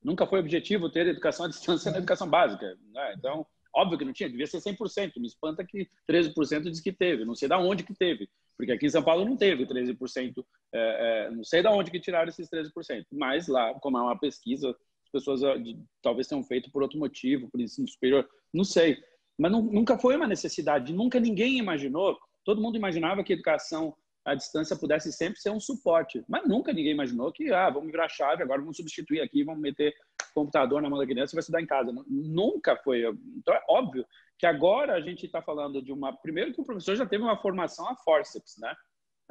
nunca 0.03 0.27
foi 0.27 0.39
objetivo 0.39 0.91
ter 0.91 1.07
educação 1.07 1.47
à 1.47 1.49
distância 1.49 1.91
na 1.91 1.99
educação 1.99 2.29
básica. 2.29 2.77
Né? 2.93 3.15
Então, 3.17 3.47
Óbvio 3.75 3.99
que 3.99 4.05
não 4.05 4.13
tinha, 4.13 4.29
devia 4.29 4.47
ser 4.47 4.59
100%. 4.59 5.13
Me 5.19 5.27
espanta 5.27 5.65
que 5.65 5.89
13% 6.11 6.71
diz 6.71 6.81
que 6.81 6.93
teve. 6.93 7.25
Não 7.25 7.35
sei 7.35 7.49
de 7.49 7.55
onde 7.55 7.85
que 7.85 7.95
teve, 7.95 8.29
porque 8.57 8.73
aqui 8.73 8.87
em 8.87 8.91
São 8.91 9.03
Paulo 9.03 9.25
não 9.25 9.37
teve 9.37 9.67
13%. 9.67 10.45
É, 10.75 11.27
é, 11.27 11.31
não 11.31 11.45
sei 11.45 11.63
de 11.63 11.69
onde 11.69 11.91
que 11.91 12.01
tiraram 12.01 12.29
esses 12.29 12.49
13%. 12.49 13.07
Mas 13.13 13.47
lá, 13.49 13.75
como 13.81 13.99
é 13.99 14.03
uma 14.03 14.19
pesquisa, 14.19 14.71
as 14.71 15.11
pessoas 15.13 15.43
ah, 15.45 15.55
talvez 16.03 16.27
tenham 16.27 16.45
feito 16.45 16.71
por 16.71 16.83
outro 16.83 16.99
motivo, 16.99 17.49
por 17.51 17.61
ensino 17.61 17.89
superior, 17.89 18.29
não 18.53 18.65
sei. 18.65 18.99
Mas 19.39 19.53
não, 19.53 19.63
nunca 19.63 19.99
foi 19.99 20.17
uma 20.17 20.27
necessidade, 20.27 20.93
nunca 20.93 21.21
ninguém 21.21 21.59
imaginou. 21.59 22.19
Todo 22.45 22.61
mundo 22.61 22.77
imaginava 22.77 23.23
que 23.23 23.33
educação 23.33 23.95
à 24.29 24.35
distância 24.35 24.77
pudesse 24.77 25.13
sempre 25.13 25.41
ser 25.41 25.51
um 25.51 25.61
suporte. 25.61 26.23
Mas 26.29 26.47
nunca 26.47 26.73
ninguém 26.73 26.93
imaginou 26.93 27.33
que, 27.33 27.53
ah, 27.53 27.71
vamos 27.71 27.91
virar 27.91 28.09
chave, 28.09 28.43
agora 28.43 28.61
vamos 28.61 28.77
substituir 28.77 29.21
aqui, 29.21 29.43
vamos 29.43 29.63
meter 29.63 29.95
computador 30.35 30.83
na 30.83 30.91
mão 30.91 30.99
da 30.99 31.07
criança 31.07 31.33
e 31.33 31.37
vai 31.37 31.41
estudar 31.41 31.63
em 31.63 31.67
casa. 31.67 31.93
Nunca 32.07 32.77
foi. 32.77 33.03
Então 33.37 33.55
é 33.55 33.63
óbvio 33.69 34.05
que 34.39 34.47
agora 34.47 34.95
a 34.95 35.01
gente 35.01 35.27
está 35.27 35.41
falando 35.41 35.83
de 35.83 35.93
uma. 35.93 36.13
Primeiro 36.13 36.53
que 36.53 36.61
o 36.61 36.65
professor 36.65 36.95
já 36.95 37.07
teve 37.07 37.25
uma 37.25 37.37
formação 37.37 37.89
a 37.89 37.97
forceps, 37.97 38.57
né? 38.59 38.75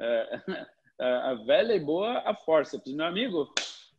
É, 0.00 0.42
a 1.00 1.34
velha 1.46 1.74
e 1.74 1.80
boa 1.80 2.18
a 2.28 2.34
forceps. 2.34 2.92
Meu 2.92 3.06
amigo, 3.06 3.48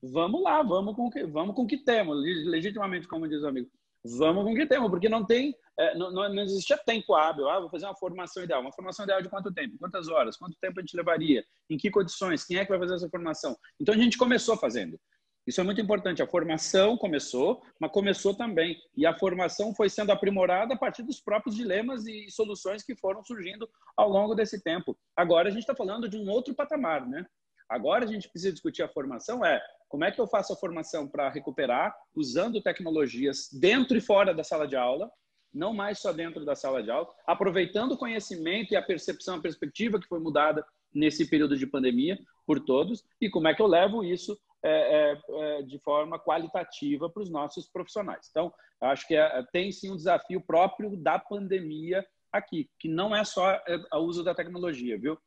vamos 0.04 0.44
lá, 0.44 0.62
vamos 0.62 0.96
com 0.96 1.10
que, 1.10 1.26
vamos 1.26 1.56
com 1.56 1.66
que 1.66 1.78
temos, 1.78 2.18
legitimamente, 2.46 3.08
como 3.08 3.28
diz 3.28 3.42
o 3.42 3.48
amigo. 3.48 3.70
Vamos 4.06 4.46
com 4.46 4.54
o 4.54 4.56
que 4.56 4.66
temos, 4.66 4.90
porque 4.90 5.10
não 5.10 5.26
tem, 5.26 5.54
é, 5.78 5.96
não, 5.98 6.12
não, 6.12 6.44
existia 6.44 6.78
tempo 6.78 7.14
hábil. 7.14 7.50
Ah, 7.50 7.60
vou 7.60 7.70
fazer 7.70 7.86
uma 7.86 7.96
formação 7.96 8.44
ideal. 8.44 8.62
Uma 8.62 8.72
formação 8.72 9.04
ideal 9.04 9.22
de 9.22 9.30
quanto 9.30 9.54
tempo? 9.54 9.78
Quantas 9.78 10.08
horas? 10.08 10.38
Quanto 10.38 10.58
tempo 10.62 10.80
a 10.80 10.82
gente 10.82 10.96
levaria? 10.96 11.44
Em 11.70 11.78
que 11.78 11.92
condições? 11.92 12.46
Quem 12.46 12.58
é 12.58 12.64
que 12.64 12.72
vai 12.72 12.80
fazer 12.80 12.96
essa 12.96 13.10
formação? 13.10 13.58
Então 13.80 13.94
a 13.94 13.98
gente 13.98 14.18
começou 14.18 14.56
fazendo. 14.56 15.00
Isso 15.46 15.60
é 15.60 15.64
muito 15.64 15.82
importante. 15.82 16.22
A 16.22 16.28
formação 16.28 16.96
começou, 16.96 17.62
mas 17.80 17.92
começou 17.92 18.36
também. 18.36 18.78
E 18.96 19.06
a 19.06 19.18
formação 19.18 19.74
foi 19.74 19.90
sendo 19.90 20.12
aprimorada 20.12 20.76
a 20.76 20.78
partir 20.78 21.04
dos 21.04 21.20
próprios 21.20 21.56
dilemas 21.56 22.06
e 22.06 22.30
soluções 22.30 22.84
que 22.84 22.96
foram 22.96 23.24
surgindo 23.24 23.68
ao 23.98 24.10
longo 24.10 24.36
desse 24.36 24.62
tempo. 24.62 24.98
Agora 25.16 25.50
a 25.50 25.52
gente 25.52 25.62
está 25.62 25.76
falando 25.76 26.08
de 26.08 26.18
um 26.18 26.30
outro 26.30 26.54
patamar, 26.54 27.08
né? 27.08 27.26
Agora 27.68 28.06
a 28.06 28.08
gente 28.08 28.30
precisa 28.30 28.52
discutir 28.54 28.84
a 28.84 28.90
formação 28.90 29.46
é 29.46 29.62
como 29.90 30.06
é 30.06 30.12
que 30.12 30.22
eu 30.22 30.28
faço 30.28 30.54
a 30.54 30.56
formação 30.56 31.08
para 31.08 31.30
recuperar 31.30 31.94
usando 32.16 32.62
tecnologias 32.62 33.50
dentro 33.52 33.98
e 33.98 34.02
fora 34.02 34.34
da 34.34 34.44
sala 34.44 34.68
de 34.68 34.76
aula, 34.76 35.12
não 35.52 35.74
mais 35.74 36.00
só 36.00 36.14
dentro 36.14 36.46
da 36.46 36.56
sala 36.56 36.82
de 36.82 36.92
aula, 36.92 37.10
aproveitando 37.26 37.94
o 37.94 37.98
conhecimento 37.98 38.72
e 38.72 38.78
a 38.78 38.82
percepção, 38.82 39.36
a 39.38 39.42
perspectiva 39.42 40.00
que 40.00 40.08
foi 40.08 40.20
mudada 40.20 40.64
nesse 40.94 41.28
período 41.28 41.58
de 41.58 41.68
pandemia 41.68 42.18
por 42.46 42.60
todos 42.60 43.04
e 43.20 43.30
como 43.30 43.48
é 43.48 43.54
que 43.54 43.62
eu 43.62 43.68
levo 43.68 44.04
isso 44.04 44.40
é, 44.62 45.12
é, 45.12 45.20
é, 45.30 45.62
de 45.64 45.80
forma 45.80 46.20
qualitativa 46.20 47.10
para 47.10 47.24
os 47.24 47.30
nossos 47.30 47.68
profissionais. 47.68 48.28
Então, 48.30 48.54
acho 48.82 49.08
que 49.08 49.16
é, 49.16 49.44
tem 49.52 49.72
sim 49.72 49.92
um 49.92 49.96
desafio 49.96 50.42
próprio 50.42 50.98
da 50.98 51.18
pandemia 51.18 52.06
aqui, 52.32 52.70
que 52.78 52.88
não 52.88 53.16
é 53.16 53.24
só 53.24 53.52
é, 53.52 53.80
o 53.94 54.00
uso 54.00 54.24
da 54.24 54.36
tecnologia, 54.36 55.00
viu? 55.00 55.18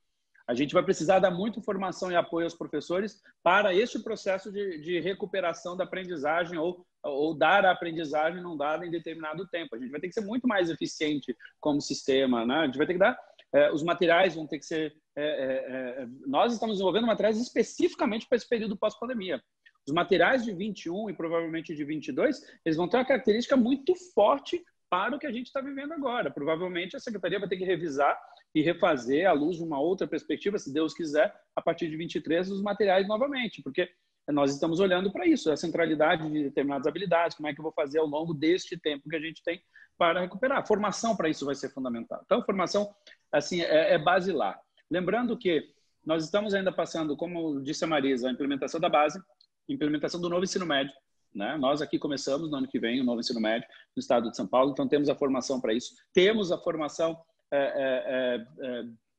A 0.47 0.55
gente 0.55 0.74
vai 0.74 0.82
precisar 0.82 1.18
dar 1.18 1.30
muita 1.30 1.61
formação 1.61 2.11
e 2.11 2.16
apoio 2.16 2.45
aos 2.45 2.55
professores 2.55 3.20
para 3.43 3.74
este 3.74 3.99
processo 4.03 4.51
de, 4.51 4.78
de 4.78 5.01
recuperação 5.01 5.76
da 5.76 5.84
aprendizagem 5.84 6.59
ou, 6.59 6.84
ou 7.03 7.34
dar 7.34 7.64
a 7.64 7.72
aprendizagem 7.72 8.43
não 8.43 8.57
dada 8.57 8.86
em 8.86 8.90
determinado 8.90 9.47
tempo. 9.49 9.74
A 9.74 9.78
gente 9.78 9.90
vai 9.90 10.01
ter 10.01 10.09
que 10.09 10.14
ser 10.14 10.24
muito 10.24 10.49
mais 10.49 10.70
eficiente 10.70 11.36
como 11.61 11.80
sistema, 11.80 12.45
né? 12.45 12.57
A 12.57 12.66
gente 12.66 12.78
vai 12.78 12.86
ter 12.86 12.95
que 12.95 12.99
dar 12.99 13.18
é, 13.55 13.70
os 13.70 13.82
materiais 13.82 14.34
vão 14.34 14.47
ter 14.47 14.59
que 14.59 14.64
ser. 14.64 14.95
É, 15.14 15.24
é 15.24 16.07
nós 16.26 16.53
estamos 16.53 16.76
desenvolvendo 16.76 17.07
materiais 17.07 17.38
especificamente 17.38 18.26
para 18.26 18.36
esse 18.36 18.49
período 18.49 18.76
pós-pandemia. 18.76 19.43
Os 19.86 19.93
materiais 19.93 20.45
de 20.45 20.53
21 20.53 21.11
e 21.11 21.14
provavelmente 21.14 21.74
de 21.74 21.84
22, 21.84 22.40
eles 22.64 22.76
vão 22.76 22.88
ter 22.88 22.97
uma 22.97 23.05
característica 23.05 23.57
muito 23.57 23.95
forte 24.14 24.64
para 24.88 25.16
o 25.16 25.18
que 25.18 25.26
a 25.26 25.32
gente 25.32 25.47
está 25.47 25.61
vivendo 25.61 25.93
agora. 25.93 26.30
Provavelmente 26.30 26.97
a 26.97 27.01
secretaria 27.01 27.40
vai 27.40 27.49
ter 27.49 27.57
que 27.57 27.64
revisar 27.64 28.18
e 28.55 28.61
refazer 28.61 29.28
à 29.28 29.32
luz 29.32 29.57
de 29.57 29.62
uma 29.62 29.80
outra 29.80 30.07
perspectiva, 30.07 30.59
se 30.59 30.72
Deus 30.72 30.94
quiser, 30.94 31.34
a 31.57 31.62
partir 31.62 31.88
de 31.88 31.96
23 31.96 32.50
os 32.50 32.62
materiais 32.62 33.09
novamente, 33.09 33.62
porque 33.62 33.88
nós 34.28 34.53
estamos 34.53 34.78
olhando 34.78 35.11
para 35.11 35.26
isso, 35.26 35.50
a 35.50 35.57
centralidade 35.57 36.30
de 36.30 36.44
determinadas 36.44 36.86
habilidades, 36.86 37.36
como 37.36 37.48
é 37.48 37.55
que 37.55 37.61
eu 37.61 37.64
vou 37.64 37.72
fazer 37.72 37.98
ao 37.98 38.07
longo 38.07 38.32
deste 38.32 38.76
tempo 38.78 39.09
que 39.09 39.16
a 39.16 39.20
gente 39.20 39.42
tem 39.42 39.61
para 39.98 40.20
recuperar. 40.20 40.66
Formação 40.66 41.16
para 41.16 41.28
isso 41.28 41.44
vai 41.44 41.55
ser 41.55 41.70
fundamental. 41.70 42.20
Então, 42.24 42.44
formação 42.44 42.94
assim 43.32 43.62
é, 43.62 43.94
é 43.94 43.98
basilar. 43.98 44.61
Lembrando 44.90 45.36
que 45.36 45.64
nós 46.05 46.24
estamos 46.24 46.55
ainda 46.55 46.72
passando, 46.72 47.16
como 47.16 47.61
disse 47.61 47.84
a 47.84 47.86
Marisa, 47.86 48.28
a 48.28 48.32
implementação 48.32 48.80
da 48.80 48.88
base, 48.88 49.20
implementação 49.68 50.20
do 50.20 50.28
novo 50.28 50.44
ensino 50.44 50.66
médio. 50.66 50.94
Né? 51.34 51.57
Nós 51.57 51.80
aqui 51.80 51.98
começamos 51.98 52.50
no 52.50 52.57
ano 52.57 52.68
que 52.68 52.78
vem 52.78 53.00
o 53.00 53.05
novo 53.05 53.20
ensino 53.20 53.40
médio 53.40 53.66
no 53.96 54.00
estado 54.00 54.30
de 54.30 54.36
São 54.36 54.46
Paulo, 54.46 54.72
então 54.72 54.86
temos 54.86 55.09
a 55.09 55.14
formação 55.14 55.61
para 55.61 55.72
isso. 55.72 55.94
Temos 56.12 56.53
a 56.53 56.59
formação 56.59 57.18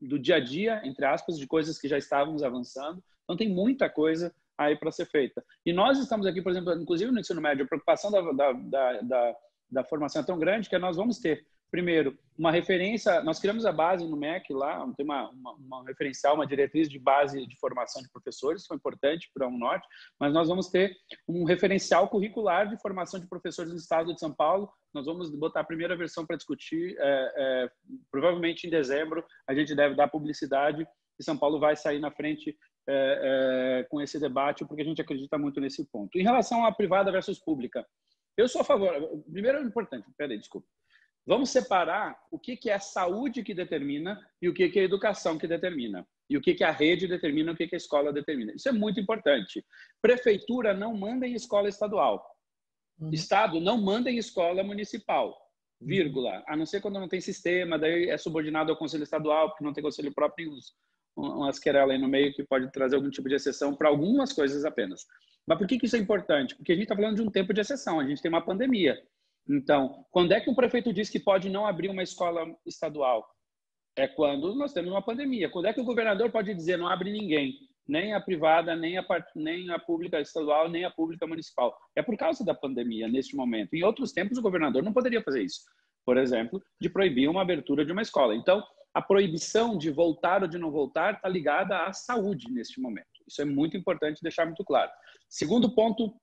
do 0.02 0.20
dia 0.20 0.36
a 0.36 0.40
dia, 0.40 0.82
entre 0.84 1.06
aspas, 1.06 1.38
de 1.38 1.48
coisas 1.48 1.80
que 1.80 1.88
já 1.88 1.98
estávamos 1.98 2.44
avançando. 2.44 3.02
Então 3.24 3.38
tem 3.38 3.50
muita 3.50 3.90
coisa 3.90 4.34
aí 4.58 4.76
para 4.76 4.92
ser 4.92 5.06
feita. 5.06 5.44
E 5.66 5.74
nós 5.74 5.98
estamos 5.98 6.26
aqui, 6.26 6.42
por 6.42 6.52
exemplo, 6.52 6.74
inclusive 6.74 7.12
no 7.12 7.20
ensino 7.20 7.42
médio, 7.42 7.66
a 7.66 7.68
preocupação 7.68 8.12
da, 8.12 8.22
da, 8.32 8.52
da, 8.54 9.02
da, 9.02 9.36
da 9.72 9.84
formação 9.84 10.22
é 10.22 10.26
tão 10.26 10.38
grande 10.38 10.70
que 10.70 10.78
nós 10.78 10.98
vamos 10.98 11.20
ter 11.20 11.46
primeiro, 11.74 12.16
uma 12.38 12.52
referência, 12.52 13.24
nós 13.24 13.40
criamos 13.40 13.66
a 13.66 13.72
base 13.72 14.08
no 14.08 14.16
MEC 14.16 14.54
lá, 14.54 14.88
tem 14.96 15.04
uma, 15.04 15.32
uma, 15.32 15.54
uma, 15.54 15.84
referencial, 15.84 16.36
uma 16.36 16.46
diretriz 16.46 16.88
de 16.88 17.00
base 17.00 17.48
de 17.48 17.58
formação 17.58 18.00
de 18.00 18.12
professores, 18.12 18.68
foi 18.68 18.78
importante 18.78 19.32
para 19.34 19.48
o 19.48 19.58
Norte, 19.58 19.88
mas 20.20 20.32
nós 20.32 20.48
vamos 20.48 20.68
ter 20.68 20.96
um 21.28 21.46
referencial 21.46 22.08
curricular 22.08 22.70
de 22.70 22.80
formação 22.80 23.20
de 23.20 23.28
professores 23.28 23.72
no 23.72 23.80
estado 23.80 24.14
de 24.14 24.20
São 24.20 24.32
Paulo, 24.32 24.72
nós 24.94 25.08
vamos 25.08 25.32
botar 25.32 25.62
a 25.62 25.64
primeira 25.64 25.98
versão 25.98 26.28
para 26.28 26.36
discutir, 26.36 26.96
é, 27.00 27.34
é, 27.38 27.72
provavelmente 28.12 28.68
em 28.68 28.70
dezembro, 28.70 29.26
a 29.48 29.56
gente 29.56 29.74
deve 29.74 29.96
dar 29.96 30.08
publicidade 30.10 30.88
e 31.20 31.24
São 31.24 31.36
Paulo 31.36 31.60
vai 31.60 31.76
sair 31.76 31.98
na 31.98 32.12
frente 32.12 32.56
é, 32.88 33.80
é 33.80 33.84
com 33.90 34.00
esse 34.00 34.20
debate, 34.20 34.64
porque 34.64 34.84
a 34.84 34.86
gente 34.86 35.02
acredita 35.02 35.40
muito 35.40 35.60
nesse 35.60 35.84
ponto. 35.86 36.20
Em 36.20 36.24
relação 36.24 36.64
à 36.68 36.72
privada 36.72 37.12
versus 37.12 37.40
pública, 37.40 37.84
eu 38.38 38.48
sou 38.48 38.62
a 38.62 38.64
favor, 38.64 38.94
primeiro 39.32 39.58
é 39.58 39.62
importante, 39.64 40.08
peraí, 40.16 40.38
desculpa, 40.38 40.68
Vamos 41.26 41.52
separar 41.52 42.18
o 42.30 42.38
que, 42.38 42.58
que 42.58 42.70
é 42.70 42.74
a 42.74 42.80
saúde 42.80 43.44
que 43.44 43.54
determina 43.54 44.20
e 44.42 44.50
o 44.50 44.54
que, 44.54 44.68
que 44.70 44.80
é 44.80 44.82
a 44.82 44.86
educação 44.86 45.38
que 45.38 45.48
determina. 45.48 46.06
E 46.30 46.38
o 46.38 46.42
que, 46.42 46.54
que 46.54 46.64
a 46.64 46.72
rede 46.72 47.08
determina 47.08 47.52
e 47.52 47.54
o 47.54 47.58
que, 47.58 47.68
que 47.68 47.76
a 47.76 47.78
escola 47.78 48.12
determina. 48.12 48.54
Isso 48.54 48.68
é 48.68 48.72
muito 48.72 49.00
importante. 49.00 49.64
Prefeitura 50.02 50.74
não 50.74 50.96
manda 50.96 51.26
em 51.26 51.34
escola 51.34 51.70
estadual. 51.70 52.26
Uhum. 53.00 53.12
Estado 53.12 53.60
não 53.60 53.78
manda 53.78 54.12
em 54.12 54.18
escola 54.18 54.64
municipal. 54.64 55.38
Vírgula. 55.82 56.44
A 56.48 56.56
não 56.56 56.66
ser 56.66 56.82
quando 56.82 57.00
não 57.00 57.08
tem 57.08 57.22
sistema, 57.22 57.78
daí 57.78 58.10
é 58.10 58.18
subordinado 58.18 58.72
ao 58.72 58.78
conselho 58.78 59.04
estadual, 59.04 59.50
porque 59.50 59.64
não 59.64 59.74
tem 59.74 59.84
conselho 59.84 60.14
próprio, 60.14 60.46
tem 60.46 60.54
uns, 60.54 60.74
umas 61.16 61.60
querelas 61.60 61.96
aí 61.96 62.02
no 62.02 62.08
meio 62.08 62.34
que 62.34 62.44
pode 62.44 62.72
trazer 62.72 62.96
algum 62.96 63.10
tipo 63.10 63.30
de 63.30 63.36
exceção 63.36 63.76
para 63.76 63.90
algumas 63.90 64.34
coisas 64.34 64.66
apenas. 64.66 65.06
Mas 65.46 65.58
por 65.58 65.68
que, 65.68 65.78
que 65.78 65.86
isso 65.86 65.96
é 65.96 66.00
importante? 66.00 66.56
Porque 66.56 66.72
a 66.72 66.76
gente 66.76 66.84
está 66.84 66.96
falando 66.96 67.16
de 67.16 67.22
um 67.22 67.30
tempo 67.30 67.54
de 67.54 67.62
exceção, 67.62 68.00
a 68.00 68.08
gente 68.08 68.22
tem 68.22 68.30
uma 68.30 68.44
pandemia. 68.44 68.98
Então, 69.50 70.06
quando 70.10 70.32
é 70.32 70.40
que 70.40 70.50
o 70.50 70.56
prefeito 70.56 70.94
diz 70.94 71.10
que 71.10 71.20
pode 71.20 71.50
não 71.50 71.66
abrir 71.66 71.90
uma 71.90 72.04
escola 72.04 72.46
estadual? 72.66 73.26
É 73.96 74.08
quando 74.08 74.56
nós 74.56 74.74
temos 74.74 74.92
uma 74.92 75.02
pandemia. 75.02 75.50
Quando 75.50 75.68
é 75.68 75.74
que 75.74 75.82
o 75.82 75.86
governador 75.86 76.32
pode 76.32 76.54
dizer 76.54 76.78
não 76.78 76.88
abre 76.88 77.12
ninguém? 77.12 77.54
Nem 77.88 78.14
a 78.14 78.22
privada, 78.22 78.76
nem 78.76 78.98
a, 78.98 79.06
nem 79.36 79.70
a 79.70 79.78
pública 79.78 80.20
estadual, 80.22 80.70
nem 80.70 80.86
a 80.86 80.92
pública 80.92 81.28
municipal. 81.28 81.78
É 81.96 82.02
por 82.02 82.18
causa 82.18 82.46
da 82.46 82.54
pandemia, 82.54 83.08
neste 83.08 83.36
momento. 83.36 83.74
Em 83.74 83.84
outros 83.84 84.14
tempos, 84.14 84.38
o 84.38 84.42
governador 84.42 84.82
não 84.82 84.94
poderia 84.94 85.22
fazer 85.22 85.44
isso. 85.44 85.62
Por 86.06 86.18
exemplo, 86.18 86.62
de 86.80 86.90
proibir 86.90 87.30
uma 87.30 87.42
abertura 87.42 87.86
de 87.86 87.92
uma 87.92 88.02
escola. 88.02 88.36
Então, 88.36 88.64
a 88.94 89.02
proibição 89.02 89.78
de 89.78 89.90
voltar 89.92 90.44
ou 90.44 90.48
de 90.48 90.58
não 90.58 90.72
voltar 90.72 91.16
está 91.16 91.28
ligada 91.28 91.86
à 91.86 91.92
saúde 91.92 92.52
neste 92.52 92.80
momento. 92.80 93.08
Isso 93.28 93.42
é 93.42 93.46
muito 93.46 93.76
importante 93.76 94.22
deixar 94.22 94.46
muito 94.46 94.64
claro. 94.64 94.92
Segundo 95.30 95.74
ponto 95.74 96.14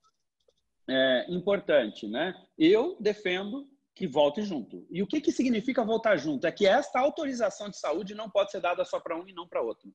é, 0.90 1.26
importante, 1.28 2.06
né? 2.08 2.34
Eu 2.58 2.96
defendo 3.00 3.68
que 3.94 4.06
volte 4.06 4.42
junto. 4.42 4.86
E 4.90 5.02
o 5.02 5.06
que, 5.06 5.20
que 5.20 5.30
significa 5.30 5.84
voltar 5.84 6.16
junto? 6.16 6.46
É 6.46 6.52
que 6.52 6.66
esta 6.66 6.98
autorização 6.98 7.68
de 7.68 7.76
saúde 7.76 8.14
não 8.14 8.30
pode 8.30 8.50
ser 8.50 8.60
dada 8.60 8.84
só 8.84 8.98
para 8.98 9.16
um 9.16 9.28
e 9.28 9.32
não 9.32 9.46
para 9.46 9.62
outro. 9.62 9.92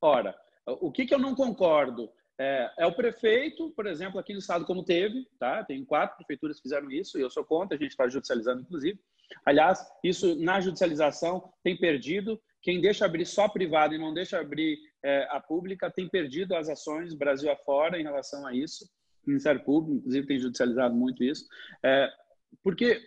Ora, 0.00 0.36
o 0.66 0.90
que, 0.92 1.06
que 1.06 1.14
eu 1.14 1.18
não 1.18 1.34
concordo? 1.34 2.10
É, 2.38 2.70
é, 2.78 2.86
o 2.86 2.94
prefeito, 2.94 3.70
por 3.70 3.86
exemplo, 3.86 4.18
aqui 4.18 4.32
no 4.32 4.38
estado 4.38 4.64
como 4.64 4.84
teve, 4.84 5.26
tá? 5.38 5.64
Tem 5.64 5.84
quatro 5.84 6.16
prefeituras 6.16 6.56
que 6.56 6.62
fizeram 6.62 6.90
isso 6.90 7.18
e 7.18 7.20
eu 7.20 7.30
sou 7.30 7.44
contra, 7.44 7.76
a 7.76 7.80
gente 7.80 7.90
está 7.90 8.08
judicializando, 8.08 8.62
inclusive. 8.62 8.98
Aliás, 9.44 9.84
isso 10.02 10.36
na 10.36 10.60
judicialização 10.60 11.52
tem 11.62 11.76
perdido. 11.76 12.40
Quem 12.60 12.80
deixa 12.80 13.04
abrir 13.04 13.26
só 13.26 13.48
privado 13.48 13.94
e 13.94 13.98
não 13.98 14.14
deixa 14.14 14.38
abrir 14.38 14.78
é, 15.04 15.26
a 15.30 15.40
pública 15.40 15.90
tem 15.90 16.08
perdido 16.08 16.54
as 16.54 16.68
ações 16.68 17.14
Brasil 17.14 17.50
afora 17.50 17.98
em 17.98 18.04
relação 18.04 18.46
a 18.46 18.54
isso. 18.54 18.88
Ministério 19.26 19.62
Público, 19.64 19.98
inclusive, 19.98 20.26
tem 20.26 20.38
judicializado 20.38 20.94
muito 20.94 21.22
isso. 21.22 21.46
É, 21.82 22.10
porque 22.62 23.00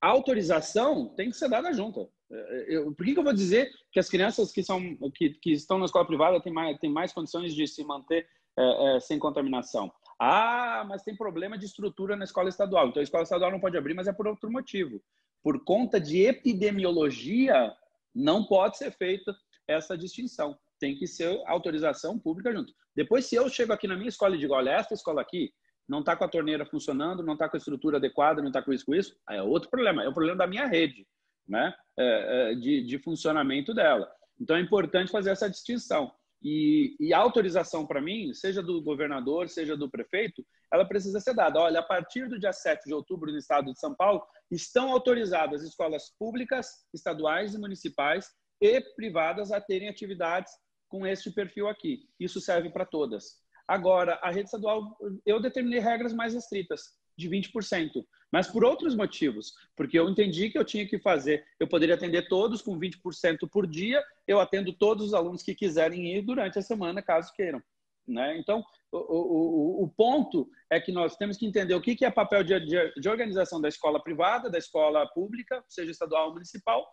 a 0.00 0.08
autorização 0.08 1.08
tem 1.08 1.30
que 1.30 1.36
ser 1.36 1.48
dada 1.48 1.72
junto. 1.72 2.10
É, 2.30 2.66
eu, 2.68 2.92
por 2.94 3.04
que, 3.04 3.12
que, 3.12 3.18
eu 3.18 3.24
vou 3.24 3.32
dizer 3.32 3.70
que 3.92 3.98
as 3.98 4.08
crianças 4.08 4.52
que, 4.52 4.62
são, 4.62 4.80
que, 5.14 5.30
que 5.30 5.52
estão 5.52 5.78
na 5.78 5.84
escola 5.84 6.06
privada 6.06 6.40
têm 6.40 6.52
mais, 6.52 6.78
têm 6.78 6.90
mais 6.90 7.12
condições 7.12 7.54
de 7.54 7.66
se 7.66 7.84
manter 7.84 8.26
é, 8.56 8.96
é, 8.96 9.00
sem 9.00 9.18
contaminação? 9.18 9.92
Ah, 10.18 10.84
mas 10.86 11.02
tem 11.02 11.16
problema 11.16 11.56
de 11.56 11.66
estrutura 11.66 12.16
na 12.16 12.24
escola 12.24 12.48
estadual. 12.48 12.88
Então, 12.88 13.00
a 13.00 13.04
escola 13.04 13.22
estadual 13.22 13.50
não 13.50 13.60
pode 13.60 13.76
abrir, 13.76 13.94
mas 13.94 14.06
é 14.06 14.12
por 14.12 14.26
outro 14.26 14.50
motivo. 14.50 15.02
Por 15.42 15.64
conta 15.64 15.98
de 15.98 16.22
epidemiologia, 16.22 17.74
não 18.14 18.44
pode 18.44 18.76
ser 18.76 18.90
feita 18.90 19.34
essa 19.66 19.96
distinção. 19.96 20.58
Tem 20.80 20.96
que 20.96 21.06
ser 21.06 21.40
autorização 21.46 22.18
pública 22.18 22.52
junto. 22.52 22.72
Depois, 22.96 23.26
se 23.26 23.36
eu 23.36 23.48
chego 23.48 23.72
aqui 23.72 23.86
na 23.86 23.96
minha 23.96 24.08
escola 24.08 24.34
e 24.34 24.38
digo, 24.38 24.54
olha, 24.54 24.70
esta 24.70 24.94
escola 24.94 25.20
aqui 25.20 25.52
não 25.88 26.00
está 26.00 26.16
com 26.16 26.24
a 26.24 26.28
torneira 26.28 26.64
funcionando, 26.64 27.22
não 27.22 27.34
está 27.34 27.48
com 27.48 27.56
a 27.56 27.58
estrutura 27.58 27.98
adequada, 27.98 28.40
não 28.40 28.48
está 28.48 28.62
com 28.62 28.72
isso, 28.72 28.86
com 28.86 28.94
isso, 28.94 29.16
é 29.28 29.42
outro 29.42 29.68
problema. 29.68 30.04
É 30.04 30.08
o 30.08 30.14
problema 30.14 30.38
da 30.38 30.46
minha 30.46 30.66
rede, 30.66 31.06
né? 31.46 31.74
É, 31.98 32.52
é, 32.52 32.54
de, 32.54 32.84
de 32.84 32.98
funcionamento 32.98 33.74
dela. 33.74 34.10
Então, 34.40 34.56
é 34.56 34.60
importante 34.60 35.12
fazer 35.12 35.30
essa 35.30 35.50
distinção. 35.50 36.10
E, 36.42 36.96
e, 36.98 37.12
a 37.12 37.18
autorização 37.18 37.86
para 37.86 38.00
mim, 38.00 38.32
seja 38.32 38.62
do 38.62 38.80
governador, 38.80 39.48
seja 39.48 39.76
do 39.76 39.90
prefeito, 39.90 40.44
ela 40.72 40.86
precisa 40.86 41.20
ser 41.20 41.34
dada. 41.34 41.60
Olha, 41.60 41.80
a 41.80 41.82
partir 41.82 42.28
do 42.28 42.38
dia 42.38 42.52
7 42.52 42.84
de 42.86 42.94
outubro, 42.94 43.30
no 43.30 43.36
estado 43.36 43.72
de 43.72 43.78
São 43.78 43.94
Paulo, 43.94 44.22
estão 44.50 44.90
autorizadas 44.90 45.62
escolas 45.62 46.14
públicas, 46.18 46.86
estaduais 46.94 47.54
e 47.54 47.58
municipais 47.58 48.30
e 48.60 48.80
privadas 48.94 49.52
a 49.52 49.60
terem 49.60 49.88
atividades 49.88 50.52
com 50.90 51.06
este 51.06 51.30
perfil 51.30 51.68
aqui. 51.68 52.06
Isso 52.18 52.40
serve 52.40 52.68
para 52.68 52.84
todas. 52.84 53.38
Agora, 53.66 54.18
a 54.20 54.30
rede 54.30 54.46
estadual, 54.46 54.98
eu 55.24 55.40
determinei 55.40 55.78
regras 55.78 56.12
mais 56.12 56.34
restritas, 56.34 56.82
de 57.16 57.28
20%, 57.28 58.04
mas 58.32 58.48
por 58.48 58.64
outros 58.64 58.96
motivos, 58.96 59.52
porque 59.76 59.98
eu 59.98 60.08
entendi 60.08 60.50
que 60.50 60.58
eu 60.58 60.64
tinha 60.64 60.88
que 60.88 60.98
fazer, 60.98 61.44
eu 61.58 61.68
poderia 61.68 61.94
atender 61.94 62.28
todos 62.28 62.62
com 62.62 62.78
20% 62.78 63.48
por 63.50 63.66
dia, 63.66 64.02
eu 64.26 64.40
atendo 64.40 64.72
todos 64.72 65.06
os 65.06 65.14
alunos 65.14 65.42
que 65.42 65.54
quiserem 65.54 66.16
ir 66.16 66.22
durante 66.22 66.58
a 66.58 66.62
semana, 66.62 67.02
caso 67.02 67.32
queiram. 67.34 67.62
Né? 68.08 68.38
Então, 68.38 68.64
o, 68.90 68.98
o, 68.98 69.84
o, 69.84 69.88
ponto 69.88 70.48
é 70.68 70.80
que 70.80 70.90
nós 70.90 71.16
temos 71.16 71.36
que 71.36 71.46
entender 71.46 71.74
o 71.74 71.80
que, 71.80 71.94
que 71.94 72.04
é 72.04 72.10
papel 72.10 72.42
de, 72.42 72.58
de, 72.60 72.92
de, 73.00 73.08
organização 73.08 73.60
da 73.60 73.68
escola 73.68 74.02
privada, 74.02 74.50
da 74.50 74.58
escola 74.58 75.06
pública, 75.12 75.62
seja 75.68 75.92
estadual 75.92 76.28
ou 76.28 76.32
municipal, 76.32 76.84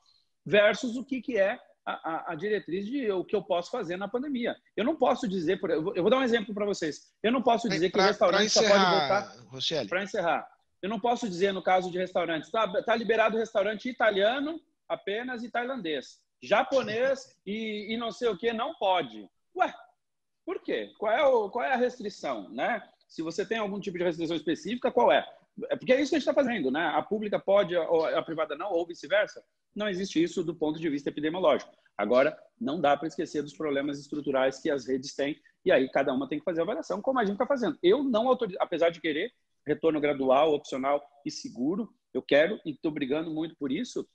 versus 0.45 0.95
o 0.95 1.03
que, 1.03 1.21
que 1.21 1.37
é 1.39 1.57
a, 1.87 2.31
a, 2.33 2.35
diretriz 2.35 2.85
de 2.85 3.09
o 3.11 3.23
que 3.23 3.33
eu 3.35 3.41
posso 3.41 3.71
fazer 3.71 3.95
na 3.95 4.09
pandemia. 4.09 4.57
Eu 4.75 4.83
não 4.83 4.95
posso 4.95 5.25
dizer, 5.25 5.57
eu 5.69 5.81
vou, 5.81 5.95
eu 5.95 6.03
vou 6.03 6.09
dar 6.09 6.17
um 6.17 6.23
exemplo 6.23 6.53
para 6.53 6.65
vocês. 6.65 7.13
Eu 7.23 7.31
não 7.31 7.41
posso 7.41 7.69
dizer 7.69 7.89
pra, 7.91 8.01
que 8.01 8.05
o 8.05 8.07
restaurante 8.09 8.49
só 8.49 8.61
pode 8.61 8.73
voltar. 8.73 9.35
Para 9.87 10.03
encerrar. 10.03 10.51
Eu 10.81 10.89
não 10.89 10.99
posso 10.99 11.29
dizer, 11.29 11.53
no 11.53 11.63
caso 11.63 11.89
de 11.89 11.97
restaurantes, 11.97 12.49
está 12.49 12.83
tá 12.83 12.95
liberado 12.95 13.37
restaurante 13.37 13.89
italiano 13.89 14.59
apenas 14.87 15.43
e 15.43 15.49
tailandês. 15.49 16.19
Japonês 16.41 17.35
e, 17.47 17.93
e 17.93 17.97
não 17.97 18.11
sei 18.11 18.27
o 18.27 18.37
que, 18.37 18.51
não 18.51 18.75
pode. 18.75 19.29
Ué, 19.55 19.73
por 20.45 20.61
quê? 20.61 20.91
Qual 20.97 21.11
é, 21.11 21.23
o, 21.23 21.49
qual 21.49 21.63
é 21.63 21.73
a 21.73 21.77
restrição? 21.77 22.49
Né? 22.49 22.83
Se 23.07 23.21
você 23.21 23.45
tem 23.45 23.59
algum 23.59 23.79
tipo 23.79 23.97
de 23.97 24.03
restrição 24.03 24.35
específica, 24.35 24.91
qual 24.91 25.09
é? 25.09 25.25
É 25.69 25.75
porque 25.77 25.93
é 25.93 26.01
isso 26.01 26.09
que 26.09 26.17
a 26.17 26.19
gente 26.19 26.29
está 26.29 26.33
fazendo, 26.33 26.69
né? 26.69 26.91
A 26.93 27.01
pública 27.01 27.39
pode, 27.39 27.75
a 27.75 28.21
privada 28.21 28.55
não, 28.55 28.71
ou 28.71 28.85
vice-versa. 28.85 29.43
Não 29.77 29.87
existe 29.87 30.21
isso 30.21 30.43
do 30.43 30.55
ponto 30.55 30.79
de 30.79 30.89
vista 30.89 31.09
epidemiológico. 31.09 31.71
Agora, 31.95 32.35
não 32.59 32.81
dá 32.81 32.97
para 32.97 33.07
esquecer 33.07 33.43
dos 33.43 33.53
problemas 33.53 33.99
estruturais 33.99 34.59
que 34.59 34.71
as 34.71 34.87
redes 34.87 35.13
têm, 35.13 35.39
e 35.63 35.71
aí 35.71 35.87
cada 35.91 36.11
uma 36.11 36.27
tem 36.27 36.39
que 36.39 36.43
fazer 36.43 36.61
a 36.61 36.63
avaliação, 36.63 36.99
como 36.99 37.19
a 37.19 37.23
gente 37.23 37.35
está 37.35 37.45
fazendo. 37.45 37.77
Eu 37.83 38.03
não 38.03 38.27
autorizo, 38.27 38.57
apesar 38.59 38.89
de 38.89 38.99
querer 38.99 39.31
retorno 39.67 40.01
gradual, 40.01 40.51
opcional 40.51 41.07
e 41.23 41.29
seguro, 41.29 41.93
eu 42.11 42.23
quero, 42.23 42.59
e 42.65 42.71
estou 42.71 42.89
brigando 42.89 43.29
muito 43.29 43.55
por 43.55 43.71
isso, 43.71 44.07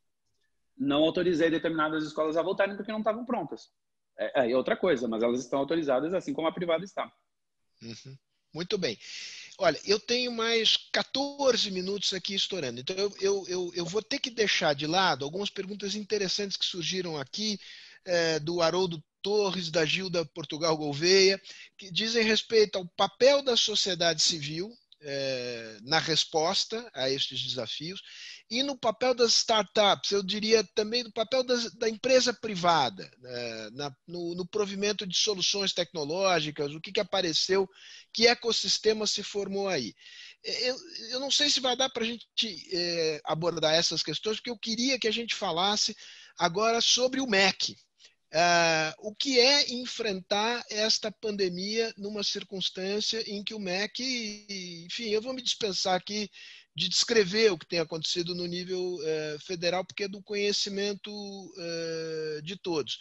não 0.77 1.05
autorizei 1.05 1.49
determinadas 1.49 2.03
escolas 2.05 2.37
a 2.37 2.43
voltarem 2.43 2.75
porque 2.75 2.91
não 2.91 2.99
estavam 2.99 3.25
prontas. 3.25 3.71
É, 4.19 4.51
é 4.51 4.57
outra 4.57 4.77
coisa, 4.77 5.07
mas 5.07 5.23
elas 5.23 5.45
estão 5.45 5.61
autorizadas 5.61 6.13
assim 6.13 6.33
como 6.33 6.49
a 6.49 6.53
privada 6.53 6.85
está. 6.85 7.05
Uhum. 7.81 8.17
Muito 8.53 8.77
bem. 8.77 8.99
Olha, 9.59 9.79
eu 9.85 10.01
tenho 10.01 10.33
mais 10.33 10.77
14 10.93 11.71
minutos 11.71 12.13
aqui 12.15 12.35
estourando, 12.35 12.81
então 12.81 12.97
eu, 12.97 13.15
eu, 13.21 13.45
eu, 13.49 13.73
eu 13.75 13.85
vou 13.85 14.03
ter 14.03 14.19
que 14.19 14.31
deixar 14.31 14.75
de 14.75 14.87
lado 14.87 15.25
algumas 15.25 15.51
perguntas 15.51 15.95
interessantes 15.95 16.57
que 16.57 16.65
surgiram 16.65 17.19
aqui, 17.19 17.59
é, 18.05 18.41
do 18.41 18.61
Haroldo 18.61 19.03
Torres, 19.21 19.71
da 19.71 19.85
Gilda 19.85 20.25
Portugal 20.25 20.77
Gouveia, 20.77 21.41
que 21.77 21.91
dizem 21.91 22.25
respeito 22.25 22.77
ao 22.77 22.87
papel 22.97 23.43
da 23.43 23.57
sociedade 23.57 24.23
civil 24.23 24.77
é, 25.03 25.79
na 25.83 25.99
resposta 25.99 26.89
a 26.95 27.11
estes 27.11 27.43
desafios 27.43 28.01
e 28.53 28.63
no 28.63 28.77
papel 28.77 29.15
das 29.15 29.33
startups, 29.33 30.11
eu 30.11 30.23
diria 30.23 30.63
também 30.75 31.03
do 31.03 31.11
papel 31.11 31.43
das, 31.43 31.73
da 31.73 31.89
empresa 31.89 32.35
privada, 32.35 33.11
né, 33.19 33.71
na, 33.73 33.97
no, 34.07 34.35
no, 34.35 34.47
provimento 34.47 35.07
de 35.07 35.17
soluções 35.17 35.73
tecnológicas, 35.73 36.75
o 36.75 36.81
que, 36.81 36.93
que 36.93 37.01
apareceu, 37.01 37.67
que 38.13 38.27
ecossistema 38.27 39.07
se 39.07 39.23
formou 39.23 39.69
aí. 39.69 39.95
Eu, 40.45 40.77
eu 41.13 41.21
não 41.21 41.31
sei 41.31 41.49
se 41.49 41.61
vai 41.61 41.75
dar 41.75 41.89
para 41.89 42.03
a 42.03 42.07
gente 42.07 42.69
é, 42.73 43.21
abordar 43.25 43.75
essas 43.75 44.03
questões, 44.03 44.37
porque 44.37 44.51
eu 44.51 44.59
queria 44.59 44.99
que 44.99 45.09
a 45.09 45.13
gente 45.13 45.35
falasse 45.35 45.97
agora 46.39 46.81
sobre 46.83 47.21
o 47.21 47.27
MEC, 47.27 47.75
Uh, 48.35 49.11
o 49.11 49.15
que 49.15 49.39
é 49.39 49.75
enfrentar 49.75 50.65
esta 50.71 51.13
pandemia 51.13 51.93
numa 51.99 52.25
circunstância 52.25 53.23
em 53.31 53.45
que 53.45 53.53
o 53.53 53.59
MEC, 53.59 54.87
enfim, 54.87 55.11
eu 55.11 55.21
vou 55.21 55.35
me 55.35 55.43
dispensar 55.43 55.95
aqui 55.95 56.31
de 56.75 56.89
descrever 56.89 57.53
o 57.53 57.59
que 57.59 57.67
tem 57.67 57.79
acontecido 57.79 58.35
no 58.35 58.47
nível 58.47 58.95
uh, 58.95 59.39
federal, 59.41 59.85
porque 59.85 60.05
é 60.05 60.09
do 60.09 60.23
conhecimento 60.23 61.11
uh, 61.11 62.43
de 62.43 62.57
todos. 62.57 62.99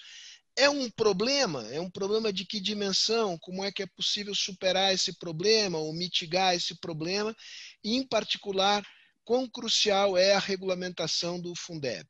É 0.57 0.69
um 0.69 0.89
problema? 0.89 1.65
É 1.71 1.79
um 1.79 1.89
problema 1.89 2.33
de 2.33 2.45
que 2.45 2.59
dimensão? 2.59 3.37
Como 3.39 3.63
é 3.63 3.71
que 3.71 3.83
é 3.83 3.87
possível 3.87 4.35
superar 4.35 4.93
esse 4.93 5.17
problema 5.17 5.77
ou 5.77 5.93
mitigar 5.93 6.53
esse 6.53 6.77
problema? 6.81 7.33
E, 7.81 7.95
em 7.95 8.05
particular, 8.05 8.83
quão 9.23 9.47
crucial 9.47 10.17
é 10.17 10.33
a 10.33 10.39
regulamentação 10.39 11.39
do 11.39 11.55
Fundeb? 11.55 12.05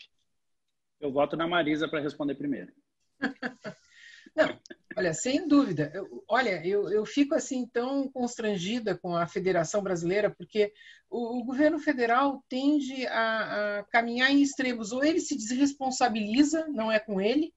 Eu 0.99 1.11
voto 1.11 1.37
na 1.37 1.47
Marisa 1.47 1.87
para 1.87 2.01
responder 2.01 2.33
primeiro. 2.33 2.73
Não, 4.35 4.57
olha, 4.95 5.13
sem 5.13 5.47
dúvida. 5.47 5.91
Eu, 5.93 6.23
olha, 6.27 6.65
eu, 6.65 6.89
eu 6.89 7.05
fico 7.05 7.35
assim 7.35 7.65
tão 7.65 8.09
constrangida 8.09 8.97
com 8.97 9.15
a 9.15 9.27
Federação 9.27 9.83
Brasileira, 9.83 10.29
porque 10.29 10.71
o, 11.09 11.39
o 11.39 11.43
governo 11.43 11.79
federal 11.79 12.43
tende 12.47 13.05
a, 13.07 13.79
a, 13.79 13.83
caminhar 13.85 14.31
em 14.31 14.41
extremos. 14.41 14.91
Ou 14.91 15.03
ele 15.03 15.19
se 15.19 15.35
desresponsabiliza, 15.35 16.65
não 16.69 16.91
é 16.91 16.99
com 16.99 17.19
ele, 17.19 17.53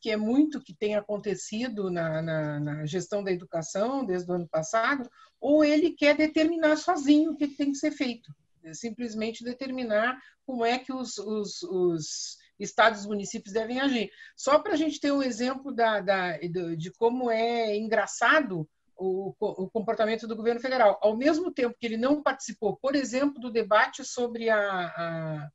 que 0.00 0.10
é 0.10 0.16
muito 0.16 0.60
que 0.60 0.74
tem 0.74 0.96
acontecido 0.96 1.90
na, 1.90 2.22
na, 2.22 2.60
na 2.60 2.86
gestão 2.86 3.24
da 3.24 3.32
educação 3.32 4.04
desde 4.04 4.30
o 4.30 4.34
ano 4.34 4.48
passado, 4.48 5.08
ou 5.40 5.64
ele 5.64 5.92
quer 5.92 6.16
determinar 6.16 6.76
sozinho 6.76 7.32
o 7.32 7.36
que 7.36 7.48
tem 7.48 7.72
que 7.72 7.78
ser 7.78 7.90
feito. 7.90 8.32
É 8.62 8.74
simplesmente 8.74 9.42
determinar 9.42 10.20
como 10.44 10.64
é 10.64 10.78
que 10.78 10.92
os, 10.92 11.16
os, 11.18 11.62
os 11.62 12.36
estados 12.58 13.04
e 13.04 13.08
municípios 13.08 13.52
devem 13.52 13.80
agir. 13.80 14.10
Só 14.36 14.58
para 14.58 14.72
a 14.72 14.76
gente 14.76 15.00
ter 15.00 15.12
um 15.12 15.22
exemplo 15.22 15.72
da, 15.72 16.00
da, 16.00 16.38
de 16.38 16.90
como 16.92 17.30
é 17.30 17.76
engraçado 17.76 18.68
o, 18.98 19.34
o, 19.40 19.70
comportamento 19.70 20.26
do 20.26 20.36
governo 20.36 20.60
federal. 20.60 20.98
Ao 21.00 21.16
mesmo 21.16 21.52
tempo 21.52 21.76
que 21.78 21.86
ele 21.86 21.96
não 21.96 22.22
participou, 22.22 22.76
por 22.76 22.96
exemplo, 22.96 23.40
do 23.40 23.50
debate 23.50 24.04
sobre 24.04 24.50
a, 24.50 24.58
a, 24.58 25.48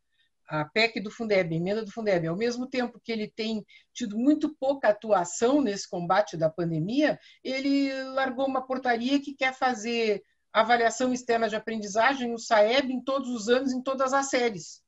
a 0.48 0.66
PEC 0.66 1.02
do 1.02 1.12
Fundeb, 1.12 1.54
emenda 1.54 1.84
do 1.84 1.92
Fundeb, 1.92 2.28
ao 2.28 2.38
mesmo 2.38 2.68
tempo 2.68 3.02
que 3.04 3.12
ele 3.12 3.28
tem 3.28 3.66
tido 3.94 4.18
muito 4.18 4.56
pouca 4.56 4.90
atuação 4.90 5.62
nesse 5.62 5.90
combate 5.90 6.38
da 6.38 6.50
pandemia, 6.50 7.20
ele 7.44 7.92
largou 8.14 8.48
uma 8.48 8.66
portaria 8.66 9.22
que 9.22 9.36
quer 9.36 9.54
fazer 9.54 10.24
avaliação 10.54 11.12
externa 11.12 11.50
de 11.50 11.56
aprendizagem 11.56 12.32
no 12.32 12.40
SAEB 12.40 12.94
em 12.94 13.04
todos 13.04 13.30
os 13.30 13.50
anos, 13.50 13.74
em 13.74 13.82
todas 13.82 14.14
as 14.14 14.30
séries. 14.30 14.83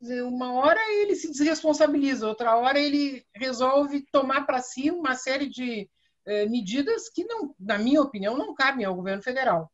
Uma 0.00 0.54
hora 0.54 0.80
ele 0.92 1.14
se 1.14 1.30
desresponsabiliza, 1.30 2.26
outra 2.26 2.56
hora 2.56 2.78
ele 2.78 3.24
resolve 3.34 4.06
tomar 4.10 4.46
para 4.46 4.62
si 4.62 4.90
uma 4.90 5.14
série 5.14 5.48
de 5.48 5.90
eh, 6.26 6.46
medidas 6.46 7.08
que, 7.10 7.24
não, 7.24 7.54
na 7.58 7.78
minha 7.78 8.00
opinião, 8.00 8.36
não 8.36 8.54
cabem 8.54 8.84
ao 8.84 8.94
governo 8.94 9.22
federal. 9.22 9.70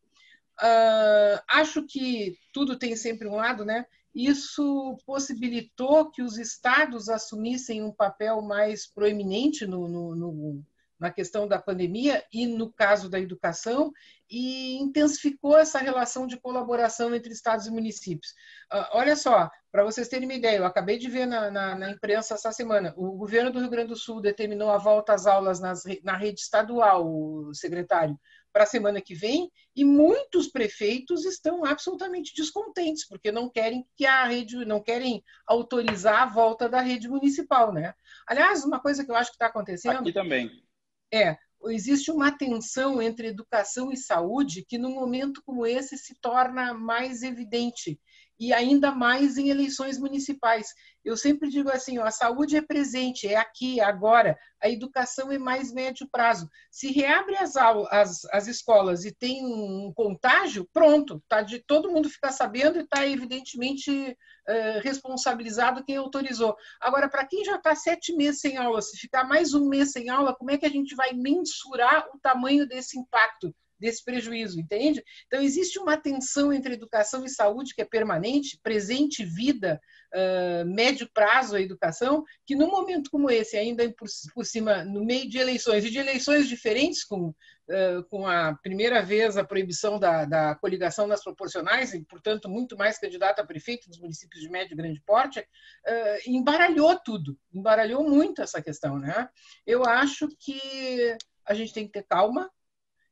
Uh, 0.59 1.39
acho 1.48 1.82
que 1.86 2.35
tudo 2.53 2.78
tem 2.78 2.97
sempre 2.97 3.28
um 3.28 3.36
lado, 3.36 3.65
né? 3.65 3.85
Isso 4.15 4.97
possibilitou 5.05 6.11
que 6.11 6.23
os 6.23 6.39
estados 6.39 7.11
assumissem 7.11 7.82
um 7.82 7.93
papel 7.93 8.40
mais 8.40 8.86
proeminente 8.86 9.66
no, 9.66 9.86
no, 9.86 10.16
no, 10.16 10.65
na 10.98 11.10
questão 11.10 11.47
da 11.47 11.60
pandemia 11.60 12.24
e 12.32 12.47
no 12.47 12.73
caso 12.73 13.09
da 13.09 13.20
educação, 13.20 13.93
e 14.31 14.77
intensificou 14.78 15.56
essa 15.56 15.78
relação 15.78 16.27
de 16.27 16.39
colaboração 16.39 17.14
entre 17.14 17.32
estados 17.32 17.66
e 17.66 17.70
municípios. 17.70 18.31
Uh, 18.73 18.86
olha 18.93 19.14
só, 19.14 19.48
para 19.70 19.85
vocês 19.85 20.09
terem 20.09 20.27
uma 20.27 20.35
ideia, 20.35 20.56
eu 20.56 20.64
acabei 20.64 20.98
de 20.98 21.09
ver 21.09 21.27
na, 21.27 21.51
na, 21.51 21.74
na, 21.74 21.90
imprensa 21.90 22.35
essa 22.35 22.51
semana, 22.51 22.93
o 22.97 23.12
governo 23.12 23.52
do 23.52 23.60
Rio 23.60 23.70
Grande 23.70 23.89
do 23.89 23.97
Sul 23.97 24.20
determinou 24.20 24.70
a 24.70 24.78
volta 24.78 25.12
às 25.14 25.27
aulas 25.27 25.60
nas, 25.60 25.85
na 26.02 26.16
rede 26.16 26.40
estadual, 26.40 27.06
o 27.06 27.55
secretário, 27.55 28.18
para 28.56 28.64
a 28.64 28.66
semana 28.66 29.02
que 29.02 29.14
vem, 29.14 29.52
e 29.77 29.85
muitos 29.85 30.48
prefeitos 30.48 31.27
estão 31.27 31.62
absolutamente 31.62 32.35
descontentes, 32.35 33.06
porque 33.06 33.31
não 33.31 33.51
querem 33.51 33.86
que 33.94 34.06
a 34.06 34.24
rede, 34.24 34.64
não 34.64 34.82
querem 34.82 35.23
autorizar 35.47 36.23
a 36.23 36.27
volta 36.27 36.66
da 36.66 36.81
rede 36.81 37.06
municipal, 37.06 37.70
né? 37.70 37.94
Aliás, 38.27 38.64
uma 38.64 38.81
coisa 38.81 39.05
que 39.05 39.10
eu 39.10 39.14
acho 39.14 39.31
que 39.31 39.36
está 39.36 39.48
acontecendo. 39.48 39.98
Aqui 39.98 40.12
também. 40.12 40.66
É, 41.12 41.37
existe 41.66 42.11
uma 42.11 42.37
tensão 42.37 43.01
entre 43.01 43.28
educação 43.28 43.93
e 43.93 43.97
saúde 43.97 44.65
que, 44.66 44.78
num 44.78 44.95
momento 44.95 45.43
como 45.45 45.66
esse, 45.66 45.97
se 45.97 46.15
torna 46.20 46.74
mais 46.74 47.23
evidente 47.23 48.01
e 48.39 48.53
ainda 48.53 48.93
mais 48.93 49.39
em 49.39 49.49
eleições 49.49 49.99
municipais. 49.99 50.69
Eu 51.05 51.17
sempre 51.17 51.49
digo 51.49 51.71
assim: 51.71 51.99
ó, 51.99 52.05
a 52.05 52.11
saúde 52.11 52.57
é 52.57 52.63
presente, 52.63 53.29
é 53.29 53.37
aqui, 53.37 53.81
é 53.81 53.85
agora. 53.85 54.37
A 54.61 54.69
educação 54.69 55.31
é 55.31 55.39
mais 55.39 55.73
médio 55.73 56.09
prazo. 56.11 56.51
Se 56.71 56.91
reabre 56.91 57.37
as, 57.37 57.57
as, 57.57 58.25
as 58.33 58.47
escolas 58.47 59.05
e 59.05 59.15
tem 59.15 59.45
um 59.45 59.93
contágio, 59.95 60.69
pronto, 60.73 61.23
tá 61.29 61.43
de 61.43 61.61
todo 61.61 61.91
mundo 61.91 62.11
ficar 62.11 62.33
sabendo 62.33 62.79
e 62.79 62.83
está 62.83 63.07
evidentemente 63.07 63.91
uh, 63.93 64.81
responsabilizado 64.83 65.85
quem 65.85 65.97
autorizou. 65.97 66.57
Agora, 66.81 67.09
para 67.09 67.27
quem 67.27 67.45
já 67.45 67.57
está 67.57 67.75
sete 67.75 68.15
meses 68.15 68.41
sem 68.41 68.57
aula, 68.57 68.83
se 68.83 68.97
ficar 68.97 69.25
mais 69.25 69.55
um 69.55 69.69
mês 69.69 69.93
sem 69.93 70.09
aula, 70.09 70.35
como 70.35 70.51
é 70.51 70.59
que 70.59 70.67
a 70.67 70.71
gente 70.71 70.95
vai 70.95 71.13
mensurar 71.13 72.09
o 72.15 72.19
tamanho 72.19 72.67
desse 72.67 72.99
impacto? 72.99 73.55
Desse 73.78 74.05
prejuízo, 74.05 74.59
entende? 74.59 75.03
Então, 75.27 75.40
existe 75.40 75.78
uma 75.78 75.97
tensão 75.97 76.53
entre 76.53 76.74
educação 76.74 77.24
e 77.24 77.28
saúde 77.28 77.74
que 77.74 77.82
é 77.82 77.85
permanente, 77.85 78.59
presente, 78.62 79.24
vida, 79.24 79.81
uh, 80.15 80.66
médio 80.66 81.09
prazo 81.12 81.57
a 81.57 81.61
educação, 81.61 82.24
que 82.47 82.55
num 82.55 82.70
momento 82.70 83.11
como 83.11 83.31
esse, 83.31 83.57
ainda 83.57 83.89
por, 83.93 84.09
por 84.35 84.44
cima, 84.44 84.85
no 84.85 85.05
meio 85.05 85.28
de 85.28 85.39
eleições, 85.39 85.85
e 85.85 85.90
de 85.90 85.98
eleições 85.98 86.48
diferentes, 86.48 87.05
com, 87.05 87.28
uh, 87.28 88.05
com 88.09 88.27
a 88.27 88.55
primeira 88.55 89.03
vez 89.03 89.36
a 89.36 89.44
proibição 89.44 89.98
da, 89.98 90.24
da 90.24 90.55
coligação 90.55 91.07
nas 91.07 91.23
proporcionais, 91.23 91.93
e, 91.93 92.05
portanto, 92.05 92.48
muito 92.48 92.77
mais 92.77 92.98
candidato 92.98 93.40
a 93.40 93.47
prefeito 93.47 93.89
dos 93.89 94.01
municípios 94.01 94.43
de 94.43 94.48
médio 94.48 94.74
e 94.74 94.77
grande 94.77 95.03
porte, 95.05 95.40
uh, 95.40 96.31
embaralhou 96.31 96.98
tudo, 96.98 97.39
embaralhou 97.53 98.09
muito 98.09 98.43
essa 98.43 98.62
questão. 98.62 98.98
Né? 98.98 99.28
Eu 99.66 99.85
acho 99.85 100.28
que 100.39 101.16
a 101.47 101.55
gente 101.55 101.73
tem 101.73 101.86
que 101.86 101.93
ter 101.93 102.07
calma, 102.09 102.51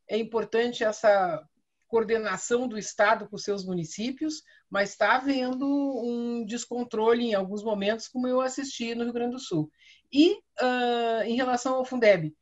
é 0.08 0.18
importante 0.18 0.84
essa 0.84 1.42
coordenação 1.94 2.66
do 2.66 2.76
Estado 2.76 3.28
com 3.28 3.38
seus 3.38 3.64
municípios, 3.64 4.42
mas 4.68 4.90
está 4.90 5.14
havendo 5.14 5.64
um 5.64 6.44
descontrole 6.44 7.24
em 7.24 7.34
alguns 7.34 7.62
momentos, 7.62 8.08
como 8.08 8.26
eu 8.26 8.40
assisti 8.40 8.94
no 8.94 9.04
Rio 9.04 9.12
Grande 9.12 9.34
do 9.34 9.38
Sul. 9.38 9.70
E 10.12 10.32
uh, 10.60 11.22
em 11.24 11.36
relação 11.36 11.76
ao 11.76 11.84
Fundeb, 11.84 12.34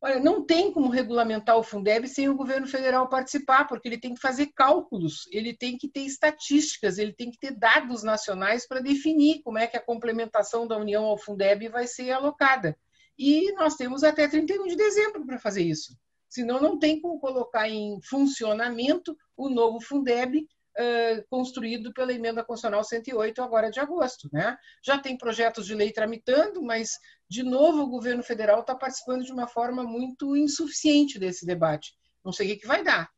olha, 0.00 0.20
não 0.20 0.46
tem 0.46 0.72
como 0.72 0.90
regulamentar 0.90 1.56
o 1.56 1.62
Fundeb 1.64 2.06
sem 2.06 2.28
o 2.28 2.36
governo 2.36 2.68
federal 2.68 3.08
participar, 3.08 3.66
porque 3.66 3.88
ele 3.88 3.98
tem 3.98 4.14
que 4.14 4.20
fazer 4.20 4.46
cálculos, 4.54 5.26
ele 5.32 5.56
tem 5.56 5.76
que 5.76 5.88
ter 5.88 6.02
estatísticas, 6.02 6.98
ele 6.98 7.12
tem 7.12 7.32
que 7.32 7.38
ter 7.38 7.58
dados 7.58 8.04
nacionais 8.04 8.66
para 8.66 8.80
definir 8.80 9.42
como 9.42 9.58
é 9.58 9.66
que 9.66 9.76
a 9.76 9.84
complementação 9.84 10.68
da 10.68 10.76
União 10.78 11.04
ao 11.04 11.18
Fundeb 11.18 11.68
vai 11.68 11.88
ser 11.88 12.12
alocada. 12.12 12.78
E 13.18 13.52
nós 13.54 13.74
temos 13.74 14.04
até 14.04 14.28
31 14.28 14.68
de 14.68 14.76
dezembro 14.76 15.26
para 15.26 15.38
fazer 15.38 15.62
isso 15.62 15.96
senão 16.32 16.58
não 16.58 16.78
tem 16.78 16.98
como 16.98 17.20
colocar 17.20 17.68
em 17.68 18.00
funcionamento 18.00 19.14
o 19.36 19.50
novo 19.50 19.78
Fundeb 19.82 20.38
uh, 20.38 21.28
construído 21.28 21.92
pela 21.92 22.10
emenda 22.10 22.42
constitucional 22.42 22.82
108 22.82 23.42
agora 23.42 23.70
de 23.70 23.78
agosto. 23.78 24.30
Né? 24.32 24.56
Já 24.82 24.98
tem 24.98 25.18
projetos 25.18 25.66
de 25.66 25.74
lei 25.74 25.92
tramitando, 25.92 26.62
mas, 26.62 26.92
de 27.28 27.42
novo, 27.42 27.82
o 27.82 27.90
governo 27.90 28.22
federal 28.22 28.62
está 28.62 28.74
participando 28.74 29.24
de 29.24 29.30
uma 29.30 29.46
forma 29.46 29.84
muito 29.84 30.34
insuficiente 30.34 31.18
desse 31.18 31.44
debate. 31.44 31.94
Não 32.24 32.32
sei 32.32 32.46
o 32.46 32.50
que, 32.54 32.60
que 32.62 32.66
vai 32.66 32.82
dar. 32.82 33.10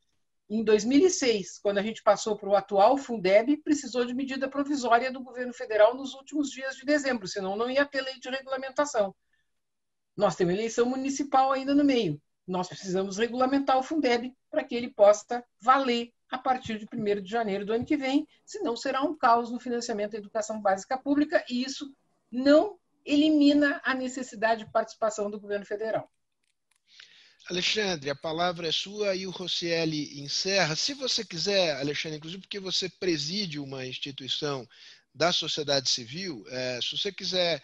Em 0.49 0.61
2006, 0.61 1.59
quando 1.59 1.77
a 1.77 1.81
gente 1.81 2.03
passou 2.03 2.35
para 2.35 2.49
o 2.49 2.55
atual 2.55 2.97
Fundeb, 2.97 3.55
precisou 3.63 4.03
de 4.03 4.13
medida 4.13 4.49
provisória 4.49 5.09
do 5.09 5.23
governo 5.23 5.53
federal 5.53 5.95
nos 5.95 6.13
últimos 6.13 6.49
dias 6.49 6.75
de 6.75 6.83
dezembro, 6.83 7.29
senão 7.29 7.55
não 7.55 7.69
ia 7.69 7.85
ter 7.85 8.01
lei 8.01 8.19
de 8.19 8.29
regulamentação. 8.29 9.15
Nós 10.17 10.35
temos 10.35 10.53
eleição 10.53 10.85
municipal 10.85 11.53
ainda 11.53 11.73
no 11.73 11.83
meio 11.85 12.21
nós 12.47 12.67
precisamos 12.67 13.17
regulamentar 13.17 13.77
o 13.77 13.83
Fundeb 13.83 14.33
para 14.49 14.63
que 14.63 14.75
ele 14.75 14.89
possa 14.89 15.43
valer 15.59 16.13
a 16.29 16.37
partir 16.37 16.79
de 16.79 16.87
1 16.91 17.21
de 17.21 17.29
janeiro 17.29 17.65
do 17.65 17.73
ano 17.73 17.85
que 17.85 17.97
vem, 17.97 18.27
senão 18.45 18.75
será 18.75 19.03
um 19.03 19.15
caos 19.15 19.51
no 19.51 19.59
financiamento 19.59 20.11
da 20.11 20.17
educação 20.17 20.61
básica 20.61 20.97
pública 20.97 21.43
e 21.49 21.63
isso 21.63 21.93
não 22.31 22.77
elimina 23.05 23.81
a 23.83 23.93
necessidade 23.93 24.65
de 24.65 24.71
participação 24.71 25.29
do 25.29 25.39
governo 25.39 25.65
federal. 25.65 26.09
Alexandre, 27.47 28.09
a 28.09 28.15
palavra 28.15 28.67
é 28.67 28.71
sua 28.71 29.15
e 29.15 29.27
o 29.27 29.31
Rocieli 29.31 30.19
encerra. 30.19 30.75
Se 30.75 30.95
você 30.95 31.23
quiser, 31.23 31.75
Alexandre, 31.77 32.17
inclusive 32.17 32.41
porque 32.41 32.59
você 32.59 32.89
preside 32.89 33.59
uma 33.59 33.85
instituição 33.85 34.67
da 35.13 35.31
sociedade 35.31 35.87
civil, 35.89 36.43
é, 36.49 36.79
se 36.81 36.97
você 36.97 37.11
quiser 37.11 37.61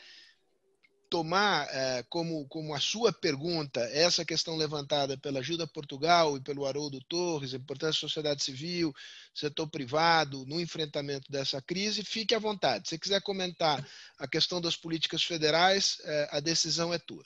tomar 1.11 1.67
é, 1.69 2.03
como, 2.03 2.47
como 2.47 2.73
a 2.73 2.79
sua 2.79 3.11
pergunta 3.11 3.81
essa 3.91 4.23
questão 4.23 4.55
levantada 4.55 5.17
pela 5.17 5.39
Ajuda 5.39 5.67
Portugal 5.67 6.37
e 6.37 6.39
pelo 6.39 6.65
Haroldo 6.65 7.01
Torres, 7.01 7.53
a 7.53 7.57
importância 7.57 8.01
da 8.01 8.07
sociedade 8.07 8.41
civil, 8.41 8.95
setor 9.35 9.67
privado, 9.67 10.45
no 10.45 10.57
enfrentamento 10.57 11.29
dessa 11.29 11.61
crise, 11.61 12.05
fique 12.05 12.33
à 12.33 12.39
vontade. 12.39 12.87
Se 12.87 12.97
quiser 12.97 13.21
comentar 13.21 13.85
a 14.17 14.25
questão 14.25 14.61
das 14.61 14.77
políticas 14.77 15.21
federais, 15.21 15.97
é, 16.05 16.29
a 16.31 16.39
decisão 16.39 16.93
é 16.93 16.97
tua. 16.97 17.25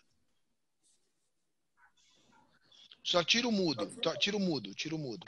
Só 3.03 3.23
tira 3.23 3.47
o 3.47 3.51
mudo, 3.51 3.87
tira 4.19 4.35
o 4.35 4.39
mudo, 4.39 4.73
tira 4.73 4.95
o 4.95 4.97
mudo. 4.99 5.23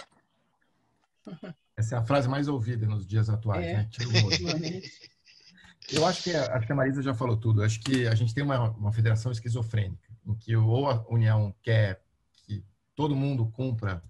Essa 1.78 1.94
é 1.94 1.98
a 2.00 2.04
frase 2.04 2.28
mais 2.28 2.48
ouvida 2.48 2.88
nos 2.88 3.06
dias 3.06 3.30
atuais, 3.30 3.68
é. 3.68 3.74
né? 3.74 3.90
Tira 3.92 4.10
o 4.10 4.14
mudo. 4.14 4.36
Eu 5.92 6.06
acho 6.06 6.24
que 6.24 6.36
a, 6.36 6.56
acho 6.56 6.66
que 6.66 6.72
a 6.72 6.76
Marisa 6.76 7.02
já 7.02 7.14
falou 7.14 7.38
tudo. 7.38 7.64
Acho 7.64 7.80
que 7.80 8.08
a 8.08 8.16
gente 8.16 8.34
tem 8.34 8.44
uma, 8.44 8.72
uma 8.72 8.92
federação 8.92 9.32
esquizofrênica, 9.32 10.10
em 10.26 10.36
que 10.36 10.56
ou 10.56 10.90
a 10.90 11.06
União 11.10 11.54
quer 11.62 12.02
que 12.34 12.64
todo 12.96 13.16
mundo 13.16 13.46
cumpra 13.48 14.04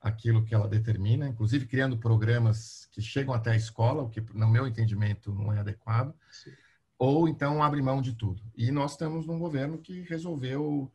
aquilo 0.00 0.44
que 0.44 0.54
ela 0.54 0.68
determina, 0.68 1.28
inclusive 1.28 1.66
criando 1.66 1.98
programas 1.98 2.88
que 2.92 3.02
chegam 3.02 3.34
até 3.34 3.50
a 3.50 3.56
escola, 3.56 4.02
o 4.02 4.08
que, 4.08 4.20
no 4.32 4.48
meu 4.48 4.66
entendimento, 4.66 5.34
não 5.34 5.52
é 5.52 5.58
adequado, 5.58 6.14
Sim. 6.30 6.52
ou 6.96 7.28
então 7.28 7.62
abre 7.62 7.82
mão 7.82 8.00
de 8.00 8.12
tudo. 8.12 8.42
E 8.56 8.70
nós 8.70 8.92
estamos 8.92 9.26
num 9.26 9.38
governo 9.38 9.78
que 9.78 10.02
resolveu 10.02 10.90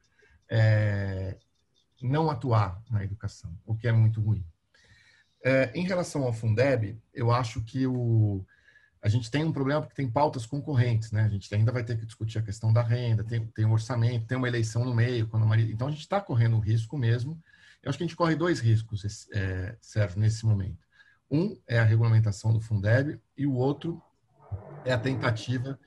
é, 0.49 1.37
não 2.01 2.29
atuar 2.29 2.81
na 2.89 3.03
educação, 3.03 3.57
o 3.65 3.75
que 3.75 3.87
é 3.87 3.91
muito 3.91 4.21
ruim. 4.21 4.45
É, 5.43 5.69
em 5.75 5.85
relação 5.85 6.23
ao 6.23 6.31
Fundeb, 6.31 6.97
eu 7.13 7.29
acho 7.29 7.61
que 7.61 7.85
o, 7.85 8.45
a 9.03 9.09
gente 9.09 9.29
tem 9.29 9.43
um 9.43 9.51
problema 9.51 9.81
porque 9.81 9.95
tem 9.95 10.09
pautas 10.09 10.45
concorrentes, 10.45 11.11
né? 11.11 11.23
A 11.23 11.27
gente 11.27 11.53
ainda 11.53 11.73
vai 11.73 11.83
ter 11.83 11.97
que 11.97 12.05
discutir 12.05 12.39
a 12.39 12.41
questão 12.41 12.71
da 12.71 12.81
renda, 12.81 13.21
tem, 13.21 13.45
tem 13.47 13.65
um 13.65 13.73
orçamento, 13.73 14.25
tem 14.25 14.37
uma 14.37 14.47
eleição 14.47 14.85
no 14.85 14.95
meio. 14.95 15.27
Quando 15.27 15.45
Maria... 15.45 15.69
Então, 15.69 15.89
a 15.89 15.91
gente 15.91 15.99
está 15.99 16.21
correndo 16.21 16.55
um 16.55 16.61
risco 16.61 16.97
mesmo. 16.97 17.37
Eu 17.83 17.89
acho 17.89 17.97
que 17.97 18.05
a 18.05 18.07
gente 18.07 18.15
corre 18.15 18.33
dois 18.33 18.61
riscos, 18.61 19.27
é, 19.33 19.75
Sérgio, 19.81 20.21
nesse 20.21 20.45
momento. 20.45 20.87
Um 21.29 21.59
é 21.67 21.79
a 21.79 21.83
regulamentação 21.83 22.53
do 22.53 22.61
Fundeb 22.61 23.19
e 23.37 23.45
o 23.45 23.53
outro 23.53 24.01
é 24.85 24.93
a 24.93 24.97
tentativa 24.97 25.77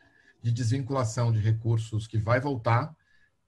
de 0.42 0.52
desvinculação 0.52 1.32
de 1.32 1.38
recursos 1.38 2.06
que 2.06 2.18
vai 2.18 2.38
voltar 2.38 2.94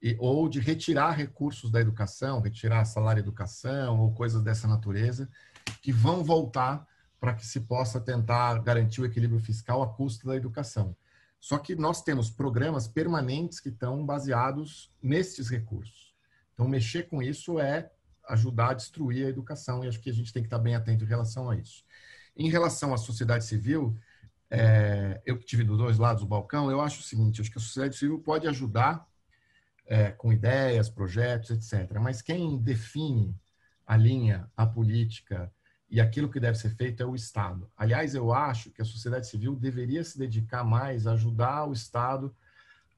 e, 0.01 0.17
ou 0.19 0.49
de 0.49 0.59
retirar 0.59 1.11
recursos 1.11 1.69
da 1.69 1.79
educação, 1.79 2.41
retirar 2.41 2.85
salário 2.85 3.19
educação 3.19 3.99
ou 3.99 4.15
coisas 4.15 4.41
dessa 4.41 4.67
natureza, 4.67 5.29
que 5.79 5.91
vão 5.91 6.23
voltar 6.23 6.87
para 7.19 7.33
que 7.33 7.45
se 7.45 7.61
possa 7.61 7.99
tentar 7.99 8.59
garantir 8.59 9.01
o 9.01 9.05
equilíbrio 9.05 9.39
fiscal 9.39 9.83
à 9.83 9.87
custa 9.87 10.27
da 10.27 10.35
educação. 10.35 10.95
Só 11.39 11.57
que 11.57 11.75
nós 11.75 12.01
temos 12.01 12.29
programas 12.29 12.87
permanentes 12.87 13.59
que 13.59 13.69
estão 13.69 14.05
baseados 14.05 14.91
nesses 15.01 15.49
recursos. 15.49 16.13
Então, 16.53 16.67
mexer 16.67 17.03
com 17.03 17.21
isso 17.21 17.59
é 17.59 17.91
ajudar 18.27 18.71
a 18.71 18.73
destruir 18.73 19.25
a 19.25 19.29
educação, 19.29 19.83
e 19.83 19.87
acho 19.87 19.99
que 19.99 20.09
a 20.09 20.13
gente 20.13 20.31
tem 20.31 20.43
que 20.43 20.47
estar 20.47 20.59
bem 20.59 20.75
atento 20.75 21.03
em 21.03 21.07
relação 21.07 21.49
a 21.49 21.55
isso. 21.55 21.83
Em 22.35 22.49
relação 22.49 22.93
à 22.93 22.97
sociedade 22.97 23.45
civil, 23.45 23.97
é, 24.51 25.21
eu 25.25 25.37
que 25.37 25.45
tive 25.45 25.63
dos 25.63 25.77
dois 25.77 25.97
lados 25.97 26.23
do 26.23 26.27
balcão, 26.27 26.69
eu 26.69 26.81
acho 26.81 26.99
o 26.99 27.03
seguinte: 27.03 27.41
acho 27.41 27.51
que 27.51 27.57
a 27.57 27.61
sociedade 27.61 27.95
civil 27.95 28.19
pode 28.19 28.47
ajudar 28.47 29.07
é, 29.85 30.11
com 30.11 30.31
ideias, 30.31 30.89
projetos, 30.89 31.49
etc. 31.49 31.97
Mas 31.99 32.21
quem 32.21 32.57
define 32.57 33.35
a 33.85 33.97
linha, 33.97 34.49
a 34.55 34.65
política 34.65 35.51
e 35.89 35.99
aquilo 35.99 36.29
que 36.29 36.39
deve 36.39 36.57
ser 36.57 36.69
feito 36.69 37.01
é 37.01 37.05
o 37.05 37.15
Estado. 37.15 37.69
Aliás, 37.75 38.13
eu 38.13 38.31
acho 38.31 38.69
que 38.69 38.81
a 38.81 38.85
sociedade 38.85 39.27
civil 39.27 39.55
deveria 39.55 40.03
se 40.03 40.17
dedicar 40.19 40.63
mais 40.63 41.07
a 41.07 41.13
ajudar 41.13 41.65
o 41.65 41.73
Estado 41.73 42.33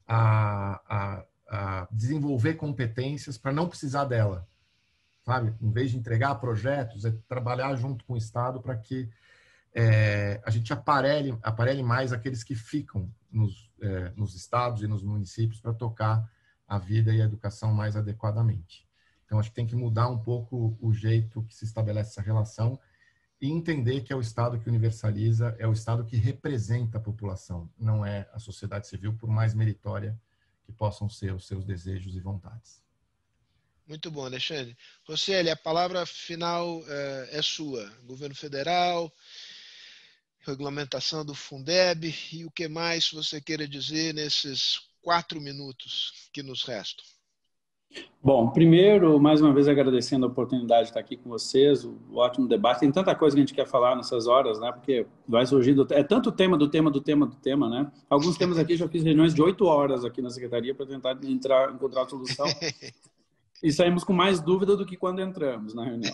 a, 0.06 0.82
a, 0.90 1.26
a 1.48 1.88
desenvolver 1.90 2.56
competências 2.56 3.38
para 3.38 3.54
não 3.54 3.70
precisar 3.70 4.06
dela, 4.06 4.46
sabe? 5.24 5.56
Em 5.62 5.72
vez 5.72 5.92
de 5.92 5.98
entregar 5.98 6.36
projetos, 6.36 7.06
é 7.06 7.12
trabalhar 7.30 7.74
junto 7.76 8.04
com 8.04 8.14
o 8.14 8.18
Estado 8.18 8.60
para 8.60 8.76
que 8.76 9.10
é, 9.74 10.42
a 10.46 10.50
gente 10.50 10.74
aparelhe, 10.74 11.38
aparelhe 11.42 11.82
mais 11.82 12.12
aqueles 12.12 12.44
que 12.44 12.56
ficam 12.56 13.10
nos, 13.32 13.72
é, 13.82 14.12
nos 14.18 14.36
estados 14.36 14.84
e 14.84 14.88
nos 14.88 15.02
municípios 15.02 15.62
para 15.62 15.74
tocar 15.74 16.30
a 16.68 16.78
vida 16.78 17.14
e 17.14 17.22
a 17.22 17.26
educação 17.26 17.74
mais 17.74 17.96
adequadamente. 17.96 18.86
Então, 19.32 19.40
acho 19.40 19.48
que 19.48 19.56
tem 19.56 19.66
que 19.66 19.78
mudar 19.78 20.10
um 20.10 20.22
pouco 20.22 20.78
o 20.82 20.94
jeito 20.94 21.42
que 21.44 21.56
se 21.56 21.64
estabelece 21.64 22.10
essa 22.10 22.22
relação 22.22 22.78
e 23.40 23.50
entender 23.50 24.02
que 24.02 24.12
é 24.12 24.16
o 24.16 24.20
Estado 24.20 24.60
que 24.60 24.68
universaliza, 24.68 25.56
é 25.58 25.66
o 25.66 25.72
Estado 25.72 26.04
que 26.04 26.18
representa 26.18 26.98
a 26.98 27.02
população, 27.02 27.72
não 27.80 28.06
é 28.06 28.30
a 28.34 28.40
sociedade 28.40 28.90
civil, 28.90 29.14
por 29.14 29.30
mais 29.30 29.54
meritória 29.54 30.20
que 30.66 30.74
possam 30.74 31.10
ser 31.10 31.34
os 31.34 31.48
seus 31.48 31.64
desejos 31.64 32.14
e 32.14 32.20
vontades. 32.20 32.84
Muito 33.88 34.12
bom, 34.12 34.26
Alexandre. 34.26 34.76
Roseli, 35.08 35.50
a 35.50 35.56
palavra 35.56 36.06
final 36.06 36.84
é, 36.86 37.38
é 37.38 37.42
sua. 37.42 37.90
Governo 38.04 38.36
federal, 38.36 39.10
regulamentação 40.42 41.24
do 41.24 41.34
Fundeb 41.34 42.14
e 42.34 42.44
o 42.44 42.52
que 42.52 42.68
mais 42.68 43.10
você 43.10 43.40
queira 43.40 43.66
dizer 43.66 44.14
nesses 44.14 44.82
quatro 45.02 45.40
minutos 45.40 46.30
que 46.34 46.44
nos 46.44 46.64
restam. 46.64 47.06
Bom, 48.24 48.52
primeiro, 48.52 49.20
mais 49.20 49.42
uma 49.42 49.52
vez 49.52 49.68
agradecendo 49.68 50.28
a 50.28 50.30
oportunidade 50.30 50.84
de 50.84 50.90
estar 50.90 51.00
aqui 51.00 51.18
com 51.18 51.28
vocês, 51.28 51.84
o 51.84 51.98
ótimo 52.14 52.48
debate. 52.48 52.82
Tem 52.82 52.92
tanta 52.92 53.16
coisa 53.16 53.36
que 53.36 53.42
a 53.42 53.46
gente 53.46 53.54
quer 53.54 53.66
falar 53.66 53.96
nessas 53.96 54.28
horas, 54.28 54.60
né? 54.60 54.72
Porque 54.72 55.08
vai 55.28 55.46
surgindo. 55.46 55.88
É 55.90 56.04
tanto 56.04 56.32
tema 56.32 56.56
do 56.56 56.70
tema 56.70 56.92
do 56.92 57.02
tema 57.02 57.26
do 57.26 57.36
tema, 57.36 57.68
né? 57.68 57.92
Alguns 58.08 58.38
temas 58.38 58.60
aqui 58.60 58.76
já 58.76 58.88
fiz 58.88 59.04
reuniões 59.04 59.34
de 59.34 59.42
oito 59.42 59.66
horas 59.66 60.06
aqui 60.06 60.22
na 60.22 60.30
secretaria 60.30 60.76
para 60.76 60.86
tentar 60.86 61.18
entrar, 61.24 61.74
encontrar 61.74 62.04
a 62.04 62.10
solução. 62.10 62.46
E 63.64 63.72
saímos 63.72 64.04
com 64.04 64.12
mais 64.12 64.42
dúvida 64.42 64.76
do 64.76 64.86
que 64.86 64.98
quando 64.98 65.22
entramos 65.22 65.76
na 65.76 65.86
reunião. 65.86 66.14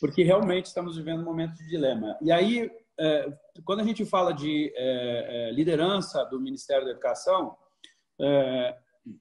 Porque 0.00 0.24
realmente 0.24 0.66
estamos 0.66 0.96
vivendo 0.96 1.20
um 1.20 1.24
momento 1.24 1.54
de 1.54 1.68
dilema. 1.68 2.16
E 2.20 2.32
aí, 2.32 2.68
é, 2.98 3.32
quando 3.64 3.78
a 3.78 3.84
gente 3.84 4.04
fala 4.04 4.32
de 4.32 4.72
é, 4.74 5.50
é, 5.50 5.52
liderança 5.52 6.24
do 6.24 6.40
Ministério 6.40 6.84
da 6.84 6.90
Educação, 6.90 7.56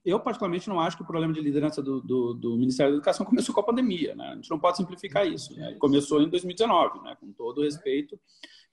eu 0.04 0.20
particularmente 0.20 0.68
não 0.68 0.80
acho 0.80 0.98
que 0.98 1.04
o 1.04 1.06
problema 1.06 1.34
de 1.34 1.40
liderança 1.40 1.82
do, 1.82 2.02
do, 2.02 2.34
do, 2.34 2.58
Ministério 2.58 2.92
da 2.92 2.98
Educação 2.98 3.26
começou 3.26 3.56
com 3.56 3.62
a 3.62 3.66
pandemia, 3.66 4.16
né? 4.16 4.30
A 4.30 4.36
gente 4.36 4.50
não 4.50 4.60
pode 4.60 4.78
simplificar 4.78 5.28
isso. 5.28 5.56
Né? 5.56 5.76
Começou 5.80 6.22
em 6.22 6.30
2019, 6.30 7.00
né? 7.02 7.16
Com 7.20 7.32
todo 7.32 7.64
respeito, 7.64 8.20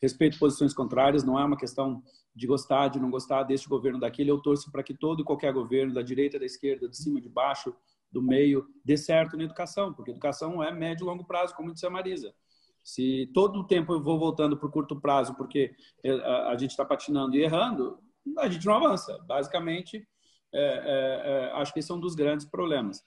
respeito 0.00 0.38
posições 0.38 0.74
contrárias. 0.74 1.24
Não 1.24 1.38
é 1.38 1.44
uma 1.44 1.56
questão 1.56 2.02
de 2.34 2.46
gostar, 2.46 2.88
de 2.88 3.00
não 3.00 3.10
gostar 3.10 3.44
deste 3.44 3.68
governo 3.68 4.00
daquele. 4.00 4.30
Eu 4.30 4.40
torço 4.40 4.70
para 4.70 4.82
que 4.82 4.94
todo 4.94 5.22
e 5.22 5.24
qualquer 5.24 5.52
governo, 5.52 5.94
da 5.94 6.02
direita, 6.02 6.38
da 6.38 6.44
esquerda, 6.44 6.88
de 6.88 6.96
cima, 6.96 7.20
de 7.20 7.28
baixo, 7.28 7.74
do 8.10 8.22
meio, 8.22 8.66
dê 8.84 8.96
certo 8.96 9.36
na 9.36 9.44
educação, 9.44 9.92
porque 9.92 10.10
educação 10.10 10.62
é 10.62 10.72
médio 10.72 11.04
e 11.04 11.06
longo 11.06 11.24
prazo, 11.24 11.54
como 11.54 11.72
disse 11.72 11.86
a 11.86 11.90
Marisa. 11.90 12.34
Se 12.82 13.30
todo 13.34 13.60
o 13.60 13.66
tempo 13.66 13.92
eu 13.92 14.00
vou 14.00 14.18
voltando 14.18 14.56
para 14.56 14.68
o 14.68 14.70
curto 14.70 15.00
prazo 15.00 15.34
porque 15.34 15.74
é, 16.04 16.10
a, 16.48 16.56
gente 16.56 16.70
está 16.70 16.84
patinando 16.84 17.36
e 17.36 17.42
errando, 17.42 17.98
a 18.38 18.48
gente 18.48 18.64
não 18.64 18.74
avança. 18.74 19.18
Basicamente, 19.26 20.06
é, 20.52 20.59
é, 20.59 21.31
é, 21.31 21.52
acho 21.60 21.73
que 21.73 21.81
esse 21.81 21.90
é 21.90 21.94
um 21.94 22.01
dos 22.01 22.14
grandes 22.14 22.47
problemas. 22.47 23.05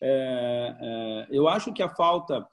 É, 0.00 0.76
é, 0.80 1.26
eu 1.30 1.48
acho 1.48 1.72
que 1.72 1.82
a 1.82 1.88
falta 1.88 2.46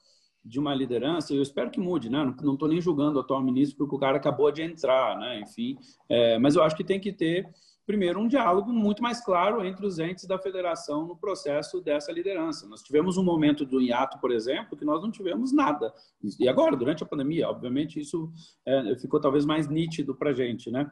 de 0.44 0.60
uma 0.60 0.74
liderança, 0.74 1.34
eu 1.34 1.42
espero 1.42 1.70
que 1.70 1.80
mude, 1.80 2.10
né? 2.10 2.34
Não 2.42 2.54
estou 2.54 2.68
nem 2.68 2.80
julgando 2.80 3.18
o 3.18 3.22
atual 3.22 3.42
ministro 3.42 3.78
porque 3.78 3.96
o 3.96 4.00
cara 4.00 4.18
acabou 4.18 4.52
de 4.52 4.62
entrar, 4.62 5.18
né? 5.18 5.42
Enfim, 5.42 5.78
mas 6.40 6.56
eu 6.56 6.64
acho 6.64 6.76
que 6.78 6.84
tem 6.84 7.00
que 7.00 7.12
ter 7.12 7.46
primeiro, 7.86 8.20
um 8.20 8.28
diálogo 8.28 8.72
muito 8.72 9.02
mais 9.02 9.20
claro 9.20 9.66
entre 9.66 9.84
os 9.84 9.98
entes 9.98 10.26
da 10.26 10.38
federação 10.38 11.08
no 11.08 11.18
processo 11.18 11.82
dessa 11.82 12.12
liderança. 12.12 12.68
Nós 12.68 12.84
tivemos 12.84 13.18
um 13.18 13.24
momento 13.24 13.66
do 13.66 13.82
hiato, 13.82 14.20
por 14.20 14.32
exemplo, 14.32 14.78
que 14.78 14.86
nós 14.86 15.02
não 15.02 15.10
tivemos 15.12 15.52
nada. 15.52 15.92
E 16.40 16.48
agora, 16.48 16.78
durante 16.78 17.04
a 17.04 17.06
pandemia, 17.06 17.50
obviamente, 17.50 18.00
isso 18.00 18.32
ficou 19.02 19.20
talvez 19.20 19.44
mais 19.44 19.68
nítido 19.68 20.16
para 20.16 20.30
a 20.30 20.34
gente, 20.34 20.70
né? 20.72 20.90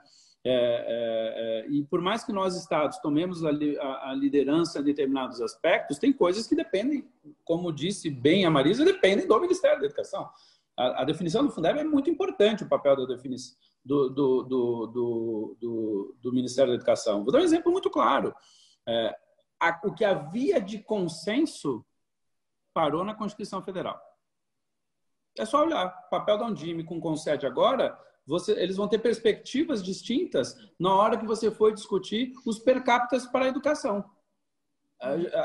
É, 0.49 0.49
é, 0.49 1.65
é, 1.65 1.67
e 1.67 1.83
por 1.83 1.99
mais 1.99 2.23
que 2.23 2.31
nós, 2.31 2.55
Estados, 2.55 2.99
tomemos 2.99 3.43
a, 3.43 3.49
a, 3.49 4.13
liderança 4.13 4.79
em 4.79 4.83
determinados 4.83 5.41
aspectos, 5.41 5.99
tem 5.99 6.13
coisas 6.13 6.47
que 6.47 6.55
dependem, 6.55 7.05
como 7.43 7.73
disse 7.73 8.09
bem 8.09 8.45
a 8.45 8.49
Marisa, 8.49 8.85
dependem 8.85 9.27
do 9.27 9.41
Ministério 9.41 9.81
da 9.81 9.85
Educação. 9.85 10.29
A, 10.77 11.01
a 11.01 11.03
definição 11.03 11.45
do 11.45 11.51
Fundeb 11.51 11.77
é 11.77 11.83
muito 11.83 12.09
importante, 12.09 12.63
o 12.63 12.69
papel 12.69 12.95
do, 12.95 13.07
do, 14.43 15.57
do, 15.59 16.15
do 16.21 16.31
Ministério 16.31 16.71
da 16.71 16.75
Educação. 16.75 17.25
Vou 17.25 17.33
dar 17.33 17.39
um 17.39 17.43
exemplo 17.43 17.69
muito 17.69 17.89
claro. 17.89 18.33
É, 18.87 19.17
a, 19.59 19.81
o 19.83 19.93
que 19.93 20.05
havia 20.05 20.61
de 20.61 20.79
consenso 20.79 21.85
parou 22.73 23.03
na 23.03 23.13
Constituição 23.13 23.61
Federal. 23.61 23.99
É 25.37 25.43
só 25.43 25.61
olhar. 25.65 26.05
O 26.07 26.09
papel 26.09 26.37
da 26.37 26.45
Undime 26.45 26.85
com 26.85 26.99
o 26.99 27.01
Concede 27.01 27.45
agora, 27.45 27.99
você, 28.27 28.51
eles 28.51 28.75
vão 28.75 28.87
ter 28.87 28.99
perspectivas 28.99 29.81
distintas 29.81 30.55
na 30.77 30.93
hora 30.93 31.17
que 31.17 31.25
você 31.25 31.49
for 31.49 31.73
discutir 31.73 32.33
os 32.45 32.59
per 32.59 32.83
capita 32.83 33.17
para 33.31 33.45
a 33.45 33.47
educação. 33.47 34.03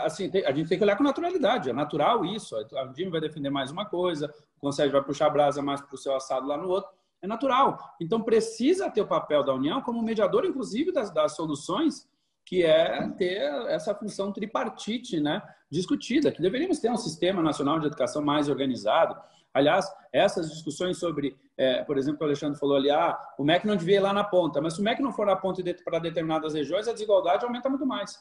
Assim, 0.04 0.30
a 0.44 0.52
gente 0.52 0.68
tem 0.68 0.78
que 0.78 0.84
olhar 0.84 0.96
com 0.96 1.04
naturalidade. 1.04 1.70
É 1.70 1.72
natural 1.72 2.24
isso. 2.24 2.56
A 2.56 2.84
Undime 2.84 3.10
vai 3.10 3.20
defender 3.20 3.50
mais 3.50 3.70
uma 3.70 3.86
coisa, 3.86 4.34
o 4.56 4.60
Concede 4.60 4.92
vai 4.92 5.02
puxar 5.02 5.26
a 5.26 5.30
brasa 5.30 5.62
mais 5.62 5.80
para 5.80 5.94
o 5.94 5.98
seu 5.98 6.14
assado 6.16 6.46
lá 6.46 6.56
no 6.56 6.68
outro 6.68 6.90
é 7.22 7.26
natural. 7.26 7.78
Então, 8.00 8.20
precisa 8.20 8.90
ter 8.90 9.00
o 9.00 9.06
papel 9.06 9.44
da 9.44 9.54
União 9.54 9.80
como 9.80 10.02
mediador, 10.02 10.44
inclusive, 10.44 10.92
das, 10.92 11.10
das 11.12 11.36
soluções, 11.36 12.08
que 12.44 12.64
é 12.64 13.08
ter 13.10 13.40
essa 13.68 13.94
função 13.94 14.32
tripartite 14.32 15.20
né, 15.20 15.40
discutida, 15.70 16.32
que 16.32 16.42
deveríamos 16.42 16.80
ter 16.80 16.90
um 16.90 16.96
sistema 16.96 17.40
nacional 17.40 17.78
de 17.78 17.86
educação 17.86 18.20
mais 18.20 18.48
organizado. 18.48 19.16
Aliás, 19.54 19.86
essas 20.12 20.50
discussões 20.50 20.98
sobre, 20.98 21.36
é, 21.56 21.82
por 21.84 21.98
exemplo, 21.98 22.22
o 22.22 22.24
Alexandre 22.24 22.58
falou 22.58 22.76
ali, 22.76 22.90
ah, 22.90 23.18
o 23.38 23.44
MEC 23.44 23.66
não 23.66 23.76
devia 23.76 23.96
ir 23.96 24.00
lá 24.00 24.12
na 24.12 24.24
ponta, 24.24 24.60
mas 24.60 24.74
se 24.74 24.80
o 24.80 24.84
MEC 24.84 25.02
não 25.02 25.12
for 25.12 25.26
na 25.26 25.36
ponta 25.36 25.62
para 25.84 25.98
determinadas 25.98 26.54
regiões, 26.54 26.88
a 26.88 26.92
desigualdade 26.92 27.44
aumenta 27.44 27.68
muito 27.68 27.86
mais. 27.86 28.18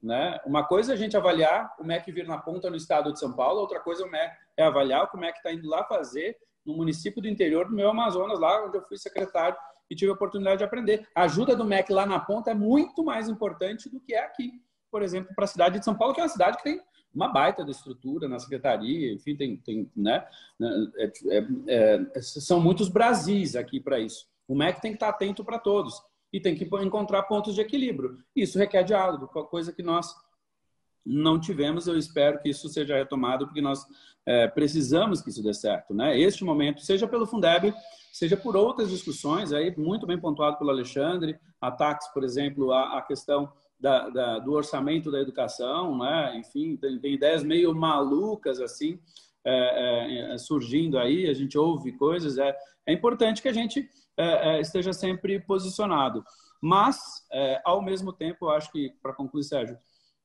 Né? 0.00 0.38
Uma 0.46 0.64
coisa 0.64 0.92
é 0.92 0.94
a 0.94 0.98
gente 0.98 1.16
avaliar 1.16 1.74
o 1.78 1.84
MEC 1.84 2.12
vir 2.12 2.26
na 2.26 2.38
ponta 2.38 2.70
no 2.70 2.76
estado 2.76 3.12
de 3.12 3.18
São 3.18 3.32
Paulo, 3.32 3.60
outra 3.60 3.80
coisa 3.80 4.04
é 4.04 4.06
o 4.06 4.10
MEC 4.10 4.32
é 4.56 4.64
avaliar 4.64 5.04
o 5.04 5.08
que 5.08 5.16
MEC 5.16 5.36
está 5.36 5.52
indo 5.52 5.68
lá 5.68 5.84
fazer 5.84 6.36
no 6.64 6.76
município 6.76 7.20
do 7.20 7.28
interior 7.28 7.66
do 7.66 7.74
meu 7.74 7.90
Amazonas, 7.90 8.38
lá 8.38 8.64
onde 8.64 8.76
eu 8.76 8.82
fui 8.82 8.96
secretário 8.96 9.56
e 9.90 9.96
tive 9.96 10.10
a 10.10 10.14
oportunidade 10.14 10.58
de 10.58 10.64
aprender. 10.64 11.08
A 11.14 11.22
ajuda 11.22 11.56
do 11.56 11.64
MEC 11.64 11.92
lá 11.92 12.06
na 12.06 12.20
ponta 12.20 12.50
é 12.50 12.54
muito 12.54 13.02
mais 13.02 13.28
importante 13.28 13.88
do 13.88 13.98
que 13.98 14.14
é 14.14 14.24
aqui, 14.24 14.52
por 14.90 15.02
exemplo, 15.02 15.34
para 15.34 15.44
a 15.44 15.48
cidade 15.48 15.78
de 15.78 15.84
São 15.84 15.94
Paulo, 15.94 16.14
que 16.14 16.20
é 16.20 16.24
uma 16.24 16.28
cidade 16.28 16.58
que 16.58 16.62
tem 16.62 16.80
uma 17.14 17.28
baita 17.28 17.64
de 17.64 17.70
estrutura 17.70 18.28
na 18.28 18.38
secretaria, 18.38 19.12
enfim, 19.12 19.34
tem, 19.34 19.56
tem 19.56 19.90
né, 19.96 20.26
né 20.58 20.90
é, 20.96 21.12
é, 21.28 22.06
é, 22.14 22.20
são 22.20 22.60
muitos 22.60 22.88
Brasis 22.88 23.56
aqui 23.56 23.80
para 23.80 23.98
isso. 23.98 24.26
O 24.46 24.54
MEC 24.54 24.80
tem 24.80 24.92
que 24.92 24.96
estar 24.96 25.08
atento 25.08 25.44
para 25.44 25.58
todos 25.58 26.00
e 26.32 26.40
tem 26.40 26.54
que 26.54 26.64
encontrar 26.82 27.22
pontos 27.24 27.54
de 27.54 27.60
equilíbrio. 27.60 28.18
Isso 28.34 28.58
requer 28.58 28.82
diálogo, 28.82 29.28
coisa 29.28 29.72
que 29.72 29.82
nós 29.82 30.14
não 31.04 31.40
tivemos. 31.40 31.86
Eu 31.86 31.96
espero 31.96 32.40
que 32.40 32.50
isso 32.50 32.68
seja 32.68 32.96
retomado, 32.96 33.46
porque 33.46 33.62
nós 33.62 33.84
é, 34.26 34.46
precisamos 34.46 35.22
que 35.22 35.30
isso 35.30 35.42
dê 35.42 35.54
certo. 35.54 35.94
Né? 35.94 36.18
Este 36.20 36.44
momento, 36.44 36.82
seja 36.82 37.08
pelo 37.08 37.26
Fundeb, 37.26 37.74
seja 38.12 38.36
por 38.36 38.56
outras 38.56 38.90
discussões, 38.90 39.52
aí 39.52 39.74
muito 39.76 40.06
bem 40.06 40.18
pontuado 40.18 40.58
pelo 40.58 40.70
Alexandre, 40.70 41.38
ataques, 41.60 42.08
por 42.08 42.22
exemplo, 42.22 42.72
à, 42.72 43.02
questão 43.02 43.50
da, 43.78 44.08
da, 44.08 44.38
do 44.38 44.52
orçamento 44.52 45.10
da 45.10 45.20
educação, 45.20 45.96
né? 45.98 46.36
enfim, 46.36 46.76
tem, 46.76 46.98
tem 46.98 47.14
ideias 47.14 47.42
meio 47.44 47.74
malucas 47.74 48.60
assim 48.60 48.98
é, 49.44 50.32
é, 50.34 50.38
surgindo 50.38 50.98
aí, 50.98 51.28
a 51.28 51.32
gente 51.32 51.56
ouve 51.56 51.92
coisas, 51.92 52.38
é, 52.38 52.56
é 52.86 52.92
importante 52.92 53.40
que 53.40 53.48
a 53.48 53.52
gente 53.52 53.88
é, 54.16 54.56
é, 54.56 54.60
esteja 54.60 54.92
sempre 54.92 55.40
posicionado. 55.40 56.24
Mas, 56.60 57.24
é, 57.32 57.60
ao 57.64 57.80
mesmo 57.80 58.12
tempo, 58.12 58.46
eu 58.46 58.50
acho 58.50 58.70
que, 58.72 58.92
para 59.02 59.14
concluir, 59.14 59.44
Sérgio, 59.44 59.78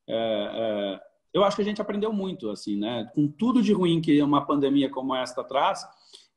é, 0.07 0.15
é, 0.15 0.99
eu 1.33 1.43
acho 1.43 1.55
que 1.55 1.61
a 1.61 1.65
gente 1.65 1.81
aprendeu 1.81 2.11
muito, 2.11 2.49
assim, 2.49 2.77
né? 2.77 3.09
Com 3.13 3.27
tudo 3.27 3.61
de 3.61 3.71
ruim 3.71 4.01
que 4.01 4.21
uma 4.21 4.45
pandemia 4.45 4.89
como 4.89 5.15
esta 5.15 5.43
traz, 5.43 5.85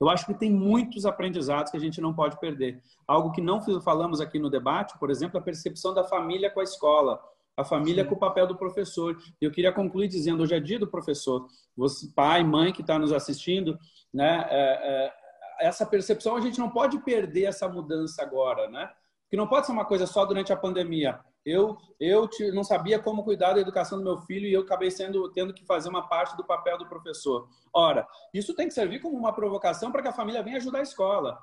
Eu 0.01 0.09
acho 0.09 0.27
que 0.27 0.35
tem 0.35 0.51
muitos 0.51 1.07
aprendizados 1.07 1.71
que 1.71 1.77
a 1.77 1.81
gente 1.81 2.01
não 2.01 2.13
pode 2.15 2.39
perder. 2.39 2.83
Algo 3.07 3.33
que 3.33 3.41
não 3.41 3.63
falamos 3.81 4.21
aqui 4.21 4.39
no 4.39 4.51
debate, 4.51 4.99
por 4.99 5.11
exemplo, 5.11 5.39
a 5.39 5.43
percepção 5.43 5.95
da 5.95 6.05
família 6.05 6.51
com 6.51 6.61
a 6.61 6.65
escola 6.65 7.21
a 7.57 7.65
família 7.65 8.03
Sim. 8.03 8.11
com 8.11 8.15
o 8.17 8.19
papel 8.19 8.47
do 8.47 8.57
professor. 8.57 9.17
Eu 9.41 9.51
queria 9.51 9.73
concluir 9.73 10.09
dizendo, 10.09 10.43
hoje 10.43 10.55
é 10.55 10.61
dia 10.61 10.79
do 10.79 10.87
professor. 10.87 11.47
Você, 11.77 12.09
pai, 12.15 12.45
mãe 12.45 12.73
que 12.73 12.83
está 12.83 12.99
nos 12.99 13.13
assistindo, 13.13 13.79
né, 14.13 14.47
é, 14.51 15.07
é, 15.07 15.13
essa 15.67 15.87
percepção 15.87 16.37
a 16.37 16.41
gente 16.41 16.59
não 16.59 16.69
pode 16.69 16.99
perder 16.99 17.45
essa 17.45 17.67
mudança 17.67 18.23
agora, 18.23 18.69
né? 18.69 18.91
Que 19.31 19.37
não 19.37 19.47
pode 19.47 19.67
ser 19.67 19.73
uma 19.73 19.87
coisa 19.87 20.07
só 20.07 20.25
durante 20.25 20.53
a 20.53 20.57
pandemia. 20.57 21.19
Eu, 21.47 21.79
eu 22.01 22.29
não 22.53 22.65
sabia 22.65 22.99
como 22.99 23.23
cuidar 23.23 23.53
da 23.53 23.61
educação 23.61 23.99
do 23.99 24.05
meu 24.05 24.19
filho 24.19 24.47
e 24.47 24.53
eu 24.53 24.63
acabei 24.63 24.91
sendo, 24.91 25.31
tendo 25.31 25.55
que 25.55 25.65
fazer 25.65 25.89
uma 25.89 26.09
parte 26.09 26.37
do 26.37 26.45
papel 26.45 26.77
do 26.77 26.89
professor. 26.89 27.49
Ora, 27.73 28.05
isso 28.35 28.53
tem 28.53 28.67
que 28.67 28.75
servir 28.75 29.01
como 29.01 29.17
uma 29.17 29.33
provocação 29.33 29.93
para 29.93 30.03
que 30.03 30.09
a 30.09 30.13
família 30.13 30.43
venha 30.43 30.57
ajudar 30.57 30.81
a 30.81 30.83
escola, 30.83 31.39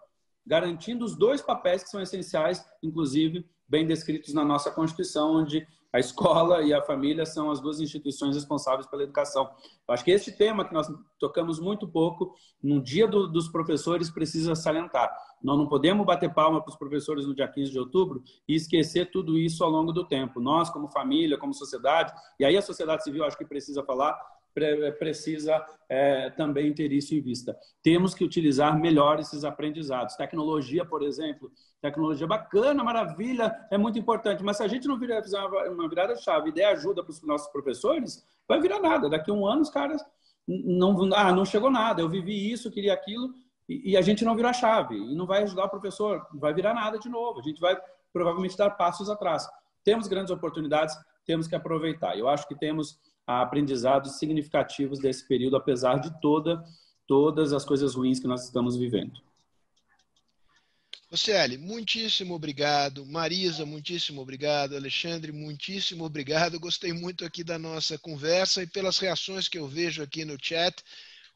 garantindo 0.45 1.05
os 1.05 1.15
dois 1.15 1.41
papéis 1.41 1.83
que 1.83 1.89
são 1.89 2.01
essenciais, 2.01 2.69
inclusive 2.83 3.49
bem 3.65 3.87
descritos 3.87 4.33
na 4.33 4.43
nossa 4.43 4.69
Constituição, 4.69 5.37
onde 5.37 5.65
a 5.93 5.99
escola 5.99 6.63
e 6.63 6.73
a 6.73 6.81
família 6.81 7.23
são 7.23 7.51
as 7.51 7.59
duas 7.61 7.79
instituições 7.79 8.35
responsáveis 8.35 8.87
pela 8.87 9.03
educação. 9.03 9.51
Eu 9.87 9.93
acho 9.93 10.03
que 10.03 10.09
esse 10.09 10.35
tema 10.35 10.65
que 10.65 10.73
nós 10.73 10.91
tocamos 11.19 11.59
muito 11.59 11.87
pouco, 11.87 12.33
no 12.61 12.81
dia 12.81 13.07
do, 13.07 13.27
dos 13.27 13.47
professores, 13.47 14.09
precisa 14.09 14.55
salientar. 14.55 15.15
Nós 15.43 15.55
não 15.55 15.67
podemos 15.67 16.03
bater 16.03 16.33
palma 16.33 16.61
para 16.61 16.71
os 16.71 16.77
professores 16.77 17.27
no 17.27 17.35
dia 17.35 17.47
15 17.47 17.71
de 17.71 17.77
outubro 17.77 18.23
e 18.47 18.55
esquecer 18.55 19.11
tudo 19.11 19.37
isso 19.37 19.63
ao 19.63 19.69
longo 19.69 19.93
do 19.93 20.03
tempo. 20.03 20.39
Nós, 20.39 20.67
como 20.71 20.89
família, 20.89 21.37
como 21.37 21.53
sociedade, 21.53 22.11
e 22.39 22.45
aí 22.45 22.57
a 22.57 22.61
sociedade 22.61 23.03
civil 23.03 23.23
acho 23.23 23.37
que 23.37 23.45
precisa 23.45 23.83
falar, 23.83 24.19
precisa 24.53 25.65
é, 25.89 26.29
também 26.31 26.73
ter 26.73 26.91
isso 26.91 27.13
em 27.15 27.21
vista. 27.21 27.57
Temos 27.81 28.13
que 28.13 28.23
utilizar 28.23 28.79
melhor 28.79 29.19
esses 29.19 29.43
aprendizados. 29.43 30.15
Tecnologia, 30.15 30.85
por 30.85 31.01
exemplo, 31.03 31.51
tecnologia 31.81 32.27
bacana, 32.27 32.83
maravilha, 32.83 33.53
é 33.71 33.77
muito 33.77 33.97
importante, 33.99 34.43
mas 34.43 34.57
se 34.57 34.63
a 34.63 34.67
gente 34.67 34.87
não 34.87 34.97
virar, 34.97 35.21
fizer 35.21 35.39
uma 35.39 35.89
virada 35.89 36.15
chave 36.15 36.49
e 36.49 36.53
der 36.53 36.65
ajuda 36.65 37.03
para 37.03 37.11
os 37.11 37.21
nossos 37.23 37.51
professores, 37.51 38.25
vai 38.47 38.61
virar 38.61 38.79
nada. 38.79 39.09
Daqui 39.09 39.31
a 39.31 39.33
um 39.33 39.45
ano 39.45 39.61
os 39.61 39.69
caras 39.69 40.01
não, 40.47 41.13
ah, 41.13 41.31
não 41.31 41.45
chegou 41.45 41.71
nada, 41.71 42.01
eu 42.01 42.09
vivi 42.09 42.51
isso, 42.51 42.71
queria 42.71 42.93
aquilo, 42.93 43.33
e, 43.67 43.91
e 43.91 43.97
a 43.97 44.01
gente 44.01 44.23
não 44.25 44.35
virou 44.35 44.49
a 44.49 44.53
chave, 44.53 44.95
e 44.95 45.15
não 45.15 45.25
vai 45.25 45.43
ajudar 45.43 45.65
o 45.65 45.69
professor, 45.69 46.25
vai 46.33 46.53
virar 46.53 46.73
nada 46.73 46.99
de 46.99 47.09
novo, 47.09 47.39
a 47.39 47.43
gente 47.43 47.59
vai 47.59 47.77
provavelmente 48.11 48.57
dar 48.57 48.69
passos 48.71 49.09
atrás. 49.09 49.47
Temos 49.83 50.07
grandes 50.07 50.31
oportunidades, 50.31 50.95
temos 51.25 51.47
que 51.47 51.55
aproveitar. 51.55 52.17
Eu 52.17 52.27
acho 52.27 52.47
que 52.47 52.55
temos 52.55 52.99
aprendizados 53.25 54.19
significativos 54.19 54.99
desse 54.99 55.25
período, 55.27 55.55
apesar 55.55 55.99
de 55.99 56.11
toda, 56.19 56.61
todas 57.07 57.53
as 57.53 57.63
coisas 57.63 57.95
ruins 57.95 58.19
que 58.19 58.27
nós 58.27 58.43
estamos 58.43 58.75
vivendo.Ocieli, 58.75 61.57
muitíssimo 61.57 62.35
obrigado. 62.35 63.05
Marisa, 63.05 63.65
muitíssimo 63.65 64.19
obrigado. 64.21 64.75
Alexandre, 64.75 65.31
muitíssimo 65.31 66.03
obrigado. 66.03 66.59
Gostei 66.59 66.91
muito 66.91 67.23
aqui 67.23 67.41
da 67.43 67.57
nossa 67.57 67.97
conversa 67.97 68.63
e 68.63 68.67
pelas 68.67 68.99
reações 68.99 69.47
que 69.47 69.57
eu 69.57 69.65
vejo 69.67 70.03
aqui 70.03 70.25
no 70.25 70.37
chat. 70.41 70.75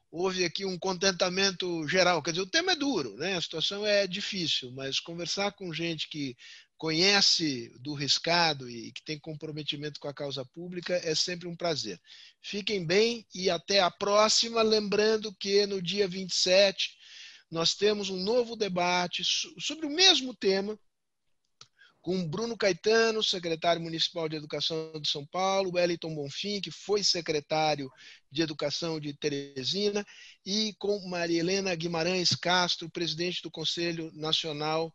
Houve 0.10 0.46
aqui 0.46 0.64
um 0.66 0.80
contentamento 0.80 1.86
geral. 1.88 2.24
Quer 2.24 2.32
dizer, 2.32 2.44
o 2.44 2.50
tema 2.50 2.72
é 2.72 2.76
duro, 2.76 3.18
né? 3.18 3.36
a 3.36 3.42
situação 3.42 3.86
é 3.86 4.08
difícil, 4.08 4.72
mas 4.72 5.02
conversar 5.02 5.52
com 5.52 5.74
gente 5.74 6.08
que 6.10 6.36
conhece 6.78 7.70
do 7.80 7.94
riscado 7.94 8.70
e 8.70 8.92
que 8.92 9.04
tem 9.04 9.20
comprometimento 9.20 10.00
com 10.00 10.08
a 10.08 10.14
causa 10.14 10.46
pública, 10.46 10.94
é 11.04 11.16
sempre 11.16 11.48
um 11.48 11.56
prazer. 11.56 12.00
Fiquem 12.42 12.86
bem 12.86 13.26
e 13.34 13.50
até 13.50 13.80
a 13.80 13.90
próxima. 13.90 14.62
Lembrando 14.62 15.34
que 15.34 15.66
no 15.66 15.82
dia 15.82 16.08
27 16.08 16.96
nós 17.50 17.74
temos 17.74 18.10
um 18.10 18.18
novo 18.18 18.56
debate 18.56 19.24
sobre 19.60 19.86
o 19.88 19.90
mesmo 19.90 20.36
tema 20.36 20.78
com 22.08 22.26
Bruno 22.26 22.56
Caetano, 22.56 23.22
secretário 23.22 23.82
municipal 23.82 24.30
de 24.30 24.38
Educação 24.38 24.94
de 25.02 25.10
São 25.10 25.26
Paulo, 25.26 25.74
Wellington 25.74 26.16
Bonfim, 26.16 26.62
que 26.62 26.72
foi 26.72 27.04
secretário 27.04 27.92
de 28.32 28.42
Educação 28.42 28.98
de 28.98 29.14
Teresina, 29.14 30.06
e 30.46 30.74
com 30.80 31.06
Maria 31.10 31.42
Helena 31.42 31.76
Guimarães 31.76 32.30
Castro, 32.30 32.90
presidente 32.90 33.42
do 33.42 33.52
Conselho 33.52 34.10
Nacional 34.14 34.94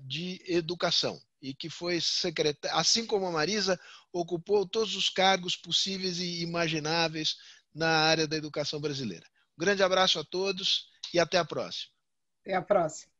de 0.00 0.42
Educação 0.46 1.20
e 1.40 1.54
que 1.54 1.70
foi 1.70 2.00
secretária, 2.00 2.76
assim 2.76 3.06
como 3.06 3.26
a 3.26 3.30
Marisa, 3.30 3.78
ocupou 4.12 4.66
todos 4.66 4.96
os 4.96 5.08
cargos 5.08 5.56
possíveis 5.56 6.18
e 6.18 6.42
imagináveis 6.42 7.36
na 7.74 7.88
área 7.88 8.26
da 8.26 8.36
educação 8.36 8.80
brasileira. 8.80 9.24
Um 9.56 9.60
grande 9.60 9.82
abraço 9.82 10.18
a 10.18 10.24
todos 10.24 10.88
e 11.12 11.18
até 11.18 11.38
a 11.38 11.44
próxima. 11.44 11.92
Até 12.42 12.54
a 12.54 12.62
próxima. 12.62 13.12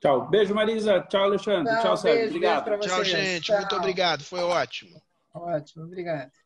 Tchau. 0.00 0.28
Beijo, 0.28 0.54
Marisa. 0.54 1.00
Tchau, 1.08 1.24
Alexandre. 1.24 1.72
Tchau, 1.74 1.82
Tchau 1.82 1.96
Sérgio. 1.96 2.26
Obrigado. 2.26 2.70
Beijo 2.70 2.88
Tchau, 2.88 3.04
gente. 3.04 3.44
Tchau. 3.46 3.58
Muito 3.58 3.76
obrigado. 3.76 4.24
Foi 4.24 4.40
ótimo. 4.40 5.02
Ótimo. 5.32 5.84
Obrigado. 5.84 6.45